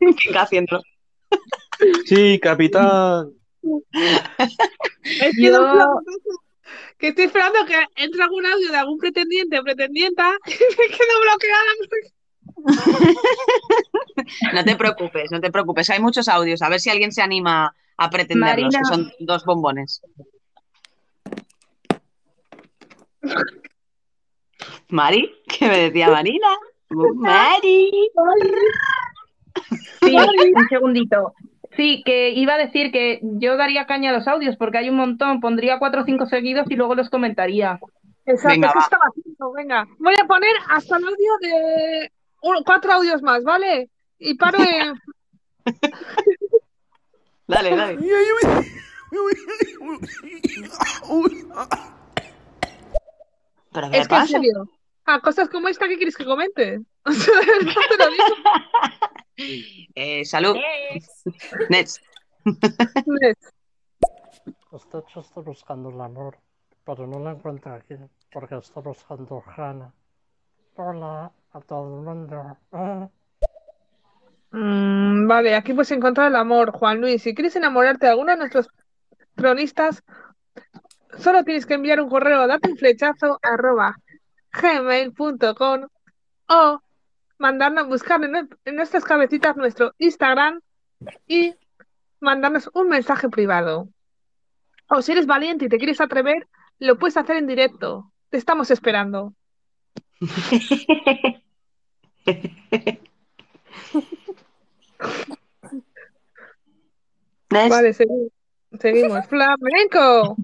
Venga, 0.00 0.42
haciéndolo. 0.42 0.82
Sí, 2.06 2.38
capitán. 2.40 3.30
Es 5.04 5.36
que 5.36 5.42
Yo- 5.42 5.74
no- 5.74 6.00
que 6.98 7.08
estoy 7.08 7.24
esperando 7.24 7.64
que 7.66 7.74
entre 7.96 8.22
algún 8.22 8.46
audio 8.46 8.70
de 8.70 8.76
algún 8.76 8.98
pretendiente 8.98 9.58
o 9.58 9.64
pretendienta 9.64 10.32
y 10.46 10.50
me 10.50 10.86
quedo 10.88 11.20
bloqueada. 11.22 11.72
No 14.52 14.64
te 14.64 14.76
preocupes, 14.76 15.30
no 15.32 15.40
te 15.40 15.50
preocupes. 15.50 15.90
Hay 15.90 16.00
muchos 16.00 16.28
audios. 16.28 16.62
A 16.62 16.68
ver 16.68 16.80
si 16.80 16.90
alguien 16.90 17.10
se 17.12 17.22
anima 17.22 17.74
a 17.96 18.10
pretenderlos, 18.10 18.72
Marina. 18.74 18.78
que 18.80 18.84
son 18.94 19.12
dos 19.20 19.44
bombones. 19.44 20.00
Mari, 24.88 25.34
¿qué 25.48 25.68
me 25.68 25.78
decía 25.78 26.08
Marina? 26.10 26.48
Mari. 26.92 27.90
Sí, 30.00 30.16
un 30.56 30.68
segundito. 30.68 31.34
Sí, 31.76 32.02
que 32.04 32.30
iba 32.30 32.54
a 32.54 32.58
decir 32.58 32.92
que 32.92 33.20
yo 33.22 33.56
daría 33.56 33.86
caña 33.86 34.10
a 34.10 34.12
los 34.12 34.28
audios 34.28 34.56
porque 34.56 34.78
hay 34.78 34.90
un 34.90 34.96
montón. 34.96 35.40
Pondría 35.40 35.78
cuatro 35.78 36.02
o 36.02 36.04
cinco 36.04 36.26
seguidos 36.26 36.66
y 36.70 36.76
luego 36.76 36.94
los 36.94 37.08
comentaría. 37.10 37.78
Exacto, 38.26 38.48
Venga, 38.54 38.68
eso 38.68 38.78
va. 38.78 38.84
estaba 38.84 39.04
haciendo, 39.06 39.52
venga. 39.52 39.86
Voy 39.98 40.14
a 40.22 40.26
poner 40.26 40.52
hasta 40.70 40.96
el 40.96 41.04
audio 41.04 41.32
de 41.40 42.12
un- 42.42 42.62
cuatro 42.64 42.92
audios 42.92 43.22
más, 43.22 43.42
¿vale? 43.42 43.88
Y 44.18 44.34
paro 44.34 44.58
en... 44.62 44.94
Dale, 47.48 47.74
dale. 47.76 47.98
¿Pero 53.72 53.90
qué 53.90 53.98
Es 53.98 54.08
que 54.08 54.14
en 54.14 54.20
pasa? 54.20 54.26
serio, 54.26 54.68
a 55.04 55.20
cosas 55.20 55.48
como 55.48 55.68
esta, 55.68 55.88
¿qué 55.88 55.96
quieres 55.96 56.16
que 56.16 56.24
comente? 56.24 56.80
O 57.04 57.12
sea, 57.12 57.32
lo. 58.00 58.08
Eh, 59.94 60.24
salud. 60.24 60.56
Next. 61.68 62.02
Usted 64.70 65.02
está 65.16 65.40
buscando 65.40 65.88
el 65.90 66.00
amor, 66.00 66.38
pero 66.84 67.06
no 67.06 67.18
lo 67.18 67.30
encuentra 67.30 67.74
aquí 67.74 67.94
porque 68.30 68.56
está 68.56 68.80
buscando 68.80 69.42
Hannah. 69.56 69.92
Hola 70.76 71.32
a 71.52 71.60
todo 71.60 71.98
el 71.98 72.02
mundo. 72.04 72.56
Ah. 72.72 73.08
Mm, 74.52 75.26
vale, 75.26 75.54
aquí 75.54 75.72
puedes 75.72 75.90
encontrar 75.90 76.28
el 76.28 76.36
amor, 76.36 76.72
Juan 76.72 77.00
Luis. 77.00 77.22
Si 77.22 77.34
quieres 77.34 77.56
enamorarte 77.56 78.06
de 78.06 78.12
alguno 78.12 78.32
de 78.32 78.38
nuestros 78.38 78.68
cronistas, 79.34 80.02
solo 81.18 81.42
tienes 81.44 81.66
que 81.66 81.74
enviar 81.74 82.00
un 82.00 82.08
correo 82.08 82.42
a 82.42 82.46
date 82.46 82.70
un 82.70 82.76
flechazo 82.76 83.38
arroba 83.42 83.96
gmail.com 84.52 85.86
o 86.48 86.80
mandarnos, 87.38 87.88
buscar 87.88 88.22
en, 88.24 88.48
en 88.64 88.76
nuestras 88.76 89.04
cabecitas 89.04 89.56
nuestro 89.56 89.92
Instagram 89.98 90.60
y 91.26 91.54
mandarnos 92.20 92.70
un 92.74 92.88
mensaje 92.88 93.28
privado. 93.28 93.88
O 94.88 95.02
si 95.02 95.12
eres 95.12 95.26
valiente 95.26 95.64
y 95.64 95.68
te 95.68 95.78
quieres 95.78 96.00
atrever, 96.00 96.46
lo 96.78 96.98
puedes 96.98 97.16
hacer 97.16 97.36
en 97.36 97.46
directo. 97.46 98.12
Te 98.30 98.36
estamos 98.38 98.70
esperando. 98.70 99.34
Vale, 107.50 107.92
segui- 107.92 108.30
seguimos. 108.80 109.26
Flamenco. 109.30 110.36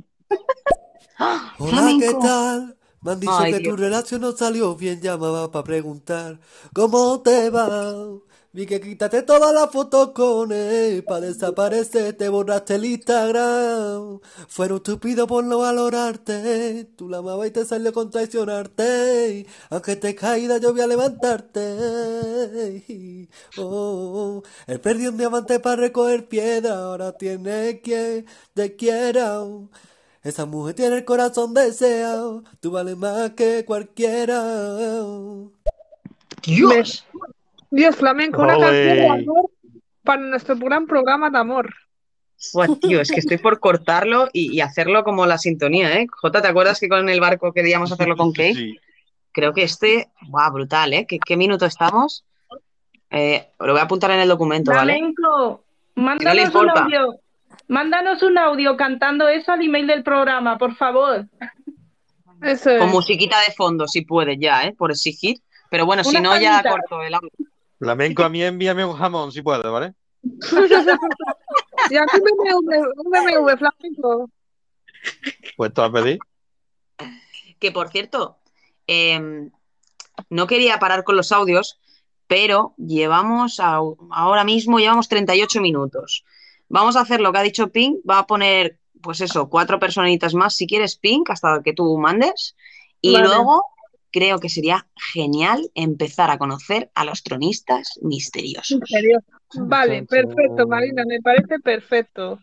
Hola, 1.59 1.97
¿qué 2.01 2.15
tal? 2.21 2.77
Me 3.09 3.13
han 3.13 3.21
dicho 3.21 3.33
Ay, 3.41 3.49
que 3.49 3.61
Dios. 3.61 3.75
tu 3.75 3.77
relación 3.77 4.21
no 4.21 4.33
salió 4.33 4.75
bien, 4.77 5.01
llamaba 5.01 5.51
para 5.51 5.65
preguntar 5.65 6.41
cómo 6.75 7.23
te 7.23 7.49
va. 7.51 7.95
Vi 8.53 8.67
que 8.67 8.81
quitaste 8.81 9.23
todas 9.23 9.53
las 9.55 9.71
fotos 9.71 10.11
con 10.13 10.53
él, 10.53 11.05
para 11.05 11.27
desaparecer 11.27 12.17
te 12.17 12.29
borraste 12.29 12.75
el 12.77 12.85
Instagram. 12.87 14.21
Fueron 14.49 14.79
estúpidos 14.79 15.27
por 15.29 15.45
no 15.45 15.59
valorarte, 15.59 16.85
tú 16.97 17.09
la 17.09 17.19
amabas 17.19 17.49
y 17.49 17.51
te 17.53 17.65
salió 17.65 17.93
con 17.93 18.11
traicionarte. 18.11 19.47
Aunque 19.71 19.97
te 19.97 20.15
caída 20.15 20.59
yo 20.59 20.73
voy 20.73 20.81
a 20.83 20.87
levantarte. 20.87 21.61
Oh, 23.57 24.43
él 24.67 24.81
perdió 24.81 25.11
un 25.11 25.19
diamante 25.19 25.61
para 25.61 25.77
recoger 25.77 26.29
piedra, 26.29 26.77
ahora 26.79 27.13
tiene 27.17 27.81
quien 27.83 28.27
te 28.55 28.77
quiera. 28.77 29.43
Esa 30.29 30.45
mujer 30.45 30.75
tiene 30.75 30.97
el 30.97 31.05
corazón 31.07 31.55
deseado, 31.55 32.45
tú 32.61 32.71
vales 32.71 32.99
más 32.99 33.31
que 33.31 33.65
cualquiera. 33.65 34.43
Dios. 36.43 37.07
Dios, 37.71 37.97
flamenco, 37.97 38.43
una 38.43 38.59
canción 38.59 38.97
de 38.97 39.09
amor 39.09 39.51
para 40.05 40.21
nuestro 40.21 40.57
gran 40.57 40.87
programa 40.87 41.31
de 41.31 41.39
amor. 41.39 41.75
Buah, 42.53 42.69
tío, 42.77 43.01
es 43.01 43.11
que 43.11 43.21
estoy 43.21 43.39
por 43.39 43.59
cortarlo 43.59 44.29
y, 44.35 44.55
y 44.55 44.61
hacerlo 44.61 45.03
como 45.03 45.25
la 45.25 45.39
sintonía, 45.39 45.99
¿eh? 45.99 46.07
Jota, 46.11 46.43
¿te 46.43 46.49
acuerdas 46.49 46.79
que 46.79 46.91
con 46.91 47.09
el 47.09 47.21
barco 47.21 47.55
queríamos 47.55 47.91
hacerlo 47.91 48.15
con 48.15 48.33
Kate? 48.33 48.55
Sí. 48.55 48.79
Creo 49.33 49.55
que 49.55 49.63
este, 49.63 50.11
buah, 50.29 50.51
brutal, 50.51 50.93
¿eh? 50.93 51.07
¿Qué, 51.09 51.19
qué 51.19 51.39
minuto 51.39 51.65
estamos? 51.65 52.27
Eh, 53.11 53.49
lo 53.61 53.73
voy 53.73 53.81
a 53.81 53.85
apuntar 53.85 54.11
en 54.11 54.21
el 54.21 54.29
documento, 54.29 54.73
¿vale? 54.73 54.93
Flamenco, 54.93 55.65
Que 55.95 56.01
no 56.03 56.05
mándanos 56.05 56.55
un 56.55 56.71
audio. 56.71 57.21
Mándanos 57.69 58.23
un 58.23 58.39
audio 58.39 58.77
cantando 58.77 59.29
eso 59.29 59.53
al 59.53 59.63
email 59.63 59.87
del 59.87 60.03
programa, 60.03 60.57
por 60.59 60.75
favor. 60.77 61.27
Eso 62.43 62.71
Con 62.79 62.91
musiquita 62.91 63.41
de 63.41 63.53
fondo, 63.55 63.87
si 63.87 64.03
puedes 64.03 64.39
ya, 64.41 64.65
¿eh? 64.65 64.75
Por 64.77 64.91
exigir. 64.91 65.39
Pero 65.71 65.85
bueno, 65.87 66.03
si 66.05 66.19
no, 66.21 66.39
ya 66.41 66.63
corto 66.63 67.03
el 67.03 67.15
audio. 67.15 67.29
Flamenco 67.79 68.25
a 68.25 68.29
mí 68.29 68.43
envíame 68.43 68.85
un 68.85 68.97
jamón 68.97 69.31
si 69.33 69.43
puedes, 69.43 69.71
¿vale? 69.71 69.95
Y 71.91 71.97
aquí 71.97 72.17
un 72.17 72.25
BMW, 72.37 72.93
un 72.97 73.11
BMW 73.11 73.57
flamenco. 73.57 74.31
Puesto 75.57 75.85
a 75.85 75.93
pedir. 75.93 76.19
Que 77.59 77.71
por 77.73 77.89
cierto, 77.89 78.39
em, 78.87 79.51
no 80.29 80.47
quería 80.47 80.79
parar 80.79 81.05
con 81.05 81.17
los 81.17 81.33
audios, 81.33 81.79
pero 82.27 82.75
llevamos 82.77 83.61
a- 83.61 83.81
ahora 84.11 84.45
mismo 84.45 84.79
llevamos 84.79 85.09
38 85.09 85.61
minutos. 85.61 86.25
Vamos 86.69 86.97
a 86.97 87.01
hacer 87.01 87.21
lo 87.21 87.33
que 87.33 87.39
ha 87.39 87.43
dicho 87.43 87.69
Pink, 87.69 87.99
va 88.09 88.21
a 88.21 88.27
poner, 88.27 88.79
pues 89.03 89.21
eso, 89.21 89.49
cuatro 89.49 89.79
personitas 89.79 90.35
más, 90.35 90.55
si 90.57 90.67
quieres, 90.67 90.97
Pink, 90.97 91.31
hasta 91.31 91.63
que 91.63 91.73
tú 91.73 91.97
mandes. 91.99 92.57
Y 93.01 93.15
Vale. 93.15 93.27
luego 93.27 93.63
creo 94.11 94.39
que 94.39 94.49
sería 94.49 94.87
genial 95.13 95.71
empezar 95.75 96.31
a 96.31 96.39
conocer 96.39 96.91
a 96.95 97.05
los 97.05 97.23
tronistas 97.23 97.99
misteriosos. 98.03 98.81
Misterioso. 98.81 99.27
Vale, 99.61 100.05
perfecto, 100.05 100.67
Marina, 100.67 101.05
me 101.07 101.21
parece 101.21 101.59
perfecto. 101.61 102.39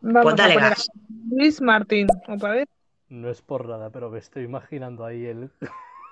Vamos 0.00 0.22
Pues 0.22 0.36
dale 0.36 0.52
a 0.54 0.56
poner 0.56 0.70
gas. 0.70 0.88
a 0.88 0.92
Luis 1.34 1.60
Martín, 1.60 2.06
otra 2.28 2.50
vez. 2.50 2.68
No 3.08 3.30
es 3.30 3.40
por 3.42 3.68
nada, 3.68 3.90
pero 3.90 4.10
me 4.10 4.18
estoy 4.18 4.44
imaginando 4.44 5.04
ahí 5.04 5.24
el, 5.26 5.50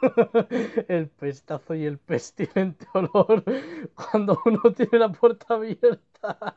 el 0.89 1.09
pestazo 1.09 1.75
y 1.75 1.85
el 1.87 1.99
pestilente 1.99 2.87
olor 2.93 3.45
cuando 3.95 4.41
uno 4.45 4.61
tiene 4.75 4.99
la 4.99 5.13
puerta 5.13 5.55
abierta. 5.55 6.57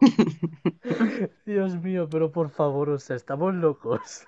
Dios 1.46 1.74
mío, 1.82 2.08
pero 2.08 2.30
por 2.30 2.50
favor, 2.50 2.90
o 2.90 2.98
sea, 2.98 3.16
estamos 3.16 3.54
locos. 3.54 4.24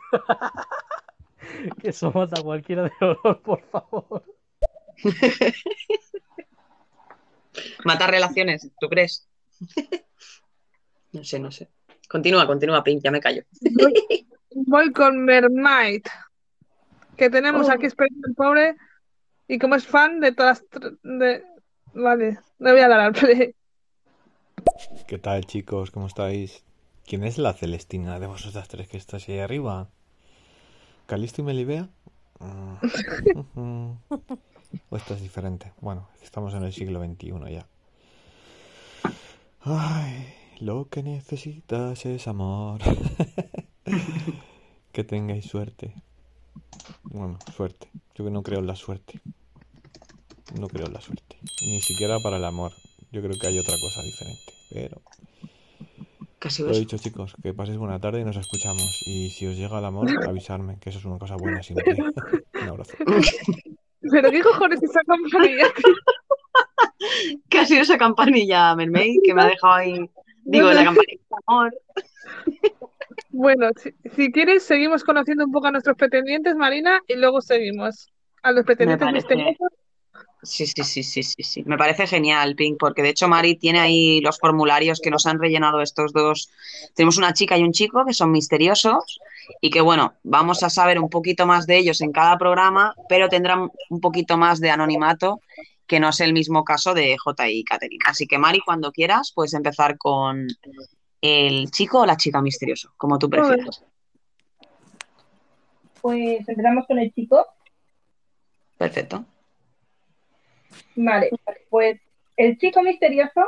Que 1.80 1.92
somos 1.92 2.32
a 2.32 2.42
cualquiera 2.42 2.84
de 2.84 2.92
olor, 3.00 3.40
por 3.42 3.62
favor. 3.62 4.24
Matar 7.84 8.10
relaciones, 8.10 8.70
¿tú 8.78 8.88
crees? 8.88 9.28
No 11.12 11.24
sé, 11.24 11.38
no 11.38 11.50
sé. 11.50 11.70
Continúa, 12.08 12.46
continúa, 12.46 12.84
Pink, 12.84 13.02
ya 13.02 13.10
me 13.10 13.20
callo. 13.20 13.42
Voy, 13.60 14.26
voy 14.50 14.92
con 14.92 15.24
Mermaid, 15.24 16.02
que 17.20 17.28
tenemos 17.28 17.68
Oh. 17.68 17.72
aquí 17.72 17.84
esperando 17.84 18.26
el 18.28 18.34
pobre, 18.34 18.76
y 19.46 19.58
como 19.58 19.74
es 19.74 19.86
fan 19.86 20.20
de 20.20 20.32
todas... 20.32 20.64
De... 21.02 21.44
Vale, 21.92 22.38
le 22.58 22.72
voy 22.72 22.80
a 22.80 22.88
dar 22.88 23.00
al 23.00 23.12
play. 23.12 23.54
¿Qué 25.06 25.18
tal, 25.18 25.44
chicos? 25.44 25.90
¿Cómo 25.90 26.06
estáis? 26.06 26.64
¿Quién 27.04 27.24
es 27.24 27.36
la 27.36 27.52
Celestina 27.52 28.18
de 28.20 28.26
vosotras 28.26 28.68
tres 28.68 28.88
que 28.88 28.96
estáis 28.96 29.28
ahí 29.28 29.38
arriba? 29.38 29.90
¿Calisto 31.04 31.42
y 31.42 31.44
Melibea? 31.44 31.90
¿O 34.88 34.96
esto 34.96 35.12
es 35.12 35.20
diferente? 35.20 35.74
Bueno, 35.82 36.08
estamos 36.22 36.54
en 36.54 36.62
el 36.62 36.72
siglo 36.72 37.04
XXI 37.04 37.52
ya. 37.52 37.66
Ay, 39.60 40.32
lo 40.58 40.88
que 40.88 41.02
necesitas 41.02 42.06
es 42.06 42.26
amor. 42.26 42.80
que 44.92 45.04
tengáis 45.04 45.44
suerte. 45.44 45.92
Bueno, 47.04 47.38
suerte. 47.54 47.90
Yo 48.14 48.24
que 48.24 48.30
no 48.30 48.42
creo 48.42 48.60
en 48.60 48.66
la 48.66 48.76
suerte. 48.76 49.20
No 50.58 50.68
creo 50.68 50.86
en 50.86 50.92
la 50.92 51.00
suerte. 51.00 51.38
Ni 51.66 51.80
siquiera 51.80 52.18
para 52.20 52.36
el 52.36 52.44
amor. 52.44 52.72
Yo 53.12 53.22
creo 53.22 53.38
que 53.38 53.46
hay 53.46 53.58
otra 53.58 53.76
cosa 53.80 54.02
diferente. 54.02 54.52
Pero 54.72 55.02
Casi 56.38 56.62
lo 56.62 56.68
ves. 56.68 56.78
dicho, 56.78 56.96
chicos, 56.96 57.34
que 57.42 57.52
paséis 57.52 57.76
buena 57.76 58.00
tarde 58.00 58.20
y 58.20 58.24
nos 58.24 58.36
escuchamos. 58.36 59.02
Y 59.06 59.30
si 59.30 59.46
os 59.46 59.56
llega 59.56 59.78
el 59.78 59.84
amor, 59.84 60.06
avisarme, 60.28 60.78
que 60.80 60.90
eso 60.90 60.98
es 60.98 61.04
una 61.04 61.18
cosa 61.18 61.36
buena 61.36 61.62
siempre. 61.62 61.94
Un 62.62 62.68
abrazo. 62.68 62.94
¿Pero 64.10 64.30
qué 64.30 64.42
cojones 64.42 64.82
es 64.82 64.90
esa 64.90 65.02
campanilla? 65.04 65.66
¿Qué 67.48 67.58
ha 67.58 67.66
sido 67.66 67.82
esa 67.82 67.98
campanilla, 67.98 68.74
Mermaid, 68.74 69.20
que 69.24 69.34
me 69.34 69.42
ha 69.42 69.46
dejado 69.46 69.74
ahí? 69.74 70.10
Digo, 70.44 70.72
la 70.72 70.84
campanilla 70.84 71.20
de 71.28 71.36
amor. 71.46 71.74
Bueno, 73.40 73.70
si, 73.74 73.94
si 74.14 74.30
quieres, 74.30 74.64
seguimos 74.64 75.02
conociendo 75.02 75.46
un 75.46 75.50
poco 75.50 75.68
a 75.68 75.70
nuestros 75.70 75.96
pretendientes, 75.96 76.54
Marina, 76.56 77.00
y 77.08 77.14
luego 77.14 77.40
seguimos 77.40 78.12
a 78.42 78.52
los 78.52 78.66
pretendientes 78.66 79.06
parece. 79.06 79.34
misteriosos. 79.34 79.68
Sí, 80.42 80.66
sí, 80.66 80.84
sí, 80.84 81.02
sí, 81.02 81.22
sí, 81.22 81.42
sí. 81.42 81.62
Me 81.64 81.78
parece 81.78 82.06
genial, 82.06 82.54
Pink, 82.54 82.76
porque 82.78 83.02
de 83.02 83.08
hecho 83.08 83.28
Mari 83.28 83.56
tiene 83.56 83.80
ahí 83.80 84.20
los 84.20 84.38
formularios 84.38 85.00
que 85.00 85.10
nos 85.10 85.24
han 85.24 85.38
rellenado 85.38 85.80
estos 85.80 86.12
dos. 86.12 86.50
Tenemos 86.94 87.16
una 87.16 87.32
chica 87.32 87.56
y 87.56 87.62
un 87.62 87.72
chico 87.72 88.04
que 88.06 88.12
son 88.12 88.30
misteriosos 88.30 89.20
y 89.62 89.70
que, 89.70 89.80
bueno, 89.80 90.12
vamos 90.22 90.62
a 90.62 90.68
saber 90.68 90.98
un 90.98 91.08
poquito 91.08 91.46
más 91.46 91.66
de 91.66 91.78
ellos 91.78 92.02
en 92.02 92.12
cada 92.12 92.36
programa, 92.36 92.94
pero 93.08 93.30
tendrán 93.30 93.70
un 93.88 94.00
poquito 94.02 94.36
más 94.36 94.60
de 94.60 94.70
anonimato, 94.70 95.40
que 95.86 95.98
no 95.98 96.10
es 96.10 96.20
el 96.20 96.34
mismo 96.34 96.62
caso 96.62 96.92
de 96.92 97.16
J 97.16 97.48
y 97.48 97.64
Caterina. 97.64 98.04
Así 98.08 98.26
que, 98.26 98.36
Mari, 98.36 98.60
cuando 98.60 98.92
quieras, 98.92 99.32
puedes 99.34 99.54
empezar 99.54 99.96
con 99.96 100.46
el 101.20 101.70
chico 101.70 102.00
o 102.00 102.06
la 102.06 102.16
chica 102.16 102.40
misterioso, 102.40 102.92
como 102.96 103.18
tú 103.18 103.28
prefieras. 103.28 103.84
Pues 106.00 106.48
empezamos 106.48 106.86
con 106.86 106.98
el 106.98 107.12
chico. 107.12 107.46
Perfecto. 108.78 109.24
Vale, 110.96 111.30
pues 111.68 112.00
el 112.36 112.58
chico 112.58 112.82
misterioso 112.82 113.42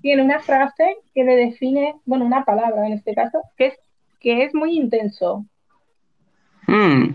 tiene 0.00 0.22
una 0.22 0.40
frase 0.40 0.96
que 1.14 1.24
le 1.24 1.36
define, 1.36 1.94
bueno, 2.04 2.24
una 2.24 2.44
palabra 2.44 2.86
en 2.86 2.94
este 2.94 3.14
caso, 3.14 3.42
que 3.56 3.66
es 3.66 3.74
que 4.20 4.44
es 4.44 4.54
muy 4.54 4.76
intenso. 4.76 5.44
Mm, 6.68 7.14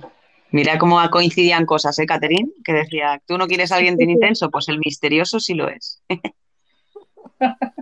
Mira 0.51 0.78
cómo 0.78 0.97
coincidían 1.09 1.65
cosas, 1.65 1.99
¿eh, 1.99 2.05
Catherine? 2.05 2.49
Que 2.63 2.74
decía, 2.74 3.22
¿tú 3.26 3.38
no 3.38 3.47
quieres 3.47 3.72
a 3.72 3.76
alguien 3.76 3.97
tan 3.97 4.09
intenso? 4.09 4.49
Pues 4.49 4.70
el 4.70 4.80
misterioso 4.80 5.39
sí 5.39 5.53
lo 5.53 5.68
es. 5.70 6.01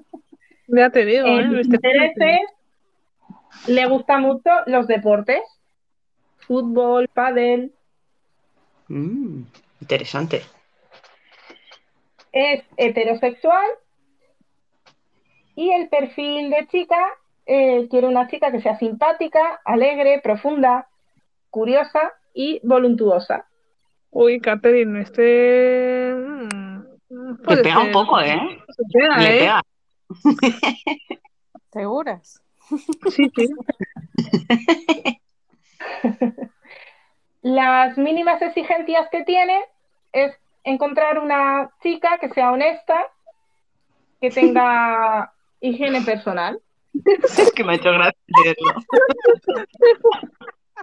Ya 0.76 0.90
te 0.90 1.06
digo, 1.06 1.26
¿eh? 1.28 2.42
Le 3.68 3.86
gustan 3.88 4.22
mucho 4.22 4.50
los 4.68 4.88
deportes, 4.88 5.42
fútbol, 6.48 7.08
pádel, 7.08 7.72
Mm, 8.88 9.42
interesante. 9.82 10.44
es 12.32 12.64
heterosexual 12.78 13.66
y 15.56 15.72
el 15.72 15.88
perfil 15.90 16.52
de 16.52 16.68
chica 16.68 17.00
eh, 17.48 17.88
quiere 17.90 18.08
una 18.08 18.28
chica 18.28 18.52
que 18.52 18.62
sea 18.62 18.78
simpática, 18.78 19.60
alegre, 19.66 20.20
profunda, 20.24 20.88
curiosa 21.50 22.14
y 22.34 22.60
voluntuosa. 22.64 23.48
Uy, 24.12 24.40
Catherine, 24.40 25.02
este. 25.02 26.14
mm, 26.16 26.80
Te 27.38 27.44
puede 27.44 27.64
pega 27.64 27.80
un 27.80 27.92
poco, 27.92 28.20
¿eh? 28.20 28.40
Pega, 28.94 29.18
Le 29.18 29.36
¿eh? 29.36 29.40
pega. 29.40 29.62
¿Seguras? 31.72 32.42
Sí, 33.12 33.32
sí. 33.36 33.50
Las 37.42 37.98
mínimas 37.98 38.42
exigencias 38.42 39.08
que 39.12 39.24
tiene 39.24 39.62
es 40.14 40.34
encontrar 40.64 41.20
una 41.20 41.70
chica 41.84 42.18
que 42.20 42.30
sea 42.30 42.52
honesta, 42.52 43.00
que 44.20 44.32
tenga 44.32 45.32
higiene 45.62 46.02
personal. 46.02 46.60
Es 47.38 47.52
que 47.52 47.64
me 47.64 47.74
ha 47.74 47.76
hecho 47.76 47.92
gracia 47.92 48.14
leerlo. 48.44 48.74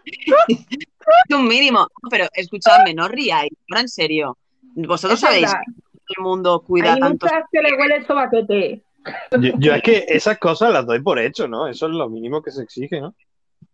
Es 0.04 1.36
un 1.36 1.48
mínimo. 1.48 1.88
Pero 2.10 2.26
escuchadme, 2.34 2.92
no 2.94 3.08
ríais. 3.08 3.50
Ahora 3.70 3.80
en 3.80 3.88
serio. 3.88 4.36
Vosotros 4.74 5.14
Es 5.18 5.20
sabéis 5.20 5.42
verdad. 5.50 5.60
que 5.66 6.14
el 6.18 6.22
mundo 6.22 6.60
cuida 6.66 6.94
Hay 6.94 7.00
tanto. 7.00 7.26
muchas 7.26 7.44
que 7.50 7.62
le 7.62 7.76
huele 7.76 7.96
el 7.96 8.06
sobaquete. 8.06 8.82
Yo, 9.40 9.52
yo 9.58 9.74
es 9.74 9.82
que 9.82 10.04
esas 10.08 10.38
cosas 10.38 10.72
las 10.72 10.86
doy 10.86 11.00
por 11.00 11.18
hecho, 11.18 11.48
¿no? 11.48 11.66
Eso 11.66 11.86
es 11.86 11.92
lo 11.92 12.08
mínimo 12.08 12.42
que 12.42 12.50
se 12.50 12.62
exige, 12.62 13.00
¿no? 13.00 13.14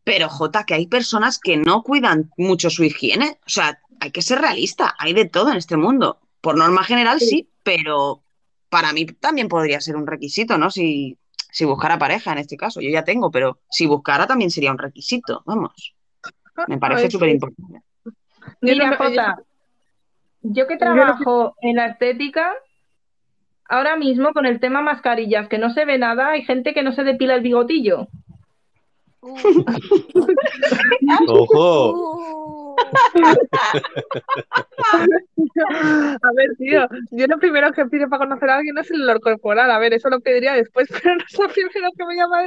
Pero, 0.04 0.28
Jota, 0.28 0.64
que 0.64 0.74
hay 0.74 0.86
personas 0.86 1.38
que 1.38 1.56
no 1.56 1.82
cuidan 1.82 2.30
mucho 2.36 2.70
su 2.70 2.84
higiene. 2.84 3.38
O 3.46 3.50
sea, 3.50 3.80
hay 4.00 4.10
que 4.10 4.22
ser 4.22 4.40
realista. 4.40 4.94
Hay 4.98 5.12
de 5.12 5.26
todo 5.26 5.50
en 5.50 5.58
este 5.58 5.76
mundo. 5.76 6.18
Por 6.40 6.56
norma 6.56 6.84
general, 6.84 7.20
sí, 7.20 7.50
pero 7.62 8.22
para 8.70 8.92
mí 8.92 9.06
también 9.06 9.48
podría 9.48 9.80
ser 9.80 9.96
un 9.96 10.06
requisito, 10.06 10.56
¿no? 10.56 10.70
Si, 10.70 11.18
si 11.50 11.64
buscara 11.64 11.98
pareja 11.98 12.32
en 12.32 12.38
este 12.38 12.56
caso. 12.56 12.80
Yo 12.80 12.90
ya 12.90 13.04
tengo, 13.04 13.30
pero 13.30 13.58
si 13.70 13.86
buscara 13.86 14.26
también 14.26 14.50
sería 14.50 14.70
un 14.70 14.78
requisito. 14.78 15.42
Vamos. 15.44 15.94
Me 16.68 16.78
parece 16.78 17.04
Ay, 17.04 17.10
súper 17.10 17.28
sí. 17.28 17.34
importante. 17.34 17.82
Mira, 18.60 18.96
Jota, 18.96 19.42
yo 20.42 20.66
que 20.66 20.76
trabajo 20.76 21.54
en 21.60 21.76
la 21.76 21.86
estética, 21.86 22.52
ahora 23.68 23.96
mismo 23.96 24.32
con 24.32 24.46
el 24.46 24.60
tema 24.60 24.80
mascarillas, 24.80 25.48
que 25.48 25.58
no 25.58 25.70
se 25.70 25.84
ve 25.84 25.98
nada, 25.98 26.30
hay 26.30 26.42
gente 26.42 26.74
que 26.74 26.82
no 26.82 26.92
se 26.92 27.04
depila 27.04 27.34
el 27.34 27.42
bigotillo. 27.42 28.08
¡Ojo! 31.28 32.76
A 34.88 36.32
ver, 36.34 36.56
tío, 36.56 36.88
yo 37.10 37.26
lo 37.26 37.38
primero 37.38 37.72
que 37.72 37.84
pido 37.86 38.08
para 38.08 38.24
conocer 38.24 38.50
a 38.50 38.56
alguien 38.56 38.74
no 38.74 38.80
es 38.80 38.90
el 38.90 39.02
olor 39.02 39.20
corporal. 39.20 39.70
A 39.70 39.78
ver, 39.78 39.94
eso 39.94 40.08
lo 40.08 40.20
pediría 40.20 40.54
después, 40.54 40.88
pero 40.90 41.16
no 41.16 41.24
es 41.24 41.38
lo 41.38 41.48
primero 41.48 41.90
que 41.96 42.06
me 42.06 42.16
llama. 42.16 42.46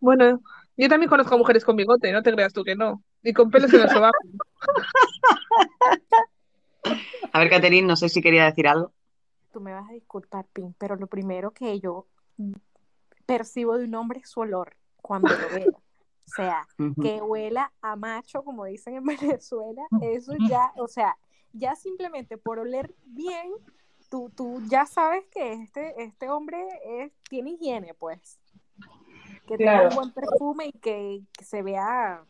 Bueno, 0.00 0.40
yo 0.76 0.88
también 0.88 1.10
conozco 1.10 1.38
mujeres 1.38 1.64
con 1.64 1.76
bigote, 1.76 2.12
no 2.12 2.22
te 2.22 2.32
creas 2.32 2.52
tú 2.52 2.64
que 2.64 2.74
no. 2.74 3.02
Y 3.22 3.32
con 3.32 3.50
pelos 3.50 3.72
en 3.72 3.82
el 3.82 3.90
sobaco. 3.90 4.18
A 7.32 7.38
ver, 7.38 7.50
Caterine, 7.50 7.86
no 7.86 7.96
sé 7.96 8.08
si 8.08 8.20
quería 8.20 8.46
decir 8.46 8.66
algo. 8.66 8.92
Tú 9.52 9.60
me 9.60 9.72
vas 9.74 9.88
a 9.88 9.92
disculpar, 9.92 10.46
Pin, 10.52 10.74
pero 10.78 10.96
lo 10.96 11.06
primero 11.06 11.50
que 11.52 11.78
yo 11.78 12.06
percibo 13.26 13.76
de 13.78 13.84
un 13.84 13.94
hombre 13.94 14.20
es 14.20 14.30
su 14.30 14.40
olor 14.40 14.74
cuando 15.00 15.28
lo 15.28 15.48
veo. 15.54 15.80
O 16.24 16.34
sea, 16.34 16.66
que 17.02 17.20
huela 17.20 17.72
a 17.82 17.94
macho, 17.96 18.42
como 18.44 18.64
dicen 18.64 18.94
en 18.94 19.04
Venezuela, 19.40 19.82
eso 20.00 20.32
ya, 20.48 20.72
o 20.76 20.86
sea, 20.88 21.18
ya 21.52 21.74
simplemente 21.74 22.38
por 22.38 22.58
oler 22.60 22.94
bien, 23.04 23.52
tú, 24.08 24.30
tú 24.34 24.62
ya 24.68 24.86
sabes 24.86 25.26
que 25.26 25.52
este, 25.54 26.00
este 26.02 26.30
hombre 26.30 26.64
es, 26.84 27.12
tiene 27.28 27.50
higiene, 27.50 27.92
pues. 27.92 28.38
Que 29.46 29.58
tenga 29.58 29.72
Claro. 29.72 29.88
un 29.90 29.94
buen 29.96 30.12
perfume 30.12 30.66
y 30.68 30.72
que, 30.72 31.22
que 31.36 31.44
se 31.44 31.60
vea 31.62 32.24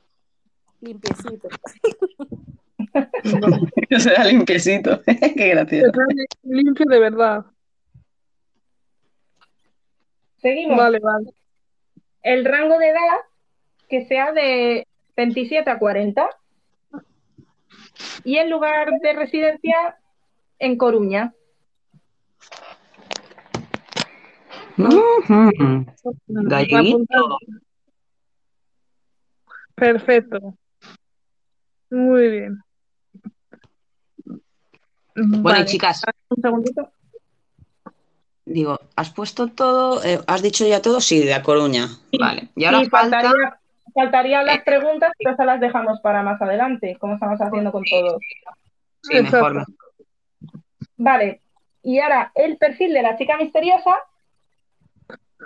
limpiecito. 0.81 1.49
Que 3.89 4.01
sea 4.01 4.25
limpiecito. 4.25 5.03
Qué 5.07 5.35
Que 5.35 5.49
gracioso. 5.51 5.93
limpio 6.43 6.87
de 6.89 6.99
verdad. 6.99 7.45
Seguimos. 10.39 10.77
Vale, 10.77 10.99
vale. 10.99 11.31
El 12.23 12.45
rango 12.45 12.79
de 12.79 12.89
edad 12.89 13.21
que 13.89 14.05
sea 14.07 14.33
de 14.33 14.87
27 15.17 15.69
a 15.71 15.79
40 15.79 16.29
y 18.25 18.39
el 18.39 18.51
lugar 18.51 18.91
de 19.01 19.13
residencia 19.13 19.97
en 20.59 20.77
Coruña. 20.77 21.33
Perfecto. 29.75 30.57
Muy 31.91 32.29
bien. 32.29 32.59
Bueno, 35.15 35.43
Vale. 35.43 35.61
y 35.61 35.65
chicas, 35.67 36.03
Un 36.31 36.43
segundito. 36.43 36.91
digo, 38.45 38.79
¿has 38.97 39.11
puesto 39.11 39.49
todo? 39.49 40.03
eh, 40.05 40.21
¿has 40.27 40.43
dicho 40.43 40.67
ya 40.67 40.81
todo? 40.83 41.01
Sí, 41.01 41.21
de 41.21 41.35
A 41.35 41.43
Coruña. 41.43 41.89
Vale. 42.19 42.49
Y 42.57 42.65
ahora 42.65 42.81
Sí, 42.81 42.89
falta. 42.91 43.21
faltaría- 43.21 43.59
faltarían 43.95 44.47
las 44.47 44.63
preguntas, 44.63 45.13
pero 45.19 45.35
esas 45.35 45.47
las 45.47 45.61
dejamos 45.61 46.01
para 46.01 46.23
más 46.23 46.41
adelante, 46.41 46.97
como 46.99 47.15
estamos 47.15 47.39
haciendo 47.41 47.71
con 47.73 47.83
todos. 47.85 48.21
Sí, 49.03 49.21
mejor. 49.23 49.65
Vale, 50.97 51.41
y 51.83 51.99
ahora 51.99 52.33
el 52.35 52.57
perfil 52.57 52.95
de 52.95 53.03
la 53.03 53.17
chica 53.19 53.37
misteriosa, 53.37 53.97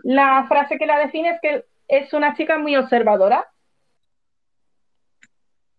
la 0.04 0.44
frase 0.48 0.78
que 0.78 0.86
la 0.86 0.98
define 0.98 1.30
es 1.30 1.40
que 1.40 1.64
es 1.88 2.12
una 2.12 2.34
chica 2.36 2.58
muy 2.58 2.76
observadora. 2.76 3.46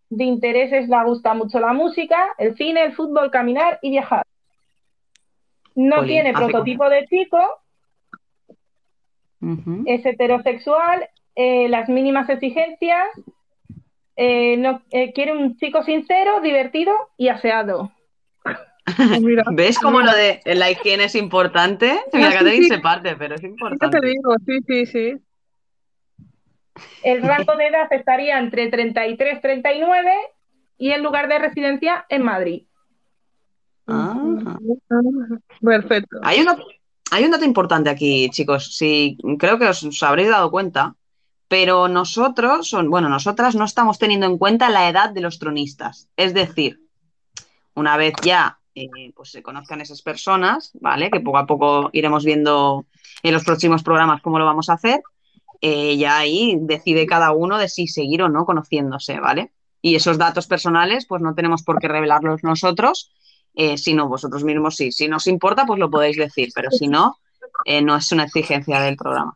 De 0.10 0.24
intereses 0.24 0.88
le 0.88 1.04
gusta 1.04 1.34
mucho 1.34 1.60
la 1.60 1.74
música, 1.74 2.30
el 2.38 2.56
cine, 2.56 2.84
el 2.84 2.94
fútbol, 2.94 3.30
caminar 3.32 3.80
y 3.82 3.90
viajar. 3.92 4.26
No 5.76 6.04
tiene 6.06 6.34
prototipo 6.34 6.90
de 6.90 7.06
chico, 7.08 7.38
es 9.86 10.06
heterosexual, 10.06 11.08
eh, 11.36 11.70
las 11.70 11.88
mínimas 11.90 12.28
exigencias, 12.30 13.08
eh, 14.16 14.58
no, 14.58 14.82
eh, 14.90 15.14
quiere 15.14 15.34
un 15.34 15.56
chico 15.58 15.84
sincero, 15.84 16.42
divertido 16.42 16.94
y 17.18 17.28
aseado. 17.28 17.92
Mira, 19.22 19.44
¿Ves 19.52 19.78
cómo 19.78 20.00
lo 20.00 20.12
de 20.14 20.40
la 20.46 20.72
higiene 20.72 21.04
es 21.04 21.16
importante? 21.16 22.00
Mira, 22.14 22.30
Ah, 22.30 22.32
sí, 22.32 22.38
Catherine 22.38 22.64
sí. 22.64 22.70
se 22.70 22.80
parte, 22.80 23.16
pero 23.16 23.36
es 23.36 23.42
ya 23.42 23.48
te 23.48 23.52
importante. 23.52 24.00
digo, 24.08 24.34
sí, 24.46 24.60
sí, 24.66 24.86
sí. 24.88 25.14
El 27.04 27.22
rango 27.22 27.56
de 27.56 27.68
edad 27.68 27.92
estaría 27.92 28.40
entre 28.40 28.70
33 28.70 29.38
y 29.38 29.42
39 29.42 30.12
y 30.78 30.92
el 30.92 31.04
lugar 31.04 31.28
de 31.28 31.40
residencia 31.40 32.06
en 32.10 32.24
Madrid. 32.24 32.64
Ah. 33.88 34.58
Perfecto. 35.62 36.18
Hay 36.24 36.40
un, 36.40 36.46
dato- 36.46 36.66
hay 37.12 37.24
un 37.24 37.32
dato 37.32 37.46
importante 37.46 37.90
aquí, 37.90 38.30
chicos. 38.30 38.76
Sí, 38.76 39.18
creo 39.40 39.58
que 39.58 39.66
os, 39.68 39.84
os 39.84 40.04
habréis 40.04 40.30
dado 40.30 40.52
cuenta, 40.52 40.96
pero 41.48 41.88
nosotros, 41.88 42.68
son, 42.70 42.90
bueno, 42.90 43.10
nosotras 43.10 43.56
no 43.56 43.66
estamos 43.66 43.98
teniendo 44.00 44.26
en 44.26 44.38
cuenta 44.38 44.70
la 44.70 44.90
edad 44.90 45.12
de 45.12 45.22
los 45.22 45.40
tronistas. 45.40 46.10
Es 46.18 46.34
decir, 46.34 46.82
una 47.76 47.96
vez 47.98 48.14
ya 48.22 48.60
eh, 48.76 48.90
pues 49.16 49.32
se 49.32 49.42
conozcan 49.42 49.82
esas 49.82 50.02
personas, 50.02 50.72
¿vale? 50.82 51.10
Que 51.10 51.20
poco 51.22 51.38
a 51.38 51.46
poco 51.48 51.90
iremos 51.94 52.26
viendo 52.26 52.86
en 53.24 53.34
los 53.34 53.44
próximos 53.44 53.82
programas 53.84 54.22
cómo 54.22 54.38
lo 54.38 54.46
vamos 54.46 54.70
a 54.70 54.74
hacer, 54.74 55.02
eh, 55.62 55.98
ya 55.98 56.18
ahí 56.18 56.58
decide 56.62 57.06
cada 57.06 57.32
uno 57.32 57.58
de 57.58 57.70
si 57.70 57.88
seguir 57.88 58.22
o 58.22 58.30
no 58.30 58.46
conociéndose, 58.46 59.20
¿vale? 59.20 59.52
Y 59.82 59.96
esos 59.96 60.18
datos 60.18 60.48
personales, 60.48 61.06
pues 61.08 61.22
no 61.22 61.34
tenemos 61.34 61.64
por 61.64 61.80
qué 61.80 61.88
revelarlos 61.88 62.44
nosotros, 62.44 63.12
eh, 63.56 63.78
sino 63.78 64.08
vosotros 64.08 64.44
mismos 64.44 64.76
sí. 64.76 64.92
Si 64.92 65.08
nos 65.08 65.28
importa, 65.28 65.66
pues 65.66 65.80
lo 65.80 65.90
podéis 65.90 66.18
decir, 66.18 66.50
pero 66.54 66.70
si 66.72 66.88
no, 66.88 67.18
eh, 67.66 67.82
no 67.82 67.96
es 67.96 68.12
una 68.12 68.24
exigencia 68.24 68.80
del 68.82 68.96
programa. 68.96 69.34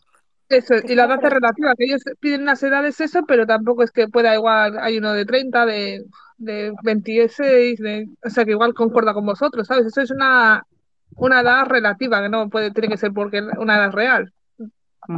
Eso, 0.50 0.76
y 0.76 0.96
la 0.96 1.06
edad 1.06 1.24
es 1.24 1.30
relativa, 1.30 1.74
que 1.78 1.86
ellos 1.86 2.02
piden 2.20 2.42
unas 2.42 2.62
edades 2.62 3.00
eso, 3.00 3.22
pero 3.26 3.48
tampoco 3.48 3.84
es 3.84 3.92
que 3.92 4.10
pueda 4.10 4.36
igual, 4.36 4.78
hay 4.80 4.98
uno 4.98 5.14
de 5.14 5.26
30, 5.26 5.66
de, 5.66 6.04
de 6.38 6.74
26, 6.84 7.80
de, 7.80 8.10
o 8.24 8.30
sea 8.30 8.44
que 8.44 8.52
igual 8.52 8.74
concuerda 8.74 9.14
con 9.14 9.26
vosotros, 9.26 9.66
¿sabes? 9.66 9.86
Eso 9.86 10.02
es 10.02 10.12
una, 10.12 10.66
una 11.16 11.40
edad 11.40 11.66
relativa, 11.68 12.22
que 12.22 12.30
no 12.30 12.50
puede, 12.50 12.72
tiene 12.72 12.90
que 12.90 12.98
ser 12.98 13.14
porque 13.14 13.42
una 13.58 13.78
edad 13.78 13.92
real. 13.92 14.34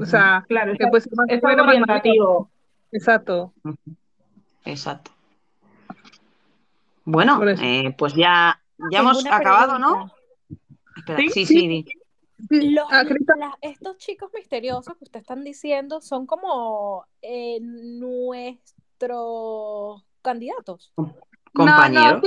O 0.02 0.06
sea, 0.06 0.44
Claro, 0.48 0.74
que 0.78 0.86
más 0.88 1.06
es 1.30 1.42
mayor. 1.44 1.68
orientativo. 1.68 2.50
Exacto. 2.92 3.54
Exacto. 4.66 5.12
Bueno, 7.06 7.42
eh, 7.62 7.94
pues 7.98 8.14
ya, 8.14 8.60
ya 8.92 9.00
Tengo 9.00 9.12
hemos 9.12 9.26
acabado, 9.26 9.78
¿no? 9.80 10.12
Espera, 10.96 11.18
Sí, 11.20 11.30
sí, 11.30 11.46
sí. 11.46 11.60
sí, 11.60 11.68
di. 11.68 11.86
Los- 12.74 12.88
Ah, 12.92 13.04
la- 13.38 13.58
estos 13.62 13.98
chicos 13.98 14.30
misteriosos 14.34 14.96
que 14.98 15.04
ustedes 15.06 15.24
están 15.24 15.44
diciendo 15.44 16.02
son 16.02 16.26
como 16.26 17.06
eh, 17.22 17.60
nuestros 19.00 20.04
candidatos. 20.22 20.92
No, 20.98 21.06
no, 21.54 21.54
Compañeros. 21.54 22.22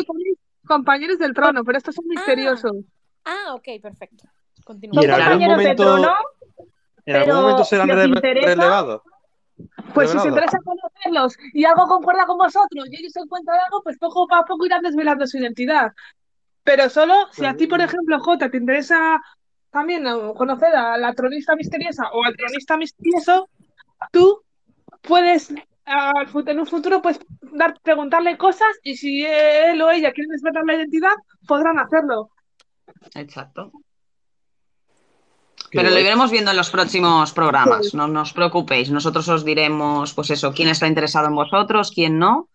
compañeros 0.66 1.18
del 1.18 1.32
trono, 1.34 1.64
pero 1.64 1.78
estos 1.78 1.94
son 1.94 2.06
misteriosos. 2.08 2.72
Ah, 3.24 3.54
ok, 3.54 3.68
perfecto. 3.82 4.24
Algún 4.66 4.80
compañeros 4.90 5.40
de 5.40 5.46
momento, 5.48 5.82
trono, 5.84 6.14
en 7.06 7.16
algún 7.16 7.28
pero 7.30 7.40
momento 7.40 7.64
serán 7.64 7.88
si 7.88 8.08
interesa- 8.08 8.46
relevados. 8.46 9.02
Pues 9.94 10.10
si 10.10 10.18
os 10.18 10.26
interesa 10.26 10.58
conocerlos 10.62 11.38
y 11.54 11.64
algo 11.64 11.86
concuerda 11.86 12.26
con 12.26 12.36
vosotros 12.36 12.86
y 12.90 12.96
ellos 12.96 13.12
se 13.12 13.20
encuentran 13.20 13.58
algo, 13.64 13.82
pues 13.82 13.96
poco 13.98 14.26
a 14.34 14.44
poco 14.44 14.66
irán 14.66 14.82
desvelando 14.82 15.26
su 15.26 15.38
identidad. 15.38 15.92
Pero 16.62 16.90
solo 16.90 17.14
si 17.32 17.46
a 17.46 17.56
ti, 17.56 17.66
por 17.66 17.80
ejemplo, 17.80 18.20
Jota, 18.20 18.50
te 18.50 18.58
interesa 18.58 19.18
también 19.70 20.04
conocer 20.36 20.74
a 20.76 20.98
la 20.98 21.14
tronista 21.14 21.56
misteriosa 21.56 22.10
o 22.12 22.22
al 22.24 22.36
tronista 22.36 22.76
misterioso, 22.76 23.48
tú 24.12 24.42
puedes 25.00 25.54
fut- 26.32 26.48
en 26.50 26.58
un 26.60 26.66
futuro 26.66 27.00
pues 27.00 27.18
dar, 27.40 27.78
preguntarle 27.82 28.36
cosas 28.36 28.68
y 28.82 28.96
si 28.96 29.24
él 29.24 29.80
o 29.80 29.90
ella 29.90 30.12
quieren 30.12 30.32
desvelar 30.32 30.64
la 30.66 30.74
identidad, 30.74 31.14
podrán 31.46 31.78
hacerlo. 31.78 32.28
Exacto. 33.14 33.70
Pero 35.70 35.90
lo 35.90 35.98
iremos 35.98 36.30
viendo 36.30 36.50
en 36.50 36.56
los 36.56 36.70
próximos 36.70 37.32
programas, 37.32 37.92
no, 37.94 38.06
no 38.08 38.22
os 38.22 38.32
preocupéis. 38.32 38.90
Nosotros 38.90 39.28
os 39.28 39.44
diremos, 39.44 40.14
pues 40.14 40.30
eso, 40.30 40.52
quién 40.52 40.68
está 40.68 40.86
interesado 40.86 41.26
en 41.28 41.34
vosotros, 41.34 41.90
quién 41.90 42.18
no, 42.18 42.48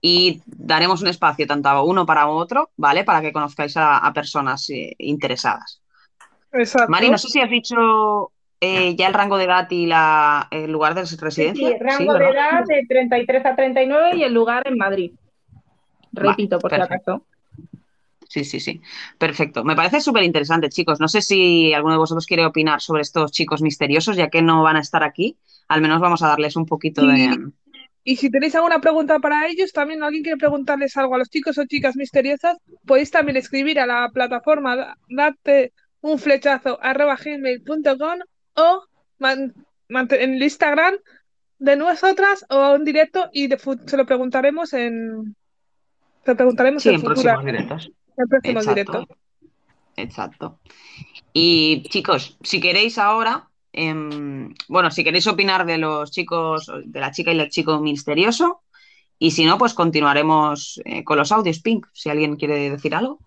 y 0.00 0.42
daremos 0.46 1.02
un 1.02 1.08
espacio 1.08 1.46
tanto 1.46 1.68
a 1.68 1.82
uno 1.82 2.06
para 2.06 2.28
otro, 2.28 2.70
¿vale? 2.76 3.04
Para 3.04 3.20
que 3.20 3.32
conozcáis 3.32 3.76
a, 3.76 3.98
a 3.98 4.12
personas 4.12 4.68
eh, 4.70 4.94
interesadas. 4.98 5.82
Exacto. 6.52 6.90
Mari, 6.90 7.10
no 7.10 7.18
sé 7.18 7.28
si 7.28 7.40
has 7.40 7.50
dicho 7.50 8.32
eh, 8.60 8.94
ya 8.96 9.06
el 9.06 9.14
rango 9.14 9.38
de 9.38 9.44
edad 9.44 9.70
y 9.70 9.86
la, 9.86 10.48
el 10.50 10.70
lugar 10.70 10.94
de 10.94 11.06
sí, 11.06 11.16
residencia. 11.16 11.68
sí, 11.68 11.74
rango 11.80 12.14
de 12.14 12.28
edad 12.28 12.64
de 12.66 12.84
33 12.88 13.46
a 13.46 13.56
39 13.56 14.16
y 14.16 14.22
el 14.22 14.34
lugar 14.34 14.66
en 14.66 14.76
Madrid. 14.76 15.12
Repito, 16.12 16.58
por 16.58 16.70
si 16.70 16.76
perfecto. 16.76 17.12
acaso. 17.12 17.26
Sí, 18.30 18.44
sí, 18.44 18.60
sí. 18.60 18.80
Perfecto. 19.18 19.64
Me 19.64 19.74
parece 19.74 20.00
súper 20.00 20.22
interesante, 20.22 20.68
chicos. 20.68 21.00
No 21.00 21.08
sé 21.08 21.20
si 21.20 21.74
alguno 21.74 21.94
de 21.94 21.98
vosotros 21.98 22.26
quiere 22.26 22.46
opinar 22.46 22.80
sobre 22.80 23.02
estos 23.02 23.32
chicos 23.32 23.60
misteriosos, 23.60 24.16
ya 24.16 24.30
que 24.30 24.40
no 24.40 24.62
van 24.62 24.76
a 24.76 24.80
estar 24.80 25.02
aquí. 25.02 25.36
Al 25.66 25.82
menos 25.82 26.00
vamos 26.00 26.22
a 26.22 26.28
darles 26.28 26.54
un 26.54 26.64
poquito 26.64 27.04
de... 27.04 27.50
Y 28.04 28.16
si 28.16 28.30
tenéis 28.30 28.54
alguna 28.54 28.80
pregunta 28.80 29.18
para 29.18 29.48
ellos, 29.48 29.72
también 29.72 30.04
alguien 30.04 30.22
quiere 30.22 30.38
preguntarles 30.38 30.96
algo 30.96 31.16
a 31.16 31.18
los 31.18 31.28
chicos 31.28 31.58
o 31.58 31.66
chicas 31.66 31.96
misteriosas, 31.96 32.56
podéis 32.86 33.10
también 33.10 33.36
escribir 33.36 33.80
a 33.80 33.86
la 33.86 34.08
plataforma 34.14 34.76
da- 34.76 34.96
date 35.08 35.72
un 36.00 36.18
flechazo 36.20 36.78
arroba 36.80 37.16
gmail.com 37.16 38.18
o 38.54 38.84
man- 39.18 39.52
mante- 39.88 40.22
en 40.22 40.34
el 40.34 40.42
Instagram 40.42 40.94
de 41.58 41.76
nosotras 41.76 42.46
o 42.48 42.76
en 42.76 42.84
directo 42.84 43.28
y 43.32 43.48
de 43.48 43.58
se 43.58 43.96
lo 43.96 44.06
preguntaremos 44.06 44.72
en 44.72 45.34
se 46.24 46.30
lo 46.30 46.36
preguntaremos 46.36 46.82
Sí, 46.82 46.88
en 46.90 46.94
en 46.94 47.02
próximos 47.02 47.44
directos. 47.44 47.90
En 48.22 48.28
próximos 48.28 48.66
Exacto. 48.66 48.92
directos. 48.92 49.18
Exacto. 49.96 50.58
Y 51.32 51.82
chicos, 51.88 52.38
si 52.42 52.60
queréis 52.60 52.98
ahora, 52.98 53.48
em, 53.72 54.54
bueno, 54.68 54.90
si 54.90 55.04
queréis 55.04 55.26
opinar 55.26 55.66
de 55.66 55.78
los 55.78 56.10
chicos, 56.10 56.70
de 56.84 57.00
la 57.00 57.10
chica 57.10 57.32
y 57.32 57.38
el 57.40 57.48
chico 57.50 57.78
misterioso, 57.80 58.62
y 59.18 59.32
si 59.32 59.44
no, 59.44 59.58
pues 59.58 59.74
continuaremos 59.74 60.80
eh, 60.84 61.04
con 61.04 61.18
los 61.18 61.30
audios, 61.32 61.60
Pink, 61.60 61.86
si 61.92 62.08
alguien 62.08 62.36
quiere 62.36 62.70
decir 62.70 62.94
algo. 62.94 63.18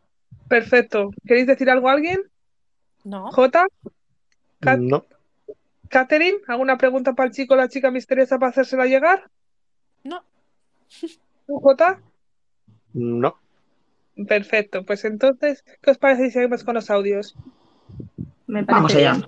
Perfecto. 0.48 1.12
¿Queréis 1.26 1.48
decir 1.48 1.70
algo 1.70 1.90
a 1.90 1.94
alguien? 1.94 2.22
No. 3.04 3.32
Jota, 3.32 3.68
Cat- 4.60 4.80
No, 4.80 5.06
Catherine, 5.90 6.38
¿alguna 6.48 6.78
pregunta 6.78 7.14
para 7.14 7.28
el 7.28 7.36
chico 7.36 7.54
o 7.54 7.58
la 7.58 7.70
chica 7.70 7.92
misteriosa 7.92 8.40
para 8.40 8.50
hacérsela 8.50 8.86
llegar? 8.86 9.30
No. 10.04 10.24
¿Tú, 11.46 11.60
Jota? 11.60 12.00
no. 12.94 13.36
Perfecto, 14.28 14.84
pues 14.86 15.06
entonces, 15.06 15.64
¿qué 15.82 15.92
os 15.92 15.98
parece 15.98 16.26
si 16.26 16.32
seguimos 16.32 16.64
con 16.64 16.76
los 16.76 16.90
audios? 16.90 17.36
Me 18.48 18.62
Vamos 18.64 18.94
allá. 18.96 19.14
bien. 19.14 19.26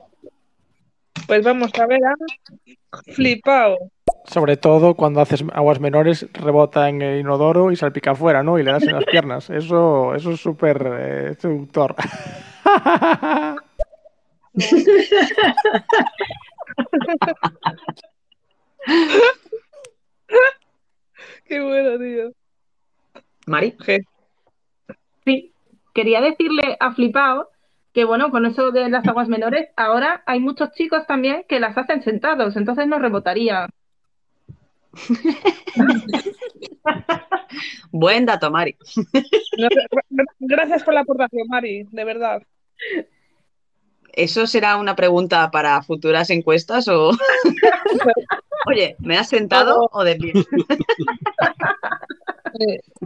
Pues 1.28 1.44
vamos 1.44 1.72
a 1.80 1.88
ver 1.88 2.02
a 2.06 2.14
Flipao. 3.14 3.78
Sobre 4.26 4.58
todo 4.58 4.96
cuando 4.96 5.22
haces 5.22 5.44
aguas 5.54 5.80
menores, 5.80 6.28
rebota 6.34 6.90
en 6.90 7.02
el 7.02 7.20
inodoro 7.22 7.72
y 7.72 7.76
salpica 7.76 8.12
afuera, 8.12 8.44
¿no? 8.44 8.60
Y 8.60 8.64
le 8.64 8.72
das 8.72 8.84
en 8.84 8.94
las 8.94 9.06
piernas. 9.12 9.50
Eso, 9.50 10.14
eso 10.14 10.32
es 10.32 10.40
súper 10.40 10.86
eh, 11.00 11.36
seductor. 11.40 11.96
Qué 21.46 21.60
bueno, 21.62 22.00
tío. 22.00 22.32
Mari. 23.48 23.76
Sí, 25.26 25.54
quería 25.94 26.22
decirle 26.22 26.78
a 26.80 26.94
Flipao 26.94 27.50
que, 27.94 28.06
bueno, 28.06 28.32
con 28.32 28.46
eso 28.46 28.72
de 28.72 28.90
las 28.90 29.08
aguas 29.08 29.28
menores, 29.30 29.70
ahora 29.78 30.24
hay 30.26 30.40
muchos 30.40 30.72
chicos 30.74 31.06
también 31.08 31.46
que 31.48 31.60
las 31.60 31.78
hacen 31.78 32.04
sentados, 32.04 32.56
entonces 32.58 32.88
no 32.88 33.00
rebotaría. 33.00 33.68
Buen 37.92 38.26
dato, 38.26 38.52
Mari. 38.52 38.76
Gra- 39.58 39.70
gra- 40.10 40.26
Gracias 40.40 40.84
por 40.84 40.94
la 40.94 41.02
aportación, 41.02 41.48
Mari, 41.48 41.88
de 41.92 42.04
verdad. 42.04 42.42
¿Eso 44.14 44.48
será 44.48 44.78
una 44.78 44.96
pregunta 44.96 45.52
para 45.52 45.82
futuras 45.82 46.30
encuestas 46.30 46.88
o...? 46.88 47.12
Oye, 48.68 48.96
¿me 49.00 49.18
has 49.18 49.30
sentado 49.30 49.90
o 49.92 50.04
de 50.04 50.16
pie? 50.16 50.34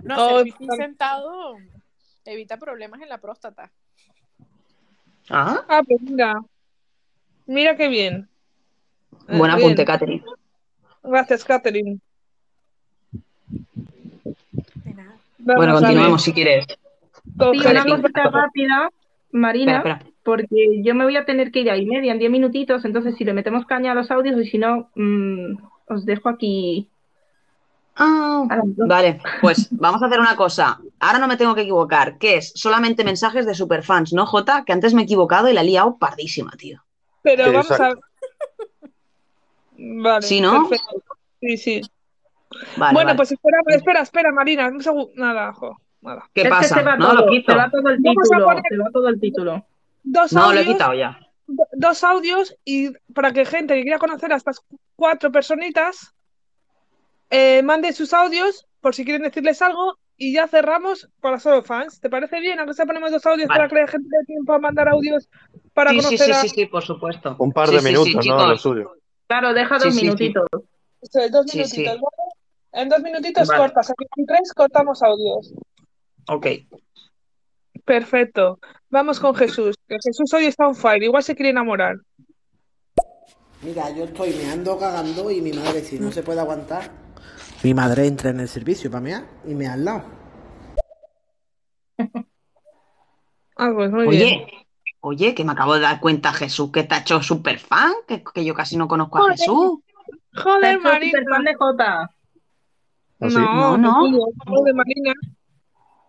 No, 0.03 0.43
pipí 0.43 0.67
sentado 0.77 1.57
evita 2.25 2.57
problemas 2.57 3.01
en 3.01 3.09
la 3.09 3.17
próstata. 3.19 3.71
Ah, 5.29 5.63
Ah, 5.67 5.81
pues 5.87 6.01
mira. 6.01 6.41
Mira 7.45 7.75
qué 7.75 7.87
bien. 7.87 8.27
Buen 9.27 9.51
apunte, 9.51 9.85
Catherine. 9.85 10.23
Gracias, 11.03 11.43
Catherine. 11.43 11.99
Vamos 15.39 15.65
Bueno, 15.65 15.73
continuemos 15.75 16.23
si 16.23 16.33
quieres. 16.33 16.65
Sí, 16.67 17.59
una 17.65 17.85
cosita 17.85 18.29
rápida, 18.29 18.89
Marina, 19.31 19.77
Espera, 19.77 19.95
espera. 19.97 20.13
porque 20.23 20.81
yo 20.83 20.95
me 20.95 21.03
voy 21.05 21.15
a 21.15 21.25
tener 21.25 21.51
que 21.51 21.61
ir 21.61 21.69
a 21.71 21.77
y 21.77 21.85
media 21.85 22.11
en 22.11 22.19
10 22.19 22.31
minutitos, 22.31 22.85
entonces 22.85 23.15
si 23.15 23.23
le 23.23 23.33
metemos 23.33 23.65
caña 23.65 23.91
a 23.91 23.95
los 23.95 24.11
audios 24.11 24.39
y 24.41 24.49
si 24.49 24.57
no, 24.57 24.89
mm, 24.95 25.57
os 25.87 26.05
dejo 26.05 26.29
aquí. 26.29 26.89
Ah, 28.01 28.45
vale, 28.87 29.19
pues 29.41 29.67
vamos 29.71 30.01
a 30.01 30.05
hacer 30.07 30.19
una 30.19 30.35
cosa. 30.35 30.79
Ahora 30.99 31.19
no 31.19 31.27
me 31.27 31.35
tengo 31.37 31.53
que 31.53 31.61
equivocar, 31.61 32.17
que 32.17 32.37
es 32.37 32.51
solamente 32.55 33.03
mensajes 33.03 33.45
de 33.45 33.53
superfans, 33.53 34.13
¿no, 34.13 34.25
Jota? 34.25 34.63
Que 34.65 34.71
antes 34.73 34.93
me 34.93 35.01
he 35.01 35.03
equivocado 35.03 35.49
y 35.49 35.53
la 35.53 35.61
he 35.61 35.65
liado 35.65 35.97
pardísima, 35.97 36.51
tío. 36.57 36.81
Pero 37.21 37.51
vamos 37.51 37.71
a. 37.71 37.91
Vale, 39.77 40.21
¿Sí, 40.25 40.41
no? 40.41 40.67
perfecto. 40.67 41.03
Sí, 41.41 41.57
sí. 41.57 41.81
Vale, 42.77 42.93
bueno, 42.93 43.07
vale. 43.09 43.17
pues 43.17 43.31
espera, 43.31 43.57
espera, 43.67 44.01
espera, 44.01 44.31
Marina. 44.31 44.67
un 44.67 44.81
Nada, 45.15 45.53
jo, 45.53 45.77
nada. 46.01 46.29
¿Qué 46.33 46.41
Es 46.41 46.47
que 46.47 46.49
pasa? 46.49 46.75
se 46.75 46.83
va 46.83 46.97
No, 46.97 47.11
todo, 47.11 47.25
lo 47.25 47.31
quito. 47.31 47.51
se 47.51 47.57
va 47.57 47.69
todo 47.69 47.89
el 47.89 47.97
Vamos 48.01 48.23
título, 48.23 48.45
poner 48.45 48.63
se 48.69 48.77
va 48.77 48.89
todo 48.91 49.07
el 49.09 49.19
título. 49.19 49.65
Dos 50.03 50.33
No, 50.33 50.47
lo 50.47 50.53
he 50.53 50.59
audios, 50.59 50.73
quitado 50.73 50.93
ya. 50.95 51.19
do- 51.47 51.67
dos 51.73 52.03
audios 52.03 52.55
y 52.65 52.91
para 53.13 53.31
que 53.31 53.45
gente 53.45 53.75
que 53.75 53.83
quiera 53.83 53.99
conocer 53.99 54.33
a 54.33 54.37
estas 54.37 54.61
cuatro 54.95 55.31
personitas 55.31 56.13
eh, 57.29 57.61
mande 57.63 57.93
sus 57.93 58.13
audios 58.13 58.65
por 58.81 58.95
si 58.95 59.03
quieren 59.05 59.23
decirles 59.23 59.61
algo 59.61 59.97
y 60.17 60.33
ya 60.33 60.47
cerramos 60.47 61.09
para 61.21 61.39
solo 61.39 61.63
fans. 61.63 61.99
¿Te 62.01 62.09
parece 62.09 62.39
bien? 62.39 62.59
Aunque 62.59 62.73
sea 62.73 62.85
ponemos 62.85 63.11
dos 63.11 63.25
audios 63.25 63.47
Vale. 63.47 63.59
para 63.59 63.69
que 63.69 63.75
la 63.75 63.87
gente 63.87 64.07
dé 64.09 64.25
tiempo 64.25 64.53
a 64.53 64.59
mandar 64.59 64.89
audios 64.89 65.29
para 65.73 65.91
Sí, 65.91 65.97
sí, 65.97 66.03
conocer 66.03 66.25
sí, 66.25 66.31
a... 66.31 66.41
sí, 66.41 66.49
sí, 66.49 66.65
por 66.65 66.83
supuesto. 66.83 67.35
Un 67.39 67.51
par 67.51 67.69
Sí, 67.69 67.75
de 67.75 67.81
sí, 67.81 67.87
sí, 67.87 67.93
minutos, 67.93 68.25
¿no? 68.25 68.47
Lo 68.47 68.57
suyo. 68.57 68.91
Claro, 69.27 69.53
deja 69.53 69.79
Sí, 69.79 69.85
dos 69.85 69.93
sí, 69.93 69.99
sí. 69.99 70.05
minutitos. 70.05 70.45
Es 71.01 71.31
dos 71.31 71.45
Sí, 71.49 71.57
minutitos, 71.57 71.69
sí. 71.69 71.83
¿vale? 71.83 72.29
En 72.83 72.89
dos 72.89 73.01
minutitos 73.01 73.47
Vale. 73.47 73.61
cortas, 73.61 73.89
aquí 73.89 74.05
en 74.17 74.25
tres 74.25 74.53
cortamos 74.53 75.01
audios. 75.01 75.53
Ok. 76.27 76.47
Perfecto. 77.85 78.59
Vamos 78.89 79.19
con 79.19 79.33
Jesús. 79.35 79.75
Jesús 79.87 80.33
hoy 80.33 80.45
está 80.45 80.67
on 80.67 80.75
fire, 80.75 81.03
igual 81.03 81.23
se 81.23 81.35
quiere 81.35 81.49
enamorar. 81.49 81.95
Mira, 83.61 83.89
yo 83.91 84.05
estoy 84.05 84.33
meando, 84.33 84.77
cagando 84.77 85.29
y 85.31 85.41
mi 85.41 85.51
madre, 85.51 85.81
si 85.83 85.99
no 85.99 86.11
se 86.11 86.23
puede 86.23 86.39
aguantar, 86.39 86.91
mi 87.63 87.73
madre 87.73 88.07
entra 88.07 88.29
en 88.29 88.39
el 88.39 88.47
servicio 88.47 88.89
para 88.89 89.01
mear 89.01 89.23
y 89.45 89.53
me 89.53 89.67
al 89.67 89.83
lado. 89.85 90.03
Ah, 93.57 93.71
pues 93.73 93.91
muy 93.91 94.07
bien. 94.07 94.41
Oye, 94.41 94.67
oye, 95.01 95.35
que 95.35 95.43
me 95.43 95.51
acabo 95.51 95.73
de 95.73 95.81
dar 95.81 95.99
cuenta, 95.99 96.31
Jesús, 96.33 96.71
que 96.71 96.83
te 96.83 96.95
ha 96.95 96.99
hecho 96.99 97.21
súper 97.21 97.59
fan, 97.59 97.91
que, 98.07 98.23
que 98.23 98.45
yo 98.45 98.53
casi 98.53 98.77
no 98.77 98.87
conozco 98.87 99.17
a 99.17 99.21
Joder. 99.21 99.37
Jesús. 99.37 99.79
Joder, 100.35 100.79
Marina. 100.79 101.11
súper 101.19 101.29
fan 101.33 101.43
de 101.43 101.55
Jota. 101.55 102.01
¿Ah, 103.21 103.29
sí? 103.29 103.35
No, 103.35 103.77
No, 103.77 104.07
no. 104.07 104.73
Marina. 104.73 105.13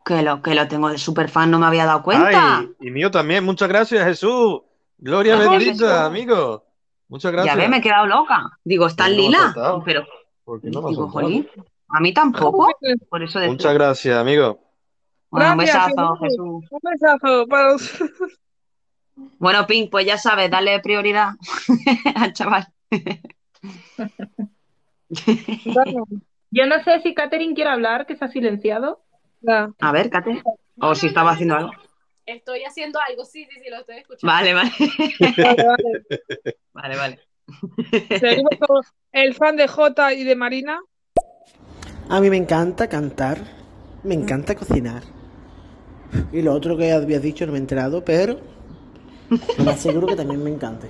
Que 0.04 0.22
lo, 0.22 0.40
que 0.42 0.54
lo 0.54 0.66
tengo 0.68 0.88
de 0.88 0.98
súper 0.98 1.28
fan, 1.28 1.50
no 1.50 1.58
me 1.58 1.66
había 1.66 1.84
dado 1.86 2.02
cuenta. 2.02 2.58
Ay, 2.58 2.70
y 2.80 2.90
mío 2.90 3.10
también. 3.10 3.44
Muchas 3.44 3.68
gracias, 3.68 4.04
Jesús. 4.04 4.60
Gloria 4.98 5.36
Joder, 5.36 5.50
bendita, 5.58 6.06
amigo. 6.06 6.64
Muchas 7.08 7.30
Ya 7.32 7.36
gracias. 7.36 7.56
ve, 7.56 7.68
me 7.68 7.78
he 7.78 7.80
quedado 7.80 8.06
loca. 8.06 8.44
Digo, 8.64 8.86
¿está 8.86 9.04
¿Por 9.04 9.12
en 9.12 9.18
has 9.18 9.24
lila? 9.26 9.82
Pero, 9.84 10.06
¿Por 10.50 10.60
qué 10.60 10.68
no 10.68 10.82
me 10.82 10.90
digo, 10.90 11.08
jolín, 11.08 11.48
a 11.86 12.00
mí 12.00 12.12
tampoco. 12.12 12.68
Por 13.08 13.22
eso 13.22 13.38
decía. 13.38 13.52
Muchas 13.52 13.72
gracias, 13.72 14.18
amigo. 14.18 14.58
Bueno, 15.30 15.52
un 15.52 15.58
besazo, 15.58 16.16
Jesús. 16.16 16.64
Jesús. 16.64 16.72
Un 16.72 16.80
besazo 16.90 17.46
para 17.46 17.68
los... 17.70 18.02
Bueno, 19.38 19.64
Pink, 19.68 19.92
pues 19.92 20.06
ya 20.06 20.18
sabes, 20.18 20.50
dale 20.50 20.80
prioridad 20.80 21.34
al 22.16 22.32
chaval. 22.32 22.66
Yo 26.50 26.66
no 26.66 26.82
sé 26.82 27.00
si 27.02 27.14
Catherine 27.14 27.54
quiere 27.54 27.70
hablar, 27.70 28.06
que 28.06 28.16
se 28.16 28.24
ha 28.24 28.28
silenciado. 28.28 29.04
A 29.78 29.92
ver, 29.92 30.10
Kate. 30.10 30.42
O 30.80 30.96
si 30.96 31.06
estaba 31.06 31.30
haciendo 31.30 31.54
algo. 31.54 31.70
Estoy 32.26 32.64
haciendo 32.64 32.98
algo, 33.08 33.24
sí, 33.24 33.44
sí, 33.44 33.60
sí, 33.62 33.70
lo 33.70 33.76
estoy 33.76 33.98
escuchando. 33.98 34.32
Vale, 34.32 34.52
vale. 34.52 34.72
Vale, 35.20 35.64
vale. 35.64 36.06
Vale, 36.72 36.96
vale. 36.96 37.29
Seguimos 38.18 38.52
con 38.60 38.82
el 39.12 39.34
fan 39.34 39.56
de 39.56 39.68
Jota 39.68 40.12
y 40.12 40.24
de 40.24 40.36
Marina. 40.36 40.80
A 42.08 42.20
mí 42.20 42.30
me 42.30 42.36
encanta 42.36 42.88
cantar, 42.88 43.38
me 44.02 44.14
encanta 44.14 44.54
cocinar. 44.54 45.02
Y 46.32 46.42
lo 46.42 46.52
otro 46.52 46.76
que 46.76 46.92
habías 46.92 47.22
dicho 47.22 47.46
no 47.46 47.52
me 47.52 47.58
he 47.58 47.60
enterado, 47.60 48.04
pero 48.04 48.40
lo 49.58 49.64
más 49.64 49.80
seguro 49.80 50.08
que 50.08 50.16
también 50.16 50.42
me 50.42 50.50
encante. 50.50 50.88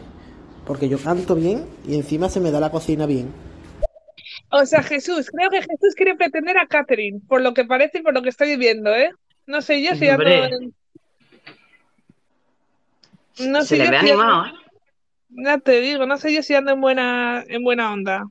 Porque 0.66 0.88
yo 0.88 0.98
canto 0.98 1.34
bien 1.34 1.66
y 1.86 1.94
encima 1.94 2.28
se 2.28 2.40
me 2.40 2.50
da 2.50 2.60
la 2.60 2.70
cocina 2.70 3.06
bien. 3.06 3.32
O 4.50 4.64
sea, 4.66 4.82
Jesús, 4.82 5.30
creo 5.30 5.50
que 5.50 5.62
Jesús 5.62 5.94
quiere 5.94 6.16
pretender 6.16 6.58
a 6.58 6.66
Catherine, 6.66 7.20
por 7.28 7.40
lo 7.40 7.54
que 7.54 7.64
parece 7.64 7.98
y 7.98 8.02
por 8.02 8.14
lo 8.14 8.22
que 8.22 8.30
estoy 8.30 8.56
viendo, 8.56 8.94
¿eh? 8.94 9.10
No 9.46 9.62
sé 9.62 9.82
yo 9.82 9.94
si 9.94 10.06
en... 10.06 10.74
No 13.38 13.62
Se 13.62 13.68
sé 13.68 13.78
le 13.78 13.84
yo 13.84 13.90
ve 13.90 14.00
si 14.00 14.10
animado, 14.10 14.46
¿eh? 14.46 14.52
Ya 15.30 15.58
te 15.58 15.80
digo, 15.80 16.06
no 16.06 16.18
sé 16.18 16.34
yo 16.34 16.42
si 16.42 16.54
ando 16.54 16.72
en 16.72 16.80
buena, 16.80 17.44
en 17.48 17.62
buena 17.62 17.92
onda. 17.92 18.26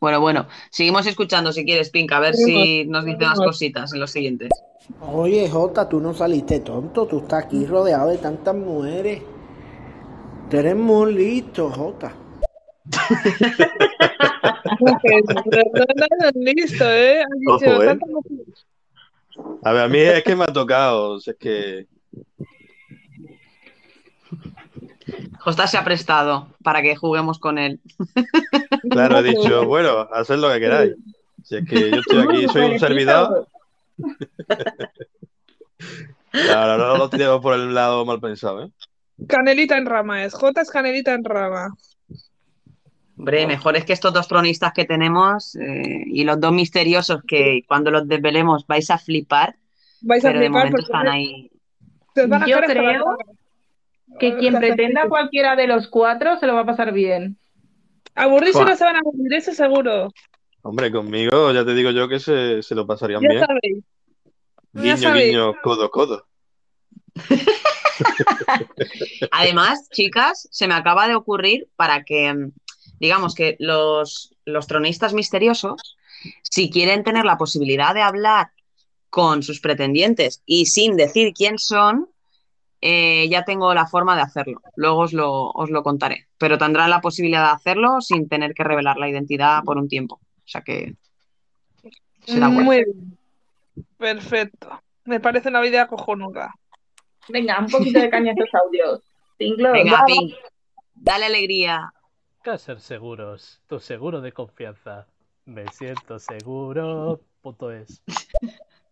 Bueno, 0.00 0.20
bueno. 0.20 0.46
Seguimos 0.70 1.06
escuchando 1.06 1.52
si 1.52 1.64
quieres, 1.64 1.90
Pink, 1.90 2.10
a 2.12 2.20
ver 2.20 2.34
si 2.34 2.84
nos 2.86 3.04
dice 3.04 3.24
unas 3.24 3.38
cositas 3.38 3.92
en 3.94 4.00
los 4.00 4.10
siguientes. 4.10 4.50
Oye, 5.00 5.48
Jota, 5.48 5.88
tú 5.88 6.00
no 6.00 6.12
saliste 6.12 6.60
tonto, 6.60 7.06
tú 7.06 7.20
estás 7.20 7.44
aquí 7.44 7.64
rodeado 7.64 8.10
de 8.10 8.18
tantas 8.18 8.54
mujeres. 8.54 9.22
Tú 10.50 10.58
eres 10.58 10.76
muy 10.76 11.14
listo, 11.14 11.70
Jota. 11.70 12.14
Listo, 16.34 16.84
¿eh? 16.90 17.24
Ojo, 17.48 17.82
¿eh? 17.82 17.86
tantas 17.86 18.10
mujeres. 18.10 18.66
A 19.62 19.72
ver, 19.72 19.84
a 19.84 19.88
mí 19.88 19.98
es 19.98 20.22
que 20.22 20.36
me 20.36 20.44
ha 20.44 20.48
tocado. 20.48 21.12
o 21.12 21.20
sea, 21.20 21.32
es 21.32 21.38
que. 21.38 21.86
Josta 25.38 25.66
se 25.66 25.76
ha 25.76 25.84
prestado 25.84 26.48
para 26.62 26.82
que 26.82 26.96
juguemos 26.96 27.38
con 27.38 27.58
él. 27.58 27.80
Claro, 28.90 29.18
he 29.18 29.22
dicho, 29.34 29.64
bueno, 29.66 30.08
haced 30.12 30.36
lo 30.36 30.50
que 30.52 30.60
queráis. 30.60 30.94
Si 31.42 31.56
es 31.56 31.68
que 31.68 31.90
yo 31.90 31.96
estoy 31.96 32.18
aquí, 32.22 32.48
soy 32.48 32.72
un 32.72 32.78
servidor. 32.78 33.48
Claro, 36.30 36.78
no 36.78 36.96
lo 36.96 37.08
tiremos 37.10 37.40
por 37.40 37.54
el 37.54 37.72
lado 37.74 38.04
mal 38.04 38.18
pensado, 38.20 38.64
¿eh? 38.64 38.70
Canelita 39.28 39.78
en 39.78 39.86
rama 39.86 40.24
es. 40.24 40.34
Jota 40.34 40.62
es 40.62 40.70
canelita 40.70 41.14
en 41.14 41.22
rama. 41.24 41.72
Hombre, 43.16 43.46
mejor 43.46 43.76
es 43.76 43.84
que 43.84 43.92
estos 43.92 44.12
dos 44.12 44.26
tronistas 44.26 44.72
que 44.72 44.84
tenemos 44.84 45.54
eh, 45.54 46.02
y 46.06 46.24
los 46.24 46.40
dos 46.40 46.52
misteriosos 46.52 47.20
que 47.26 47.62
cuando 47.68 47.92
los 47.92 48.08
desvelemos 48.08 48.66
vais 48.66 48.90
a 48.90 48.98
flipar, 48.98 49.54
Vais 50.00 50.24
a 50.24 50.28
pero 50.28 50.40
de 50.40 50.46
flipar 50.46 50.64
momento 50.64 50.76
porque 50.76 50.92
están 50.92 51.08
ahí. 51.08 51.50
se 52.14 52.22
os 52.22 52.28
van 52.28 52.42
a 52.42 52.46
Yo 52.46 52.60
creo. 52.62 53.16
Que 54.18 54.36
quien 54.36 54.58
pretenda 54.58 55.08
cualquiera 55.08 55.56
de 55.56 55.66
los 55.66 55.88
cuatro 55.88 56.38
se 56.38 56.46
lo 56.46 56.54
va 56.54 56.60
a 56.60 56.66
pasar 56.66 56.92
bien. 56.92 57.38
Aburrirse 58.14 58.64
no 58.64 58.76
se 58.76 58.84
van 58.84 58.96
a 58.96 59.00
aburrir, 59.00 59.32
eso 59.34 59.52
seguro. 59.52 60.12
Hombre, 60.62 60.90
conmigo 60.92 61.52
ya 61.52 61.64
te 61.64 61.74
digo 61.74 61.90
yo 61.90 62.08
que 62.08 62.20
se, 62.20 62.62
se 62.62 62.74
lo 62.74 62.86
pasarían 62.86 63.20
Ya 63.22 63.28
bien. 63.28 63.40
sabéis. 63.40 63.84
Ya 64.72 64.82
Guiño, 64.82 64.96
sabéis. 64.96 65.26
guiño, 65.26 65.52
codo, 65.62 65.90
codo. 65.90 66.26
Además, 69.30 69.88
chicas, 69.90 70.48
se 70.50 70.66
me 70.66 70.74
acaba 70.74 71.08
de 71.08 71.14
ocurrir 71.14 71.68
para 71.76 72.04
que, 72.04 72.32
mm, 72.32 72.52
digamos 73.00 73.34
que 73.34 73.56
los, 73.58 74.34
los 74.44 74.66
tronistas 74.66 75.14
misteriosos, 75.14 75.96
si 76.42 76.70
quieren 76.70 77.04
tener 77.04 77.24
la 77.24 77.38
posibilidad 77.38 77.94
de 77.94 78.02
hablar 78.02 78.50
con 79.10 79.42
sus 79.42 79.60
pretendientes 79.60 80.42
y 80.46 80.66
sin 80.66 80.96
decir 80.96 81.32
quién 81.34 81.58
son, 81.58 82.08
eh, 82.86 83.30
ya 83.30 83.46
tengo 83.46 83.72
la 83.72 83.86
forma 83.86 84.14
de 84.14 84.20
hacerlo. 84.20 84.60
Luego 84.76 84.98
os 84.98 85.14
lo, 85.14 85.50
os 85.52 85.70
lo 85.70 85.82
contaré. 85.82 86.26
Pero 86.36 86.58
tendrán 86.58 86.90
la 86.90 87.00
posibilidad 87.00 87.46
de 87.46 87.52
hacerlo 87.54 88.02
sin 88.02 88.28
tener 88.28 88.52
que 88.52 88.62
revelar 88.62 88.98
la 88.98 89.08
identidad 89.08 89.64
por 89.64 89.78
un 89.78 89.88
tiempo. 89.88 90.16
O 90.16 90.42
sea 90.44 90.60
que 90.60 90.94
será 92.26 92.48
guay. 92.48 92.62
Muy 92.62 92.84
bien. 92.84 93.18
Perfecto. 93.96 94.82
Me 95.06 95.18
parece 95.18 95.48
una 95.48 95.66
idea 95.66 95.86
cojonuda. 95.86 96.54
Venga, 97.30 97.58
un 97.58 97.68
poquito 97.68 98.00
de 98.00 98.10
caña 98.10 98.32
a 98.32 98.34
estos 98.34 98.54
audios. 98.54 99.00
Venga. 99.38 100.04
Pink, 100.04 100.34
dale 100.94 101.24
alegría. 101.24 101.90
Caser 102.42 102.80
Seguros, 102.80 103.62
tu 103.66 103.80
seguro 103.80 104.20
de 104.20 104.32
confianza. 104.32 105.06
Me 105.46 105.66
siento 105.68 106.18
seguro. 106.18 107.22
Punto 107.40 107.70
es. 107.70 108.02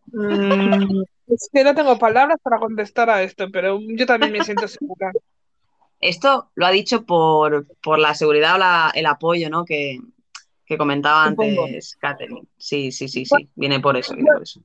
Es 1.35 1.49
que 1.53 1.65
no 1.65 1.75
tengo 1.75 1.99
palabras 1.99 2.39
para 2.43 2.59
contestar 2.59 3.09
a 3.11 3.23
esto, 3.23 3.51
pero 3.51 3.79
yo 3.81 4.07
también 4.07 4.33
me 4.33 4.43
siento 4.45 4.69
segura. 4.69 5.13
Esto 6.01 6.51
lo 6.57 6.67
ha 6.67 6.71
dicho 6.71 7.05
por, 7.05 7.67
por 7.83 7.99
la 7.99 8.15
seguridad 8.15 8.57
o 8.57 8.59
la- 8.59 8.93
el 8.95 9.07
apoyo, 9.07 9.49
¿no? 9.49 9.65
Que, 9.65 10.01
que 10.67 10.77
comentaba 10.77 11.29
Supongo. 11.31 11.65
antes 11.67 11.97
Catherine. 12.01 12.43
Sí, 12.57 12.91
sí, 12.93 13.09
sí, 13.09 13.25
sí. 13.25 13.49
Viene 13.55 13.81
por 13.81 13.97
eso, 13.97 14.15
viene 14.15 14.31
por 14.33 14.43
eso. 14.43 14.61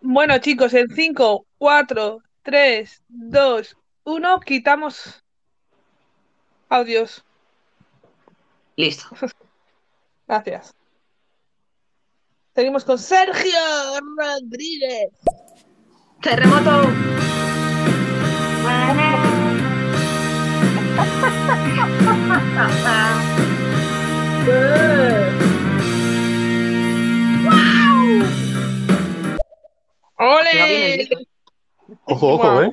Bueno, 0.00 0.36
chicos, 0.38 0.74
en 0.74 0.88
5, 0.88 1.46
4, 1.58 2.18
3, 2.42 3.02
2, 3.08 3.76
1, 4.04 4.40
quitamos 4.40 5.22
audios. 6.68 7.24
Listo. 8.76 9.04
Gracias. 10.26 10.74
Seguimos 12.54 12.84
con 12.84 12.98
Sergio 12.98 13.50
Rodríguez. 14.18 15.10
Terremoto. 16.22 16.88
El 24.44 25.42
¡Ole! 30.16 31.08
Ojo, 32.04 32.34
ojo. 32.34 32.62
¿eh? 32.62 32.72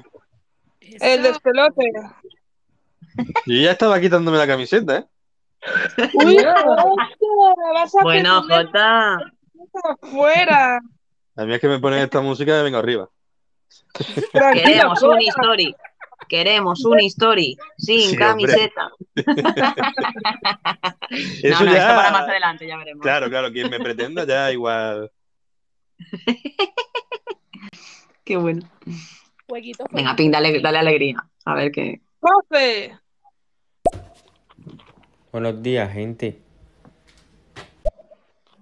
El 0.99 1.23
despelote. 1.23 1.91
Yo 3.47 3.61
ya 3.61 3.71
estaba 3.71 3.99
quitándome 3.99 4.37
la 4.37 4.45
camiseta, 4.45 4.97
¿eh? 4.97 5.05
¡Uy! 6.13 6.37
¡Vas 7.73 7.95
a 7.95 8.03
Bueno, 8.03 8.43
Jota. 8.43 9.17
afuera! 10.03 10.79
A 11.35 11.45
mí 11.45 11.53
es 11.53 11.59
que 11.59 11.67
me 11.67 11.79
ponen 11.79 11.99
esta 11.99 12.21
música 12.21 12.59
y 12.59 12.63
vengo 12.63 12.77
arriba. 12.77 13.09
Queremos 14.53 15.01
un 15.03 15.19
story. 15.21 15.75
Queremos 16.27 16.83
un 16.85 16.99
story 16.99 17.57
sin 17.77 18.11
Sí, 18.11 18.15
camiseta. 18.17 18.91
Eso 21.41 21.59
no, 21.59 21.65
no, 21.65 21.71
ya- 21.71 21.77
esto 21.79 21.95
para 21.95 22.11
más 22.11 22.27
adelante, 22.29 22.67
ya 22.67 22.77
veremos. 22.77 23.01
Claro, 23.01 23.29
claro, 23.29 23.51
quien 23.51 23.69
me 23.69 23.79
pretenda 23.79 24.25
ya 24.25 24.51
igual. 24.51 25.11
Qué 28.23 28.37
bueno. 28.37 28.61
Jueguito, 29.47 29.85
Venga, 29.91 30.15
Pink, 30.15 30.31
dale, 30.31 30.59
dale 30.61 30.77
alegría. 30.77 31.15
A 31.45 31.55
ver 31.55 31.71
qué. 31.71 32.01
¡Profe! 32.19 32.95
Buenos 35.31 35.63
días, 35.63 35.91
gente. 35.91 36.41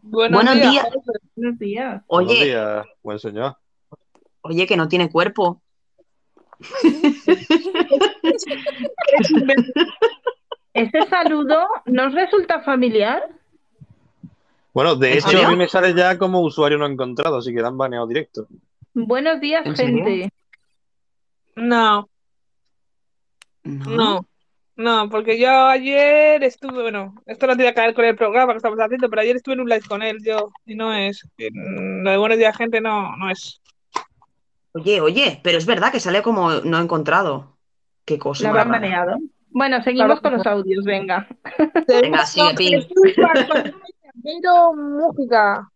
Buenos, 0.01 0.37
Buenos 0.43 0.55
días. 0.55 0.71
días. 0.71 0.87
Buenos 1.35 1.59
días. 1.59 2.01
Buenos 2.07 2.31
Oye, 2.31 2.45
días, 2.45 2.85
buen 3.03 3.19
señor. 3.19 3.57
Oye, 4.47 4.65
que 4.65 4.77
no 4.77 4.87
tiene 4.87 5.09
cuerpo. 5.09 5.61
¿Ese 10.73 11.01
saludo 11.09 11.67
nos 11.85 12.13
resulta 12.13 12.61
familiar? 12.61 13.29
Bueno, 14.73 14.95
de 14.95 15.11
¿En 15.11 15.17
hecho, 15.17 15.29
serio? 15.29 15.47
a 15.47 15.51
mí 15.51 15.55
me 15.55 15.67
sale 15.67 15.93
ya 15.93 16.17
como 16.17 16.41
usuario 16.41 16.77
no 16.77 16.85
encontrado, 16.85 17.37
así 17.37 17.53
que 17.53 17.61
dan 17.61 17.77
baneado 17.77 18.07
directo. 18.07 18.47
Buenos 18.93 19.39
días, 19.39 19.63
gente. 19.75 20.31
No, 21.55 22.07
no, 23.63 24.25
no, 24.75 25.09
porque 25.09 25.39
yo 25.39 25.49
ayer 25.49 26.43
estuve, 26.43 26.83
bueno, 26.83 27.15
esto 27.25 27.47
no 27.47 27.55
tiene 27.55 27.73
que 27.73 27.81
ver 27.81 27.93
con 27.93 28.05
el 28.05 28.15
programa 28.15 28.53
que 28.53 28.57
estamos 28.57 28.79
haciendo, 28.79 29.09
pero 29.09 29.21
ayer 29.21 29.35
estuve 29.35 29.55
en 29.55 29.61
un 29.61 29.69
live 29.69 29.81
con 29.87 30.03
él 30.03 30.17
yo, 30.23 30.51
y 30.65 30.75
no 30.75 30.93
es, 30.93 31.27
lo 31.37 32.11
de 32.11 32.17
buenos 32.17 32.37
días, 32.37 32.55
gente, 32.55 32.79
no, 32.79 33.15
no 33.17 33.29
es. 33.29 33.59
Oye, 34.77 35.01
oye, 35.01 35.39
pero 35.41 35.57
es 35.57 35.65
verdad 35.65 35.91
que 35.91 35.99
sale 35.99 36.21
como 36.21 36.51
no 36.51 36.79
encontrado. 36.79 37.57
Qué 38.05 38.19
cosa 38.19 38.43
¿La 38.43 38.49
habrán 38.49 38.69
baneado? 38.69 39.17
Bueno, 39.49 39.81
seguimos 39.81 40.21
con 40.21 40.33
los 40.33 40.45
audios, 40.45 40.85
venga. 40.85 41.27
Venga, 41.87 42.25
sigue, 42.27 42.53
Pink. 42.53 42.85
Pero 44.23 44.73
música. 44.75 45.67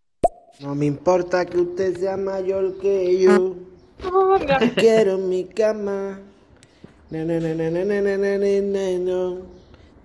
No 0.60 0.76
me 0.76 0.86
importa 0.86 1.46
que 1.48 1.58
usted 1.58 1.98
sea 1.98 2.16
mayor 2.16 2.78
que 2.80 3.20
yo. 3.20 3.56
Te 4.60 4.72
quiero 4.76 5.18
mi 5.18 5.46
cama. 5.46 6.20
Na, 7.10 7.26
na, 7.26 7.40
na, 7.40 7.56
na, 7.56 7.70
na, 7.70 8.02
na, 8.02 8.38
na, 8.38 9.00
no. 9.00 9.38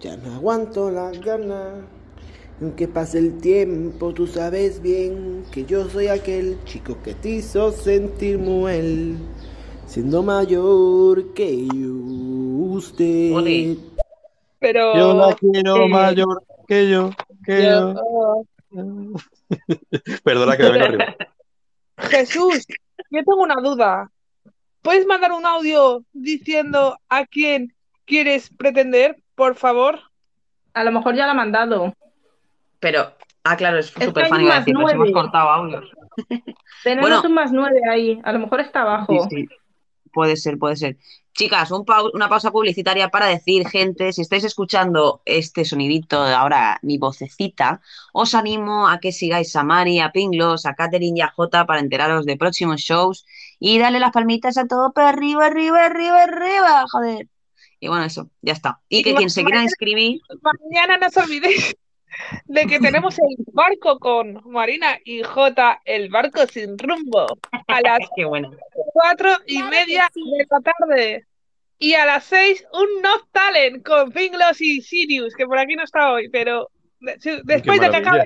Ya 0.01 0.17
no 0.17 0.37
aguanto 0.37 0.91
las 0.91 1.21
ganas. 1.21 1.85
Aunque 2.61 2.89
pase 2.89 3.19
el 3.19 3.39
tiempo, 3.39 4.15
tú 4.15 4.27
sabes 4.27 4.81
bien 4.81 5.45
que 5.53 5.65
yo 5.67 5.89
soy 5.91 6.09
aquel 6.09 6.59
chico 6.65 6.97
que 7.03 7.15
te 7.15 7.29
hizo 7.31 7.71
sentir 7.71 8.39
mujer. 8.39 9.15
Siendo 9.87 10.23
mayor 10.23 11.35
que 11.35 11.67
yo, 11.67 11.93
usted. 12.73 13.77
Pero. 14.59 14.97
Yo 14.97 15.15
la 15.15 15.35
quiero 15.35 15.77
eh, 15.85 15.89
mayor 15.89 16.43
que 16.67 16.89
yo, 16.91 17.11
que 17.45 17.63
yo. 17.63 17.95
yo- 18.71 19.13
Perdona 20.25 20.57
que 20.57 20.63
me 20.65 20.71
vengo 20.71 20.85
arriba. 20.87 21.17
Jesús, 21.99 22.67
yo 23.11 23.25
tengo 23.25 23.43
una 23.43 23.57
duda. 23.63 24.11
¿Puedes 24.83 25.07
mandar 25.07 25.33
un 25.33 25.47
audio 25.47 26.05
diciendo 26.13 26.97
a 27.09 27.27
quién 27.27 27.75
quieres 28.05 28.51
pretender, 28.51 29.17
por 29.35 29.55
favor? 29.57 30.01
A 30.75 30.85
lo 30.85 30.93
mejor 30.93 31.15
ya 31.15 31.27
la 31.27 31.33
ha 31.33 31.35
mandado. 31.35 31.95
Pero, 32.81 33.13
ah, 33.45 33.57
claro, 33.57 33.79
es 33.79 33.87
súper 33.87 34.27
fan, 34.29 34.45
más 34.45 34.59
decir, 34.61 34.75
nos 34.75 34.93
hemos 34.93 35.11
cortado 35.13 35.49
audios. 35.51 35.85
Tenemos 36.85 37.11
Bueno. 37.11 37.23
un 37.27 37.35
más 37.35 37.53
nueve 37.53 37.81
ahí. 37.91 38.21
A 38.25 38.33
lo 38.33 38.39
mejor 38.41 38.61
está 38.61 38.83
abajo. 38.83 39.27
Sí, 39.31 39.37
sí. 39.49 39.49
Puede 40.13 40.37
ser, 40.37 40.59
puede 40.59 40.77
ser. 40.77 40.97
Chicas, 41.35 41.71
un 41.71 41.85
pau- 41.85 42.11
una 42.15 42.29
pausa 42.31 42.51
publicitaria 42.51 43.09
para 43.11 43.27
decir, 43.27 43.69
gente, 43.69 44.11
si 44.15 44.23
estáis 44.23 44.45
escuchando 44.45 45.21
este 45.27 45.67
sonidito 45.67 46.25
de 46.25 46.33
ahora, 46.33 46.79
mi 46.81 46.97
vocecita, 46.97 47.83
os 48.15 48.35
animo 48.35 48.89
a 48.89 48.99
que 48.99 49.13
sigáis 49.13 49.55
a 49.57 49.63
Mari, 49.63 50.01
a 50.01 50.13
Pinglos, 50.13 50.65
a 50.65 50.73
Katherine 50.75 51.19
y 51.19 51.21
a 51.21 51.29
Jota 51.29 51.67
para 51.67 51.81
enteraros 51.81 52.25
de 52.25 52.39
próximos 52.39 52.81
shows 52.81 53.27
y 53.61 53.79
darle 53.79 54.01
las 54.01 54.13
palmitas 54.13 54.57
a 54.57 54.67
todo 54.67 54.93
para 54.95 55.11
arriba, 55.11 55.45
arriba, 55.47 55.85
arriba, 55.85 56.23
arriba, 56.23 56.85
joder. 56.91 57.29
Y 57.81 57.89
bueno, 57.89 58.05
eso, 58.05 58.31
ya 58.41 58.55
está. 58.55 58.81
Y 58.89 59.03
que 59.03 59.15
quien 59.15 59.29
se 59.29 59.45
quiera 59.45 59.63
inscribir, 59.63 60.23
Mañana 60.41 60.97
no 60.97 61.09
os 61.09 61.17
olvidéis 61.19 61.77
de 62.47 62.67
que 62.67 62.79
tenemos 62.79 63.19
el 63.19 63.37
barco 63.53 63.99
con 63.99 64.41
Marina 64.51 64.99
y 65.05 65.23
Jota, 65.23 65.81
el 65.85 66.09
barco 66.09 66.47
sin 66.47 66.79
rumbo, 66.79 67.27
a 67.69 67.81
las 67.81 67.99
qué 68.17 68.25
bueno. 68.25 68.51
cuatro 68.93 69.31
y 69.47 69.63
media 69.63 70.11
de 70.15 70.47
la 70.51 70.61
tarde. 70.61 71.27
Y 71.79 71.93
a 71.95 72.07
las 72.07 72.25
seis, 72.25 72.65
un 72.73 73.03
Not 73.03 73.29
Talent 73.33 73.85
con 73.87 74.11
Pinglos 74.11 74.61
y 74.61 74.81
Sirius, 74.81 75.35
que 75.35 75.45
por 75.47 75.59
aquí 75.59 75.75
no 75.77 75.85
está 75.85 76.13
hoy, 76.13 76.29
pero 76.31 76.71
después 77.45 77.81
de 77.81 77.91
que 77.91 77.97
acabe, 77.97 78.25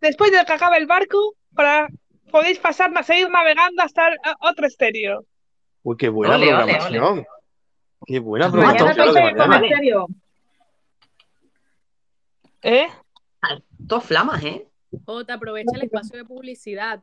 después 0.00 0.30
de 0.30 0.44
que 0.44 0.52
acabe 0.52 0.76
el 0.78 0.86
barco, 0.86 1.34
para, 1.54 1.88
podéis 2.30 2.58
pasar 2.60 2.92
a 2.96 3.02
seguir 3.02 3.28
navegando 3.28 3.82
hasta 3.82 4.08
el- 4.08 4.18
otro 4.40 4.66
estéreo. 4.68 5.24
Uy, 5.82 5.96
qué 5.96 6.08
buena 6.08 6.36
Ole, 6.36 6.54
ole, 6.54 6.56
programación. 6.64 7.26
Qué 8.06 8.18
buena 8.20 8.50
programación 8.50 9.14
mañana. 9.14 10.06
¿Eh? 12.62 12.86
Dos 13.70 14.04
flamas, 14.04 14.42
¿eh? 14.44 14.66
Jota, 15.04 15.34
aprovecha 15.34 15.72
el 15.74 15.84
espacio 15.84 16.16
de 16.18 16.24
publicidad. 16.24 17.02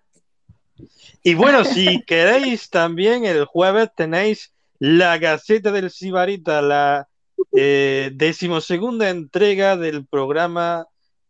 Y 1.24 1.34
bueno, 1.34 1.66
si 1.66 2.02
queréis 2.04 2.70
también 2.70 3.26
el 3.26 3.46
jueves 3.46 3.90
tenéis 3.96 4.54
la 4.80 5.18
Gaceta 5.18 5.72
del 5.72 5.90
Sibarita, 5.90 6.62
la 6.62 7.10
eh, 7.54 8.12
decimosegunda 8.14 9.10
entrega 9.10 9.76
del 9.76 10.06
programa, 10.06 10.88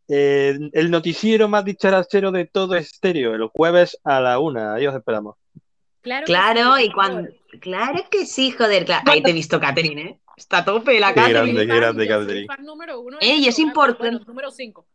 eh, 0.08 0.58
el 0.74 0.92
noticiero 0.92 1.48
más 1.48 1.66
dicharachero 1.66 2.32
de 2.32 2.46
todo 2.46 2.76
estéreo, 2.76 3.34
el 3.34 3.48
jueves 3.48 3.98
a 4.04 4.20
la 4.20 4.40
una. 4.40 4.76
Ahí 4.76 4.86
os 4.86 4.96
esperamos. 4.96 5.36
Claro, 6.02 6.26
Claro, 6.26 6.76
sí, 6.76 6.84
y 6.84 6.92
cuando. 6.92 7.30
Claro 7.60 8.06
que 8.10 8.26
sí, 8.26 8.52
joder. 8.52 8.86
claro. 8.86 9.04
Ahí 9.12 9.24
te 9.24 9.32
he 9.32 9.34
visto, 9.34 9.60
Katherine, 9.60 10.02
¿eh? 10.02 10.20
Está 10.40 10.60
a 10.60 10.66
tope 10.66 10.98
la 11.02 11.14
Qué 11.14 11.28
grande, 11.28 11.68
qué 11.68 11.76
grande, 11.76 12.06
soy 12.06 12.08
Catherine. 12.08 12.48
número 12.64 13.02
uno 13.02 13.18
Ey, 13.20 13.46
es 13.46 13.60
importante. 13.60 14.04
bueno, 14.04 14.20
número 14.26 14.52
5. 14.52 14.88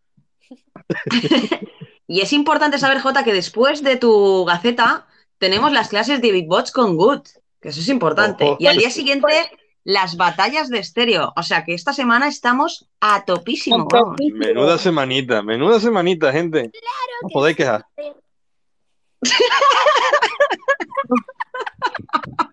Y 2.06 2.20
es 2.20 2.34
importante 2.34 2.78
saber, 2.78 3.00
Jota, 3.00 3.24
que 3.24 3.32
después 3.32 3.82
de 3.82 3.96
tu 3.96 4.44
gaceta 4.44 5.06
tenemos 5.38 5.72
las 5.72 5.88
clases 5.88 6.20
de 6.20 6.32
Beatbox 6.32 6.70
con 6.70 6.96
Good, 6.96 7.22
que 7.62 7.70
eso 7.70 7.80
es 7.80 7.88
importante. 7.88 8.44
Ojo. 8.44 8.56
Y 8.60 8.66
al 8.66 8.76
día 8.76 8.90
siguiente, 8.90 9.26
las 9.84 10.18
batallas 10.18 10.68
de 10.68 10.80
estéreo. 10.80 11.32
O 11.34 11.42
sea 11.42 11.64
que 11.64 11.72
esta 11.72 11.94
semana 11.94 12.28
estamos 12.28 12.90
a 13.00 13.24
topísimo. 13.24 13.88
vamos. 13.90 14.18
Menuda 14.34 14.76
semanita, 14.76 15.42
menuda 15.42 15.80
semanita, 15.80 16.30
gente. 16.30 16.70
No 17.22 17.28
podéis 17.32 17.56
quejar. 17.56 17.86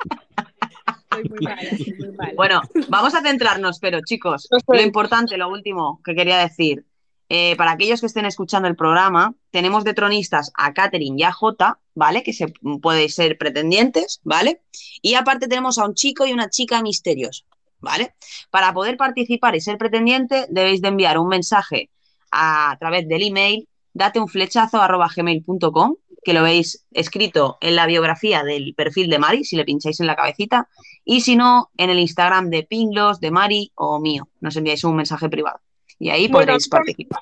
Soy 1.21 1.29
muy 1.29 1.39
mala, 1.39 1.69
soy 1.77 1.95
muy 1.99 2.11
mala. 2.11 2.33
Bueno, 2.35 2.61
vamos 2.89 3.13
a 3.15 3.21
centrarnos, 3.21 3.79
pero 3.79 4.01
chicos, 4.01 4.47
lo 4.67 4.81
importante, 4.81 5.37
lo 5.37 5.49
último 5.49 6.01
que 6.03 6.15
quería 6.15 6.39
decir. 6.39 6.85
eh, 7.33 7.55
para 7.55 7.71
aquellos 7.71 8.01
que 8.01 8.07
estén 8.07 8.25
escuchando 8.25 8.67
el 8.67 8.75
programa, 8.75 9.33
tenemos 9.51 9.85
de 9.85 9.93
tronistas 9.93 10.51
a 10.53 10.73
Katherine 10.73 11.15
y 11.17 11.23
a 11.23 11.31
Jota, 11.31 11.79
¿vale? 11.95 12.23
Que 12.23 12.33
se 12.33 12.53
pueden 12.81 13.07
ser 13.07 13.37
pretendientes, 13.37 14.19
¿vale? 14.23 14.63
Y 15.01 15.13
aparte 15.13 15.47
tenemos 15.47 15.77
a 15.77 15.85
un 15.85 15.93
chico 15.93 16.25
y 16.25 16.33
una 16.33 16.49
chica 16.49 16.81
misterios, 16.81 17.45
¿vale? 17.79 18.15
Para 18.49 18.73
poder 18.73 18.97
participar 18.97 19.55
y 19.55 19.61
ser 19.61 19.77
pretendiente, 19.77 20.45
debéis 20.49 20.81
de 20.81 20.89
enviar 20.89 21.17
un 21.17 21.29
mensaje 21.29 21.89
a, 22.31 22.75
través 22.79 23.07
del 23.07 23.23
email 23.23 23.67
date 23.93 24.19
un 24.19 24.27
flechazo 24.27 24.81
arroba 24.81 25.09
gmail.com, 25.13 25.95
que 26.23 26.33
lo 26.33 26.43
veis 26.43 26.85
escrito 26.91 27.57
en 27.61 27.75
la 27.75 27.85
biografía 27.87 28.43
del 28.43 28.73
perfil 28.75 29.09
de 29.09 29.19
Mari, 29.19 29.43
si 29.43 29.55
le 29.55 29.65
pincháis 29.65 29.99
en 29.99 30.07
la 30.07 30.15
cabecita, 30.15 30.67
y 31.03 31.21
si 31.21 31.35
no, 31.35 31.71
en 31.77 31.89
el 31.89 31.99
Instagram 31.99 32.49
de 32.49 32.63
Pinglos, 32.63 33.19
de 33.19 33.31
Mari 33.31 33.71
o 33.75 33.99
mío. 33.99 34.27
Nos 34.39 34.55
enviáis 34.55 34.83
un 34.83 34.95
mensaje 34.95 35.29
privado. 35.29 35.59
Y 35.99 36.09
ahí 36.09 36.27
Bueno, 36.27 36.47
podréis 36.47 36.67
participar. 36.69 37.21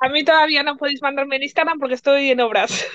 A 0.00 0.08
mí 0.08 0.24
todavía 0.24 0.62
no 0.62 0.76
podéis 0.76 1.02
mandarme 1.02 1.36
en 1.36 1.42
Instagram 1.42 1.78
porque 1.78 1.94
estoy 1.94 2.30
en 2.30 2.40
obras. 2.40 2.86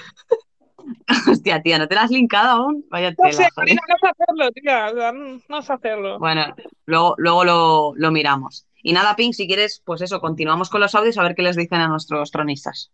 Hostia, 1.30 1.62
tía, 1.62 1.78
¿no 1.78 1.88
te 1.88 1.96
la 1.96 2.04
has 2.04 2.12
linkado 2.12 2.64
aún? 2.64 2.86
Vaya 2.90 3.12
No 3.12 3.16
tela, 3.18 3.32
sé, 3.34 3.48
joder. 3.56 3.76
No 3.76 3.98
sé 4.00 4.08
hacerlo, 4.08 4.52
tía. 4.52 4.88
o 4.92 4.96
sea, 4.96 5.12
no, 5.12 5.40
no 5.48 5.62
sé 5.62 5.74
hacerlo. 5.74 6.20
Bueno, 6.20 6.46
luego, 6.86 7.16
luego 7.18 7.44
lo, 7.46 7.94
lo 7.96 8.12
miramos. 8.12 8.68
Y 8.86 8.92
nada, 8.92 9.16
Pink, 9.16 9.34
si 9.34 9.48
quieres, 9.48 9.82
pues 9.86 10.02
eso, 10.02 10.20
continuamos 10.20 10.70
con 10.70 10.82
los 10.82 10.94
audios 10.94 11.18
a 11.18 11.24
ver 11.24 11.36
qué 11.36 11.42
les 11.42 11.56
dicen 11.56 11.80
a 11.80 11.88
nuestros 11.88 12.30
tronistas. 12.32 12.92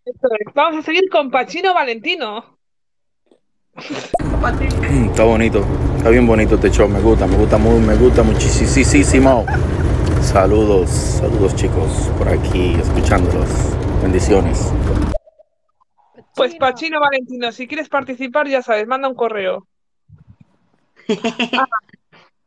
Vamos 0.53 0.79
a 0.79 0.81
seguir 0.83 1.09
con 1.09 1.31
Pachino 1.31 1.73
Valentino. 1.73 2.59
Está 3.75 5.23
bonito, 5.23 5.65
está 5.97 6.09
bien 6.09 6.27
bonito 6.27 6.55
este 6.55 6.69
show, 6.69 6.87
me 6.87 6.99
gusta, 6.99 7.25
me 7.25 7.37
gusta 7.37 7.57
muy, 7.57 7.79
me 7.79 7.95
gusta 7.95 8.21
muchísimo. 8.21 9.45
Saludos, 10.21 10.89
saludos 10.89 11.55
chicos, 11.55 12.11
por 12.19 12.29
aquí 12.29 12.75
escuchándolos. 12.75 13.49
Bendiciones. 14.03 14.71
Pues 16.35 16.53
Pachino 16.55 16.99
Valentino, 16.99 17.51
si 17.51 17.67
quieres 17.67 17.89
participar, 17.89 18.47
ya 18.47 18.61
sabes, 18.61 18.85
manda 18.85 19.07
un 19.07 19.15
correo. 19.15 19.67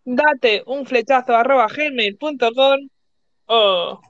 date 0.05 0.63
un 0.67 0.87
flechazo 0.87 1.35
arroba 1.35 1.67
gmail.com 1.67 2.89
o 3.47 4.01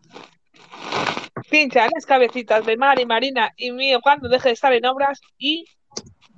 pincha 1.50 1.88
las 1.94 2.06
cabecitas 2.06 2.64
de 2.64 2.76
Mari, 2.76 3.04
Marina 3.06 3.52
y 3.56 3.70
mío 3.72 4.00
cuando 4.02 4.28
deje 4.28 4.48
de 4.50 4.54
estar 4.54 4.72
en 4.72 4.86
obras 4.86 5.20
y 5.38 5.64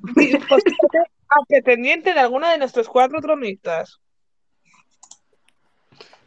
a 0.06 1.36
pretendiente 1.48 2.14
de 2.14 2.20
alguno 2.20 2.48
de 2.48 2.58
nuestros 2.58 2.88
cuatro 2.88 3.20
tronistas. 3.20 4.00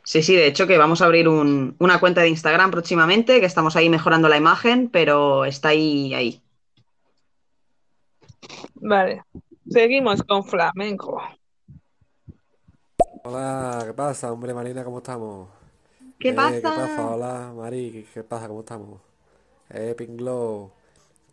Sí, 0.04 0.24
sí, 0.24 0.36
de 0.36 0.48
hecho 0.48 0.68
que 0.68 0.78
vamos 0.78 1.02
a 1.02 1.06
abrir 1.06 1.28
un- 1.28 1.76
una 1.80 2.00
cuenta 2.00 2.22
de 2.22 2.30
Instagram 2.30 2.72
próximamente, 2.72 3.42
que 3.42 3.46
estamos 3.46 3.76
ahí 3.76 3.90
mejorando 3.90 4.30
la 4.30 4.38
imagen, 4.38 4.90
pero 4.90 5.44
está 5.44 5.70
ahí, 5.70 6.14
ahí. 6.14 6.42
Vale, 8.76 9.24
seguimos 9.70 10.24
con 10.24 10.46
flamenco. 10.46 11.22
Hola, 13.26 13.84
¿qué 13.86 13.94
pasa, 13.94 14.32
hombre, 14.32 14.54
Marina? 14.54 14.84
¿Cómo 14.86 15.00
estamos? 15.00 15.50
¿Qué 16.20 16.30
Eh, 16.30 16.36
pasa? 16.36 16.62
¿Qué 16.62 16.72
pasa? 16.76 17.16
Hola, 17.16 17.54
Mari, 17.56 17.92
¿qué- 17.92 18.06
¿qué 18.14 18.24
pasa? 18.24 18.48
¿Cómo 18.48 18.62
estamos? 18.62 19.02
Eh, 19.70 19.96
Pinglo, 19.98 20.72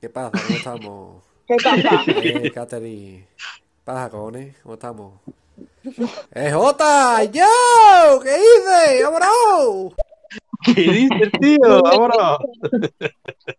¿qué 0.01 0.09
pasa? 0.11 0.43
¿Cómo 0.43 0.57
estamos? 0.57 1.23
¿Qué 1.47 1.57
pasa? 1.63 2.05
Eh, 2.23 2.51
Katherine, 2.55 3.27
¿qué 3.27 3.83
pasa, 3.85 4.11
cojones? 4.11 4.57
¿Cómo 4.63 4.75
estamos? 4.75 5.13
¡Eh, 6.35 6.51
Jota! 6.53 7.25
¡Yo! 7.25 7.45
¿Qué 8.23 8.31
dices? 8.35 9.05
¡Vámonos! 9.05 9.95
¿Qué 10.75 10.81
dices, 10.83 11.31
tío? 11.41 11.83
Vámonos. 11.83 12.39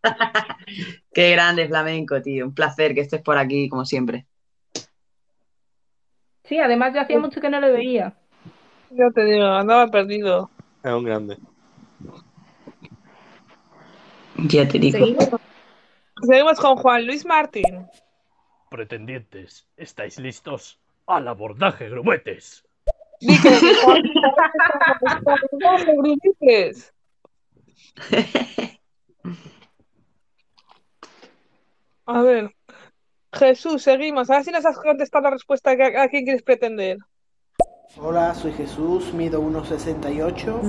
Qué 1.13 1.31
grande 1.31 1.67
flamenco, 1.67 2.21
tío. 2.21 2.45
Un 2.45 2.53
placer 2.53 2.93
que 2.93 3.01
estés 3.01 3.21
por 3.21 3.37
aquí, 3.37 3.69
como 3.69 3.85
siempre. 3.85 4.25
Sí, 6.45 6.59
además 6.59 6.93
yo 6.93 7.01
hacía 7.01 7.19
mucho 7.19 7.41
que 7.41 7.49
no 7.49 7.59
lo 7.59 7.71
veía. 7.73 8.15
Ya 8.89 9.09
te 9.13 9.23
digo, 9.25 9.45
andaba 9.45 9.87
perdido. 9.91 10.49
Es 10.85 10.91
un 10.91 11.03
grande. 11.03 11.37
Ya 14.37 14.67
te 14.67 14.77
digo. 14.77 14.99
Seguimos, 14.99 15.29
seguimos 16.21 16.59
con 16.59 16.75
Juan 16.75 17.07
Luis 17.07 17.25
Martín. 17.25 17.87
Pretendientes, 18.69 19.67
¿estáis 19.77 20.19
listos? 20.19 20.79
¡Al 21.07 21.27
abordaje, 21.27 21.89
grumetes! 21.89 22.63
A 32.05 32.21
ver, 32.21 32.55
Jesús, 33.33 33.81
seguimos. 33.81 34.29
A 34.29 34.35
ver 34.35 34.43
si 34.43 34.51
nos 34.51 34.67
has 34.67 34.77
contestado 34.77 35.23
la 35.23 35.31
respuesta 35.31 35.71
a, 35.71 36.03
a 36.03 36.09
quién 36.09 36.25
quieres 36.25 36.43
pretender. 36.43 36.99
Hola, 37.93 38.33
soy 38.33 38.53
Jesús, 38.53 39.13
mido 39.13 39.41
1,68. 39.41 40.65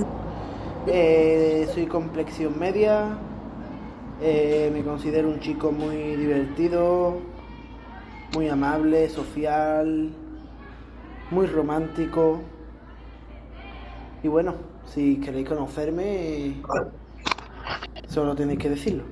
eh, 0.87 1.67
soy 1.73 1.87
complexión 1.87 2.59
media. 2.59 3.25
eh, 4.19 4.71
me 4.73 4.83
considero 4.85 5.29
un 5.29 5.41
chico 5.41 5.73
muy 5.73 6.17
divertido, 6.17 7.33
muy 8.29 8.49
amable, 8.49 9.09
social, 9.09 10.21
muy 11.31 11.47
romántico. 11.47 12.53
Y 14.23 14.29
bueno, 14.29 14.55
si 14.85 15.21
queréis 15.21 15.49
conocerme, 15.49 16.67
solo 18.09 18.35
tenéis 18.35 18.59
que 18.59 18.71
decirlo. 18.71 19.05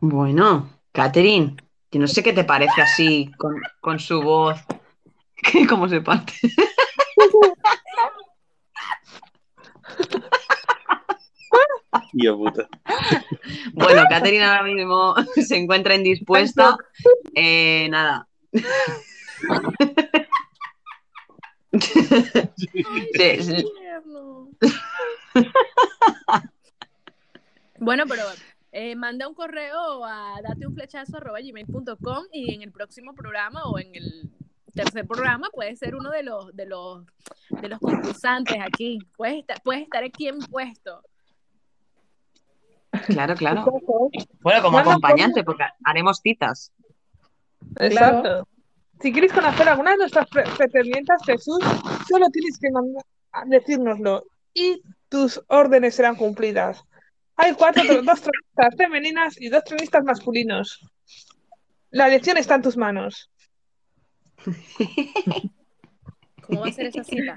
Bueno, 0.00 0.68
Catherine, 0.92 1.56
yo 1.90 2.00
no 2.00 2.06
sé 2.06 2.22
qué 2.22 2.32
te 2.32 2.44
parece 2.44 2.82
así, 2.82 3.30
con, 3.38 3.54
con 3.80 3.98
su 3.98 4.20
voz, 4.22 4.68
que 5.52 5.66
cómo 5.66 5.88
se 5.88 6.00
parte. 6.00 6.32
Tío 12.12 12.36
puta. 12.36 12.68
Bueno, 13.74 14.04
Catherine 14.08 14.44
ahora 14.44 14.62
mismo 14.62 15.14
se 15.46 15.56
encuentra 15.56 15.94
indispuesta. 15.94 16.76
Eh, 17.34 17.88
nada. 17.90 18.28
Sí, 21.72 23.42
sí. 23.42 23.66
Bueno, 27.78 28.04
pero 28.06 28.22
eh, 28.72 28.94
manda 28.94 29.26
un 29.28 29.34
correo 29.34 30.04
a 30.04 30.40
dateunflechazo.gmail.com 30.42 32.24
y 32.32 32.54
en 32.54 32.62
el 32.62 32.72
próximo 32.72 33.14
programa 33.14 33.64
o 33.64 33.78
en 33.78 33.94
el 33.94 34.30
tercer 34.74 35.06
programa 35.06 35.48
puedes 35.52 35.78
ser 35.78 35.94
uno 35.94 36.10
de 36.10 36.22
los 36.22 36.54
de 36.56 36.66
los 36.66 37.04
de 37.60 37.68
los 37.68 37.78
concursantes 37.78 38.56
aquí. 38.60 38.98
Puedes 39.16 39.38
estar, 39.40 39.60
puedes 39.62 39.82
estar 39.82 40.02
aquí 40.04 40.28
en 40.28 40.38
puesto. 40.38 41.02
Claro, 43.06 43.34
claro. 43.34 43.64
Bueno, 44.40 44.62
como 44.62 44.78
acompañante, 44.78 45.42
porque 45.44 45.64
haremos 45.84 46.18
citas. 46.22 46.72
Exacto. 47.78 48.46
Si 49.00 49.12
quieres 49.12 49.32
conocer 49.32 49.68
alguna 49.68 49.92
de 49.92 49.96
nuestras 49.98 50.28
pre- 50.28 50.44
pretendientes, 50.56 51.16
Jesús, 51.24 51.58
solo 52.08 52.28
tienes 52.30 52.58
que 52.58 52.70
mandar- 52.70 53.04
decírnoslo 53.46 54.24
y 54.54 54.82
tus 55.08 55.42
órdenes 55.48 55.94
serán 55.94 56.16
cumplidas. 56.16 56.84
Hay 57.36 57.54
cuatro, 57.54 57.82
tro- 57.82 58.02
dos 58.04 58.20
tronistas 58.22 58.76
femeninas 58.76 59.40
y 59.40 59.48
dos 59.48 59.64
tronistas 59.64 60.04
masculinos. 60.04 60.78
La 61.90 62.06
elección 62.08 62.36
está 62.36 62.54
en 62.56 62.62
tus 62.62 62.76
manos. 62.76 63.30
¿Cómo 66.42 66.60
va 66.60 66.66
a 66.66 66.72
ser 66.72 66.86
esa 66.86 67.04
cita? 67.04 67.36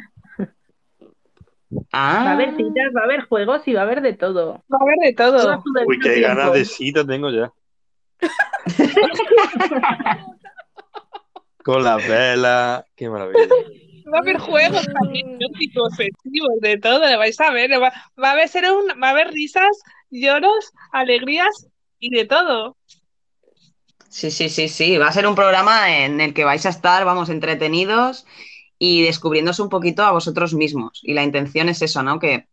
Ah. 1.92 2.24
Va 2.24 2.32
a 2.32 2.34
haber 2.34 2.56
citas, 2.56 2.92
va 2.96 3.02
a 3.02 3.06
haber 3.06 3.22
juegos 3.22 3.68
y 3.68 3.74
va 3.74 3.82
a 3.82 3.84
haber 3.84 4.02
de 4.02 4.14
todo. 4.14 4.64
Va 4.72 4.78
a 4.80 4.84
haber 4.84 4.98
de 5.04 5.14
todo. 5.14 5.62
Uy, 5.86 6.00
qué 6.00 6.22
ganas 6.22 6.54
de 6.54 6.64
cita 6.66 7.06
tengo 7.06 7.30
ya. 7.30 7.52
Con 11.64 11.84
las 11.84 12.08
velas. 12.08 12.86
Qué 12.96 13.10
maravilla. 13.10 13.48
Va 14.14 14.20
a 14.20 14.22
haber 14.22 14.38
juegos 14.38 14.88
también, 15.02 15.42
eróticos, 15.42 15.98
festivos, 15.98 16.62
de 16.62 16.78
todo, 16.78 17.10
lo 17.10 17.18
vais 17.18 17.42
a 17.42 17.52
ver. 17.52 17.72
Va, 17.72 17.92
va 18.22 18.30
a 18.30 18.34
haber 18.34 18.48
ser 18.48 18.72
un, 18.72 19.02
va 19.02 19.08
a 19.08 19.12
haber 19.12 19.32
risas, 19.32 19.82
lloros, 20.12 20.72
alegrías 20.92 21.68
y 22.00 22.16
de 22.16 22.26
todo. 22.26 22.78
Sí, 24.16 24.32
sí, 24.32 24.48
sí, 24.48 24.70
sí. 24.70 24.98
Va 24.98 25.10
a 25.10 25.12
ser 25.12 25.28
un 25.28 25.36
programa 25.36 25.94
en 25.94 26.22
el 26.22 26.34
que 26.34 26.46
vais 26.46 26.66
a 26.66 26.70
estar, 26.70 27.04
vamos, 27.04 27.28
entretenidos 27.28 28.26
y 28.80 29.02
descubriéndose 29.02 29.62
un 29.62 29.68
poquito 29.68 30.04
a 30.04 30.12
vosotros 30.12 30.54
mismos. 30.54 31.02
Y 31.04 31.14
la 31.14 31.24
intención 31.24 31.68
es 31.68 31.82
eso, 31.82 32.02
¿no? 32.02 32.18
Que, 32.18 32.48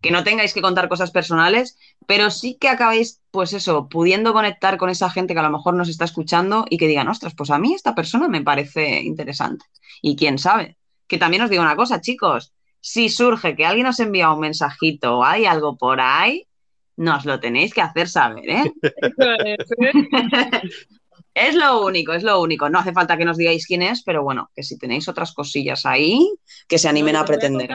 que 0.00 0.10
no 0.10 0.24
tengáis 0.24 0.54
que 0.54 0.62
contar 0.62 0.88
cosas 0.88 1.10
personales, 1.10 1.76
pero 2.06 2.30
sí 2.30 2.56
que 2.58 2.70
acabéis, 2.70 3.20
pues 3.30 3.52
eso, 3.52 3.90
pudiendo 3.90 4.32
conectar 4.32 4.78
con 4.78 4.88
esa 4.88 5.10
gente 5.10 5.34
que 5.34 5.40
a 5.40 5.42
lo 5.42 5.50
mejor 5.50 5.74
nos 5.74 5.90
está 5.90 6.06
escuchando 6.06 6.64
y 6.70 6.78
que 6.78 6.88
digan, 6.88 7.08
ostras, 7.08 7.34
pues 7.36 7.50
a 7.50 7.58
mí 7.58 7.74
esta 7.74 7.94
persona 7.94 8.26
me 8.26 8.40
parece 8.40 9.02
interesante. 9.02 9.66
Y 10.00 10.16
quién 10.16 10.38
sabe. 10.38 10.78
Que 11.08 11.18
también 11.18 11.42
os 11.42 11.50
digo 11.50 11.62
una 11.62 11.76
cosa, 11.76 12.00
chicos, 12.00 12.54
si 12.80 13.10
surge 13.10 13.54
que 13.54 13.66
alguien 13.66 13.86
os 13.86 14.00
envía 14.00 14.30
un 14.30 14.40
mensajito 14.40 15.18
o 15.18 15.24
hay 15.24 15.44
algo 15.44 15.76
por 15.76 16.00
ahí, 16.00 16.48
nos 16.96 17.26
lo 17.26 17.38
tenéis 17.38 17.74
que 17.74 17.82
hacer 17.82 18.08
saber, 18.08 18.48
¿eh? 18.48 18.72
Es 21.34 21.54
lo 21.54 21.84
único, 21.84 22.12
es 22.12 22.22
lo 22.22 22.40
único. 22.40 22.68
No 22.68 22.78
hace 22.78 22.92
falta 22.92 23.16
que 23.16 23.24
nos 23.24 23.36
digáis 23.38 23.66
quién 23.66 23.82
es, 23.82 24.02
pero 24.02 24.22
bueno, 24.22 24.50
que 24.54 24.62
si 24.62 24.76
tenéis 24.78 25.08
otras 25.08 25.32
cosillas 25.32 25.86
ahí, 25.86 26.30
que 26.68 26.78
se 26.78 26.88
animen 26.88 27.16
a 27.16 27.24
pretender. 27.24 27.70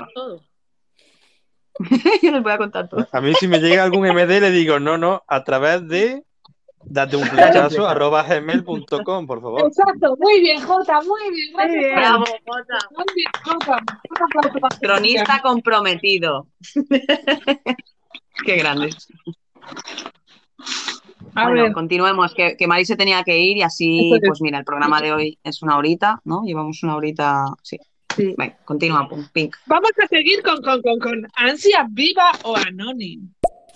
Yo 2.22 2.32
les 2.32 2.43
voy 2.43 2.51
a 2.51 2.58
contar 2.58 2.89
todo. 2.89 3.08
A 3.12 3.22
mí 3.22 3.34
si 3.36 3.47
me 3.47 3.60
llega 3.60 3.84
algún 3.84 4.08
MD 4.08 4.39
le 4.41 4.51
digo, 4.51 4.80
no, 4.80 4.97
no, 4.97 5.24
a 5.28 5.43
través 5.43 5.88
de 5.88 6.24
date 6.89 7.18
un 7.18 7.24
flechazo 7.26 7.88
arroba 7.88 8.24
gmail.com, 8.24 9.28
por 9.28 9.41
favor. 9.41 9.62
Exacto, 9.68 10.16
muy 10.20 10.39
bien, 10.39 10.62
Jota, 10.62 11.01
muy 11.01 11.32
bien. 11.32 11.53
Gracias. 11.53 11.76
bien. 11.80 11.93
por- 11.93 11.99
Bravo, 12.03 12.26
Muy 12.95 13.05
bien, 13.16 13.32
Jota. 13.43 13.84
Cronista 14.82 15.41
comprometido. 15.41 16.47
Qué 18.45 18.55
grandes. 18.55 19.08
A 21.38 21.44
bueno, 21.48 21.64
ver. 21.64 21.74
continuemos, 21.74 22.34
que, 22.34 22.58
que 22.58 22.68
Mari 22.68 22.86
se 22.86 22.96
tenía 22.96 23.24
que 23.24 23.38
ir 23.38 23.58
y 23.58 23.62
así, 23.62 24.14
es. 24.14 24.22
pues 24.26 24.42
mira, 24.42 24.58
el 24.60 24.66
programa 24.66 25.00
de 25.02 25.12
hoy 25.14 25.40
es 25.44 25.62
una 25.62 25.78
horita, 25.78 26.20
¿no? 26.26 26.44
Llevamos 26.44 26.82
una 26.84 26.96
horita, 26.96 27.46
sí. 27.62 27.78
Venga, 28.18 28.58
continúa, 28.66 29.08
Pink. 29.32 29.56
Vamos 29.68 29.92
a 30.04 30.08
seguir 30.08 30.42
con, 30.42 30.60
con, 30.64 30.82
con, 30.82 30.98
con 31.00 31.28
ansia 31.36 31.86
viva 31.92 32.32
o 32.44 32.56
anónimo. 32.58 33.30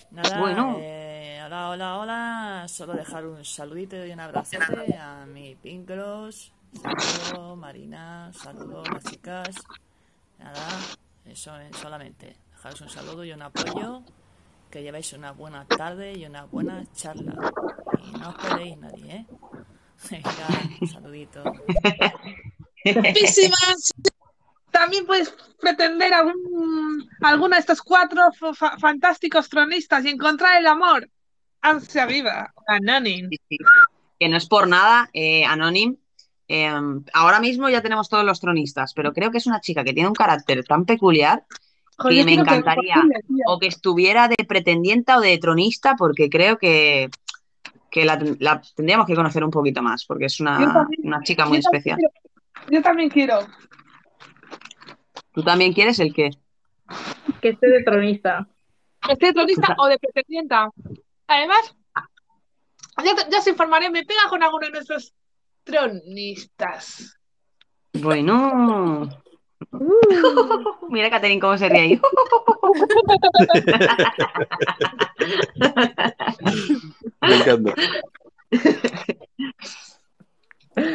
Nada, 0.10 0.40
Bueno. 0.40 0.78
eh, 0.80 1.40
hola, 1.46 1.70
hola, 1.70 1.98
hola. 2.00 2.66
Solo 2.68 2.94
dejar 2.94 3.26
un 3.28 3.46
saludito 3.46 4.04
y 4.06 4.12
un 4.12 4.20
abrazote 4.20 4.96
a 5.00 5.26
mi 5.28 5.56
Pinklos. 5.56 6.52
Saludos, 6.82 7.58
Marina. 7.58 8.32
Saludos, 8.34 8.90
las 8.92 9.04
chicas. 9.04 9.56
Nada, 10.40 10.68
eso 11.26 11.56
es 11.60 11.78
solamente. 11.78 12.36
Dejaros 12.56 12.82
un 12.82 12.90
saludo 12.90 13.24
y 13.24 13.32
un 13.34 13.42
apoyo. 13.44 14.02
Que 14.72 14.82
llevéis 14.84 15.12
una 15.14 15.32
buena 15.32 15.66
tarde 15.66 16.14
y 16.14 16.26
una 16.26 16.46
buena 16.46 16.84
charla. 16.96 17.36
Y 18.08 18.12
no 18.18 18.30
os 18.30 18.36
peleéis 18.36 18.78
nadie, 18.78 19.12
¿eh? 19.16 19.26
Venga, 20.10 20.32
un 20.80 20.88
saludito. 20.88 21.44
Guapísimas. 22.84 23.92
También 24.72 25.06
puedes 25.06 25.30
pretender 25.60 26.14
algún, 26.14 27.08
alguno 27.22 27.56
de 27.56 27.60
estos 27.60 27.82
cuatro 27.82 28.32
fa- 28.54 28.78
fantásticos 28.80 29.50
tronistas 29.50 30.06
y 30.06 30.10
encontrar 30.10 30.58
el 30.60 30.66
amor. 30.68 31.10
Ansia 31.62 32.06
viva, 32.06 32.54
Anonym. 32.68 33.30
Que 34.20 34.30
no 34.30 34.38
es 34.38 34.48
por 34.48 34.68
nada, 34.68 35.10
eh, 35.14 35.44
Anonym. 35.46 35.98
eh, 36.48 36.72
ahora 37.14 37.40
mismo 37.40 37.70
ya 37.70 37.82
tenemos 37.82 38.08
todos 38.10 38.24
los 38.26 38.40
tronistas, 38.40 38.94
pero 38.94 39.12
creo 39.14 39.30
que 39.30 39.38
es 39.40 39.46
una 39.48 39.60
chica 39.62 39.84
que 39.84 39.94
tiene 39.94 40.08
un 40.10 40.16
carácter 40.16 40.64
tan 40.64 40.86
peculiar 40.86 41.46
Joder, 42.02 42.18
que 42.18 42.24
me 42.26 42.36
que- 42.36 42.42
encantaría 42.42 42.96
posible, 42.96 43.20
o 43.48 43.60
que 43.60 43.68
estuviera 43.68 44.28
de 44.28 44.36
pretendienta 44.48 45.18
o 45.18 45.22
de 45.22 45.38
tronista, 45.38 45.96
porque 45.96 46.30
creo 46.30 46.58
que, 46.58 47.10
que 47.90 48.06
la, 48.06 48.20
la 48.40 48.62
tendríamos 48.76 49.06
que 49.08 49.16
conocer 49.16 49.44
un 49.44 49.52
poquito 49.52 49.82
más, 49.82 50.06
porque 50.06 50.26
es 50.26 50.40
una, 50.40 50.58
también- 50.74 51.02
una 51.08 51.22
chica 51.24 51.46
muy 51.46 51.58
yo 51.58 51.62
especial. 51.72 51.98
quiero- 51.98 52.14
Yo 52.70 52.82
también 52.82 53.10
quiero. 53.10 53.40
¿Tú 55.34 55.44
también 55.44 55.74
quieres 55.74 56.00
el 56.00 56.14
qué? 56.14 56.30
Que 57.42 57.50
esté 57.50 57.68
de 57.70 57.84
tronista. 57.84 58.48
Que 59.02 59.14
esté 59.14 59.28
de 59.28 59.34
tronista 59.34 59.76
o 59.80 59.88
de 59.88 59.98
pretendienta. 59.98 60.70
Además, 61.28 61.76
ya, 63.04 63.30
ya 63.30 63.42
se 63.42 63.52
informaré, 63.52 63.90
me 63.90 64.04
pega 64.04 64.22
con 64.30 64.44
alguno 64.44 64.66
de 64.68 64.72
nuestros 64.74 65.14
tronistas. 65.64 67.18
Bueno. 67.94 69.10
Mira, 70.90 71.10
Catherine, 71.10 71.42
cómo 71.42 71.58
se 71.58 71.70
ríe 71.70 71.82
ahí. 71.82 72.02
Me 77.22 77.36
encanta. 77.36 77.74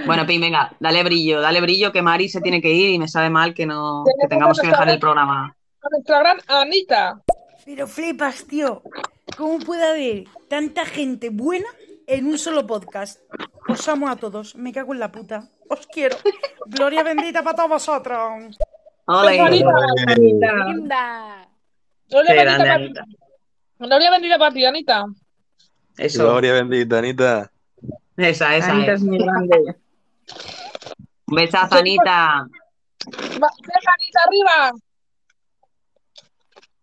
Bueno, 0.07 0.27
Pin, 0.27 0.41
venga, 0.41 0.75
dale 0.81 1.05
brillo, 1.05 1.41
dale 1.41 1.61
brillo, 1.61 1.93
que 1.93 2.03
Mari 2.03 2.29
se 2.29 2.41
tiene 2.41 2.61
que 2.61 2.73
ir 2.73 2.91
y 2.91 2.99
me 2.99 3.09
sabe 3.09 3.31
mal 3.31 3.55
que 3.55 3.67
no 3.67 4.05
que 4.21 4.29
tengamos 4.29 4.59
que 4.59 4.69
dejar 4.69 4.89
el 4.89 4.99
programa. 4.99 5.55
A 5.83 5.89
nuestra 5.91 6.19
gran 6.21 6.39
Anita. 6.49 7.23
Pero 7.64 7.87
flipas, 7.87 8.45
tío. 8.47 8.83
¿Cómo 9.37 9.59
puede 9.59 9.85
haber 9.85 10.25
tanta 10.49 10.87
gente 10.87 11.31
buena 11.31 11.67
en 12.07 12.27
un 12.27 12.39
solo 12.39 12.67
podcast? 12.67 13.21
Os 13.69 13.87
amo 13.89 14.09
a 14.09 14.17
todos. 14.17 14.55
Me 14.57 14.73
cago 14.73 14.93
en 14.95 15.01
la 15.01 15.11
puta. 15.13 15.49
Os 15.69 15.87
quiero. 15.87 16.17
Gloria 16.67 17.03
bendita 17.03 17.43
para 17.43 17.57
todos 17.57 17.69
vosotros. 17.71 18.57
Ole. 19.07 19.41
Anita. 19.41 19.71
Linda. 20.17 21.49
Gloria 22.09 22.35
bendita 22.35 22.59
para- 22.59 22.75
Anita. 22.75 23.05
Gloria 23.79 24.11
bendita 24.11 24.39
para 24.39 24.55
ti, 24.55 24.65
Anita. 24.65 25.05
Eso, 25.99 26.25
Gloria 26.25 26.53
bendita, 26.55 26.99
Anita. 26.99 27.51
esa, 28.17 28.57
esa 28.57 28.73
Anita 28.73 28.93
es. 28.93 29.01
es 29.01 29.07
muy 29.07 29.19
grande. 29.19 29.77
Un 31.27 31.35
besazo, 31.35 31.75
Anita. 31.77 32.39
Anita, 32.41 34.21
arriba. 34.27 34.73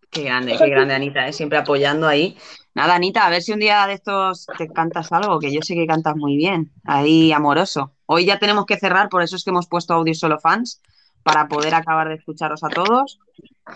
Qué 0.10 0.24
grande, 0.24 0.56
qué 0.58 0.70
grande, 0.70 0.94
Anita, 0.94 1.28
¿eh? 1.28 1.34
siempre 1.34 1.58
apoyando 1.58 2.08
ahí. 2.08 2.38
Nada, 2.76 2.96
Anita, 2.96 3.26
a 3.26 3.30
ver 3.30 3.44
si 3.44 3.54
un 3.54 3.60
día 3.60 3.86
de 3.86 3.94
estos 3.94 4.48
te 4.58 4.68
cantas 4.68 5.12
algo, 5.12 5.40
que 5.40 5.54
yo 5.54 5.62
sé 5.62 5.76
que 5.76 5.86
cantas 5.86 6.16
muy 6.16 6.36
bien, 6.36 6.72
ahí 6.84 7.32
amoroso. 7.32 7.94
Hoy 8.08 8.26
ya 8.26 8.40
tenemos 8.40 8.66
que 8.66 8.78
cerrar, 8.78 9.10
por 9.10 9.22
eso 9.22 9.36
es 9.36 9.44
que 9.44 9.52
hemos 9.52 9.68
puesto 9.68 9.94
audio 9.94 10.16
solo 10.16 10.40
fans, 10.40 10.82
para 11.22 11.48
poder 11.48 11.76
acabar 11.76 12.10
de 12.10 12.16
escucharos 12.16 12.64
a 12.64 12.70
todos. 12.70 13.20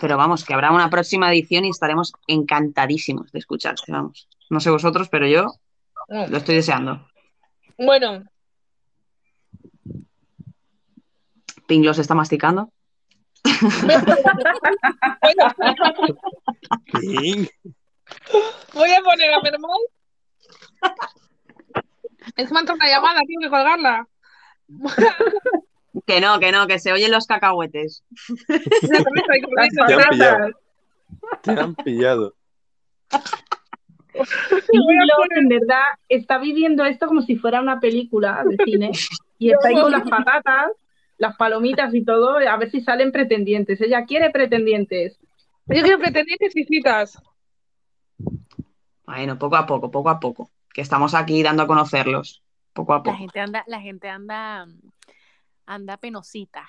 Pero 0.01 0.17
vamos, 0.17 0.43
que 0.43 0.53
habrá 0.53 0.71
una 0.71 0.89
próxima 0.89 1.31
edición 1.31 1.65
y 1.65 1.69
estaremos 1.69 2.13
encantadísimos 2.27 3.31
de 3.31 3.39
escucharte, 3.39 3.91
vamos. 3.91 4.27
No 4.49 4.59
sé 4.59 4.69
vosotros, 4.69 5.07
pero 5.09 5.27
yo 5.27 5.53
lo 6.09 6.37
estoy 6.37 6.55
deseando. 6.55 7.07
Bueno, 7.77 8.23
Pinglos 11.67 11.99
está 11.99 12.15
masticando. 12.15 12.71
Ping. 16.93 17.47
voy 18.77 18.91
a 18.91 19.01
poner 19.01 19.33
a 19.33 19.41
Mermón. 19.41 19.79
Es 22.35 22.49
que 22.49 22.53
me 22.53 22.61
una 22.61 22.87
llamada, 22.87 23.21
tengo 23.25 23.41
que 23.41 23.49
colgarla. 23.49 24.07
Que 26.05 26.21
no, 26.21 26.39
que 26.39 26.51
no, 26.51 26.67
que 26.67 26.77
se 26.77 26.93
oyen 26.93 27.11
los 27.11 27.25
cacahuetes. 27.25 28.03
Te 28.47 29.93
han 29.93 30.05
pillado. 30.09 30.49
Te 31.41 31.51
han 31.51 31.75
pillado. 31.75 32.35
Y 34.71 34.77
Lord, 34.77 35.37
en 35.37 35.47
verdad, 35.47 35.83
está 36.07 36.37
viviendo 36.37 36.85
esto 36.85 37.07
como 37.07 37.21
si 37.21 37.35
fuera 37.35 37.61
una 37.61 37.79
película 37.79 38.43
de 38.47 38.57
cine. 38.63 38.91
Y 39.37 39.51
está 39.51 39.69
ahí 39.69 39.75
con 39.75 39.91
las 39.91 40.09
patatas, 40.09 40.71
las 41.17 41.35
palomitas 41.35 41.93
y 41.93 42.03
todo, 42.03 42.37
a 42.37 42.57
ver 42.57 42.69
si 42.71 42.81
salen 42.81 43.11
pretendientes. 43.11 43.81
Ella 43.81 44.05
quiere 44.05 44.29
pretendientes. 44.29 45.19
Yo 45.67 45.81
quiero 45.81 45.99
pretendientes 45.99 46.55
y 46.55 46.63
citas. 46.63 47.21
Bueno, 49.07 49.39
poco 49.39 49.55
a 49.55 49.65
poco, 49.65 49.89
poco 49.89 50.09
a 50.09 50.19
poco. 50.19 50.51
Que 50.73 50.81
estamos 50.81 51.15
aquí 51.15 51.41
dando 51.41 51.63
a 51.63 51.67
conocerlos. 51.67 52.43
Poco 52.73 52.93
a 52.93 52.97
La 52.97 53.03
poco. 53.03 53.17
gente 53.17 53.39
anda, 53.39 53.63
la 53.65 53.81
gente 53.81 54.09
anda, 54.09 54.67
anda 55.65 55.97
penosita. 55.97 56.67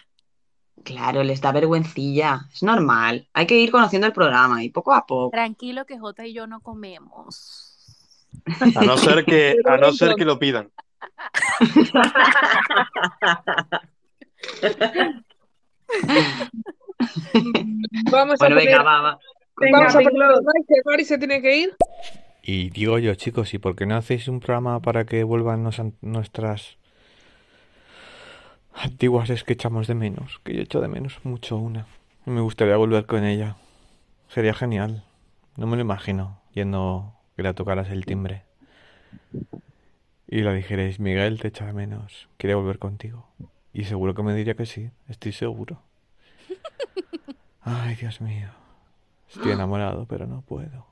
Claro, 0.84 1.24
les 1.24 1.40
da 1.40 1.50
vergüencilla. 1.52 2.46
Es 2.52 2.62
normal. 2.62 3.28
Hay 3.32 3.46
que 3.46 3.56
ir 3.58 3.70
conociendo 3.72 4.06
el 4.06 4.12
programa 4.12 4.62
y 4.62 4.70
poco 4.70 4.94
a 4.94 5.04
poco. 5.04 5.30
Tranquilo 5.30 5.84
que 5.84 5.98
Jota 5.98 6.24
y 6.24 6.32
yo 6.32 6.46
no 6.46 6.60
comemos. 6.60 7.64
A 8.76 8.82
no 8.84 8.96
ser 8.96 9.24
que, 9.24 9.56
a 9.66 9.76
no 9.76 9.92
ser 9.92 10.14
que 10.14 10.24
lo 10.24 10.38
pidan. 10.38 10.70
Vamos 18.10 18.38
Bueno, 18.38 18.56
a 18.56 18.58
venga, 18.58 18.82
va, 18.82 19.00
va. 19.00 19.18
vamos 19.72 19.94
a 19.94 19.98
Venga, 19.98 20.28
a 20.28 20.40
Mari 20.84 21.04
se 21.04 21.18
tiene 21.18 21.40
que 21.40 21.56
ir. 21.56 21.76
Y 22.50 22.70
digo 22.70 22.98
yo, 22.98 23.14
chicos, 23.14 23.52
¿y 23.52 23.58
por 23.58 23.76
qué 23.76 23.84
no 23.84 23.94
hacéis 23.94 24.26
un 24.26 24.40
programa 24.40 24.80
para 24.80 25.04
que 25.04 25.22
vuelvan 25.22 25.62
nos- 25.62 25.82
nuestras 26.00 26.78
antiguas 28.72 29.28
es 29.28 29.44
que 29.44 29.52
echamos 29.52 29.86
de 29.86 29.94
menos? 29.94 30.40
Que 30.44 30.54
yo 30.54 30.62
echo 30.62 30.80
de 30.80 30.88
menos 30.88 31.20
mucho 31.24 31.58
una. 31.58 31.86
Me 32.24 32.40
gustaría 32.40 32.78
volver 32.78 33.04
con 33.04 33.24
ella. 33.24 33.56
Sería 34.28 34.54
genial. 34.54 35.04
No 35.58 35.66
me 35.66 35.76
lo 35.76 35.82
imagino 35.82 36.40
yendo 36.54 37.12
que 37.36 37.42
la 37.42 37.52
tocaras 37.52 37.90
el 37.90 38.06
timbre. 38.06 38.44
Y 40.26 40.40
le 40.40 40.54
dijerais, 40.54 41.00
Miguel, 41.00 41.38
te 41.40 41.48
echa 41.48 41.66
de 41.66 41.74
menos. 41.74 42.30
Quiere 42.38 42.54
volver 42.54 42.78
contigo. 42.78 43.28
Y 43.74 43.84
seguro 43.84 44.14
que 44.14 44.22
me 44.22 44.34
diría 44.34 44.54
que 44.54 44.64
sí. 44.64 44.90
Estoy 45.06 45.32
seguro. 45.32 45.82
Ay, 47.60 47.94
Dios 47.96 48.22
mío. 48.22 48.48
Estoy 49.28 49.52
enamorado, 49.52 50.06
pero 50.06 50.26
no 50.26 50.40
puedo. 50.40 50.86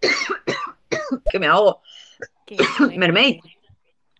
Que 1.30 1.38
me 1.38 1.46
ahogo. 1.46 1.82
Que- 2.46 2.56
Mermaid. 2.96 3.40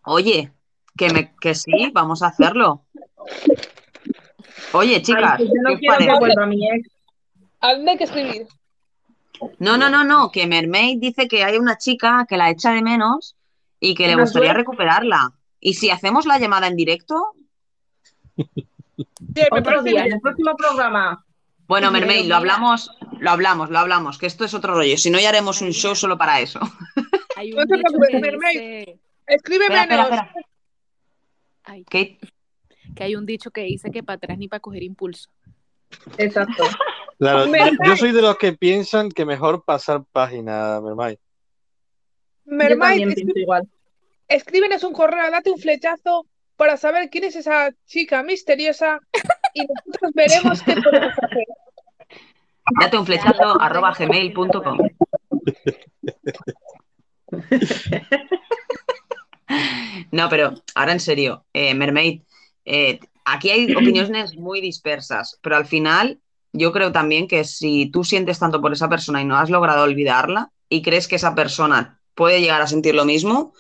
Oye, 0.05 0.53
que, 0.97 1.11
me, 1.11 1.35
que 1.41 1.55
sí, 1.55 1.91
vamos 1.93 2.23
a 2.23 2.29
hacerlo. 2.29 2.85
Oye, 4.73 5.01
chicas, 5.03 5.35
Ay, 5.39 5.47
pues 5.47 5.49
yo 5.49 5.63
no 5.63 5.69
¿qué 5.69 5.75
os 5.75 5.81
quiero 5.81 5.99
que 5.99 6.05
parece? 6.07 6.19
vuelva 6.19 6.47
mi 6.47 6.69
ex. 6.71 6.89
¿A 7.61 7.75
dónde 7.75 7.91
hay 7.93 7.99
que 7.99 8.05
escribir? 8.05 8.47
No, 9.59 9.77
no, 9.77 9.89
no, 9.89 10.05
no, 10.05 10.31
que 10.31 10.47
Mermaid 10.47 10.99
dice 10.99 11.29
que 11.29 11.45
hay 11.45 11.57
una 11.59 11.79
chica 11.79 12.27
que 12.29 12.37
la 12.37 12.51
echa 12.51 12.73
de 12.73 12.83
menos 12.83 13.37
y 13.81 13.95
que 13.95 14.07
le 14.07 14.15
¿Una 14.15 14.25
gustaría 14.25 14.53
recuperarla. 14.53 15.33
¿Y 15.61 15.75
si 15.75 15.91
hacemos 15.91 16.27
la 16.27 16.39
llamada 16.39 16.67
en 16.67 16.77
directo? 16.77 17.33
Sí, 18.37 18.45
me 19.37 19.45
Otro 19.51 19.63
parece 19.65 19.89
día, 19.91 19.99
en 20.01 20.05
bien. 20.07 20.15
el 20.17 20.21
próximo 20.21 20.57
programa. 20.57 21.25
Bueno, 21.69 21.91
Mermaid, 21.91 22.27
lo 22.27 22.35
hablamos, 22.37 22.91
lo 23.21 23.31
hablamos, 23.31 23.69
lo 23.71 23.79
hablamos, 23.79 24.17
que 24.19 24.27
esto 24.27 24.45
es 24.45 24.55
otro 24.55 24.75
rollo. 24.75 24.97
Si 24.97 25.11
no, 25.11 25.21
ya 25.21 25.29
haremos 25.29 25.61
un 25.61 25.71
show 25.73 25.95
solo 25.95 26.17
para 26.19 26.41
eso. 26.41 26.59
Hay 27.37 27.51
No 27.51 27.63
un 27.63 27.69
te 27.69 27.79
preocupes, 27.79 28.21
Mermaid. 28.21 28.59
dice, 28.59 28.99
Escribe 29.27 29.65
Espera, 29.67 29.83
espera, 29.83 30.03
menos. 30.05 30.19
espera. 30.19 30.47
ay, 31.65 31.85
Kate, 31.85 32.19
que 32.97 33.05
hay 33.05 33.15
un 33.15 33.27
dicho 33.27 33.51
que 33.51 33.61
dice 33.63 33.91
que 33.91 34.03
para 34.03 34.17
atrás 34.17 34.39
ni 34.39 34.49
para 34.49 34.61
coger 34.61 34.83
impulso. 34.83 35.31
Exacto. 36.17 36.65
Claro, 37.21 37.47
yo, 37.85 37.97
soy 37.97 38.13
de 38.13 38.23
los 38.23 38.39
que 38.39 38.53
piensan 38.53 39.09
que 39.11 39.25
mejor 39.25 39.65
pasar 39.65 40.05
página, 40.13 40.81
Mermaid, 40.81 41.19
escri- 43.09 43.15
pienso 43.15 43.39
igual. 43.41 43.69
escríbenos 44.29 44.85
un 44.85 44.93
correo, 44.93 45.29
date 45.29 45.51
un 45.51 45.59
flechazo 45.59 46.27
para 46.55 46.77
saber 46.77 47.11
quién 47.11 47.25
es 47.25 47.35
esa 47.35 47.71
chica 47.87 48.23
misteriosa 48.23 49.01
y 49.59 49.67
nosotros 49.67 50.13
veremos 50.15 50.63
qué 50.63 50.75
podemos 50.81 51.13
hacer. 51.23 51.45
date 52.81 52.99
un 52.99 53.07
flechazo 53.07 53.61
arroba 53.61 53.95
gmail.com. 53.99 54.79
No, 60.11 60.29
pero 60.29 60.55
ahora 60.75 60.93
en 60.93 61.01
serio, 61.01 61.45
eh, 61.53 61.75
Mermaid, 61.75 62.23
eh, 62.65 63.01
aquí 63.25 63.51
hay 63.51 63.75
opiniones 63.75 64.37
muy 64.37 64.61
dispersas, 64.61 65.39
pero 65.43 65.57
al 65.57 65.67
final 65.67 66.21
yo 66.53 66.73
creo 66.73 66.93
también 66.93 67.29
que 67.29 67.45
si 67.45 67.91
tú 67.91 68.05
sientes 68.05 68.39
tanto 68.39 68.61
por 68.61 68.73
esa 68.73 68.89
persona 68.89 69.21
y 69.21 69.25
no 69.25 69.37
has 69.37 69.51
logrado 69.51 69.85
olvidarla 69.85 70.51
y 70.69 70.83
crees 70.83 71.09
que 71.09 71.17
esa 71.17 71.35
persona 71.35 72.01
puede 72.15 72.41
llegar 72.41 72.63
a 72.63 72.67
sentir 72.67 72.95
lo 72.95 73.05
mismo, 73.05 73.53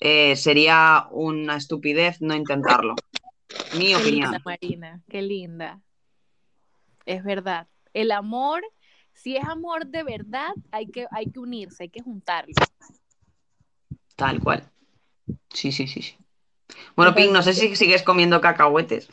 eh, 0.00 0.36
sería 0.36 1.06
una 1.10 1.56
estupidez 1.56 2.20
no 2.20 2.34
intentarlo. 2.34 2.94
Mi 3.76 3.88
Qué 3.88 3.96
opinión. 3.96 4.30
linda, 4.32 4.42
Marina, 4.44 5.00
qué 5.08 5.22
linda. 5.22 5.80
Es 7.06 7.22
verdad. 7.24 7.66
El 7.92 8.10
amor, 8.10 8.62
si 9.12 9.36
es 9.36 9.44
amor 9.44 9.86
de 9.86 10.02
verdad, 10.02 10.50
hay 10.70 10.86
que, 10.90 11.06
hay 11.10 11.30
que 11.30 11.38
unirse, 11.38 11.84
hay 11.84 11.88
que 11.88 12.00
juntarlo. 12.02 12.54
Tal 14.16 14.40
cual. 14.40 14.70
Sí, 15.52 15.72
sí, 15.72 15.86
sí, 15.86 16.02
sí. 16.02 16.16
Bueno, 16.96 17.14
Pink, 17.14 17.30
no 17.30 17.42
sé 17.42 17.52
si 17.52 17.76
sigues 17.76 18.02
comiendo 18.02 18.40
cacahuetes. 18.40 19.08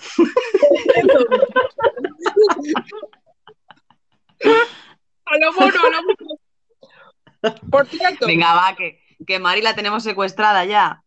A 5.25 5.37
lo 5.37 5.53
mono, 5.53 5.79
a 5.79 5.89
lo 5.89 6.01
mono. 6.03 7.59
Por 7.71 7.87
cierto, 7.87 8.27
Venga, 8.27 8.53
va, 8.53 8.75
que, 8.75 9.01
que 9.25 9.39
Mari 9.39 9.61
la 9.61 9.75
tenemos 9.75 10.03
secuestrada 10.03 10.65
ya. 10.65 11.03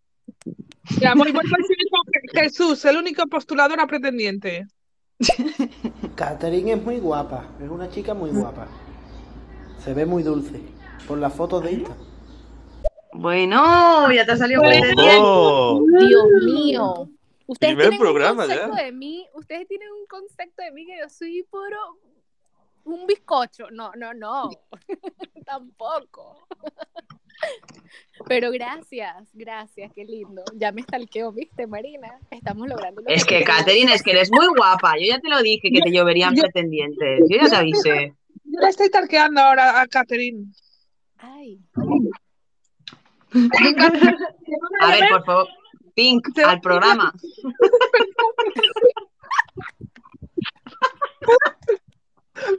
Ya, 1.01 1.15
mismo, 1.15 1.41
Jesús, 2.33 2.85
el 2.85 2.97
único 2.97 3.27
postulador 3.27 3.81
a 3.81 3.87
pretendiente. 3.87 4.67
Catherine 6.17 6.73
es 6.73 6.83
muy 6.83 6.99
guapa, 6.99 7.47
es 7.63 7.69
una 7.69 7.89
chica 7.89 8.15
muy 8.15 8.31
guapa. 8.31 8.67
Se 9.83 9.95
ve 9.95 10.07
muy 10.07 10.23
dulce. 10.23 10.61
Por 11.07 11.19
las 11.19 11.35
fotos 11.35 11.63
de 11.63 11.73
Insta. 11.73 11.95
Bueno, 13.13 14.11
ya 14.11 14.25
te 14.25 14.33
ha 14.33 14.37
salido 14.37 14.63
pretendiente. 14.63 15.19
Oh. 15.21 15.83
Dios 15.99 16.25
mío. 16.45 17.09
Ustedes 17.47 17.75
Primer 17.75 17.91
tienen 17.91 18.01
programa 18.01 18.45
un 18.45 18.49
ya. 18.49 18.55
concepto 18.61 18.85
de 18.85 18.93
mí, 18.93 19.29
ustedes 19.35 19.69
tienen 19.69 19.89
un 19.93 20.07
concepto 20.07 20.63
de 20.63 20.73
mí 20.73 20.87
que 20.87 20.99
yo 20.99 21.09
soy 21.11 21.43
puro 21.51 21.77
un 22.85 23.07
bizcocho. 23.07 23.71
No, 23.71 23.93
no, 23.97 24.15
no. 24.15 24.51
Tampoco. 25.47 26.47
Pero 28.27 28.51
gracias, 28.53 29.29
gracias, 29.33 29.93
qué 29.93 30.05
lindo. 30.05 30.43
Ya 30.55 30.73
me 30.73 30.83
stalkeó, 30.83 31.33
¿viste, 31.33 31.67
Marina? 31.67 32.19
Estamos 32.31 32.69
logrando 32.69 33.03
lo 33.03 33.09
Es 33.09 33.25
que, 33.25 33.41
queremos. 33.41 33.57
Catherine, 33.57 33.93
es 33.93 34.03
que 34.03 34.13
eres 34.13 34.31
muy 34.31 34.47
guapa. 34.57 34.95
Yo 34.99 35.07
ya 35.09 35.19
te 35.19 35.29
lo 35.29 35.43
dije 35.43 35.71
que 35.71 35.81
te 35.81 35.91
lloverían 35.91 36.35
pretendientes. 36.35 37.21
Yo 37.29 37.37
ya 37.37 37.49
te 37.49 37.57
avisé. 37.57 38.15
Yo 38.45 38.61
le 38.61 38.69
estoy 38.69 38.89
tarqueando 38.89 39.41
ahora 39.41 39.81
a 39.81 39.87
Catherine. 39.89 40.47
Ay. 41.19 41.59
A 44.81 44.91
ver, 44.91 45.09
por 45.11 45.25
favor. 45.25 45.49
Pink, 45.95 46.39
al 46.39 46.61
programa. 46.61 47.13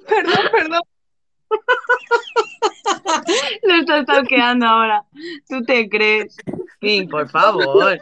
Perdón, 0.08 0.52
perdón. 0.52 0.82
Lo 3.64 3.76
estás 3.76 4.04
stalkeando 4.04 4.66
ahora. 4.66 5.04
¿Tú 5.48 5.64
te 5.64 5.90
crees? 5.90 6.36
Pink, 6.80 7.10
por 7.10 7.30
favor. 7.30 7.98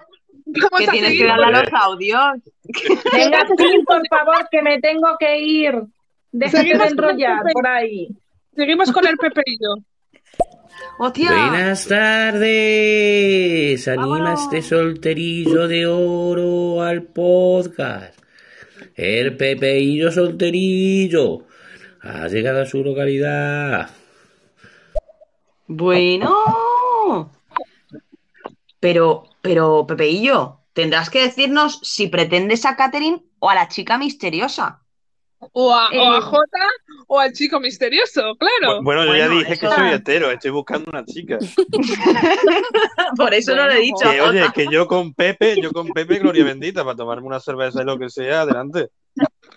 Que 0.78 0.88
tienes 0.88 1.18
que 1.18 1.26
darle 1.26 1.46
a 1.46 1.62
los 1.62 1.74
audios. 1.74 2.38
Venga, 3.14 3.48
sí, 3.58 3.84
por 3.86 4.08
favor, 4.08 4.48
que 4.52 4.62
me 4.62 4.80
tengo 4.80 5.16
que 5.20 5.40
ir. 5.40 5.82
Déjate 6.32 6.58
Seguimos 6.58 6.90
de 6.90 6.96
con 6.96 7.06
el 7.06 7.16
enrollar 7.16 7.44
por 7.54 7.68
ahí. 7.68 8.10
Seguimos 8.56 8.92
con 8.92 9.08
el 9.08 9.18
pepeillo. 9.18 9.76
¡Hostia! 11.00 11.32
Buenas 11.32 11.88
tardes. 11.88 13.88
Anima 13.88 14.34
este 14.34 14.62
solterillo 14.62 15.68
de 15.68 15.88
oro 15.88 16.82
al 16.82 17.04
podcast. 17.04 18.20
El 18.96 19.38
Pepeillo 19.38 20.12
solterillo 20.12 21.46
ha 22.04 22.28
llegado 22.28 22.62
a 22.62 22.66
su 22.66 22.84
localidad. 22.84 23.90
Bueno. 25.68 27.32
Pero, 28.80 29.24
pero, 29.42 29.86
Pepeillo, 29.88 30.60
tendrás 30.74 31.10
que 31.10 31.22
decirnos 31.24 31.80
si 31.84 32.08
pretendes 32.08 32.66
a 32.66 32.76
Catherine 32.76 33.24
o 33.40 33.50
a 33.50 33.56
la 33.56 33.68
chica 33.70 33.98
misteriosa. 33.98 34.82
O 35.52 35.74
a, 35.74 35.90
o 35.90 36.14
a 36.14 36.18
Eh. 36.18 36.22
Jota 36.22 36.68
o 37.08 37.20
al 37.20 37.34
chico 37.34 37.60
misterioso, 37.60 38.22
claro. 38.38 38.80
Bu- 38.80 38.84
Bueno, 38.84 39.06
yo 39.06 39.16
ya 39.16 39.26
Bueno, 39.28 39.40
dije 39.42 39.60
que 39.60 39.68
soy 39.68 39.90
hetero, 39.92 40.32
estoy 40.32 40.52
buscando 40.52 40.90
una 40.90 41.04
chica. 41.06 41.38
Por 43.18 43.34
eso 43.34 43.54
no 43.56 43.66
lo 43.66 43.74
he 43.74 43.80
dicho. 43.82 44.10
Que 44.10 44.22
oye, 44.22 44.46
que 44.56 44.68
yo 44.72 44.88
con 44.88 45.14
Pepe, 45.14 45.62
yo 45.62 45.72
con 45.72 45.88
Pepe, 45.90 46.20
gloria 46.20 46.46
bendita, 46.46 46.84
para 46.86 46.96
tomarme 46.96 47.28
una 47.28 47.42
cerveza 47.42 47.82
y 47.82 47.86
lo 47.86 48.00
que 48.00 48.10
sea, 48.10 48.42
adelante. 48.42 48.90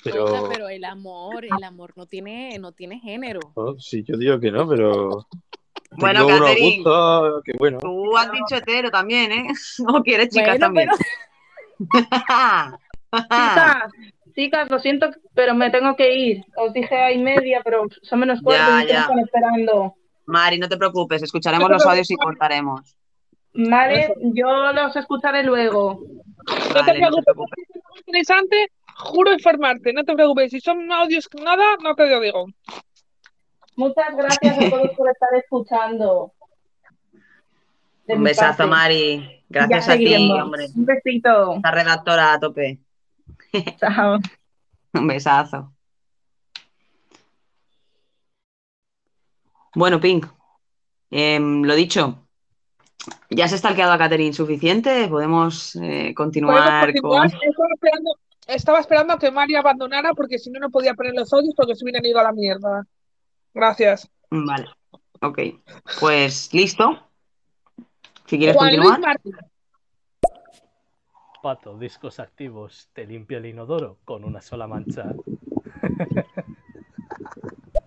Pero, 0.04 0.68
el 0.68 0.84
amor, 0.84 1.44
el 1.44 1.64
amor 1.64 1.92
no 1.96 2.06
tiene, 2.06 2.58
no 2.58 2.72
tiene 2.72 3.00
género. 3.00 3.40
no, 3.56 3.78
sí, 3.78 4.04
yo 4.06 4.16
digo 4.16 4.38
que 4.38 4.50
no, 4.50 4.68
pero 4.68 5.26
Bueno, 5.98 6.26
Catherine. 6.26 6.76
gustos 6.76 7.42
que 7.44 7.52
bueno. 7.58 7.78
Tú 7.78 8.16
has 8.16 8.30
dicho 8.30 8.56
hetero 8.56 8.90
también, 8.90 9.32
¿eh? 9.32 9.46
O 9.88 10.02
quieres 10.02 10.28
chicas 10.28 10.58
Bueno, 10.58 10.66
también. 10.66 10.88
Chicas, 11.92 12.80
chicas, 14.34 14.70
lo 14.70 14.78
siento, 14.78 15.10
pero 15.34 15.54
me 15.54 15.70
tengo 15.70 15.96
que 15.96 16.14
ir. 16.14 16.44
Os 16.56 16.72
dije 16.72 16.94
ahí 16.96 17.18
media, 17.18 17.62
pero 17.64 17.86
son 18.02 18.20
menos 18.20 18.40
cuarto 18.42 18.64
Ya, 18.70 18.84
y 18.84 18.96
están 18.96 19.18
esperando. 19.20 19.94
Mari, 20.26 20.58
no 20.58 20.68
te 20.68 20.76
preocupes, 20.76 21.22
escucharemos 21.22 21.70
los 21.70 21.86
audios 21.86 22.10
y 22.10 22.16
cortaremos. 22.16 22.96
Vale, 23.54 24.12
yo 24.34 24.72
los 24.72 24.94
escucharé 24.96 25.42
luego. 25.42 26.00
No 26.74 26.84
te 26.84 26.98
no 27.00 27.08
preocupes, 27.08 27.64
interesante, 28.06 28.70
juro 28.96 29.32
informarte, 29.32 29.92
no 29.92 30.04
te 30.04 30.14
preocupes. 30.14 30.50
Si 30.50 30.60
son 30.60 30.90
audios 30.92 31.28
que 31.28 31.42
nada, 31.42 31.76
no 31.82 31.94
te 31.94 32.08
lo 32.08 32.20
digo. 32.20 32.46
Muchas 33.76 34.16
gracias 34.16 34.58
a 34.58 34.70
todos 34.70 34.90
por 34.96 35.10
estar 35.10 35.28
escuchando. 35.34 36.32
De 38.06 38.14
Un 38.14 38.24
besazo, 38.24 38.58
parte. 38.58 38.70
Mari. 38.70 39.44
Gracias 39.48 39.86
Ya 39.86 39.92
a 39.92 39.96
ti, 39.96 40.30
hombre. 40.32 40.66
Un 40.74 40.86
besito. 40.86 41.56
Esta 41.56 41.70
redactora 41.70 42.32
a 42.32 42.40
tope. 42.40 42.78
Chao. 43.78 44.18
Un 44.94 45.06
besazo. 45.06 45.72
Bueno, 49.74 50.00
Pink, 50.00 50.26
em, 51.10 51.62
lo 51.62 51.74
dicho, 51.74 52.26
¿ya 53.28 53.46
se 53.46 53.56
está 53.56 53.68
stalkeado 53.68 53.92
a 53.92 53.98
Catherine 53.98 54.32
suficiente? 54.32 55.06
¿Podemos 55.06 55.76
eh, 55.76 56.14
continuar 56.14 56.94
Podemos 57.02 57.30
con...? 57.32 57.40
esperando, 57.74 58.16
estaba 58.46 58.80
esperando 58.80 59.14
a 59.14 59.18
que 59.18 59.30
María 59.30 59.60
abandonara 59.60 60.12
porque 60.14 60.38
si 60.38 60.50
no, 60.50 60.60
no 60.60 60.70
podía 60.70 60.94
poner 60.94 61.14
los 61.14 61.32
audios 61.32 61.54
porque 61.56 61.74
se 61.74 61.84
hubieran 61.84 62.04
ido 62.04 62.20
a 62.20 62.24
la 62.24 62.32
mierda. 62.32 62.86
Gracias. 63.52 64.08
Vale, 64.30 64.66
ok. 65.20 65.38
Pues 66.00 66.52
listo. 66.52 67.02
Si 68.26 68.38
quieres 68.38 68.56
Juan 68.56 68.76
Luis 68.76 68.88
continuar. 68.88 69.14
Martín. 69.14 69.36
Pato, 71.42 71.78
discos 71.78 72.18
activos, 72.18 72.88
te 72.92 73.06
limpia 73.06 73.38
el 73.38 73.46
inodoro 73.46 73.98
con 74.04 74.24
una 74.24 74.40
sola 74.40 74.66
mancha. 74.66 75.14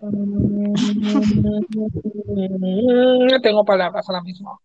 tengo 3.42 3.64
palabras 3.64 4.08
ahora 4.08 4.22
mismo. 4.22 4.60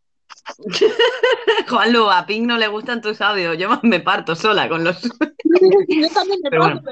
Juanlu, 1.69 2.09
a 2.09 2.25
Pink 2.25 2.45
no 2.45 2.57
le 2.57 2.67
gustan 2.67 3.01
tus 3.01 3.21
audios. 3.21 3.57
Yo 3.57 3.69
me 3.83 3.99
parto 3.99 4.35
sola 4.35 4.67
con 4.69 4.83
los... 4.83 5.01
Yo 5.89 6.09
también 6.13 6.39
me 6.43 6.49
Pero 6.49 6.61
parto. 6.63 6.91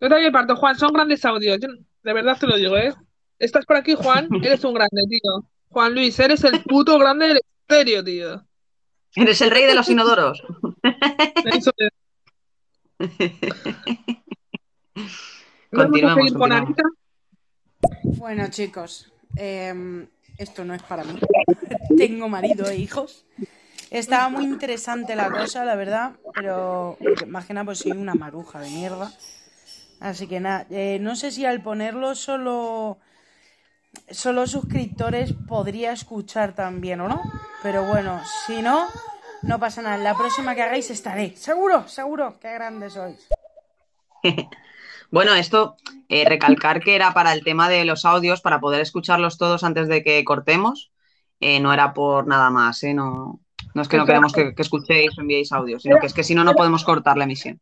Yo 0.00 0.08
también 0.08 0.24
me 0.24 0.32
parto, 0.32 0.56
Juan, 0.56 0.78
son 0.78 0.92
grandes 0.92 1.24
audios. 1.24 1.58
Yo- 1.60 1.68
de 2.02 2.12
verdad 2.12 2.38
te 2.38 2.46
lo 2.46 2.56
digo, 2.56 2.76
¿eh? 2.76 2.94
Estás 3.38 3.66
por 3.66 3.76
aquí, 3.76 3.94
Juan, 3.94 4.28
eres 4.42 4.62
un 4.64 4.74
grande, 4.74 5.02
tío. 5.08 5.48
Juan 5.68 5.94
Luis, 5.94 6.18
eres 6.20 6.44
el 6.44 6.62
puto 6.62 6.98
grande 6.98 7.28
del 7.28 7.40
estéreo, 7.60 8.04
tío. 8.04 8.44
Eres 9.14 9.40
el 9.40 9.50
rey 9.50 9.64
de 9.64 9.74
los 9.74 9.88
inodoros. 9.88 10.42
Eso 11.44 11.72
es. 11.76 11.90
Vamos 15.72 16.02
a 16.02 16.38
con. 16.38 16.52
Anita. 16.52 16.82
Bueno, 18.02 18.48
chicos, 18.50 19.12
em, 19.36 20.06
esto 20.38 20.64
no 20.64 20.74
es 20.74 20.82
para 20.82 21.04
mí. 21.04 21.18
Tengo 21.96 22.28
marido 22.28 22.68
e 22.68 22.76
hijos. 22.76 23.26
Estaba 23.90 24.28
muy 24.28 24.44
interesante 24.44 25.14
la 25.14 25.30
cosa, 25.30 25.64
la 25.64 25.76
verdad, 25.76 26.12
pero 26.34 26.98
más 27.28 27.46
que 27.46 27.54
nada 27.54 27.64
pues 27.64 27.78
soy 27.78 27.92
una 27.92 28.14
maruja 28.14 28.60
de 28.60 28.70
mierda. 28.70 29.12
Así 30.00 30.26
que 30.26 30.40
nada, 30.40 30.66
eh, 30.70 30.98
no 31.00 31.16
sé 31.16 31.30
si 31.30 31.46
al 31.46 31.62
ponerlo 31.62 32.14
solo, 32.14 32.98
solo 34.10 34.46
suscriptores 34.46 35.32
podría 35.48 35.92
escuchar 35.92 36.54
también 36.54 37.00
o 37.00 37.08
no. 37.08 37.22
Pero 37.62 37.84
bueno, 37.86 38.20
si 38.46 38.60
no, 38.60 38.86
no 39.42 39.58
pasa 39.58 39.82
nada. 39.82 39.96
La 39.98 40.14
próxima 40.14 40.54
que 40.54 40.62
hagáis 40.62 40.90
estaré. 40.90 41.36
Seguro, 41.36 41.88
seguro. 41.88 42.38
Qué 42.40 42.52
grande 42.52 42.90
sois. 42.90 43.28
Bueno, 45.10 45.34
esto, 45.34 45.76
eh, 46.08 46.24
recalcar 46.28 46.80
que 46.80 46.94
era 46.94 47.12
para 47.14 47.32
el 47.32 47.44
tema 47.44 47.68
de 47.68 47.84
los 47.84 48.04
audios, 48.04 48.40
para 48.40 48.60
poder 48.60 48.80
escucharlos 48.80 49.38
todos 49.38 49.64
antes 49.64 49.88
de 49.88 50.02
que 50.02 50.24
cortemos. 50.24 50.90
Eh, 51.40 51.60
no 51.60 51.72
era 51.72 51.92
por 51.92 52.26
nada 52.26 52.50
más, 52.50 52.82
¿eh? 52.82 52.94
No, 52.94 53.40
no 53.74 53.82
es 53.82 53.88
que 53.88 53.98
no 53.98 54.06
queremos 54.06 54.32
que, 54.32 54.54
que 54.54 54.62
escuchéis 54.62 55.16
o 55.18 55.20
enviéis 55.20 55.52
audios, 55.52 55.82
sino 55.82 55.98
que 55.98 56.06
es 56.06 56.14
que 56.14 56.24
si 56.24 56.34
no, 56.34 56.44
no 56.44 56.54
podemos 56.54 56.82
cortar 56.82 57.16
la 57.16 57.24
emisión. 57.24 57.60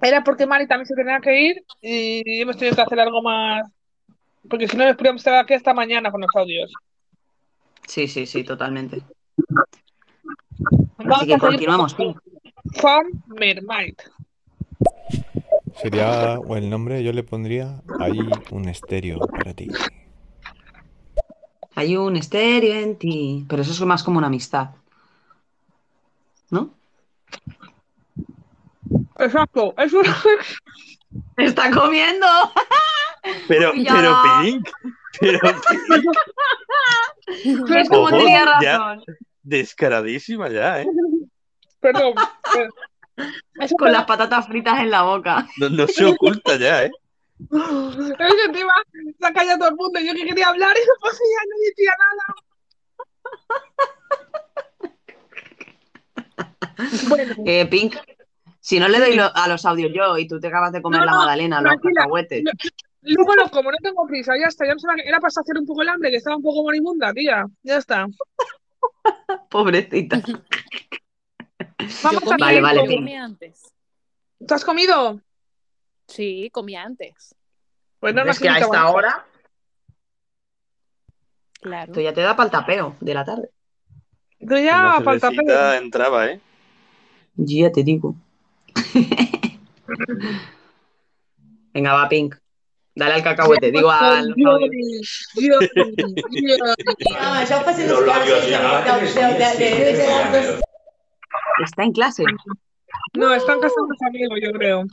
Era 0.00 0.24
porque 0.24 0.46
Mari 0.46 0.66
también 0.66 0.86
se 0.86 0.96
tenía 0.96 1.20
que 1.20 1.40
ir 1.40 1.64
y 1.80 2.40
hemos 2.40 2.56
tenido 2.56 2.74
que 2.74 2.82
hacer 2.82 2.98
algo 2.98 3.22
más. 3.22 3.70
Porque 4.48 4.66
si 4.66 4.76
no, 4.76 4.84
nos 4.84 4.96
podríamos 4.96 5.20
estar 5.20 5.36
aquí 5.36 5.54
hasta 5.54 5.72
mañana 5.72 6.10
con 6.10 6.20
los 6.20 6.30
audios. 6.34 6.72
Sí, 7.86 8.08
sí, 8.08 8.26
sí, 8.26 8.42
totalmente. 8.42 9.02
Así 10.98 11.26
que 11.26 11.38
continuamos. 11.38 11.94
Fan 12.74 13.04
Mermaid. 13.26 13.94
Sería, 15.82 16.38
o 16.38 16.56
el 16.56 16.70
nombre 16.70 17.02
yo 17.02 17.12
le 17.12 17.22
pondría 17.22 17.82
Hay 18.00 18.18
un 18.50 18.68
estéreo 18.68 19.18
para 19.18 19.52
ti. 19.54 19.68
Hay 21.74 21.96
un 21.96 22.16
estéreo 22.16 22.74
en 22.74 22.96
ti. 22.96 23.44
Pero 23.48 23.62
eso 23.62 23.72
es 23.72 23.80
más 23.82 24.02
como 24.02 24.18
una 24.18 24.26
amistad. 24.28 24.70
¿No? 26.50 26.70
Exacto. 29.18 29.74
Es 29.78 29.92
un... 29.92 30.04
¡Está 31.36 31.70
comiendo! 31.70 32.26
Pero, 33.46 33.72
Ya. 33.74 33.94
pero 33.94 34.16
Pink, 34.42 34.68
pero 35.20 35.38
Es 37.78 37.88
como 37.88 38.02
Ojo, 38.02 38.18
tenía 38.18 38.44
ya. 38.60 38.78
razón. 38.78 39.04
descaradísima 39.44 40.48
ya, 40.48 40.82
¿eh? 40.82 40.86
Perdón. 41.78 42.14
Con 43.78 43.92
las 43.92 44.04
patatas 44.04 44.46
fritas 44.46 44.80
en 44.80 44.90
la 44.90 45.02
boca. 45.02 45.46
No, 45.58 45.68
no 45.70 45.86
se 45.86 46.04
oculta 46.04 46.56
ya, 46.56 46.84
¿eh? 46.84 46.90
Es 47.40 47.48
que 48.16 48.44
encima 48.46 48.72
se 49.18 49.26
ha 49.26 49.32
callado 49.32 49.58
todo 49.58 49.68
el 49.70 49.76
mundo. 49.76 49.98
Yo 50.00 50.14
que 50.14 50.24
quería 50.26 50.48
hablar 50.48 50.76
y 50.76 50.80
no 50.86 50.94
podía, 51.00 51.40
no 51.48 51.56
decía 51.66 51.92
nada. 51.98 52.24
Bueno, 57.08 57.34
Eh, 57.46 57.66
Pink, 57.66 57.96
si 58.60 58.78
no 58.78 58.88
le 58.88 58.98
doy 59.00 59.14
lo- 59.16 59.34
a 59.34 59.48
los 59.48 59.64
audios 59.64 59.92
yo 59.94 60.18
y 60.18 60.26
tú 60.28 60.38
te 60.40 60.48
acabas 60.48 60.72
de 60.72 60.82
comer 60.82 61.00
No, 61.00 61.06
la 61.06 61.12
no, 61.12 61.18
magdalena, 61.18 61.60
los 61.60 61.74
cacahuetes. 61.80 62.44
luego 63.02 63.34
lo 63.34 63.50
como, 63.50 63.70
no 63.72 63.76
tengo 63.82 64.06
prisa, 64.06 64.34
ya 64.38 64.46
está. 64.46 64.64
Ya 64.66 64.74
me- 64.74 65.02
era 65.04 65.18
para 65.20 65.30
saciar 65.30 65.58
un 65.58 65.66
poco 65.66 65.82
el 65.82 65.88
hambre, 65.88 66.10
que 66.10 66.16
estaba 66.16 66.36
un 66.36 66.42
poco 66.42 66.62
moribunda, 66.62 67.12
tía. 67.12 67.44
Ya 67.62 67.76
está. 67.78 68.06
Pobrecita. 69.50 70.20
Vamos 72.02 72.32
a 72.32 72.36
Vale, 72.36 72.60
vale, 72.60 72.86
comí 72.86 73.14
antes. 73.14 73.72
¿Tú 74.46 74.54
has 74.54 74.64
comido? 74.64 75.20
Sí, 76.06 76.50
comí 76.52 76.76
antes. 76.76 77.34
Pues 78.00 78.14
no 78.14 78.22
Es 78.22 78.38
que 78.40 78.48
a 78.48 78.58
esta 78.58 78.88
hora 78.90 79.24
Claro. 81.60 81.92
esto 81.92 82.00
ya 82.00 82.12
te 82.12 82.20
da 82.22 82.34
para 82.34 82.46
el 82.46 82.50
tapeo 82.50 82.96
de 83.00 83.14
la 83.14 83.24
tarde. 83.24 83.48
Tú 84.40 84.56
ya 84.56 84.80
Una 84.80 85.00
falta 85.00 85.28
cervecita 85.28 85.76
entraba, 85.76 86.26
¿eh? 86.26 86.40
Ya 87.36 87.70
te 87.70 87.84
digo. 87.84 88.16
Venga, 91.72 91.92
va, 91.94 92.08
Pink. 92.08 92.34
Dale 92.94 93.14
al 93.14 93.22
cacahuete, 93.22 93.70
digo 93.70 93.90
a 93.92 94.22
los 94.22 94.36
audios. 94.44 95.28
Está 101.64 101.84
en 101.84 101.92
clase. 101.92 102.24
No, 103.14 103.32
están 103.34 103.60
casando 103.60 103.88
los 103.88 104.02
amigos, 104.02 104.38
yo 104.42 104.52
creo. 104.52 104.84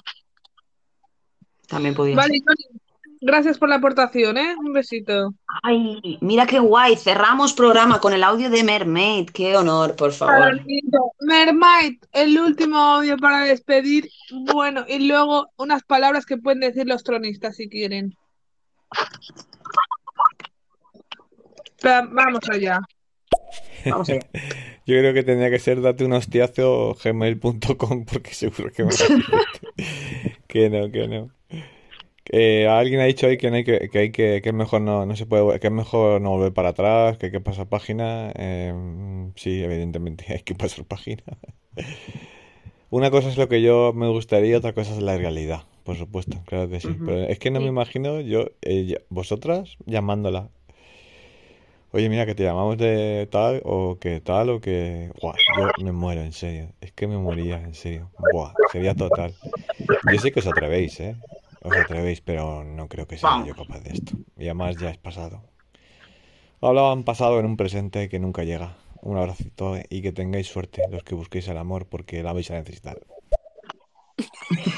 También 1.67 1.93
podía 1.95 2.15
Vale, 2.15 2.33
ser. 2.39 2.79
Gracias 3.21 3.57
por 3.57 3.67
la 3.67 3.75
aportación, 3.75 4.37
¿eh? 4.37 4.55
Un 4.57 4.71
besito. 4.71 5.33
Ay, 5.63 6.17
mira 6.21 6.45
qué 6.47 6.59
guay. 6.59 6.95
Cerramos 6.95 7.51
programa 7.51 7.99
con 7.99 8.13
el 8.13 8.23
audio 8.23 8.49
de 8.49 8.63
Mermaid. 8.63 9.29
Qué 9.31 9.57
honor, 9.57 9.97
por 9.97 10.13
favor. 10.13 10.61
Mermaid, 11.19 11.97
el 12.13 12.39
último 12.39 12.77
audio 12.77 13.17
para 13.17 13.41
despedir. 13.43 14.09
Bueno, 14.53 14.85
y 14.87 15.05
luego 15.05 15.49
unas 15.57 15.83
palabras 15.83 16.25
que 16.25 16.37
pueden 16.37 16.61
decir 16.61 16.87
los 16.87 17.03
tronistas 17.03 17.57
si 17.57 17.67
quieren. 17.67 18.15
Va- 21.85 22.07
Vamos 22.09 22.49
allá. 22.49 22.79
Vamos 23.89 24.09
allá. 24.09 24.21
Yo 24.85 24.97
creo 24.97 25.13
que 25.13 25.23
tendría 25.23 25.49
que 25.49 25.59
ser 25.59 25.81
date 25.81 26.03
un 26.03 26.13
hostiazo 26.13 26.95
gmail.com 27.03 28.05
porque 28.05 28.33
seguro 28.33 28.71
que 28.71 28.83
me 28.83 28.91
Que 30.47 30.69
no, 30.69 30.91
que 30.91 31.07
no. 31.07 31.29
Eh, 32.31 32.67
alguien 32.67 32.99
ha 33.01 33.05
dicho 33.05 33.25
ahí 33.25 33.37
que 33.37 33.49
no 33.49 33.57
hay 33.57 33.63
que, 33.63 33.89
que 33.89 33.99
hay 33.99 34.11
que, 34.11 34.41
que 34.43 34.49
es 34.49 34.55
mejor 34.55 34.81
no, 34.81 35.05
no 35.05 35.15
se 35.15 35.25
puede, 35.25 35.59
que 35.59 35.67
es 35.67 35.73
mejor 35.73 36.21
no 36.21 36.29
volver 36.29 36.53
para 36.53 36.69
atrás, 36.69 37.17
que 37.17 37.27
hay 37.27 37.31
que 37.31 37.41
pasar 37.41 37.67
página. 37.67 38.31
Eh, 38.35 38.73
sí, 39.35 39.63
evidentemente 39.63 40.25
hay 40.33 40.41
que 40.41 40.55
pasar 40.55 40.85
página. 40.85 41.23
Una 42.91 43.11
cosa 43.11 43.29
es 43.29 43.37
lo 43.37 43.47
que 43.47 43.61
yo 43.61 43.93
me 43.93 44.07
gustaría, 44.09 44.57
otra 44.57 44.73
cosa 44.73 44.93
es 44.93 45.01
la 45.01 45.17
realidad, 45.17 45.63
por 45.83 45.97
supuesto, 45.97 46.41
claro 46.45 46.69
que 46.69 46.79
sí. 46.79 46.89
Pero 47.05 47.23
es 47.23 47.39
que 47.39 47.51
no 47.51 47.61
me 47.61 47.67
imagino 47.67 48.21
yo, 48.21 48.45
eh, 48.61 49.03
vosotras 49.09 49.77
llamándola. 49.85 50.49
Oye, 51.91 52.07
mira, 52.07 52.25
que 52.27 52.35
te 52.35 52.43
llamamos 52.43 52.77
de 52.77 53.27
tal, 53.31 53.61
o 53.65 53.97
que 53.99 54.21
tal, 54.21 54.49
o 54.49 54.61
que... 54.61 55.11
Buah, 55.21 55.35
yo 55.57 55.83
me 55.83 55.91
muero, 55.91 56.21
en 56.21 56.33
serio. 56.33 56.71
Es 56.81 56.91
que 56.91 57.07
me 57.07 57.17
moría, 57.17 57.57
en 57.57 57.73
serio. 57.73 58.11
Buah, 58.31 58.53
sería 58.71 58.93
total. 58.93 59.33
Yo 60.11 60.19
sé 60.19 60.31
que 60.31 60.39
os 60.39 60.47
atrevéis, 60.47 60.99
¿eh? 60.99 61.15
Os 61.61 61.75
atrevéis, 61.75 62.21
pero 62.21 62.63
no 62.63 62.87
creo 62.87 63.07
que 63.07 63.17
sea 63.17 63.43
yo 63.43 63.55
capaz 63.55 63.79
de 63.79 63.93
esto. 63.93 64.13
Y 64.37 64.45
además 64.45 64.77
ya 64.77 64.91
es 64.91 64.99
pasado. 64.99 65.41
Hablaban 66.61 67.03
pasado 67.03 67.39
en 67.39 67.47
un 67.47 67.57
presente 67.57 68.07
que 68.07 68.19
nunca 68.19 68.43
llega. 68.43 68.77
Un 69.01 69.17
abracito 69.17 69.75
y 69.89 70.01
que 70.01 70.11
tengáis 70.11 70.47
suerte 70.47 70.83
los 70.91 71.03
que 71.03 71.15
busquéis 71.15 71.47
el 71.47 71.57
amor 71.57 71.87
porque 71.87 72.21
la 72.21 72.33
vais 72.33 72.51
a 72.51 72.55
necesitar. 72.55 72.99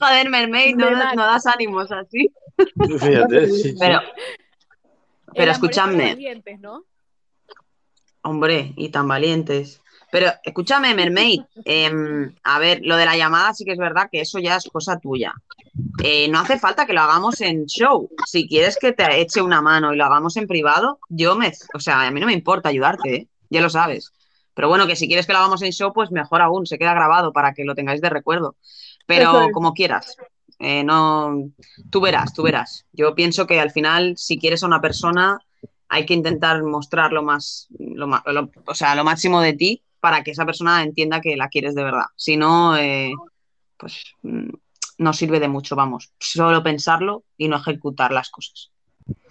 Joder, 0.00 0.30
Mermaid, 0.30 0.76
no, 0.76 0.90
Mermaid. 0.90 1.16
no 1.16 1.26
das 1.26 1.46
ánimos 1.46 1.90
así. 1.90 2.30
Fíjate, 3.00 3.46
sí, 3.48 3.62
sí. 3.62 3.76
Pero, 3.78 4.00
pero 5.34 5.50
escúchame, 5.50 6.16
hombre, 8.22 8.72
y 8.76 8.88
tan 8.88 9.08
valientes. 9.08 9.80
Pero 10.10 10.30
escúchame, 10.44 10.94
Mermaid. 10.94 11.42
em, 11.64 12.32
a 12.44 12.58
ver, 12.60 12.80
lo 12.84 12.96
de 12.96 13.04
la 13.04 13.16
llamada 13.16 13.52
sí 13.52 13.64
que 13.64 13.72
es 13.72 13.78
verdad 13.78 14.08
que 14.10 14.20
eso 14.20 14.38
ya 14.38 14.56
es 14.56 14.68
cosa 14.72 14.98
tuya. 14.98 15.34
Eh, 16.04 16.28
no 16.28 16.38
hace 16.38 16.58
falta 16.58 16.86
que 16.86 16.92
lo 16.92 17.00
hagamos 17.00 17.40
en 17.40 17.66
show. 17.66 18.08
Si 18.26 18.46
quieres 18.46 18.78
que 18.78 18.92
te 18.92 19.20
eche 19.20 19.42
una 19.42 19.60
mano 19.60 19.92
y 19.92 19.96
lo 19.96 20.04
hagamos 20.04 20.36
en 20.36 20.46
privado, 20.46 21.00
yo 21.08 21.34
me, 21.34 21.52
o 21.74 21.80
sea, 21.80 22.02
a 22.02 22.10
mí 22.12 22.20
no 22.20 22.26
me 22.26 22.32
importa 22.32 22.68
ayudarte, 22.68 23.14
¿eh? 23.14 23.28
Ya 23.50 23.60
lo 23.60 23.68
sabes. 23.68 24.12
Pero 24.54 24.68
bueno, 24.68 24.86
que 24.86 24.94
si 24.94 25.08
quieres 25.08 25.26
que 25.26 25.32
lo 25.32 25.40
hagamos 25.40 25.62
en 25.62 25.72
show, 25.72 25.92
pues 25.92 26.12
mejor 26.12 26.42
aún, 26.42 26.64
se 26.64 26.78
queda 26.78 26.94
grabado 26.94 27.32
para 27.32 27.52
que 27.52 27.64
lo 27.64 27.74
tengáis 27.74 28.00
de 28.00 28.08
recuerdo. 28.08 28.56
Pero 29.06 29.46
es. 29.46 29.52
como 29.52 29.74
quieras. 29.74 30.16
Eh, 30.66 30.82
no, 30.82 31.50
tú 31.90 32.00
verás, 32.00 32.32
tú 32.32 32.42
verás. 32.42 32.86
Yo 32.92 33.14
pienso 33.14 33.46
que 33.46 33.60
al 33.60 33.70
final, 33.70 34.14
si 34.16 34.38
quieres 34.38 34.62
a 34.62 34.66
una 34.66 34.80
persona, 34.80 35.38
hay 35.88 36.06
que 36.06 36.14
intentar 36.14 36.62
mostrar 36.62 37.12
lo 37.12 37.22
más, 37.22 37.66
lo 37.78 38.06
lo- 38.06 38.50
o 38.66 38.74
sea, 38.74 38.94
lo 38.94 39.04
máximo 39.04 39.42
de 39.42 39.52
ti 39.52 39.82
para 40.00 40.22
que 40.24 40.30
esa 40.30 40.46
persona 40.46 40.82
entienda 40.82 41.20
que 41.20 41.36
la 41.36 41.48
quieres 41.48 41.74
de 41.74 41.84
verdad. 41.84 42.06
Si 42.16 42.38
no, 42.38 42.78
eh, 42.78 43.12
pues 43.76 44.04
mm, 44.22 44.48
no 44.98 45.12
sirve 45.12 45.38
de 45.38 45.48
mucho, 45.48 45.76
vamos. 45.76 46.12
Solo 46.18 46.62
pensarlo 46.62 47.24
y 47.36 47.48
no 47.48 47.56
ejecutar 47.58 48.10
las 48.12 48.30
cosas. 48.30 48.70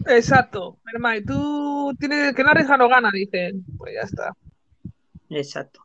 Exacto. 0.06 0.78
Mermaid, 0.84 1.26
tú 1.26 1.94
tienes 2.00 2.36
que 2.36 2.44
no 2.44 2.52
arriesga 2.52 2.78
no 2.78 2.88
gana, 2.88 3.10
dicen. 3.12 3.66
Pues 3.76 3.94
ya 3.96 4.02
está. 4.02 4.34
Exacto. 5.32 5.84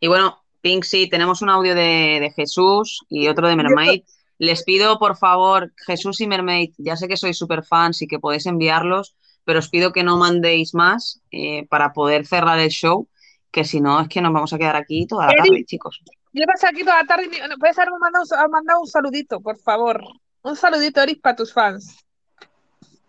Y 0.00 0.06
bueno, 0.08 0.38
Pink, 0.62 0.84
sí, 0.84 1.06
tenemos 1.08 1.42
un 1.42 1.50
audio 1.50 1.74
de, 1.74 2.18
de 2.20 2.32
Jesús 2.34 3.04
y 3.10 3.28
otro 3.28 3.46
de 3.48 3.56
Mermaid. 3.56 4.02
Les 4.42 4.64
pido, 4.64 4.98
por 4.98 5.16
favor, 5.16 5.72
Jesús 5.86 6.20
y 6.20 6.26
Mermaid, 6.26 6.72
ya 6.76 6.96
sé 6.96 7.06
que 7.06 7.16
sois 7.16 7.38
súper 7.38 7.62
fans 7.62 8.02
y 8.02 8.08
que 8.08 8.18
podéis 8.18 8.46
enviarlos, 8.46 9.14
pero 9.44 9.60
os 9.60 9.68
pido 9.68 9.92
que 9.92 10.02
no 10.02 10.16
mandéis 10.16 10.74
más 10.74 11.20
eh, 11.30 11.64
para 11.70 11.92
poder 11.92 12.26
cerrar 12.26 12.58
el 12.58 12.70
show, 12.70 13.06
que 13.52 13.62
si 13.62 13.80
no 13.80 14.00
es 14.00 14.08
que 14.08 14.20
nos 14.20 14.32
vamos 14.32 14.52
a 14.52 14.58
quedar 14.58 14.74
aquí 14.74 15.06
toda 15.06 15.26
la 15.28 15.34
tarde, 15.34 15.64
chicos. 15.64 16.02
Llevas 16.32 16.64
aquí 16.64 16.80
toda 16.82 17.00
la 17.02 17.06
tarde. 17.06 17.30
Puedes 17.60 17.78
haberme 17.78 17.98
mandado, 18.00 18.24
un- 18.44 18.50
mandado 18.50 18.80
un 18.80 18.86
saludito, 18.88 19.40
por 19.40 19.56
favor. 19.58 20.02
Un 20.42 20.56
saludito, 20.56 21.00
Eric, 21.00 21.20
para 21.20 21.36
tus 21.36 21.52
fans. 21.52 21.96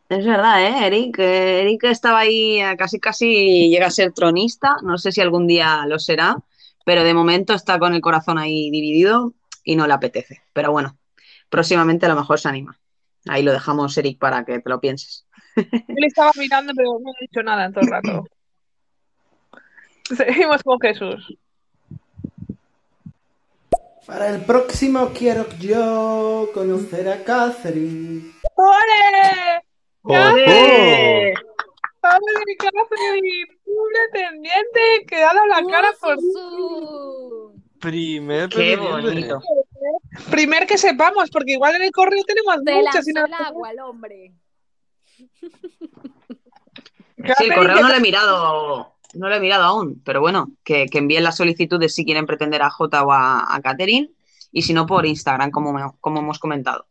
Es 0.09 0.23
verdad, 0.23 0.61
¿eh? 0.63 0.85
Eric, 0.85 1.17
Eric 1.17 1.85
estaba 1.85 2.19
ahí, 2.19 2.61
eh, 2.61 2.75
casi 2.77 2.99
casi 2.99 3.69
llega 3.71 3.87
a 3.87 3.89
ser 3.89 4.11
tronista, 4.13 4.75
no 4.83 4.99
sé 4.99 5.11
si 5.11 5.19
algún 5.21 5.47
día 5.47 5.85
lo 5.87 5.97
será, 5.97 6.37
pero 6.85 7.03
de 7.03 7.15
momento 7.15 7.55
está 7.55 7.79
con 7.79 7.95
el 7.95 8.01
corazón 8.01 8.37
ahí 8.37 8.69
dividido 8.69 9.33
y 9.63 9.75
no 9.75 9.87
le 9.87 9.93
apetece. 9.93 10.43
Pero 10.53 10.71
bueno, 10.71 10.95
próximamente 11.53 12.07
a 12.07 12.09
lo 12.09 12.15
mejor 12.15 12.39
se 12.39 12.49
anima. 12.49 12.79
Ahí 13.29 13.43
lo 13.43 13.51
dejamos, 13.51 13.95
Eric, 13.95 14.17
para 14.17 14.43
que 14.43 14.57
te 14.59 14.69
lo 14.71 14.81
pienses. 14.81 15.27
Yo 15.55 15.63
le 15.87 16.07
estaba 16.07 16.31
mirando, 16.35 16.73
pero 16.75 16.97
no 16.99 17.11
he 17.11 17.27
dicho 17.27 17.43
nada 17.43 17.65
en 17.65 17.73
todo 17.73 17.83
el 17.83 17.91
rato. 17.91 18.25
Seguimos 20.17 20.63
con 20.63 20.79
Jesús. 20.79 21.37
Para 24.07 24.29
el 24.29 24.41
próximo 24.41 25.11
quiero 25.13 25.47
yo 25.59 26.49
conocer 26.55 27.07
a 27.07 27.23
Catherine. 27.23 28.31
¡Ole! 28.55 29.61
¡Ole! 30.01 31.33
¡Ole, 32.01 32.57
Catherine! 32.57 33.47
Pretendiente 34.11 35.05
que 35.07 35.17
ha 35.17 35.33
dado 35.35 35.45
la 35.45 35.63
cara 35.71 35.93
por 36.01 36.17
Primer 37.79 38.49
Qué 38.49 38.75
bonito. 38.75 39.39
Primer 40.29 40.65
que 40.67 40.77
sepamos, 40.77 41.29
porque 41.29 41.53
igual 41.53 41.75
en 41.75 41.83
el 41.83 41.91
correo 41.91 42.23
tenemos 42.25 42.55
Se 42.65 42.81
lanzó 42.83 43.11
no- 43.13 43.25
al 43.25 43.33
agua 43.47 43.71
el 43.71 43.79
hombre. 43.79 44.33
Sí, 47.37 47.45
el 47.45 47.53
correo 47.55 47.75
no 47.81 47.87
lo 47.89 47.93
he 47.95 47.99
mirado. 47.99 48.95
no 49.13 49.29
lo 49.29 49.35
he 49.35 49.39
mirado 49.39 49.63
aún, 49.63 50.01
pero 50.03 50.19
bueno, 50.21 50.49
que, 50.63 50.87
que 50.87 50.97
envíen 50.97 51.23
las 51.23 51.37
solicitudes 51.37 51.93
si 51.95 52.03
quieren 52.03 52.25
pretender 52.25 52.61
a 52.63 52.69
Jota 52.69 53.03
o 53.03 53.11
a, 53.11 53.53
a 53.55 53.61
Catherine, 53.61 54.09
y 54.51 54.61
si 54.63 54.73
no 54.73 54.85
por 54.85 55.05
Instagram, 55.05 55.51
como, 55.51 55.71
me- 55.71 55.91
como 56.01 56.19
hemos 56.19 56.39
comentado. 56.39 56.85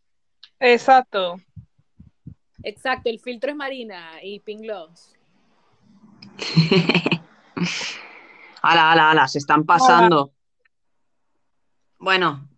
Exacto. 0.60 1.40
Exacto, 2.62 3.10
el 3.10 3.18
filtro 3.18 3.50
es 3.50 3.56
Marina 3.56 4.22
y 4.22 4.38
Pink 4.40 4.60
Gloss. 4.62 5.16
Ala, 8.62 8.92
ala, 8.92 9.10
ala, 9.10 9.26
se 9.28 9.38
están 9.38 9.64
pasando. 9.66 10.32
Bueno, 11.98 12.48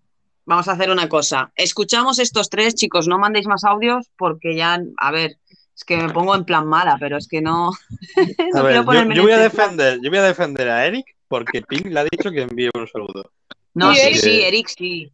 vamos 0.47 0.69
a 0.69 0.73
hacer 0.73 0.91
una 0.91 1.09
cosa. 1.09 1.53
Escuchamos 1.57 2.19
estos 2.19 2.51
tres, 2.51 2.75
chicos, 2.75 3.09
no 3.09 3.19
mandéis 3.19 3.47
más 3.47 3.65
audios 3.65 4.11
porque 4.17 4.55
ya, 4.57 4.81
a 4.99 5.11
ver, 5.11 5.39
es 5.75 5.85
que 5.85 5.97
me 5.97 6.13
pongo 6.13 6.35
en 6.35 6.45
plan 6.45 6.67
mala, 6.67 6.97
pero 7.01 7.17
es 7.17 7.27
que 7.29 7.41
no, 7.41 7.71
A 8.55 8.59
no 8.59 8.63
ver, 8.63 8.73
quiero 8.73 8.81
yo, 8.83 8.85
ponerme 8.85 9.15
en 9.15 9.17
yo 9.19 9.23
voy 9.23 9.33
a 9.33 9.45
este 9.45 9.57
plan. 9.57 9.71
defender, 9.77 10.01
yo 10.03 10.11
voy 10.11 10.19
a 10.19 10.23
defender 10.23 10.69
a 10.69 10.87
Eric 10.87 11.07
porque 11.29 11.63
Pink 11.63 11.87
le 11.87 12.01
ha 12.01 12.05
dicho 12.05 12.31
que 12.31 12.43
envíe 12.43 12.71
un 12.75 12.87
saludo. 12.87 13.31
No, 13.75 13.93
sí, 13.95 14.01
Eric- 14.01 14.21
sí, 14.21 14.41
Eric 14.43 14.69
sí. 14.69 15.13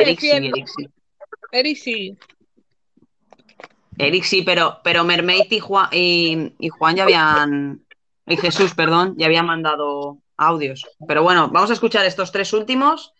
Eric 0.00 0.20
sí. 0.20 0.28
Eric 0.30 0.66
sí. 0.66 0.88
Eric 1.52 1.76
sí. 1.76 2.18
Eric 3.98 4.24
sí, 4.24 4.42
pero, 4.42 4.78
pero 4.82 5.04
Mermaid 5.04 5.46
y 5.50 5.60
Juan, 5.60 5.88
y, 5.92 6.54
y 6.58 6.68
Juan 6.70 6.96
ya 6.96 7.02
habían, 7.04 7.84
y 8.26 8.36
Jesús, 8.36 8.74
perdón, 8.74 9.14
ya 9.18 9.26
habían 9.26 9.46
mandado 9.46 10.18
audios. 10.38 10.86
Pero 11.06 11.22
bueno, 11.22 11.50
vamos 11.52 11.70
a 11.70 11.74
escuchar 11.74 12.06
estos 12.06 12.32
tres 12.32 12.52
últimos 12.54 13.12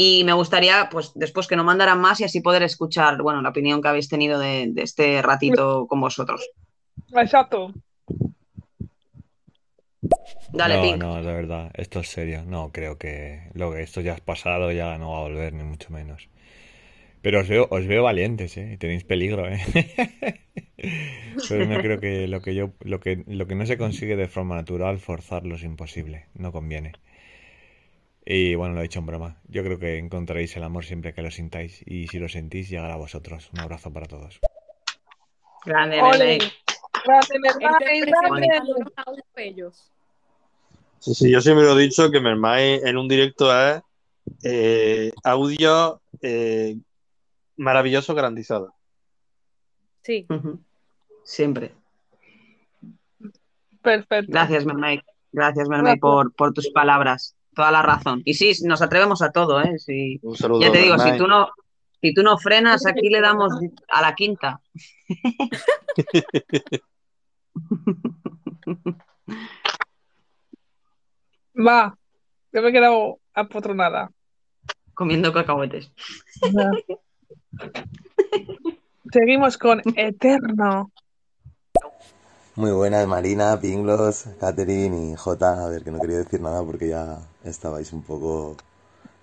y 0.00 0.22
me 0.22 0.32
gustaría, 0.32 0.88
pues, 0.92 1.10
después 1.16 1.48
que 1.48 1.56
no 1.56 1.64
mandaran 1.64 2.00
más 2.00 2.20
y 2.20 2.24
así 2.24 2.40
poder 2.40 2.62
escuchar, 2.62 3.20
bueno, 3.20 3.42
la 3.42 3.48
opinión 3.48 3.82
que 3.82 3.88
habéis 3.88 4.08
tenido 4.08 4.38
de, 4.38 4.68
de 4.70 4.82
este 4.82 5.20
ratito 5.22 5.88
con 5.88 6.00
vosotros. 6.00 6.48
Exacto. 7.16 7.72
Dale, 10.52 10.76
no, 10.76 10.82
Pink. 10.82 10.98
no, 10.98 11.20
la 11.20 11.32
verdad, 11.32 11.72
esto 11.74 11.98
es 11.98 12.10
serio. 12.10 12.44
No, 12.46 12.70
creo 12.70 12.96
que 12.96 13.50
lo 13.54 13.72
que 13.72 13.82
esto 13.82 14.00
ya 14.00 14.12
es 14.12 14.20
pasado, 14.20 14.70
ya 14.70 14.96
no 14.98 15.10
va 15.10 15.18
a 15.18 15.22
volver, 15.22 15.52
ni 15.52 15.64
mucho 15.64 15.90
menos. 15.90 16.28
Pero 17.20 17.40
os 17.40 17.48
veo, 17.48 17.66
os 17.68 17.84
veo 17.84 18.04
valientes, 18.04 18.56
¿eh? 18.56 18.76
Tenéis 18.78 19.02
peligro, 19.02 19.48
¿eh? 19.48 19.58
Pero 21.48 21.66
no 21.66 21.80
creo 21.80 21.98
que 21.98 22.28
lo 22.28 22.40
que 22.40 22.54
yo, 22.54 22.70
lo 22.84 23.00
que, 23.00 23.24
lo 23.26 23.48
que 23.48 23.56
no 23.56 23.66
se 23.66 23.76
consigue 23.76 24.14
de 24.14 24.28
forma 24.28 24.54
natural, 24.54 25.00
forzarlo 25.00 25.56
es 25.56 25.64
imposible, 25.64 26.26
no 26.34 26.52
conviene. 26.52 26.92
Y 28.30 28.56
bueno, 28.56 28.74
lo 28.74 28.80
he 28.80 28.82
dicho 28.82 28.98
en 28.98 29.06
broma. 29.06 29.40
Yo 29.48 29.64
creo 29.64 29.78
que 29.78 29.96
encontraréis 29.96 30.54
el 30.58 30.62
amor 30.62 30.84
siempre 30.84 31.14
que 31.14 31.22
lo 31.22 31.30
sintáis 31.30 31.82
y 31.86 32.08
si 32.08 32.18
lo 32.18 32.28
sentís, 32.28 32.68
llegará 32.68 32.92
a 32.92 32.98
vosotros. 32.98 33.48
Un 33.54 33.60
abrazo 33.60 33.90
para 33.90 34.06
todos. 34.06 34.38
Grande, 35.64 36.02
Ole. 36.02 36.38
Grande, 37.06 37.38
Mermaid, 37.40 38.04
presentando 38.04 38.34
grande. 39.34 39.72
Sí, 40.98 41.14
sí, 41.14 41.30
yo 41.30 41.40
siempre 41.40 41.64
lo 41.64 41.78
he 41.78 41.82
dicho 41.82 42.10
que 42.10 42.20
Mermaid 42.20 42.84
en 42.84 42.98
un 42.98 43.08
directo 43.08 43.48
es 43.50 43.80
eh, 44.44 45.10
audio 45.24 46.02
eh, 46.20 46.76
maravilloso 47.56 48.14
garantizado. 48.14 48.74
Sí. 50.02 50.26
Ujú. 50.28 50.60
Siempre. 51.24 51.72
Perfecto. 53.80 54.30
Gracias, 54.30 54.66
Mermaid. 54.66 55.00
Gracias, 55.32 55.66
Mermaid, 55.66 55.98
por, 55.98 56.34
por 56.34 56.52
tus 56.52 56.68
palabras. 56.68 57.37
Toda 57.58 57.72
la 57.72 57.82
razón. 57.82 58.22
Y 58.24 58.34
sí, 58.34 58.52
nos 58.62 58.80
atrevemos 58.82 59.20
a 59.20 59.32
todo, 59.32 59.60
¿eh? 59.60 59.80
Sí. 59.80 60.20
Un 60.22 60.36
saludo, 60.36 60.60
Ya 60.60 60.70
te 60.70 60.78
digo, 60.78 60.96
si 60.96 61.18
tú 61.18 61.26
no, 61.26 61.48
si 62.00 62.14
tú 62.14 62.22
no 62.22 62.38
frenas, 62.38 62.86
aquí 62.86 63.08
le 63.08 63.20
damos 63.20 63.52
a 63.88 64.00
la 64.00 64.14
quinta. 64.14 64.60
Va. 71.56 71.98
Yo 72.52 72.62
me 72.62 72.68
he 72.68 72.72
quedado 72.72 73.18
apotronada. 73.34 74.12
Comiendo 74.94 75.32
cacahuetes. 75.32 75.90
Seguimos 79.10 79.58
con 79.58 79.82
Eterno. 79.96 80.92
Muy 82.58 82.72
buenas, 82.72 83.06
Marina, 83.06 83.60
Pinglos, 83.60 84.24
Catherine 84.40 85.12
y 85.12 85.14
Jota. 85.14 85.64
A 85.64 85.68
ver, 85.68 85.84
que 85.84 85.92
no 85.92 86.00
quería 86.00 86.18
decir 86.18 86.40
nada 86.40 86.60
porque 86.64 86.88
ya 86.88 87.20
estabais 87.44 87.92
un 87.92 88.02
poco. 88.02 88.56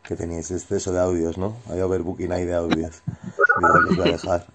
que 0.04 0.16
teníais 0.16 0.52
exceso 0.52 0.94
de 0.94 1.02
audios, 1.02 1.38
¿no? 1.38 1.58
Había 1.70 1.86
overbooking 1.86 2.32
ahí 2.32 2.46
de 2.46 2.56
audios. 2.56 3.02
Digo, 3.60 3.80
los 3.82 3.98
voy 3.98 4.08
a 4.08 4.12
dejar. 4.14 4.48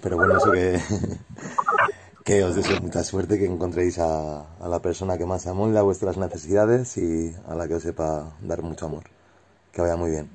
Pero 0.00 0.16
bueno, 0.16 0.38
eso 0.38 0.50
que. 0.50 0.80
que 2.24 2.42
os 2.42 2.56
deseo 2.56 2.80
mucha 2.80 3.04
suerte, 3.04 3.38
que 3.38 3.44
encontréis 3.44 3.98
a, 3.98 4.56
a 4.56 4.66
la 4.66 4.80
persona 4.80 5.18
que 5.18 5.26
más 5.26 5.46
amole 5.46 5.78
a 5.78 5.82
vuestras 5.82 6.16
necesidades 6.16 6.96
y 6.96 7.36
a 7.46 7.54
la 7.54 7.68
que 7.68 7.74
os 7.74 7.82
sepa 7.82 8.32
dar 8.40 8.62
mucho 8.62 8.86
amor. 8.86 9.04
Que 9.72 9.82
vaya 9.82 9.96
muy 9.96 10.10
bien. 10.10 10.30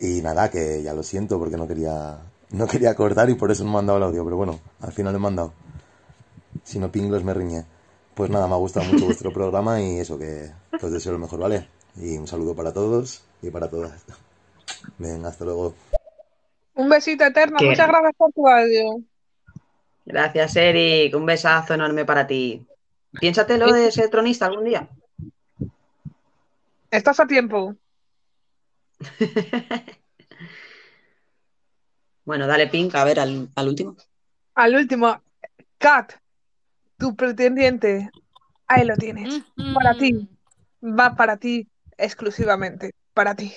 Y 0.00 0.20
nada, 0.20 0.50
que 0.50 0.82
ya 0.82 0.92
lo 0.92 1.02
siento 1.02 1.38
porque 1.38 1.56
no 1.56 1.66
quería. 1.66 2.18
no 2.50 2.66
quería 2.66 2.94
cortar 2.94 3.30
y 3.30 3.36
por 3.36 3.50
eso 3.50 3.64
no 3.64 3.70
han 3.70 3.74
mandado 3.76 3.96
el 3.96 4.04
audio, 4.04 4.22
pero 4.22 4.36
bueno, 4.36 4.60
al 4.82 4.92
final 4.92 5.14
lo 5.14 5.18
he 5.18 5.22
mandado. 5.22 5.67
Si 6.68 6.78
no 6.78 6.92
pinglos 6.92 7.24
me 7.24 7.32
riñe. 7.32 7.64
Pues 8.14 8.28
nada, 8.28 8.46
me 8.46 8.52
ha 8.52 8.58
gustado 8.58 8.84
mucho 8.92 9.04
vuestro 9.06 9.32
programa 9.32 9.80
y 9.80 10.00
eso, 10.00 10.18
que, 10.18 10.50
que 10.78 10.84
os 10.86 10.92
deseo 10.92 11.12
lo 11.12 11.18
mejor, 11.18 11.38
¿vale? 11.40 11.66
Y 11.96 12.18
un 12.18 12.26
saludo 12.26 12.54
para 12.54 12.74
todos 12.74 13.22
y 13.40 13.48
para 13.50 13.70
todas. 13.70 14.04
Venga, 14.98 15.28
hasta 15.30 15.46
luego. 15.46 15.74
Un 16.74 16.90
besito 16.90 17.24
eterno. 17.24 17.56
Qué- 17.58 17.66
Muchas 17.70 17.88
gracias 17.88 18.12
por 18.18 18.32
tu 18.32 18.46
audio. 18.46 19.00
Gracias, 20.04 20.56
Eric. 20.56 21.14
Un 21.16 21.24
besazo 21.24 21.72
enorme 21.72 22.04
para 22.04 22.26
ti. 22.26 22.66
Piénsatelo 23.18 23.72
de 23.72 23.90
ser 23.90 24.10
tronista 24.10 24.44
algún 24.46 24.64
día. 24.64 24.88
Estás 26.90 27.18
a 27.20 27.26
tiempo. 27.26 27.74
Bueno, 32.24 32.46
dale 32.46 32.66
pink, 32.66 32.94
a 32.94 33.04
ver, 33.04 33.20
al, 33.20 33.48
al 33.54 33.68
último. 33.68 33.96
Al 34.54 34.74
último, 34.74 35.22
Kat, 35.78 36.12
tu 36.98 37.16
pretendiente. 37.16 38.10
Ahí 38.66 38.84
lo 38.84 38.96
tienes. 38.96 39.42
Para 39.74 39.94
ti. 39.94 40.28
Va 40.82 41.16
para 41.16 41.36
ti 41.38 41.68
exclusivamente. 41.96 42.94
Para 43.14 43.34
ti. 43.34 43.52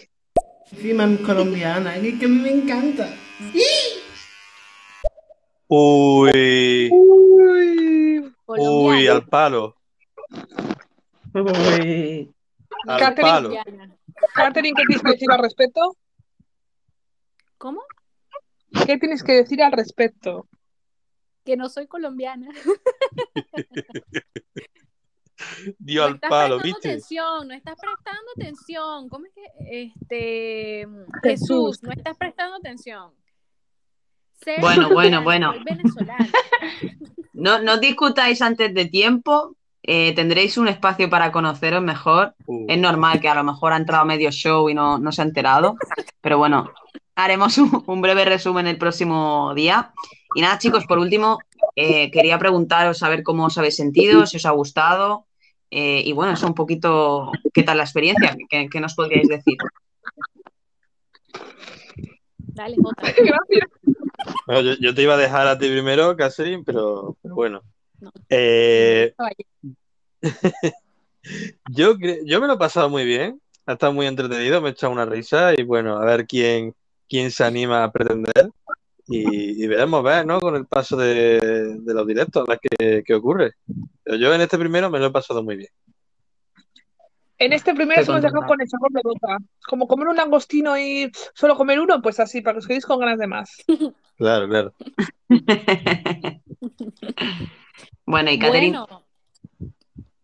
Es 0.72 1.20
colombiana, 1.26 1.98
y 1.98 2.18
que 2.18 2.26
a 2.26 2.30
mí 2.30 2.40
me 2.40 2.52
encanta. 2.52 3.10
Uy, 5.68 6.90
Uy. 6.92 8.34
uy, 8.48 9.08
al 9.08 9.26
palo. 9.26 9.76
Uy. 11.34 12.34
Al 12.88 13.00
Catherine, 13.00 13.32
palo. 13.32 13.50
Catherine, 14.34 14.76
¿qué 14.76 14.84
tienes 14.86 15.04
que 15.04 15.12
decir 15.12 15.32
al 15.32 15.42
respecto? 15.42 15.98
¿Cómo? 17.58 17.82
¿Qué 18.86 18.98
tienes 18.98 19.24
que 19.24 19.34
decir 19.34 19.62
al 19.62 19.72
respecto? 19.74 20.48
Que 21.44 21.58
no 21.58 21.70
soy 21.70 21.88
colombiana. 21.88 22.50
Dio 25.80 26.02
No 26.02 26.08
al 26.08 26.16
estás 26.16 26.30
palo, 26.30 26.58
prestando 26.60 26.64
¿viste? 26.64 26.90
atención, 26.90 27.48
no 27.48 27.54
estás 27.54 27.76
prestando 27.80 28.32
atención. 28.36 29.10
¿Cómo 29.10 29.26
es 29.26 29.34
que 29.34 29.90
este 29.90 30.88
Jesús. 31.24 31.24
Jesús, 31.24 31.84
no 31.84 31.92
estás 31.92 32.18
prestando 32.18 32.58
atención? 32.58 33.12
Bueno, 34.60 34.90
bueno, 34.90 35.24
bueno. 35.24 35.54
soy 35.54 35.64
venezolana. 35.64 36.30
No, 37.34 37.60
no 37.60 37.80
discutáis 37.80 38.40
antes 38.44 38.72
de 38.72 38.86
tiempo. 38.86 39.56
Eh, 39.84 40.14
tendréis 40.16 40.58
un 40.58 40.68
espacio 40.68 41.10
para 41.10 41.32
conoceros 41.32 41.82
mejor. 41.84 42.36
Uh. 42.46 42.66
Es 42.70 42.78
normal 42.80 43.20
que 43.20 43.30
a 43.30 43.36
lo 43.36 43.44
mejor 43.44 43.74
ha 43.74 43.78
entrado 43.78 44.06
medio 44.06 44.32
show 44.32 44.70
y 44.70 44.74
no, 44.74 44.98
no 45.00 45.12
se 45.12 45.22
ha 45.22 45.26
enterado. 45.26 45.76
Pero 46.22 46.38
bueno, 46.38 46.72
haremos 47.16 47.58
un, 47.58 47.84
un 47.88 48.02
breve 48.02 48.26
resumen 48.26 48.68
el 48.68 48.78
próximo 48.78 49.54
día. 49.56 49.94
Y 50.36 50.42
nada, 50.42 50.58
chicos, 50.60 50.86
por 50.86 51.00
último, 51.00 51.40
eh, 51.76 52.10
quería 52.12 52.38
preguntaros 52.40 53.04
a 53.04 53.10
ver 53.10 53.24
cómo 53.24 53.46
os 53.46 53.58
habéis 53.58 53.76
sentido, 53.76 54.26
si 54.26 54.38
os 54.38 54.46
ha 54.46 54.52
gustado. 54.52 55.26
eh, 55.72 56.04
y 56.06 56.12
bueno, 56.14 56.34
eso 56.34 56.48
un 56.48 56.54
poquito, 56.56 57.32
¿qué 57.54 57.64
tal 57.64 57.78
la 57.78 57.84
experiencia? 57.84 58.36
¿Qué, 58.50 58.68
qué 58.70 58.80
nos 58.82 58.94
podríais 58.96 59.28
decir? 59.28 59.58
Dale, 62.38 62.76
Jota. 62.82 63.04
Bueno, 64.46 64.62
yo, 64.62 64.74
yo 64.80 64.94
te 64.94 65.02
iba 65.04 65.16
a 65.16 65.18
dejar 65.18 65.48
a 65.48 65.58
ti 65.58 65.68
primero, 65.70 66.16
Catherine, 66.16 66.64
pero, 66.64 67.18
pero 67.22 67.36
bueno. 67.36 67.62
Eh, 68.30 69.14
yo, 71.70 71.96
yo 72.26 72.42
me 72.42 72.48
lo 72.48 72.54
he 72.54 72.58
pasado 72.58 72.90
muy 72.90 73.06
bien, 73.06 73.42
ha 73.66 73.74
estado 73.74 73.94
muy 73.94 74.08
entretenido, 74.08 74.62
me 74.62 74.70
he 74.70 74.72
echado 74.72 74.94
una 74.94 75.06
risa 75.06 75.54
y 75.58 75.64
bueno, 75.64 75.98
a 75.98 76.06
ver 76.06 76.26
quién, 76.26 76.76
quién 77.10 77.32
se 77.32 77.44
anima 77.44 77.84
a 77.84 77.92
pretender 77.92 78.52
y, 79.08 79.64
y 79.64 79.68
veremos, 79.68 80.04
ver, 80.04 80.26
¿no? 80.26 80.40
Con 80.40 80.56
el 80.56 80.66
paso 80.66 80.96
de, 80.98 81.78
de 81.80 81.94
los 81.94 82.08
directos, 82.08 82.48
a 82.48 82.52
ver 82.52 82.60
qué, 82.62 83.04
qué 83.06 83.14
ocurre. 83.14 83.54
Pero 84.04 84.18
yo 84.18 84.34
en 84.34 84.42
este 84.42 84.58
primero 84.58 84.90
me 84.90 85.00
lo 85.00 85.08
he 85.08 85.12
pasado 85.12 85.44
muy 85.44 85.58
bien. 85.58 85.70
En 87.42 87.54
este 87.54 87.74
primero 87.74 88.00
hemos 88.04 88.22
dejado 88.22 88.46
con 88.46 88.62
el 88.62 88.70
sabor 88.70 88.92
de 88.92 89.02
boca. 89.04 89.40
Como 89.68 89.88
comer 89.88 90.10
un 90.10 90.16
langostino 90.16 90.78
y 90.78 91.12
solo 91.34 91.58
comer 91.58 91.80
uno, 91.80 92.00
pues 92.00 92.20
así, 92.20 92.42
para 92.42 92.54
que 92.54 92.60
os 92.60 92.68
quedéis 92.68 92.86
con 92.86 93.00
ganas 93.00 93.18
de 93.20 93.28
más. 93.28 93.52
Claro, 94.18 94.48
claro. 94.48 94.74
Bueno, 98.06 98.32
y 98.32 98.40
Catherine, 98.40 98.78
Bueno, 98.78 99.04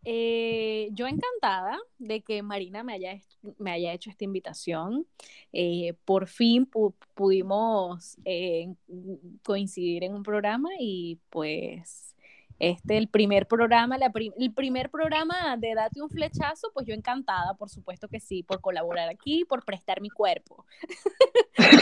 Eh, 0.09 0.87
yo 0.93 1.05
encantada 1.05 1.77
de 1.97 2.21
que 2.21 2.41
Marina 2.41 2.81
me 2.81 2.93
haya, 2.93 3.19
me 3.57 3.71
haya 3.71 3.91
hecho 3.91 4.09
esta 4.09 4.23
invitación. 4.23 5.05
Eh, 5.51 5.95
por 6.05 6.27
fin 6.27 6.65
pu- 6.65 6.95
pudimos 7.13 8.17
eh, 8.23 8.73
coincidir 9.43 10.05
en 10.05 10.13
un 10.13 10.23
programa 10.23 10.69
y 10.79 11.19
pues 11.29 12.15
este, 12.57 12.97
el 12.97 13.09
primer 13.09 13.47
programa, 13.47 13.97
la 13.97 14.11
el 14.39 14.53
primer 14.53 14.89
programa 14.89 15.57
de 15.57 15.75
Date 15.75 16.01
un 16.01 16.09
flechazo, 16.09 16.71
pues 16.73 16.87
yo 16.87 16.93
encantada, 16.93 17.53
por 17.55 17.69
supuesto 17.69 18.07
que 18.07 18.21
sí, 18.21 18.43
por 18.43 18.61
colaborar 18.61 19.09
aquí, 19.09 19.43
por 19.43 19.65
prestar 19.65 19.99
mi 19.99 20.09
cuerpo. 20.09 20.65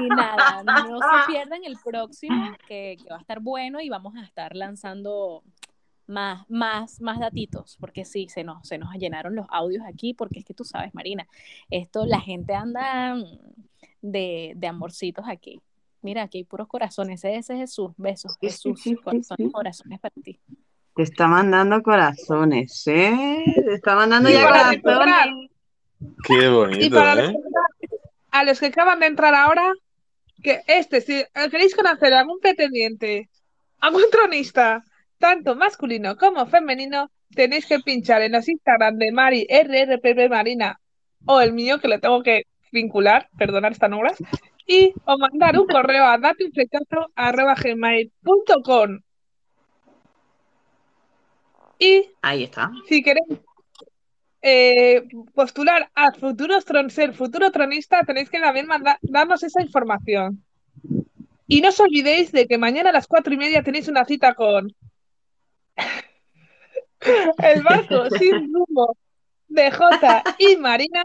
Y 0.00 0.08
nada, 0.08 0.62
no 0.64 0.98
se 0.98 1.04
pierdan 1.32 1.64
el 1.64 1.76
próximo, 1.84 2.52
que, 2.66 2.96
que 3.02 3.08
va 3.10 3.16
a 3.16 3.20
estar 3.20 3.40
bueno 3.40 3.80
y 3.80 3.88
vamos 3.88 4.14
a 4.16 4.22
estar 4.22 4.54
lanzando 4.56 5.42
más, 6.10 6.44
más, 6.50 7.00
más 7.00 7.18
datitos, 7.18 7.76
porque 7.80 8.04
sí, 8.04 8.28
se 8.28 8.44
nos, 8.44 8.66
se 8.66 8.78
nos 8.78 8.92
llenaron 8.94 9.34
los 9.34 9.46
audios 9.48 9.84
aquí, 9.86 10.12
porque 10.12 10.40
es 10.40 10.44
que 10.44 10.54
tú 10.54 10.64
sabes, 10.64 10.92
Marina, 10.94 11.26
esto, 11.70 12.04
la 12.04 12.20
gente 12.20 12.54
anda 12.54 13.16
de, 14.02 14.52
de 14.56 14.66
amorcitos 14.66 15.24
aquí. 15.28 15.60
Mira, 16.02 16.22
aquí 16.22 16.38
hay 16.38 16.44
puros 16.44 16.66
corazones, 16.66 17.24
ese 17.24 17.36
ese 17.36 17.52
es 17.54 17.60
Jesús, 17.60 17.92
besos, 17.96 18.32
sí, 18.40 18.46
Jesús, 18.46 18.80
sí, 18.80 18.90
sí, 18.90 18.96
corazones, 18.96 19.46
sí. 19.46 19.52
corazones 19.52 20.00
para 20.00 20.14
ti. 20.22 20.40
Te 20.96 21.02
está 21.02 21.28
mandando 21.28 21.82
corazones, 21.82 22.86
¿eh? 22.86 23.44
Te 23.54 23.74
está 23.74 23.94
mandando 23.94 24.28
Qué 24.28 24.34
ya 24.34 24.70
recordar, 24.70 24.80
corazones. 24.82 25.50
Qué 26.24 26.46
y 26.46 26.48
bonito, 26.48 26.96
para 26.96 27.26
¿eh? 27.26 27.36
a 28.30 28.44
los 28.44 28.58
que 28.58 28.66
acaban 28.66 29.00
de 29.00 29.06
entrar 29.06 29.34
ahora, 29.34 29.72
que 30.42 30.62
este, 30.66 31.00
si 31.00 31.24
queréis 31.50 31.74
conocer 31.74 32.12
a 32.14 32.20
algún 32.20 32.38
pretendiente, 32.40 33.28
algún 33.80 34.04
tronista, 34.10 34.84
tanto 35.18 35.54
masculino 35.54 36.16
como 36.16 36.46
femenino, 36.46 37.10
tenéis 37.34 37.66
que 37.66 37.80
pinchar 37.80 38.22
en 38.22 38.32
los 38.32 38.48
Instagram 38.48 38.96
de 38.96 39.12
Mari 39.12 39.46
RRPP 39.48 40.30
Marina 40.30 40.80
o 41.26 41.40
el 41.40 41.52
mío, 41.52 41.78
que 41.78 41.88
le 41.88 41.98
tengo 41.98 42.22
que 42.22 42.44
vincular, 42.72 43.28
perdonar 43.36 43.72
esta 43.72 43.88
nublas, 43.88 44.16
y 44.66 44.94
o 45.04 45.18
mandar 45.18 45.58
un 45.58 45.66
correo 45.66 46.04
a 46.04 46.16
dateunflechazo@gmail.com. 46.18 49.00
Y 51.78 52.10
Ahí 52.22 52.44
está. 52.44 52.70
si 52.88 53.02
queréis 53.02 53.40
eh, 54.42 55.02
postular 55.34 55.90
a 55.94 56.12
futuros 56.12 56.64
tron 56.64 56.90
ser 56.90 57.14
futuro 57.14 57.50
tronista, 57.50 58.02
tenéis 58.04 58.30
que 58.30 58.40
también 58.40 58.66
manda- 58.66 58.98
darnos 59.02 59.42
esa 59.42 59.62
información. 59.62 60.42
Y 61.46 61.60
no 61.60 61.68
os 61.70 61.80
olvidéis 61.80 62.30
de 62.32 62.46
que 62.46 62.58
mañana 62.58 62.90
a 62.90 62.92
las 62.92 63.06
cuatro 63.08 63.34
y 63.34 63.36
media 63.36 63.62
tenéis 63.62 63.88
una 63.88 64.04
cita 64.04 64.34
con 64.34 64.74
el 67.38 67.62
barco 67.62 68.08
sin 68.18 68.52
rumbo 68.52 68.96
de 69.48 69.70
Jota 69.70 70.22
y 70.38 70.56
Marina. 70.56 71.02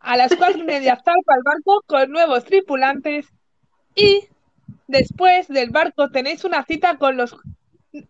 A 0.00 0.16
las 0.16 0.34
cuatro 0.34 0.58
y 0.60 0.64
media 0.64 0.96
zarpa 0.96 1.34
el 1.36 1.42
barco 1.44 1.82
con 1.86 2.10
nuevos 2.10 2.44
tripulantes 2.44 3.26
y 3.94 4.24
después 4.88 5.46
del 5.48 5.70
barco 5.70 6.10
tenéis 6.10 6.44
una 6.44 6.64
cita 6.64 6.98
con 6.98 7.16
los 7.16 7.36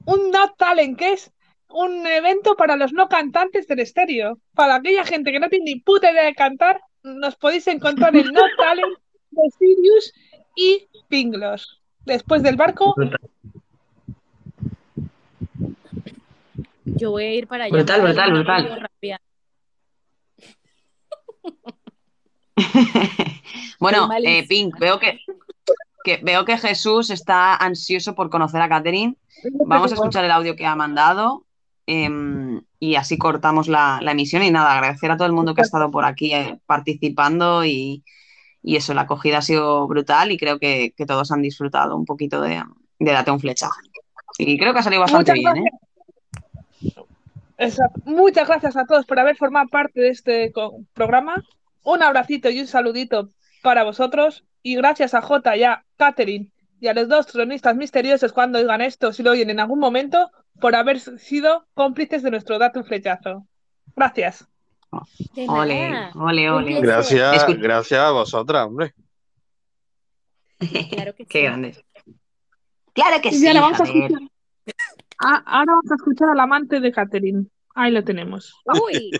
un 0.06 0.30
No 0.30 0.52
Talent, 0.56 0.98
que 0.98 1.12
es 1.12 1.32
un 1.72 2.06
evento 2.06 2.56
para 2.56 2.76
los 2.76 2.92
no 2.92 3.08
cantantes 3.08 3.66
del 3.66 3.80
estéreo. 3.80 4.38
Para 4.54 4.76
aquella 4.76 5.04
gente 5.04 5.32
que 5.32 5.40
no 5.40 5.48
tiene 5.48 5.64
ni 5.64 5.80
puta 5.80 6.10
idea 6.10 6.24
de 6.24 6.34
cantar, 6.34 6.80
nos 7.02 7.36
podéis 7.36 7.66
encontrar 7.66 8.14
en 8.16 8.26
No 8.32 8.42
Talent 8.56 8.98
de 9.30 9.50
Sirius 9.58 10.12
y 10.56 10.88
Pinglos. 11.08 11.80
Después 12.04 12.42
del 12.42 12.56
barco, 12.56 12.94
Yo 16.84 17.10
voy 17.10 17.24
a 17.24 17.34
ir 17.34 17.46
para 17.46 17.64
allá. 17.64 17.72
Brutal, 17.72 18.00
para 18.00 18.28
brutal, 18.28 18.42
brutal. 18.42 18.80
Bueno, 23.78 24.08
eh. 24.22 24.46
Pink, 24.46 24.78
veo 24.78 25.00
que, 25.00 25.18
que 26.04 26.20
veo 26.22 26.44
que 26.44 26.56
Jesús 26.56 27.10
está 27.10 27.56
ansioso 27.56 28.14
por 28.14 28.30
conocer 28.30 28.62
a 28.62 28.68
Catherine. 28.68 29.16
Vamos 29.66 29.90
a 29.90 29.94
escuchar 29.96 30.24
el 30.24 30.30
audio 30.30 30.54
que 30.54 30.66
ha 30.66 30.76
mandado 30.76 31.44
em, 31.86 32.62
y 32.78 32.96
así 32.96 33.18
cortamos 33.18 33.68
la, 33.68 34.00
la 34.02 34.12
emisión. 34.12 34.42
Y 34.42 34.50
nada, 34.50 34.72
agradecer 34.72 35.10
a 35.10 35.16
todo 35.16 35.26
el 35.26 35.32
mundo 35.32 35.54
que 35.54 35.62
ha 35.62 35.64
estado 35.64 35.90
por 35.90 36.04
aquí 36.04 36.32
eh, 36.32 36.58
participando 36.66 37.64
y, 37.64 38.04
y 38.62 38.76
eso, 38.76 38.94
la 38.94 39.02
acogida 39.02 39.38
ha 39.38 39.42
sido 39.42 39.86
brutal 39.88 40.30
y 40.30 40.38
creo 40.38 40.58
que, 40.58 40.92
que 40.96 41.06
todos 41.06 41.32
han 41.32 41.42
disfrutado 41.42 41.96
un 41.96 42.04
poquito 42.04 42.40
de, 42.40 42.62
de 42.98 43.12
Date 43.12 43.30
un 43.30 43.40
flechazo. 43.40 43.74
Y 44.38 44.58
creo 44.58 44.72
que 44.72 44.78
ha 44.78 44.82
salido 44.82 45.02
bastante 45.02 45.32
Muchas 45.32 45.54
bien, 45.54 45.66
¿eh? 45.66 45.70
Exacto. 47.58 48.00
Muchas 48.04 48.48
gracias 48.48 48.76
a 48.76 48.84
todos 48.86 49.06
por 49.06 49.18
haber 49.18 49.36
formado 49.36 49.68
parte 49.68 50.00
de 50.00 50.08
este 50.08 50.52
programa. 50.94 51.44
Un 51.84 52.02
abracito 52.02 52.50
y 52.50 52.60
un 52.60 52.66
saludito 52.66 53.30
para 53.62 53.84
vosotros. 53.84 54.44
Y 54.62 54.76
gracias 54.76 55.14
a 55.14 55.22
Jota 55.22 55.56
y 55.56 55.64
a 55.64 55.84
Catherine 55.96 56.48
y 56.80 56.88
a 56.88 56.94
los 56.94 57.08
dos 57.08 57.26
tronistas 57.28 57.76
misteriosos 57.76 58.32
cuando 58.32 58.58
oigan 58.58 58.80
esto, 58.80 59.12
si 59.12 59.22
lo 59.22 59.30
oyen 59.30 59.50
en 59.50 59.60
algún 59.60 59.78
momento, 59.78 60.32
por 60.62 60.76
haber 60.76 61.00
sido 61.00 61.66
cómplices 61.74 62.22
de 62.22 62.30
nuestro 62.30 62.58
dato 62.58 62.82
flechazo. 62.84 63.46
Gracias. 63.96 64.48
Ole, 65.48 66.10
ole, 66.14 66.50
ole. 66.50 66.80
Gracias, 66.80 67.46
gracias 67.58 68.00
a 68.00 68.10
vosotras, 68.12 68.66
hombre. 68.66 68.94
Claro 70.90 71.14
que 71.14 71.26
Qué 71.28 71.40
sí. 71.40 71.44
grandes. 71.44 71.84
Claro 72.94 73.20
que 73.20 73.30
Y 73.30 73.32
sí, 73.32 73.46
ahora 73.48 73.60
vamos 73.62 73.80
a 73.80 73.84
escuchar. 73.84 74.20
Ah, 75.18 75.42
ahora 75.46 75.72
vamos 75.72 75.90
a 75.90 75.94
escuchar 75.96 76.28
al 76.30 76.40
amante 76.40 76.78
de 76.78 76.92
Catherine. 76.92 77.46
Ahí 77.74 77.90
lo 77.90 78.04
tenemos. 78.04 78.54
Uy, 78.66 79.10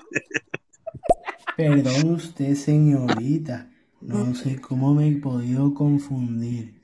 Perdón 1.57 2.15
usted, 2.15 2.55
señorita. 2.55 3.69
No 4.01 4.35
sé 4.35 4.61
cómo 4.61 4.95
me 4.95 5.09
he 5.09 5.17
podido 5.17 5.75
confundir. 5.75 6.81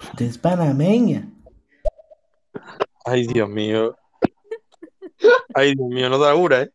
Usted 0.00 0.26
es 0.26 0.38
panameña. 0.38 1.28
Ay, 3.04 3.26
Dios 3.26 3.48
mío. 3.48 3.96
Ay, 5.54 5.74
Dios 5.74 5.88
mío, 5.88 6.08
no 6.08 6.18
da 6.18 6.34
ura, 6.34 6.62
¿eh? 6.62 6.70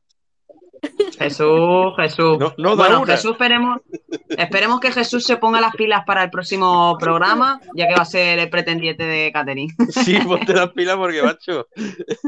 Jesús, 1.17 1.93
Jesús. 1.97 2.37
No, 2.37 2.53
no 2.57 2.75
da 2.75 2.83
bueno, 2.85 3.01
una. 3.01 3.13
Jesús, 3.13 3.31
esperemos, 3.31 3.81
esperemos 4.29 4.79
que 4.79 4.91
Jesús 4.91 5.23
se 5.25 5.37
ponga 5.37 5.59
las 5.59 5.75
pilas 5.75 6.03
para 6.05 6.23
el 6.23 6.29
próximo 6.29 6.95
programa, 6.99 7.59
ya 7.75 7.87
que 7.87 7.95
va 7.95 8.03
a 8.03 8.05
ser 8.05 8.37
el 8.39 8.49
pretendiente 8.49 9.03
de 9.03 9.31
Catherine. 9.31 9.73
Sí, 9.89 10.17
ponte 10.27 10.53
las 10.53 10.69
pilas 10.71 10.95
porque, 10.97 11.23
macho, 11.23 11.67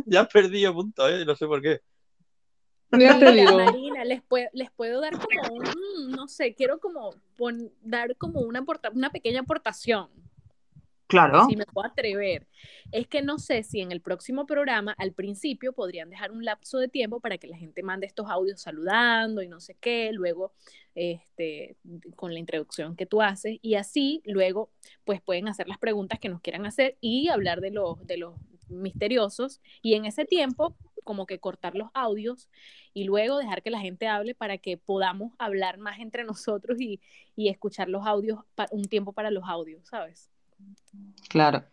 ya 0.06 0.22
has 0.22 0.28
perdido 0.28 0.74
puntos, 0.74 1.10
¿eh? 1.12 1.24
No 1.26 1.36
sé 1.36 1.46
por 1.46 1.62
qué. 1.62 1.82
Mira. 2.92 3.14
Marina, 3.20 4.04
les 4.04 4.24
puedo, 4.24 4.48
les 4.54 4.72
puedo 4.72 5.00
dar 5.00 5.14
como 5.14 5.54
un, 5.54 6.10
no 6.10 6.28
sé, 6.28 6.56
quiero 6.56 6.80
como 6.80 7.12
pon- 7.38 7.72
dar 7.82 8.16
como 8.18 8.42
una, 8.42 8.66
una 8.94 9.12
pequeña 9.12 9.42
aportación, 9.42 10.10
Claro. 11.10 11.48
si 11.50 11.56
me 11.56 11.66
puedo 11.66 11.88
atrever. 11.88 12.46
Es 12.92 13.08
que 13.08 13.24
no 13.24 13.40
sé 13.40 13.64
si 13.64 13.82
en 13.82 13.92
el 13.92 14.00
próximo 14.00 14.46
programa, 14.46 14.94
al 15.00 15.12
principio, 15.12 15.74
podrían 15.74 16.12
dejar 16.12 16.32
un 16.32 16.46
lapso 16.46 16.78
de 16.78 16.88
tiempo 16.88 17.20
para 17.20 17.40
que 17.40 17.48
la 17.48 17.58
gente 17.58 17.82
mande 17.82 18.06
estos 18.06 18.30
audios 18.30 18.62
saludando 18.62 19.42
y 19.42 19.48
no 19.48 19.60
sé 19.60 19.76
qué, 19.82 20.12
luego, 20.14 20.54
este, 20.94 21.78
con 22.16 22.32
la 22.32 22.40
introducción 22.40 22.96
que 22.96 23.08
tú 23.08 23.24
haces, 23.24 23.58
y 23.64 23.74
así, 23.74 24.22
luego, 24.24 24.70
pues 25.04 25.20
pueden 25.20 25.48
hacer 25.48 25.68
las 25.68 25.80
preguntas 25.80 26.20
que 26.20 26.30
nos 26.30 26.42
quieran 26.42 26.68
hacer 26.68 26.96
y 27.02 27.30
hablar 27.30 27.60
de 27.60 27.72
los, 27.72 28.06
de 28.06 28.18
los 28.18 28.36
misteriosos, 28.70 29.62
y 29.82 29.96
en 29.96 30.06
ese 30.06 30.26
tiempo, 30.26 30.76
como 31.04 31.26
que 31.26 31.40
cortar 31.40 31.74
los 31.74 31.90
audios 31.96 32.50
y 32.94 33.06
luego 33.06 33.40
dejar 33.40 33.64
que 33.64 33.72
la 33.72 33.80
gente 33.80 34.08
hable 34.08 34.36
para 34.36 34.60
que 34.60 34.78
podamos 34.78 35.34
hablar 35.40 35.80
más 35.80 36.00
entre 36.00 36.24
nosotros 36.24 36.80
y, 36.80 37.02
y 37.36 37.50
escuchar 37.50 37.90
los 37.90 38.06
audios 38.06 38.42
un 38.70 38.84
tiempo 38.84 39.12
para 39.12 39.32
los 39.32 39.44
audios, 39.48 39.88
¿sabes? 39.88 40.30
Claro. 41.30 41.64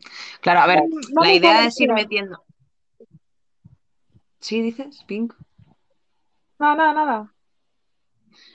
Claro, 0.41 0.61
a 0.61 0.67
ver, 0.67 0.81
Vamos 0.81 1.07
la 1.23 1.33
idea 1.33 1.67
es 1.67 1.81
ir 1.81 1.93
metiendo. 1.93 2.45
¿Sí 4.41 4.61
dices, 4.61 5.03
Pink? 5.07 5.35
Nada, 6.59 6.75
nada, 6.75 6.93
nada. 6.93 7.35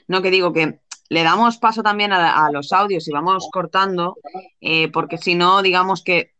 No, 0.06 0.22
que 0.22 0.30
digo 0.30 0.52
que 0.52 0.80
le 1.08 1.22
damos 1.22 1.58
paso 1.58 1.82
también 1.82 2.12
a, 2.12 2.46
a 2.46 2.50
los 2.50 2.72
audios 2.72 3.06
y 3.08 3.12
vamos 3.12 3.48
cortando, 3.52 4.16
eh, 4.60 4.90
porque 4.92 5.18
si 5.18 5.34
no, 5.34 5.60
digamos 5.60 6.02
que 6.02 6.32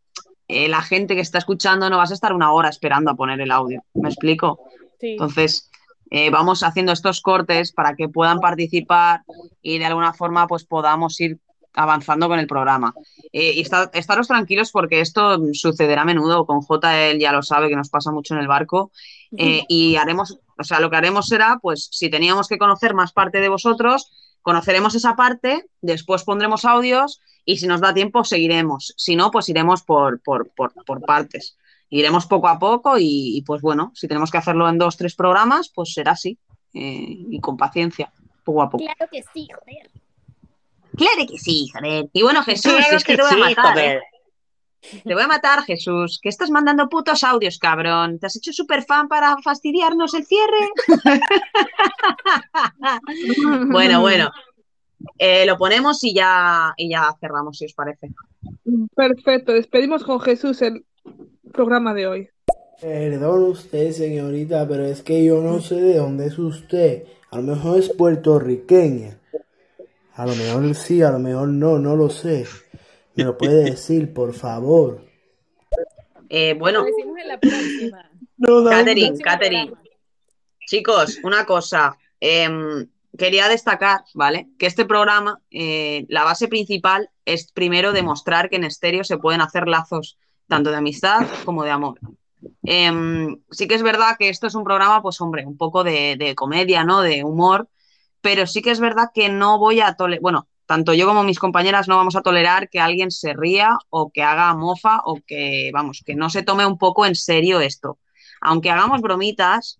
eh, 0.47 0.67
la 0.67 0.81
gente 0.81 1.15
que 1.15 1.21
está 1.21 1.37
escuchando 1.37 1.89
no 1.89 1.97
vas 1.97 2.11
a 2.11 2.15
estar 2.15 2.33
una 2.33 2.51
hora 2.51 2.69
esperando 2.69 3.11
a 3.11 3.15
poner 3.15 3.39
el 3.41 3.51
audio. 3.51 3.83
¿Me 3.93 4.09
explico? 4.09 4.59
Sí. 4.99 5.11
Entonces, 5.11 5.69
eh, 6.09 6.29
vamos 6.29 6.63
haciendo 6.63 6.91
estos 6.91 7.21
cortes 7.21 7.71
para 7.71 7.95
que 7.95 8.09
puedan 8.09 8.39
participar 8.39 9.23
y 9.61 9.79
de 9.79 9.85
alguna 9.85 10.13
forma 10.13 10.47
pues 10.47 10.65
podamos 10.65 11.19
ir 11.19 11.39
avanzando 11.73 12.27
con 12.27 12.39
el 12.39 12.47
programa. 12.47 12.93
Eh, 13.31 13.53
y 13.55 13.61
esta- 13.61 13.89
estaros 13.93 14.27
tranquilos 14.27 14.71
porque 14.71 15.01
esto 15.01 15.39
sucederá 15.53 16.03
a 16.03 16.05
menudo. 16.05 16.45
Con 16.45 16.61
J 16.61 17.01
él 17.07 17.19
ya 17.19 17.31
lo 17.31 17.41
sabe 17.41 17.69
que 17.69 17.75
nos 17.75 17.89
pasa 17.89 18.11
mucho 18.11 18.33
en 18.35 18.39
el 18.41 18.47
barco. 18.47 18.91
Eh, 19.35 19.63
y 19.67 19.95
haremos, 19.95 20.37
o 20.57 20.63
sea, 20.63 20.79
lo 20.79 20.89
que 20.89 20.97
haremos 20.97 21.27
será, 21.27 21.57
pues, 21.61 21.89
si 21.91 22.09
teníamos 22.09 22.47
que 22.47 22.57
conocer 22.59 22.93
más 22.93 23.11
parte 23.13 23.39
de 23.39 23.49
vosotros, 23.49 24.11
conoceremos 24.43 24.93
esa 24.93 25.15
parte, 25.15 25.65
después 25.81 26.23
pondremos 26.23 26.65
audios 26.65 27.19
y 27.45 27.57
si 27.57 27.65
nos 27.67 27.81
da 27.81 27.93
tiempo 27.93 28.23
seguiremos. 28.23 28.93
Si 28.97 29.15
no, 29.15 29.31
pues 29.31 29.49
iremos 29.49 29.81
por, 29.83 30.21
por, 30.21 30.51
por, 30.51 30.73
por 30.85 31.01
partes. 31.01 31.57
iremos 31.89 32.25
poco 32.25 32.47
a 32.47 32.57
poco 32.59 32.97
y, 32.97 33.37
y, 33.37 33.41
pues 33.43 33.61
bueno, 33.61 33.91
si 33.95 34.07
tenemos 34.07 34.31
que 34.31 34.37
hacerlo 34.37 34.67
en 34.69 34.77
dos, 34.77 34.97
tres 34.97 35.15
programas, 35.15 35.69
pues 35.69 35.93
será 35.93 36.11
así 36.13 36.37
eh, 36.73 37.05
y 37.29 37.39
con 37.39 37.55
paciencia, 37.57 38.11
poco 38.43 38.61
a 38.63 38.69
poco. 38.69 38.83
Claro 38.83 39.09
que 39.11 39.23
sí, 39.33 39.47
joder. 39.53 39.89
Claro 40.95 41.25
que 41.29 41.37
sí, 41.37 41.67
joder. 41.73 42.09
Y 42.13 42.21
bueno, 42.21 42.43
Jesús, 42.43 42.73
Claro 42.73 42.97
es 42.97 43.03
que, 43.03 43.13
que 43.13 43.17
te 43.17 43.23
voy 43.23 43.41
a 43.41 43.55
matar. 43.55 43.79
¿eh? 43.79 44.01
Te 45.03 45.13
voy 45.13 45.23
a 45.23 45.27
matar, 45.27 45.63
Jesús, 45.63 46.19
que 46.21 46.29
estás 46.29 46.49
mandando 46.49 46.89
putos 46.89 47.23
audios, 47.23 47.57
cabrón. 47.57 48.19
¿Te 48.19 48.27
has 48.27 48.35
hecho 48.35 48.51
super 48.51 48.83
fan 48.83 49.07
para 49.07 49.37
fastidiarnos 49.41 50.13
el 50.13 50.25
cierre? 50.25 50.69
bueno, 53.67 54.01
bueno. 54.01 54.31
Eh, 55.17 55.45
lo 55.45 55.57
ponemos 55.57 56.03
y 56.03 56.13
ya, 56.13 56.73
y 56.77 56.89
ya 56.89 57.15
cerramos, 57.19 57.57
si 57.57 57.65
os 57.65 57.73
parece. 57.73 58.09
Perfecto, 58.95 59.53
despedimos 59.53 60.03
con 60.03 60.19
Jesús 60.19 60.61
el 60.61 60.85
programa 61.51 61.93
de 61.93 62.07
hoy. 62.07 62.29
Perdón 62.79 63.43
usted, 63.43 63.91
señorita, 63.91 64.67
pero 64.67 64.85
es 64.85 65.01
que 65.01 65.23
yo 65.23 65.41
no 65.41 65.61
sé 65.61 65.75
de 65.75 65.97
dónde 65.97 66.27
es 66.27 66.37
usted. 66.37 67.03
A 67.31 67.37
lo 67.37 67.55
mejor 67.55 67.79
es 67.79 67.89
puertorriqueña. 67.89 69.17
A 70.15 70.25
lo 70.25 70.35
mejor 70.35 70.75
sí, 70.75 71.01
a 71.01 71.11
lo 71.11 71.19
mejor 71.19 71.47
no, 71.47 71.79
no 71.79 71.95
lo 71.95 72.09
sé. 72.09 72.45
¿Me 73.15 73.23
lo 73.23 73.37
puede 73.37 73.63
decir, 73.71 74.13
por 74.13 74.33
favor? 74.33 75.05
Eh, 76.29 76.55
bueno, 76.57 76.79
Lo 76.79 76.85
decimos 76.85 77.17
en 77.19 77.27
la 77.27 77.39
próxima. 77.39 78.09
Catherine, 78.69 79.17
Catherine. 79.19 79.73
Chicos, 80.67 81.19
una 81.23 81.45
cosa. 81.45 81.97
em, 82.19 82.87
quería 83.17 83.47
destacar, 83.47 84.01
¿vale? 84.13 84.47
Que 84.57 84.65
este 84.65 84.85
programa, 84.85 85.39
eh, 85.51 86.05
la 86.09 86.23
base 86.23 86.47
principal 86.47 87.09
es 87.25 87.51
primero 87.51 87.91
demostrar 87.91 88.49
que 88.49 88.55
en 88.55 88.63
estéreo 88.63 89.03
se 89.03 89.17
pueden 89.17 89.41
hacer 89.41 89.67
lazos 89.67 90.17
tanto 90.47 90.71
de 90.71 90.77
amistad 90.77 91.27
como 91.45 91.63
de 91.63 91.71
amor. 91.71 91.99
Em, 92.63 93.39
sí 93.51 93.67
que 93.67 93.75
es 93.75 93.83
verdad 93.83 94.15
que 94.17 94.29
esto 94.29 94.47
es 94.47 94.55
un 94.55 94.63
programa, 94.63 95.01
pues 95.01 95.19
hombre, 95.21 95.45
un 95.45 95.57
poco 95.57 95.83
de, 95.83 96.15
de 96.17 96.33
comedia, 96.35 96.83
¿no? 96.83 97.01
De 97.01 97.23
humor, 97.23 97.67
pero 98.23 98.47
sí 98.47 98.61
que 98.61 98.71
es 98.71 98.79
verdad 98.79 99.09
que 99.13 99.27
no 99.27 99.59
voy 99.59 99.81
a 99.81 99.95
tolerar, 99.95 100.21
bueno, 100.21 100.47
tanto 100.65 100.93
yo 100.93 101.05
como 101.05 101.23
mis 101.23 101.39
compañeras 101.39 101.89
no 101.89 101.97
vamos 101.97 102.15
a 102.15 102.21
tolerar 102.21 102.69
que 102.69 102.79
alguien 102.79 103.11
se 103.11 103.33
ría 103.33 103.77
o 103.89 104.11
que 104.11 104.23
haga 104.23 104.55
mofa 104.55 105.01
o 105.03 105.19
que, 105.27 105.71
vamos, 105.73 106.01
que 106.05 106.15
no 106.15 106.29
se 106.29 106.41
tome 106.41 106.65
un 106.65 106.77
poco 106.77 107.05
en 107.05 107.15
serio 107.15 107.59
esto. 107.59 107.99
Aunque 108.39 108.69
hagamos 108.69 109.01
bromitas, 109.01 109.77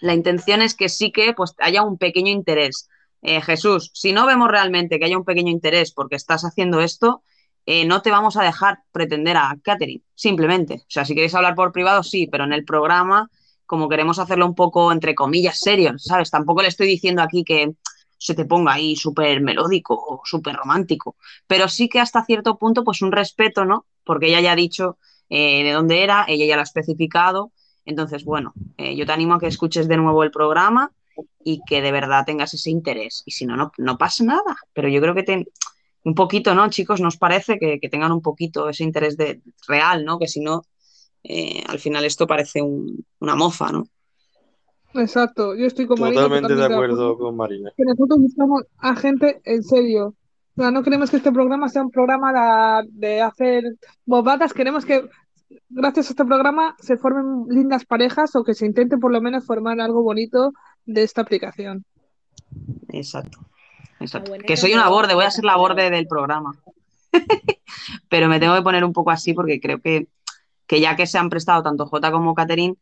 la 0.00 0.12
intención 0.12 0.60
es 0.60 0.74
que 0.74 0.90
sí 0.90 1.10
que 1.10 1.32
pues, 1.32 1.54
haya 1.58 1.82
un 1.82 1.96
pequeño 1.96 2.30
interés. 2.30 2.86
Eh, 3.22 3.40
Jesús, 3.40 3.90
si 3.94 4.12
no 4.12 4.26
vemos 4.26 4.50
realmente 4.50 4.98
que 4.98 5.06
haya 5.06 5.16
un 5.16 5.24
pequeño 5.24 5.50
interés 5.50 5.90
porque 5.90 6.16
estás 6.16 6.44
haciendo 6.44 6.82
esto, 6.82 7.22
eh, 7.64 7.86
no 7.86 8.02
te 8.02 8.10
vamos 8.10 8.36
a 8.36 8.42
dejar 8.42 8.80
pretender 8.92 9.38
a 9.38 9.56
Catherine, 9.62 10.02
simplemente. 10.14 10.82
O 10.82 10.90
sea, 10.90 11.06
si 11.06 11.14
queréis 11.14 11.34
hablar 11.34 11.54
por 11.54 11.72
privado, 11.72 12.02
sí, 12.02 12.26
pero 12.26 12.44
en 12.44 12.52
el 12.52 12.66
programa, 12.66 13.30
como 13.66 13.88
queremos 13.88 14.18
hacerlo 14.18 14.46
un 14.46 14.54
poco, 14.54 14.92
entre 14.92 15.14
comillas, 15.14 15.58
serio, 15.58 15.94
¿sabes? 15.98 16.30
Tampoco 16.30 16.62
le 16.62 16.68
estoy 16.68 16.86
diciendo 16.86 17.22
aquí 17.22 17.44
que 17.44 17.72
se 18.18 18.34
te 18.34 18.44
ponga 18.44 18.72
ahí 18.72 18.96
súper 18.96 19.40
melódico 19.40 19.94
o 19.94 20.22
súper 20.24 20.56
romántico, 20.56 21.16
pero 21.46 21.68
sí 21.68 21.88
que 21.88 22.00
hasta 22.00 22.24
cierto 22.24 22.58
punto, 22.58 22.84
pues 22.84 23.02
un 23.02 23.12
respeto, 23.12 23.64
¿no? 23.64 23.86
Porque 24.04 24.28
ella 24.28 24.40
ya 24.40 24.52
ha 24.52 24.56
dicho 24.56 24.98
eh, 25.28 25.64
de 25.64 25.72
dónde 25.72 26.02
era, 26.02 26.24
ella 26.28 26.46
ya 26.46 26.56
lo 26.56 26.60
ha 26.60 26.64
especificado. 26.64 27.52
Entonces, 27.84 28.24
bueno, 28.24 28.54
eh, 28.78 28.96
yo 28.96 29.04
te 29.04 29.12
animo 29.12 29.34
a 29.34 29.40
que 29.40 29.46
escuches 29.46 29.88
de 29.88 29.96
nuevo 29.96 30.22
el 30.22 30.30
programa 30.30 30.92
y 31.44 31.60
que 31.66 31.82
de 31.82 31.92
verdad 31.92 32.24
tengas 32.24 32.54
ese 32.54 32.70
interés. 32.70 33.22
Y 33.26 33.32
si 33.32 33.46
no, 33.46 33.56
no, 33.56 33.72
no 33.76 33.98
pasa 33.98 34.24
nada. 34.24 34.56
Pero 34.72 34.88
yo 34.88 35.00
creo 35.00 35.14
que 35.14 35.22
te, 35.22 35.46
un 36.04 36.14
poquito, 36.14 36.54
¿no, 36.54 36.68
chicos? 36.70 37.00
¿Nos 37.00 37.16
parece 37.16 37.58
que, 37.58 37.78
que 37.80 37.88
tengan 37.88 38.12
un 38.12 38.22
poquito 38.22 38.68
ese 38.68 38.84
interés 38.84 39.16
de, 39.16 39.42
real, 39.66 40.04
¿no? 40.04 40.18
Que 40.18 40.28
si 40.28 40.40
no, 40.40 40.62
eh, 41.24 41.62
al 41.66 41.78
final 41.78 42.04
esto 42.04 42.26
parece 42.26 42.62
un- 42.62 43.04
una 43.20 43.34
mofa, 43.34 43.72
¿no? 43.72 43.84
Exacto, 44.94 45.56
yo 45.56 45.66
estoy 45.66 45.86
con 45.86 45.98
Marina 45.98 46.22
Totalmente 46.22 46.54
de 46.54 46.64
acuerdo 46.64 47.18
con 47.18 47.36
Marina. 47.36 47.72
que 47.76 47.84
nosotros 47.84 48.20
buscamos 48.20 48.62
a 48.78 48.94
gente 48.94 49.40
en 49.44 49.62
serio. 49.64 50.14
O 50.56 50.62
sea, 50.62 50.70
no 50.70 50.84
queremos 50.84 51.10
que 51.10 51.16
este 51.16 51.32
programa 51.32 51.68
sea 51.68 51.82
un 51.82 51.90
programa 51.90 52.82
de, 52.84 52.88
de 52.92 53.20
hacer 53.22 53.64
bobadas, 54.06 54.52
queremos 54.52 54.84
que 54.84 55.08
gracias 55.68 56.06
a 56.06 56.10
este 56.10 56.24
programa 56.24 56.76
se 56.78 56.96
formen 56.96 57.46
lindas 57.48 57.84
parejas 57.84 58.36
o 58.36 58.44
que 58.44 58.54
se 58.54 58.66
intente 58.66 58.96
por 58.98 59.10
lo 59.10 59.20
menos 59.20 59.44
formar 59.44 59.80
algo 59.80 60.02
bonito 60.04 60.52
de 60.86 61.02
esta 61.02 61.22
aplicación. 61.22 61.84
Exacto. 62.90 63.40
Exacto. 63.98 64.30
buena 64.30 64.44
Que 64.44 64.56
soy 64.56 64.74
una 64.74 64.88
borde, 64.88 65.14
voy 65.14 65.24
a 65.24 65.30
ser 65.32 65.44
la 65.44 65.56
borde 65.56 65.90
del 65.90 66.06
programa. 66.06 66.54
Pero 68.08 68.28
me 68.28 68.38
tengo 68.38 68.54
que 68.54 68.62
poner 68.62 68.84
un 68.84 68.92
poco 68.92 69.10
así 69.10 69.32
porque 69.34 69.60
creo 69.60 69.80
que, 69.80 70.06
que 70.66 70.80
ya 70.80 70.96
que 70.96 71.06
se 71.06 71.18
han 71.18 71.30
prestado 71.30 71.62
tanto 71.62 71.86
Jota 71.86 72.10
como 72.10 72.34
Catherine, 72.34 72.76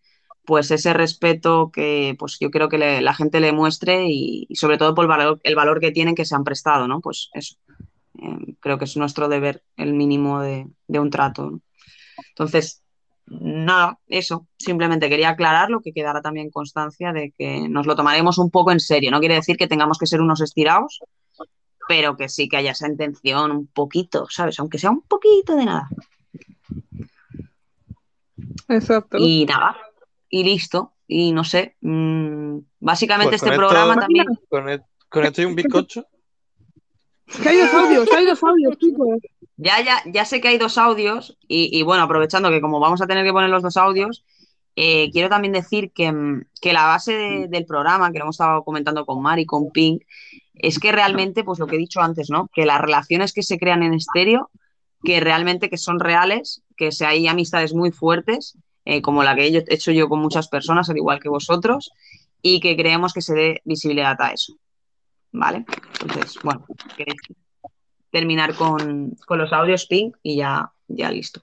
pues 0.44 0.70
ese 0.70 0.92
respeto 0.92 1.70
que 1.72 2.16
pues 2.18 2.38
yo 2.40 2.50
creo 2.50 2.68
que 2.68 2.78
la 2.78 3.14
gente 3.14 3.40
le 3.40 3.52
muestre 3.52 4.06
y, 4.08 4.48
sobre 4.54 4.78
todo 4.78 4.94
por 4.94 5.04
el 5.04 5.54
valor, 5.54 5.80
que 5.80 5.92
tienen 5.92 6.14
que 6.14 6.24
se 6.24 6.34
han 6.34 6.44
prestado, 6.44 6.88
¿no? 6.88 7.00
Pues 7.00 7.30
eso. 7.32 7.56
Eh, 8.18 8.56
creo 8.60 8.78
que 8.78 8.84
es 8.84 8.96
nuestro 8.96 9.28
deber 9.28 9.62
el 9.76 9.94
mínimo 9.94 10.40
de, 10.40 10.66
un 10.88 11.10
trato. 11.10 11.60
Entonces, 12.30 12.82
nada, 13.26 13.98
eso. 14.08 14.48
Simplemente 14.58 15.08
quería 15.08 15.30
aclararlo, 15.30 15.80
que 15.80 15.92
quedara 15.92 16.20
también 16.20 16.50
constancia 16.50 17.12
de 17.12 17.32
que 17.32 17.68
nos 17.68 17.86
lo 17.86 17.94
tomaremos 17.94 18.38
un 18.38 18.50
poco 18.50 18.72
en 18.72 18.80
serio. 18.80 19.10
No 19.10 19.20
quiere 19.20 19.36
decir 19.36 19.56
que 19.56 19.68
tengamos 19.68 19.98
que 19.98 20.06
ser 20.06 20.20
unos 20.20 20.40
estirados, 20.40 21.00
pero 21.88 22.16
que 22.16 22.28
sí 22.28 22.48
que 22.48 22.56
haya 22.56 22.72
esa 22.72 22.88
intención 22.88 23.52
un 23.52 23.66
poquito, 23.68 24.26
¿sabes? 24.28 24.58
Aunque 24.58 24.78
sea 24.78 24.90
un 24.90 25.02
poquito 25.02 25.56
de 25.56 25.64
nada. 25.64 25.88
Exacto. 28.68 29.18
Y 29.18 29.44
nada, 29.46 29.76
y 30.28 30.44
listo. 30.44 30.92
Y 31.06 31.32
no 31.32 31.44
sé, 31.44 31.76
mm, 31.82 32.58
básicamente 32.80 33.36
Pues 33.38 33.42
este 33.42 33.56
programa 33.56 33.96
también. 33.98 34.26
con, 34.48 34.68
e- 34.68 34.80
con 35.08 35.24
esto 35.24 35.42
y 35.42 35.44
un 35.44 35.54
bizcocho. 35.54 36.06
Que 37.42 37.48
hay 37.48 37.56
dos 37.58 37.72
audios, 37.74 38.08
hay 38.16 38.26
dos 38.26 38.42
audios, 38.42 38.78
chicos. 38.78 39.08
Ya, 39.56 39.80
ya, 39.82 40.02
ya 40.06 40.24
sé 40.24 40.40
que 40.40 40.48
hay 40.48 40.58
dos 40.58 40.76
audios 40.78 41.38
y, 41.46 41.76
y 41.78 41.82
bueno, 41.82 42.02
aprovechando 42.04 42.50
que 42.50 42.60
como 42.60 42.80
vamos 42.80 43.00
a 43.02 43.06
tener 43.06 43.24
que 43.24 43.32
poner 43.32 43.50
los 43.50 43.62
dos 43.62 43.76
audios, 43.76 44.24
eh, 44.76 45.10
quiero 45.12 45.28
también 45.28 45.52
decir 45.52 45.92
que, 45.92 46.10
mm, 46.10 46.44
que 46.60 46.72
la 46.72 46.84
base 46.86 47.12
de- 47.14 47.48
del 47.48 47.66
programa, 47.66 48.10
que 48.10 48.18
lo 48.18 48.24
hemos 48.24 48.36
estado 48.36 48.64
comentando 48.64 49.04
con 49.06 49.20
Mari, 49.22 49.44
con 49.46 49.70
Pink, 49.70 50.02
es 50.54 50.78
que 50.78 50.92
realmente, 50.92 51.44
pues 51.44 51.58
lo 51.58 51.66
que 51.66 51.76
he 51.76 51.78
dicho 51.78 52.00
antes, 52.00 52.30
¿no? 52.30 52.48
Que 52.54 52.64
las 52.66 52.80
relaciones 52.80 53.32
que 53.32 53.42
se 53.42 53.58
crean 53.58 53.82
en 53.82 53.94
estéreo, 53.94 54.50
que 55.04 55.20
realmente 55.20 55.70
que 55.70 55.78
son 55.78 56.00
reales, 56.00 56.62
que 56.76 56.92
se 56.92 57.06
hay 57.06 57.26
amistades 57.26 57.74
muy 57.74 57.90
fuertes, 57.90 58.56
eh, 58.84 59.02
como 59.02 59.22
la 59.22 59.34
que 59.34 59.46
he 59.46 59.64
hecho 59.68 59.92
yo 59.92 60.08
con 60.08 60.20
muchas 60.20 60.48
personas, 60.48 60.88
al 60.90 60.96
igual 60.96 61.20
que 61.20 61.28
vosotros, 61.28 61.90
y 62.40 62.60
que 62.60 62.76
creemos 62.76 63.12
que 63.12 63.22
se 63.22 63.34
dé 63.34 63.62
visibilidad 63.64 64.20
a 64.20 64.32
eso. 64.32 64.54
¿Vale? 65.32 65.64
Entonces, 66.00 66.34
bueno, 66.42 66.66
queréis 66.96 67.20
terminar 68.10 68.54
con, 68.54 69.16
con 69.26 69.38
los 69.38 69.52
audios 69.52 69.86
Pink 69.86 70.16
y 70.22 70.36
ya, 70.36 70.70
ya 70.88 71.10
listo. 71.10 71.42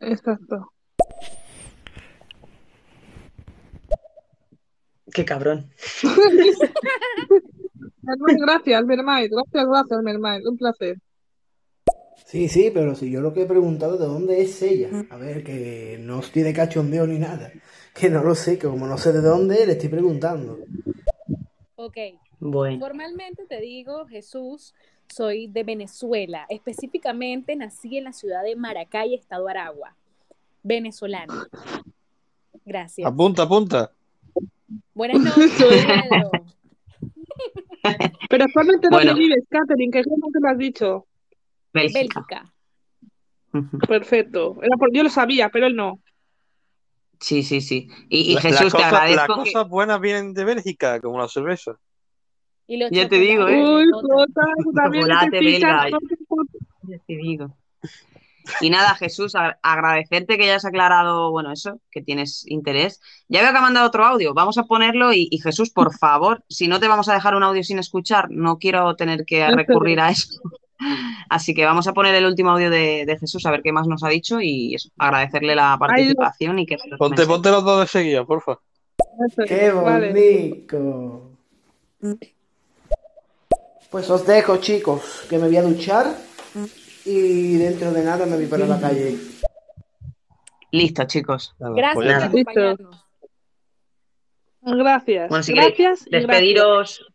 Exacto. 0.00 0.72
Qué 5.12 5.24
cabrón. 5.24 5.70
Gracias, 8.02 8.84
Mermaid. 8.84 9.30
Gracias, 9.30 9.66
gracias, 9.68 10.02
Mermaid. 10.02 10.46
Un 10.46 10.58
placer. 10.58 10.98
Sí, 12.24 12.48
sí, 12.48 12.70
pero 12.72 12.94
si 12.94 13.10
yo 13.10 13.20
lo 13.20 13.34
que 13.34 13.42
he 13.42 13.46
preguntado 13.46 13.98
de 13.98 14.06
dónde 14.06 14.42
es 14.42 14.62
ella. 14.62 14.88
A 15.10 15.16
ver, 15.16 15.44
que 15.44 15.98
no 16.00 16.20
de 16.20 16.52
cachondeo 16.52 17.06
ni 17.06 17.18
nada. 17.18 17.52
Que 17.94 18.08
no 18.08 18.22
lo 18.22 18.34
sé, 18.34 18.58
que 18.58 18.68
como 18.68 18.86
no 18.86 18.96
sé 18.96 19.12
de 19.12 19.20
dónde, 19.20 19.66
le 19.66 19.72
estoy 19.72 19.90
preguntando. 19.90 20.58
Ok. 21.76 21.96
Bueno. 22.40 22.78
Formalmente 22.80 23.44
te 23.46 23.60
digo, 23.60 24.06
Jesús, 24.06 24.74
soy 25.08 25.46
de 25.46 25.62
Venezuela. 25.62 26.46
Específicamente 26.48 27.54
nací 27.54 27.98
en 27.98 28.04
la 28.04 28.12
ciudad 28.12 28.42
de 28.42 28.56
Maracay, 28.56 29.14
Estado 29.14 29.46
Aragua. 29.48 29.94
Venezolana. 30.62 31.46
Gracias. 32.64 33.06
Apunta, 33.06 33.42
apunta. 33.42 33.92
Buenas 34.94 35.20
noches, 35.20 35.52
Pedro. 35.58 36.30
Pero 38.30 38.44
actualmente 38.44 38.88
¿dónde 38.90 39.06
Bueno. 39.06 39.14
vives, 39.14 39.44
Catherine? 39.50 39.90
Que 39.90 40.00
no 40.00 40.28
te 40.32 40.40
lo 40.40 40.48
has 40.48 40.58
dicho. 40.58 41.06
Bélgica. 41.72 42.24
Bélgica. 43.52 43.86
Perfecto. 43.86 44.58
Era 44.62 44.76
por- 44.76 44.92
Yo 44.92 45.02
lo 45.02 45.10
sabía, 45.10 45.48
pero 45.50 45.66
él 45.66 45.76
no. 45.76 46.00
Sí, 47.20 47.42
sí, 47.42 47.60
sí. 47.60 47.88
Y, 48.08 48.32
y 48.32 48.34
La- 48.34 48.40
Jesús, 48.40 48.64
las 48.64 48.72
te 48.72 48.78
las 48.78 48.92
agradezco 48.92 49.34
que... 49.44 49.52
cosas 49.52 49.68
buenas 49.68 50.00
vienen 50.00 50.34
de 50.34 50.44
Bélgica, 50.44 51.00
como 51.00 51.18
la 51.18 51.28
cerveza. 51.28 51.76
Y 52.66 52.78
los 52.78 52.90
Ya 52.90 53.08
te 53.08 53.16
digo, 53.16 53.46
¿eh? 53.48 53.60
Uy, 53.62 53.84
chocolates, 53.90 54.34
Jota, 54.64 54.82
también 54.82 55.02
Chocolate 55.04 55.30
te 55.30 55.38
fichan. 55.38 55.82
belga. 55.84 55.98
Ya 56.88 56.98
te 57.06 57.16
digo. 57.16 57.56
Y 58.60 58.70
nada, 58.70 58.96
Jesús, 58.96 59.34
agradecerte 59.62 60.36
que 60.36 60.44
hayas 60.44 60.64
aclarado, 60.64 61.30
bueno, 61.30 61.52
eso, 61.52 61.80
que 61.92 62.02
tienes 62.02 62.44
interés. 62.48 63.00
Ya 63.28 63.40
veo 63.42 63.52
que 63.52 63.58
ha 63.58 63.62
mandado 63.62 63.86
otro 63.86 64.04
audio, 64.04 64.34
vamos 64.34 64.58
a 64.58 64.64
ponerlo 64.64 65.12
y, 65.12 65.28
y 65.30 65.38
Jesús, 65.38 65.70
por 65.70 65.96
favor, 65.96 66.42
si 66.48 66.66
no 66.66 66.80
te 66.80 66.88
vamos 66.88 67.08
a 67.08 67.14
dejar 67.14 67.36
un 67.36 67.44
audio 67.44 67.62
sin 67.62 67.78
escuchar, 67.78 68.30
no 68.30 68.58
quiero 68.58 68.96
tener 68.96 69.24
que 69.24 69.46
recurrir 69.54 70.00
a 70.00 70.10
eso. 70.10 70.40
Así 71.28 71.54
que 71.54 71.64
vamos 71.64 71.86
a 71.86 71.92
poner 71.92 72.14
el 72.14 72.26
último 72.26 72.50
audio 72.50 72.70
de, 72.70 73.04
de 73.06 73.18
Jesús 73.18 73.44
a 73.46 73.50
ver 73.50 73.62
qué 73.62 73.72
más 73.72 73.86
nos 73.86 74.02
ha 74.04 74.08
dicho 74.08 74.40
y 74.40 74.74
eso, 74.74 74.88
agradecerle 74.98 75.54
la 75.54 75.76
participación 75.78 76.58
y 76.58 76.66
que 76.66 76.76
Ponte, 76.98 77.26
ponte 77.26 77.50
los 77.50 77.64
dos 77.64 77.80
de 77.80 77.86
seguida, 77.86 78.24
porfa. 78.24 78.58
¡Qué 79.46 79.70
bonito! 79.72 81.30
Pues 83.90 84.08
os 84.10 84.26
dejo, 84.26 84.56
chicos, 84.58 85.24
que 85.28 85.38
me 85.38 85.46
voy 85.48 85.56
a 85.56 85.62
duchar 85.62 86.16
y 87.04 87.56
dentro 87.56 87.92
de 87.92 88.04
nada 88.04 88.26
me 88.26 88.36
voy 88.36 88.46
para 88.46 88.66
la 88.66 88.80
calle. 88.80 89.16
Listo, 90.70 91.04
chicos. 91.04 91.54
Gracias 91.58 92.30
Pues. 92.30 92.78
Gracias. 94.62 95.28
Bueno, 95.28 95.42
si 95.42 95.52
gracias. 95.52 95.76
queréis 95.76 96.06
y 96.06 96.10
gracias. 96.10 96.10
despediros, 96.10 97.06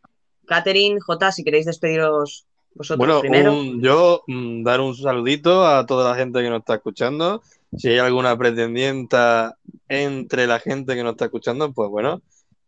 Catherine, 0.46 1.00
J, 1.00 1.32
si 1.32 1.44
queréis 1.44 1.66
despediros 1.66 2.47
vosotros 2.78 2.98
Bueno, 2.98 3.22
primero. 3.22 3.54
un- 3.54 3.82
yo 3.82 4.24
mm, 4.28 4.64
dar 4.64 4.80
un 4.82 4.96
saludito 4.96 5.66
a 5.66 5.86
toda 5.86 6.12
la 6.12 6.16
gente 6.18 6.42
que 6.42 6.50
nos 6.50 6.60
está 6.60 6.76
escuchando. 6.76 7.42
Si 7.78 7.90
hay 7.90 7.98
alguna 7.98 8.38
pretendienta 8.38 9.58
entre 9.90 10.48
la 10.48 10.60
gente 10.60 10.96
que 10.96 11.04
nos 11.04 11.12
está 11.14 11.26
escuchando, 11.26 11.72
pues 11.74 11.90
bueno, 11.90 12.22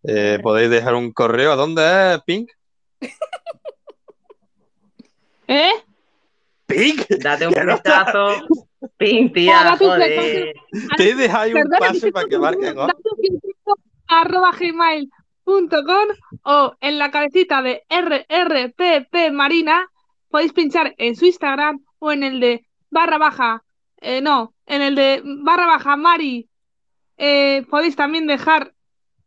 eh, 0.03 0.39
podéis 0.41 0.69
dejar 0.69 0.95
un 0.95 1.11
correo. 1.13 1.51
¿A 1.51 1.55
dónde 1.55 2.13
es, 2.15 2.21
Pink? 2.23 2.49
¿Eh? 5.47 5.71
¡Pink! 6.67 7.07
Date 7.21 7.47
un 7.47 7.53
no 7.65 7.73
vistazo. 7.73 8.27
Pink, 8.97 9.33
tía, 9.33 9.75
joder. 9.77 10.53
Te 10.97 11.15
dejáis 11.15 11.53
un 11.55 11.69
pase 11.79 12.11
para 12.11 12.27
que 12.27 12.37
marque 12.37 12.71
gol. 12.71 12.91
arroba 14.07 14.51
gmail.com 14.57 16.07
o 16.43 16.75
en 16.79 16.97
la 16.99 17.11
cabecita 17.11 17.61
de 17.61 17.83
RRPP 17.89 19.31
Marina 19.33 19.89
podéis 20.29 20.53
pinchar 20.53 20.93
en 20.97 21.15
su 21.15 21.25
Instagram 21.25 21.83
o 21.99 22.11
en 22.11 22.23
el 22.23 22.39
de 22.39 22.65
barra 22.89 23.17
baja, 23.17 23.63
eh, 24.01 24.21
no, 24.21 24.53
en 24.65 24.81
el 24.81 24.95
de 24.95 25.21
barra 25.23 25.65
baja 25.67 25.95
Mari 25.95 26.49
eh, 27.17 27.65
podéis 27.69 27.95
también 27.95 28.27
dejar 28.27 28.73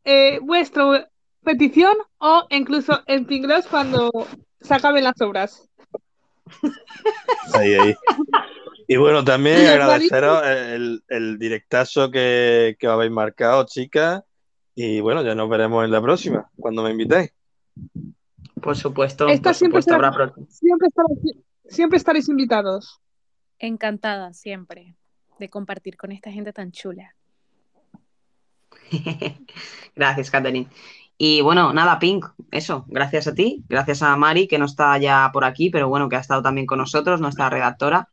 eh, 0.04 0.38
vuestra 0.42 1.10
petición 1.44 1.94
o 2.18 2.46
incluso 2.50 3.02
en 3.06 3.26
Pinglos 3.26 3.66
cuando 3.66 4.10
se 4.60 4.74
acaben 4.74 5.04
las 5.04 5.20
obras. 5.20 5.68
Ahí, 7.54 7.74
ahí. 7.74 7.94
Y 8.88 8.96
bueno, 8.96 9.24
también 9.24 9.66
agradeceros 9.66 10.42
el, 10.46 11.02
el 11.08 11.38
directazo 11.38 12.10
que, 12.10 12.76
que 12.78 12.86
habéis 12.86 13.12
marcado, 13.12 13.66
chicas. 13.66 14.22
Y 14.74 15.00
bueno, 15.00 15.22
ya 15.22 15.34
nos 15.34 15.50
veremos 15.50 15.84
en 15.84 15.90
la 15.90 16.00
próxima, 16.00 16.50
cuando 16.56 16.82
me 16.82 16.90
invitéis. 16.90 17.30
Por 18.62 18.76
supuesto, 18.76 19.28
Esta 19.28 19.50
por 19.50 19.54
siempre, 19.54 19.82
supuesto, 19.82 19.94
habrá 19.94 20.32
siempre, 20.48 20.88
estaréis, 20.88 21.36
siempre 21.66 21.96
estaréis 21.98 22.28
invitados. 22.28 23.00
Encantada 23.58 24.32
siempre 24.32 24.96
de 25.38 25.48
compartir 25.48 25.96
con 25.96 26.12
esta 26.12 26.30
gente 26.30 26.52
tan 26.52 26.72
chula. 26.72 27.14
Gracias, 29.96 30.30
Catherine. 30.30 30.68
Y 31.18 31.40
bueno, 31.40 31.72
nada, 31.72 31.98
Pink, 31.98 32.26
eso, 32.50 32.84
gracias 32.88 33.28
a 33.28 33.34
ti, 33.34 33.62
gracias 33.68 34.02
a 34.02 34.16
Mari, 34.16 34.48
que 34.48 34.58
no 34.58 34.64
está 34.64 34.98
ya 34.98 35.30
por 35.32 35.44
aquí, 35.44 35.70
pero 35.70 35.88
bueno, 35.88 36.08
que 36.08 36.16
ha 36.16 36.20
estado 36.20 36.42
también 36.42 36.66
con 36.66 36.78
nosotros, 36.78 37.20
nuestra 37.20 37.48
redactora. 37.48 38.08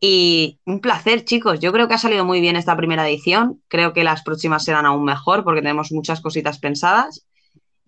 Y 0.00 0.60
un 0.64 0.80
placer, 0.80 1.24
chicos. 1.24 1.58
Yo 1.58 1.72
creo 1.72 1.88
que 1.88 1.94
ha 1.94 1.98
salido 1.98 2.24
muy 2.24 2.40
bien 2.40 2.54
esta 2.54 2.76
primera 2.76 3.08
edición. 3.08 3.60
Creo 3.66 3.92
que 3.92 4.04
las 4.04 4.22
próximas 4.22 4.64
serán 4.64 4.86
aún 4.86 5.04
mejor 5.04 5.42
porque 5.42 5.62
tenemos 5.62 5.90
muchas 5.90 6.20
cositas 6.20 6.60
pensadas. 6.60 7.26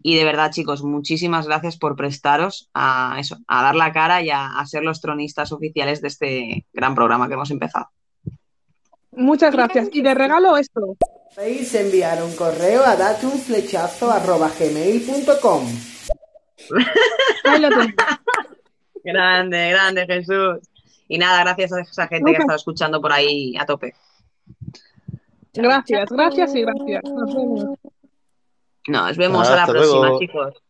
Y 0.02 0.16
de 0.16 0.24
verdad, 0.24 0.50
chicos, 0.50 0.82
muchísimas 0.82 1.46
gracias 1.46 1.76
por 1.76 1.96
prestaros 1.96 2.70
a 2.72 3.16
eso, 3.18 3.36
a 3.46 3.62
dar 3.62 3.74
la 3.74 3.92
cara 3.92 4.22
y 4.22 4.30
a, 4.30 4.58
a 4.58 4.66
ser 4.66 4.82
los 4.82 5.00
tronistas 5.00 5.52
oficiales 5.52 6.00
de 6.00 6.08
este 6.08 6.66
gran 6.72 6.94
programa 6.94 7.28
que 7.28 7.34
hemos 7.34 7.50
empezado. 7.50 7.88
Muchas 9.12 9.52
gracias. 9.52 9.88
Y 9.92 10.02
de 10.02 10.14
regalo 10.14 10.56
esto. 10.56 10.96
Podéis 11.34 11.74
enviar 11.74 12.22
un 12.22 12.34
correo 12.34 12.84
a 12.84 12.96
date 12.96 13.26
un 13.26 13.38
flechazo 13.38 14.10
arroba 14.10 14.50
gmail.com. 14.58 15.66
Ahí 17.44 17.60
lo 17.60 17.68
tenéis. 17.68 17.94
Grande, 19.04 19.70
grande, 19.70 20.04
Jesús. 20.06 20.58
Y 21.08 21.16
nada, 21.16 21.42
gracias 21.42 21.72
a 21.72 21.80
esa 21.80 22.06
gente 22.06 22.32
que 22.32 22.36
ha 22.36 22.40
estado 22.40 22.56
escuchando 22.56 23.00
por 23.00 23.12
ahí 23.12 23.56
a 23.58 23.64
tope. 23.64 23.94
Gracias, 25.54 26.10
gracias 26.10 26.54
y 26.54 26.60
gracias. 26.60 27.02
Nos 27.04 27.34
vemos. 27.34 27.78
Nos 28.90 29.16
vemos 29.16 29.48
a 29.48 29.54
la 29.54 29.62
Hasta 29.62 29.72
próxima, 29.72 30.00
luego. 30.00 30.18
chicos. 30.18 30.62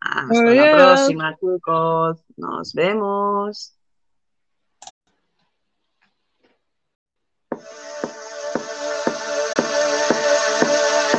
Hasta 0.00 0.50
la 0.50 0.72
próxima, 0.72 1.36
chicos. 1.38 2.24
Nos 2.36 2.72
vemos. 2.74 3.78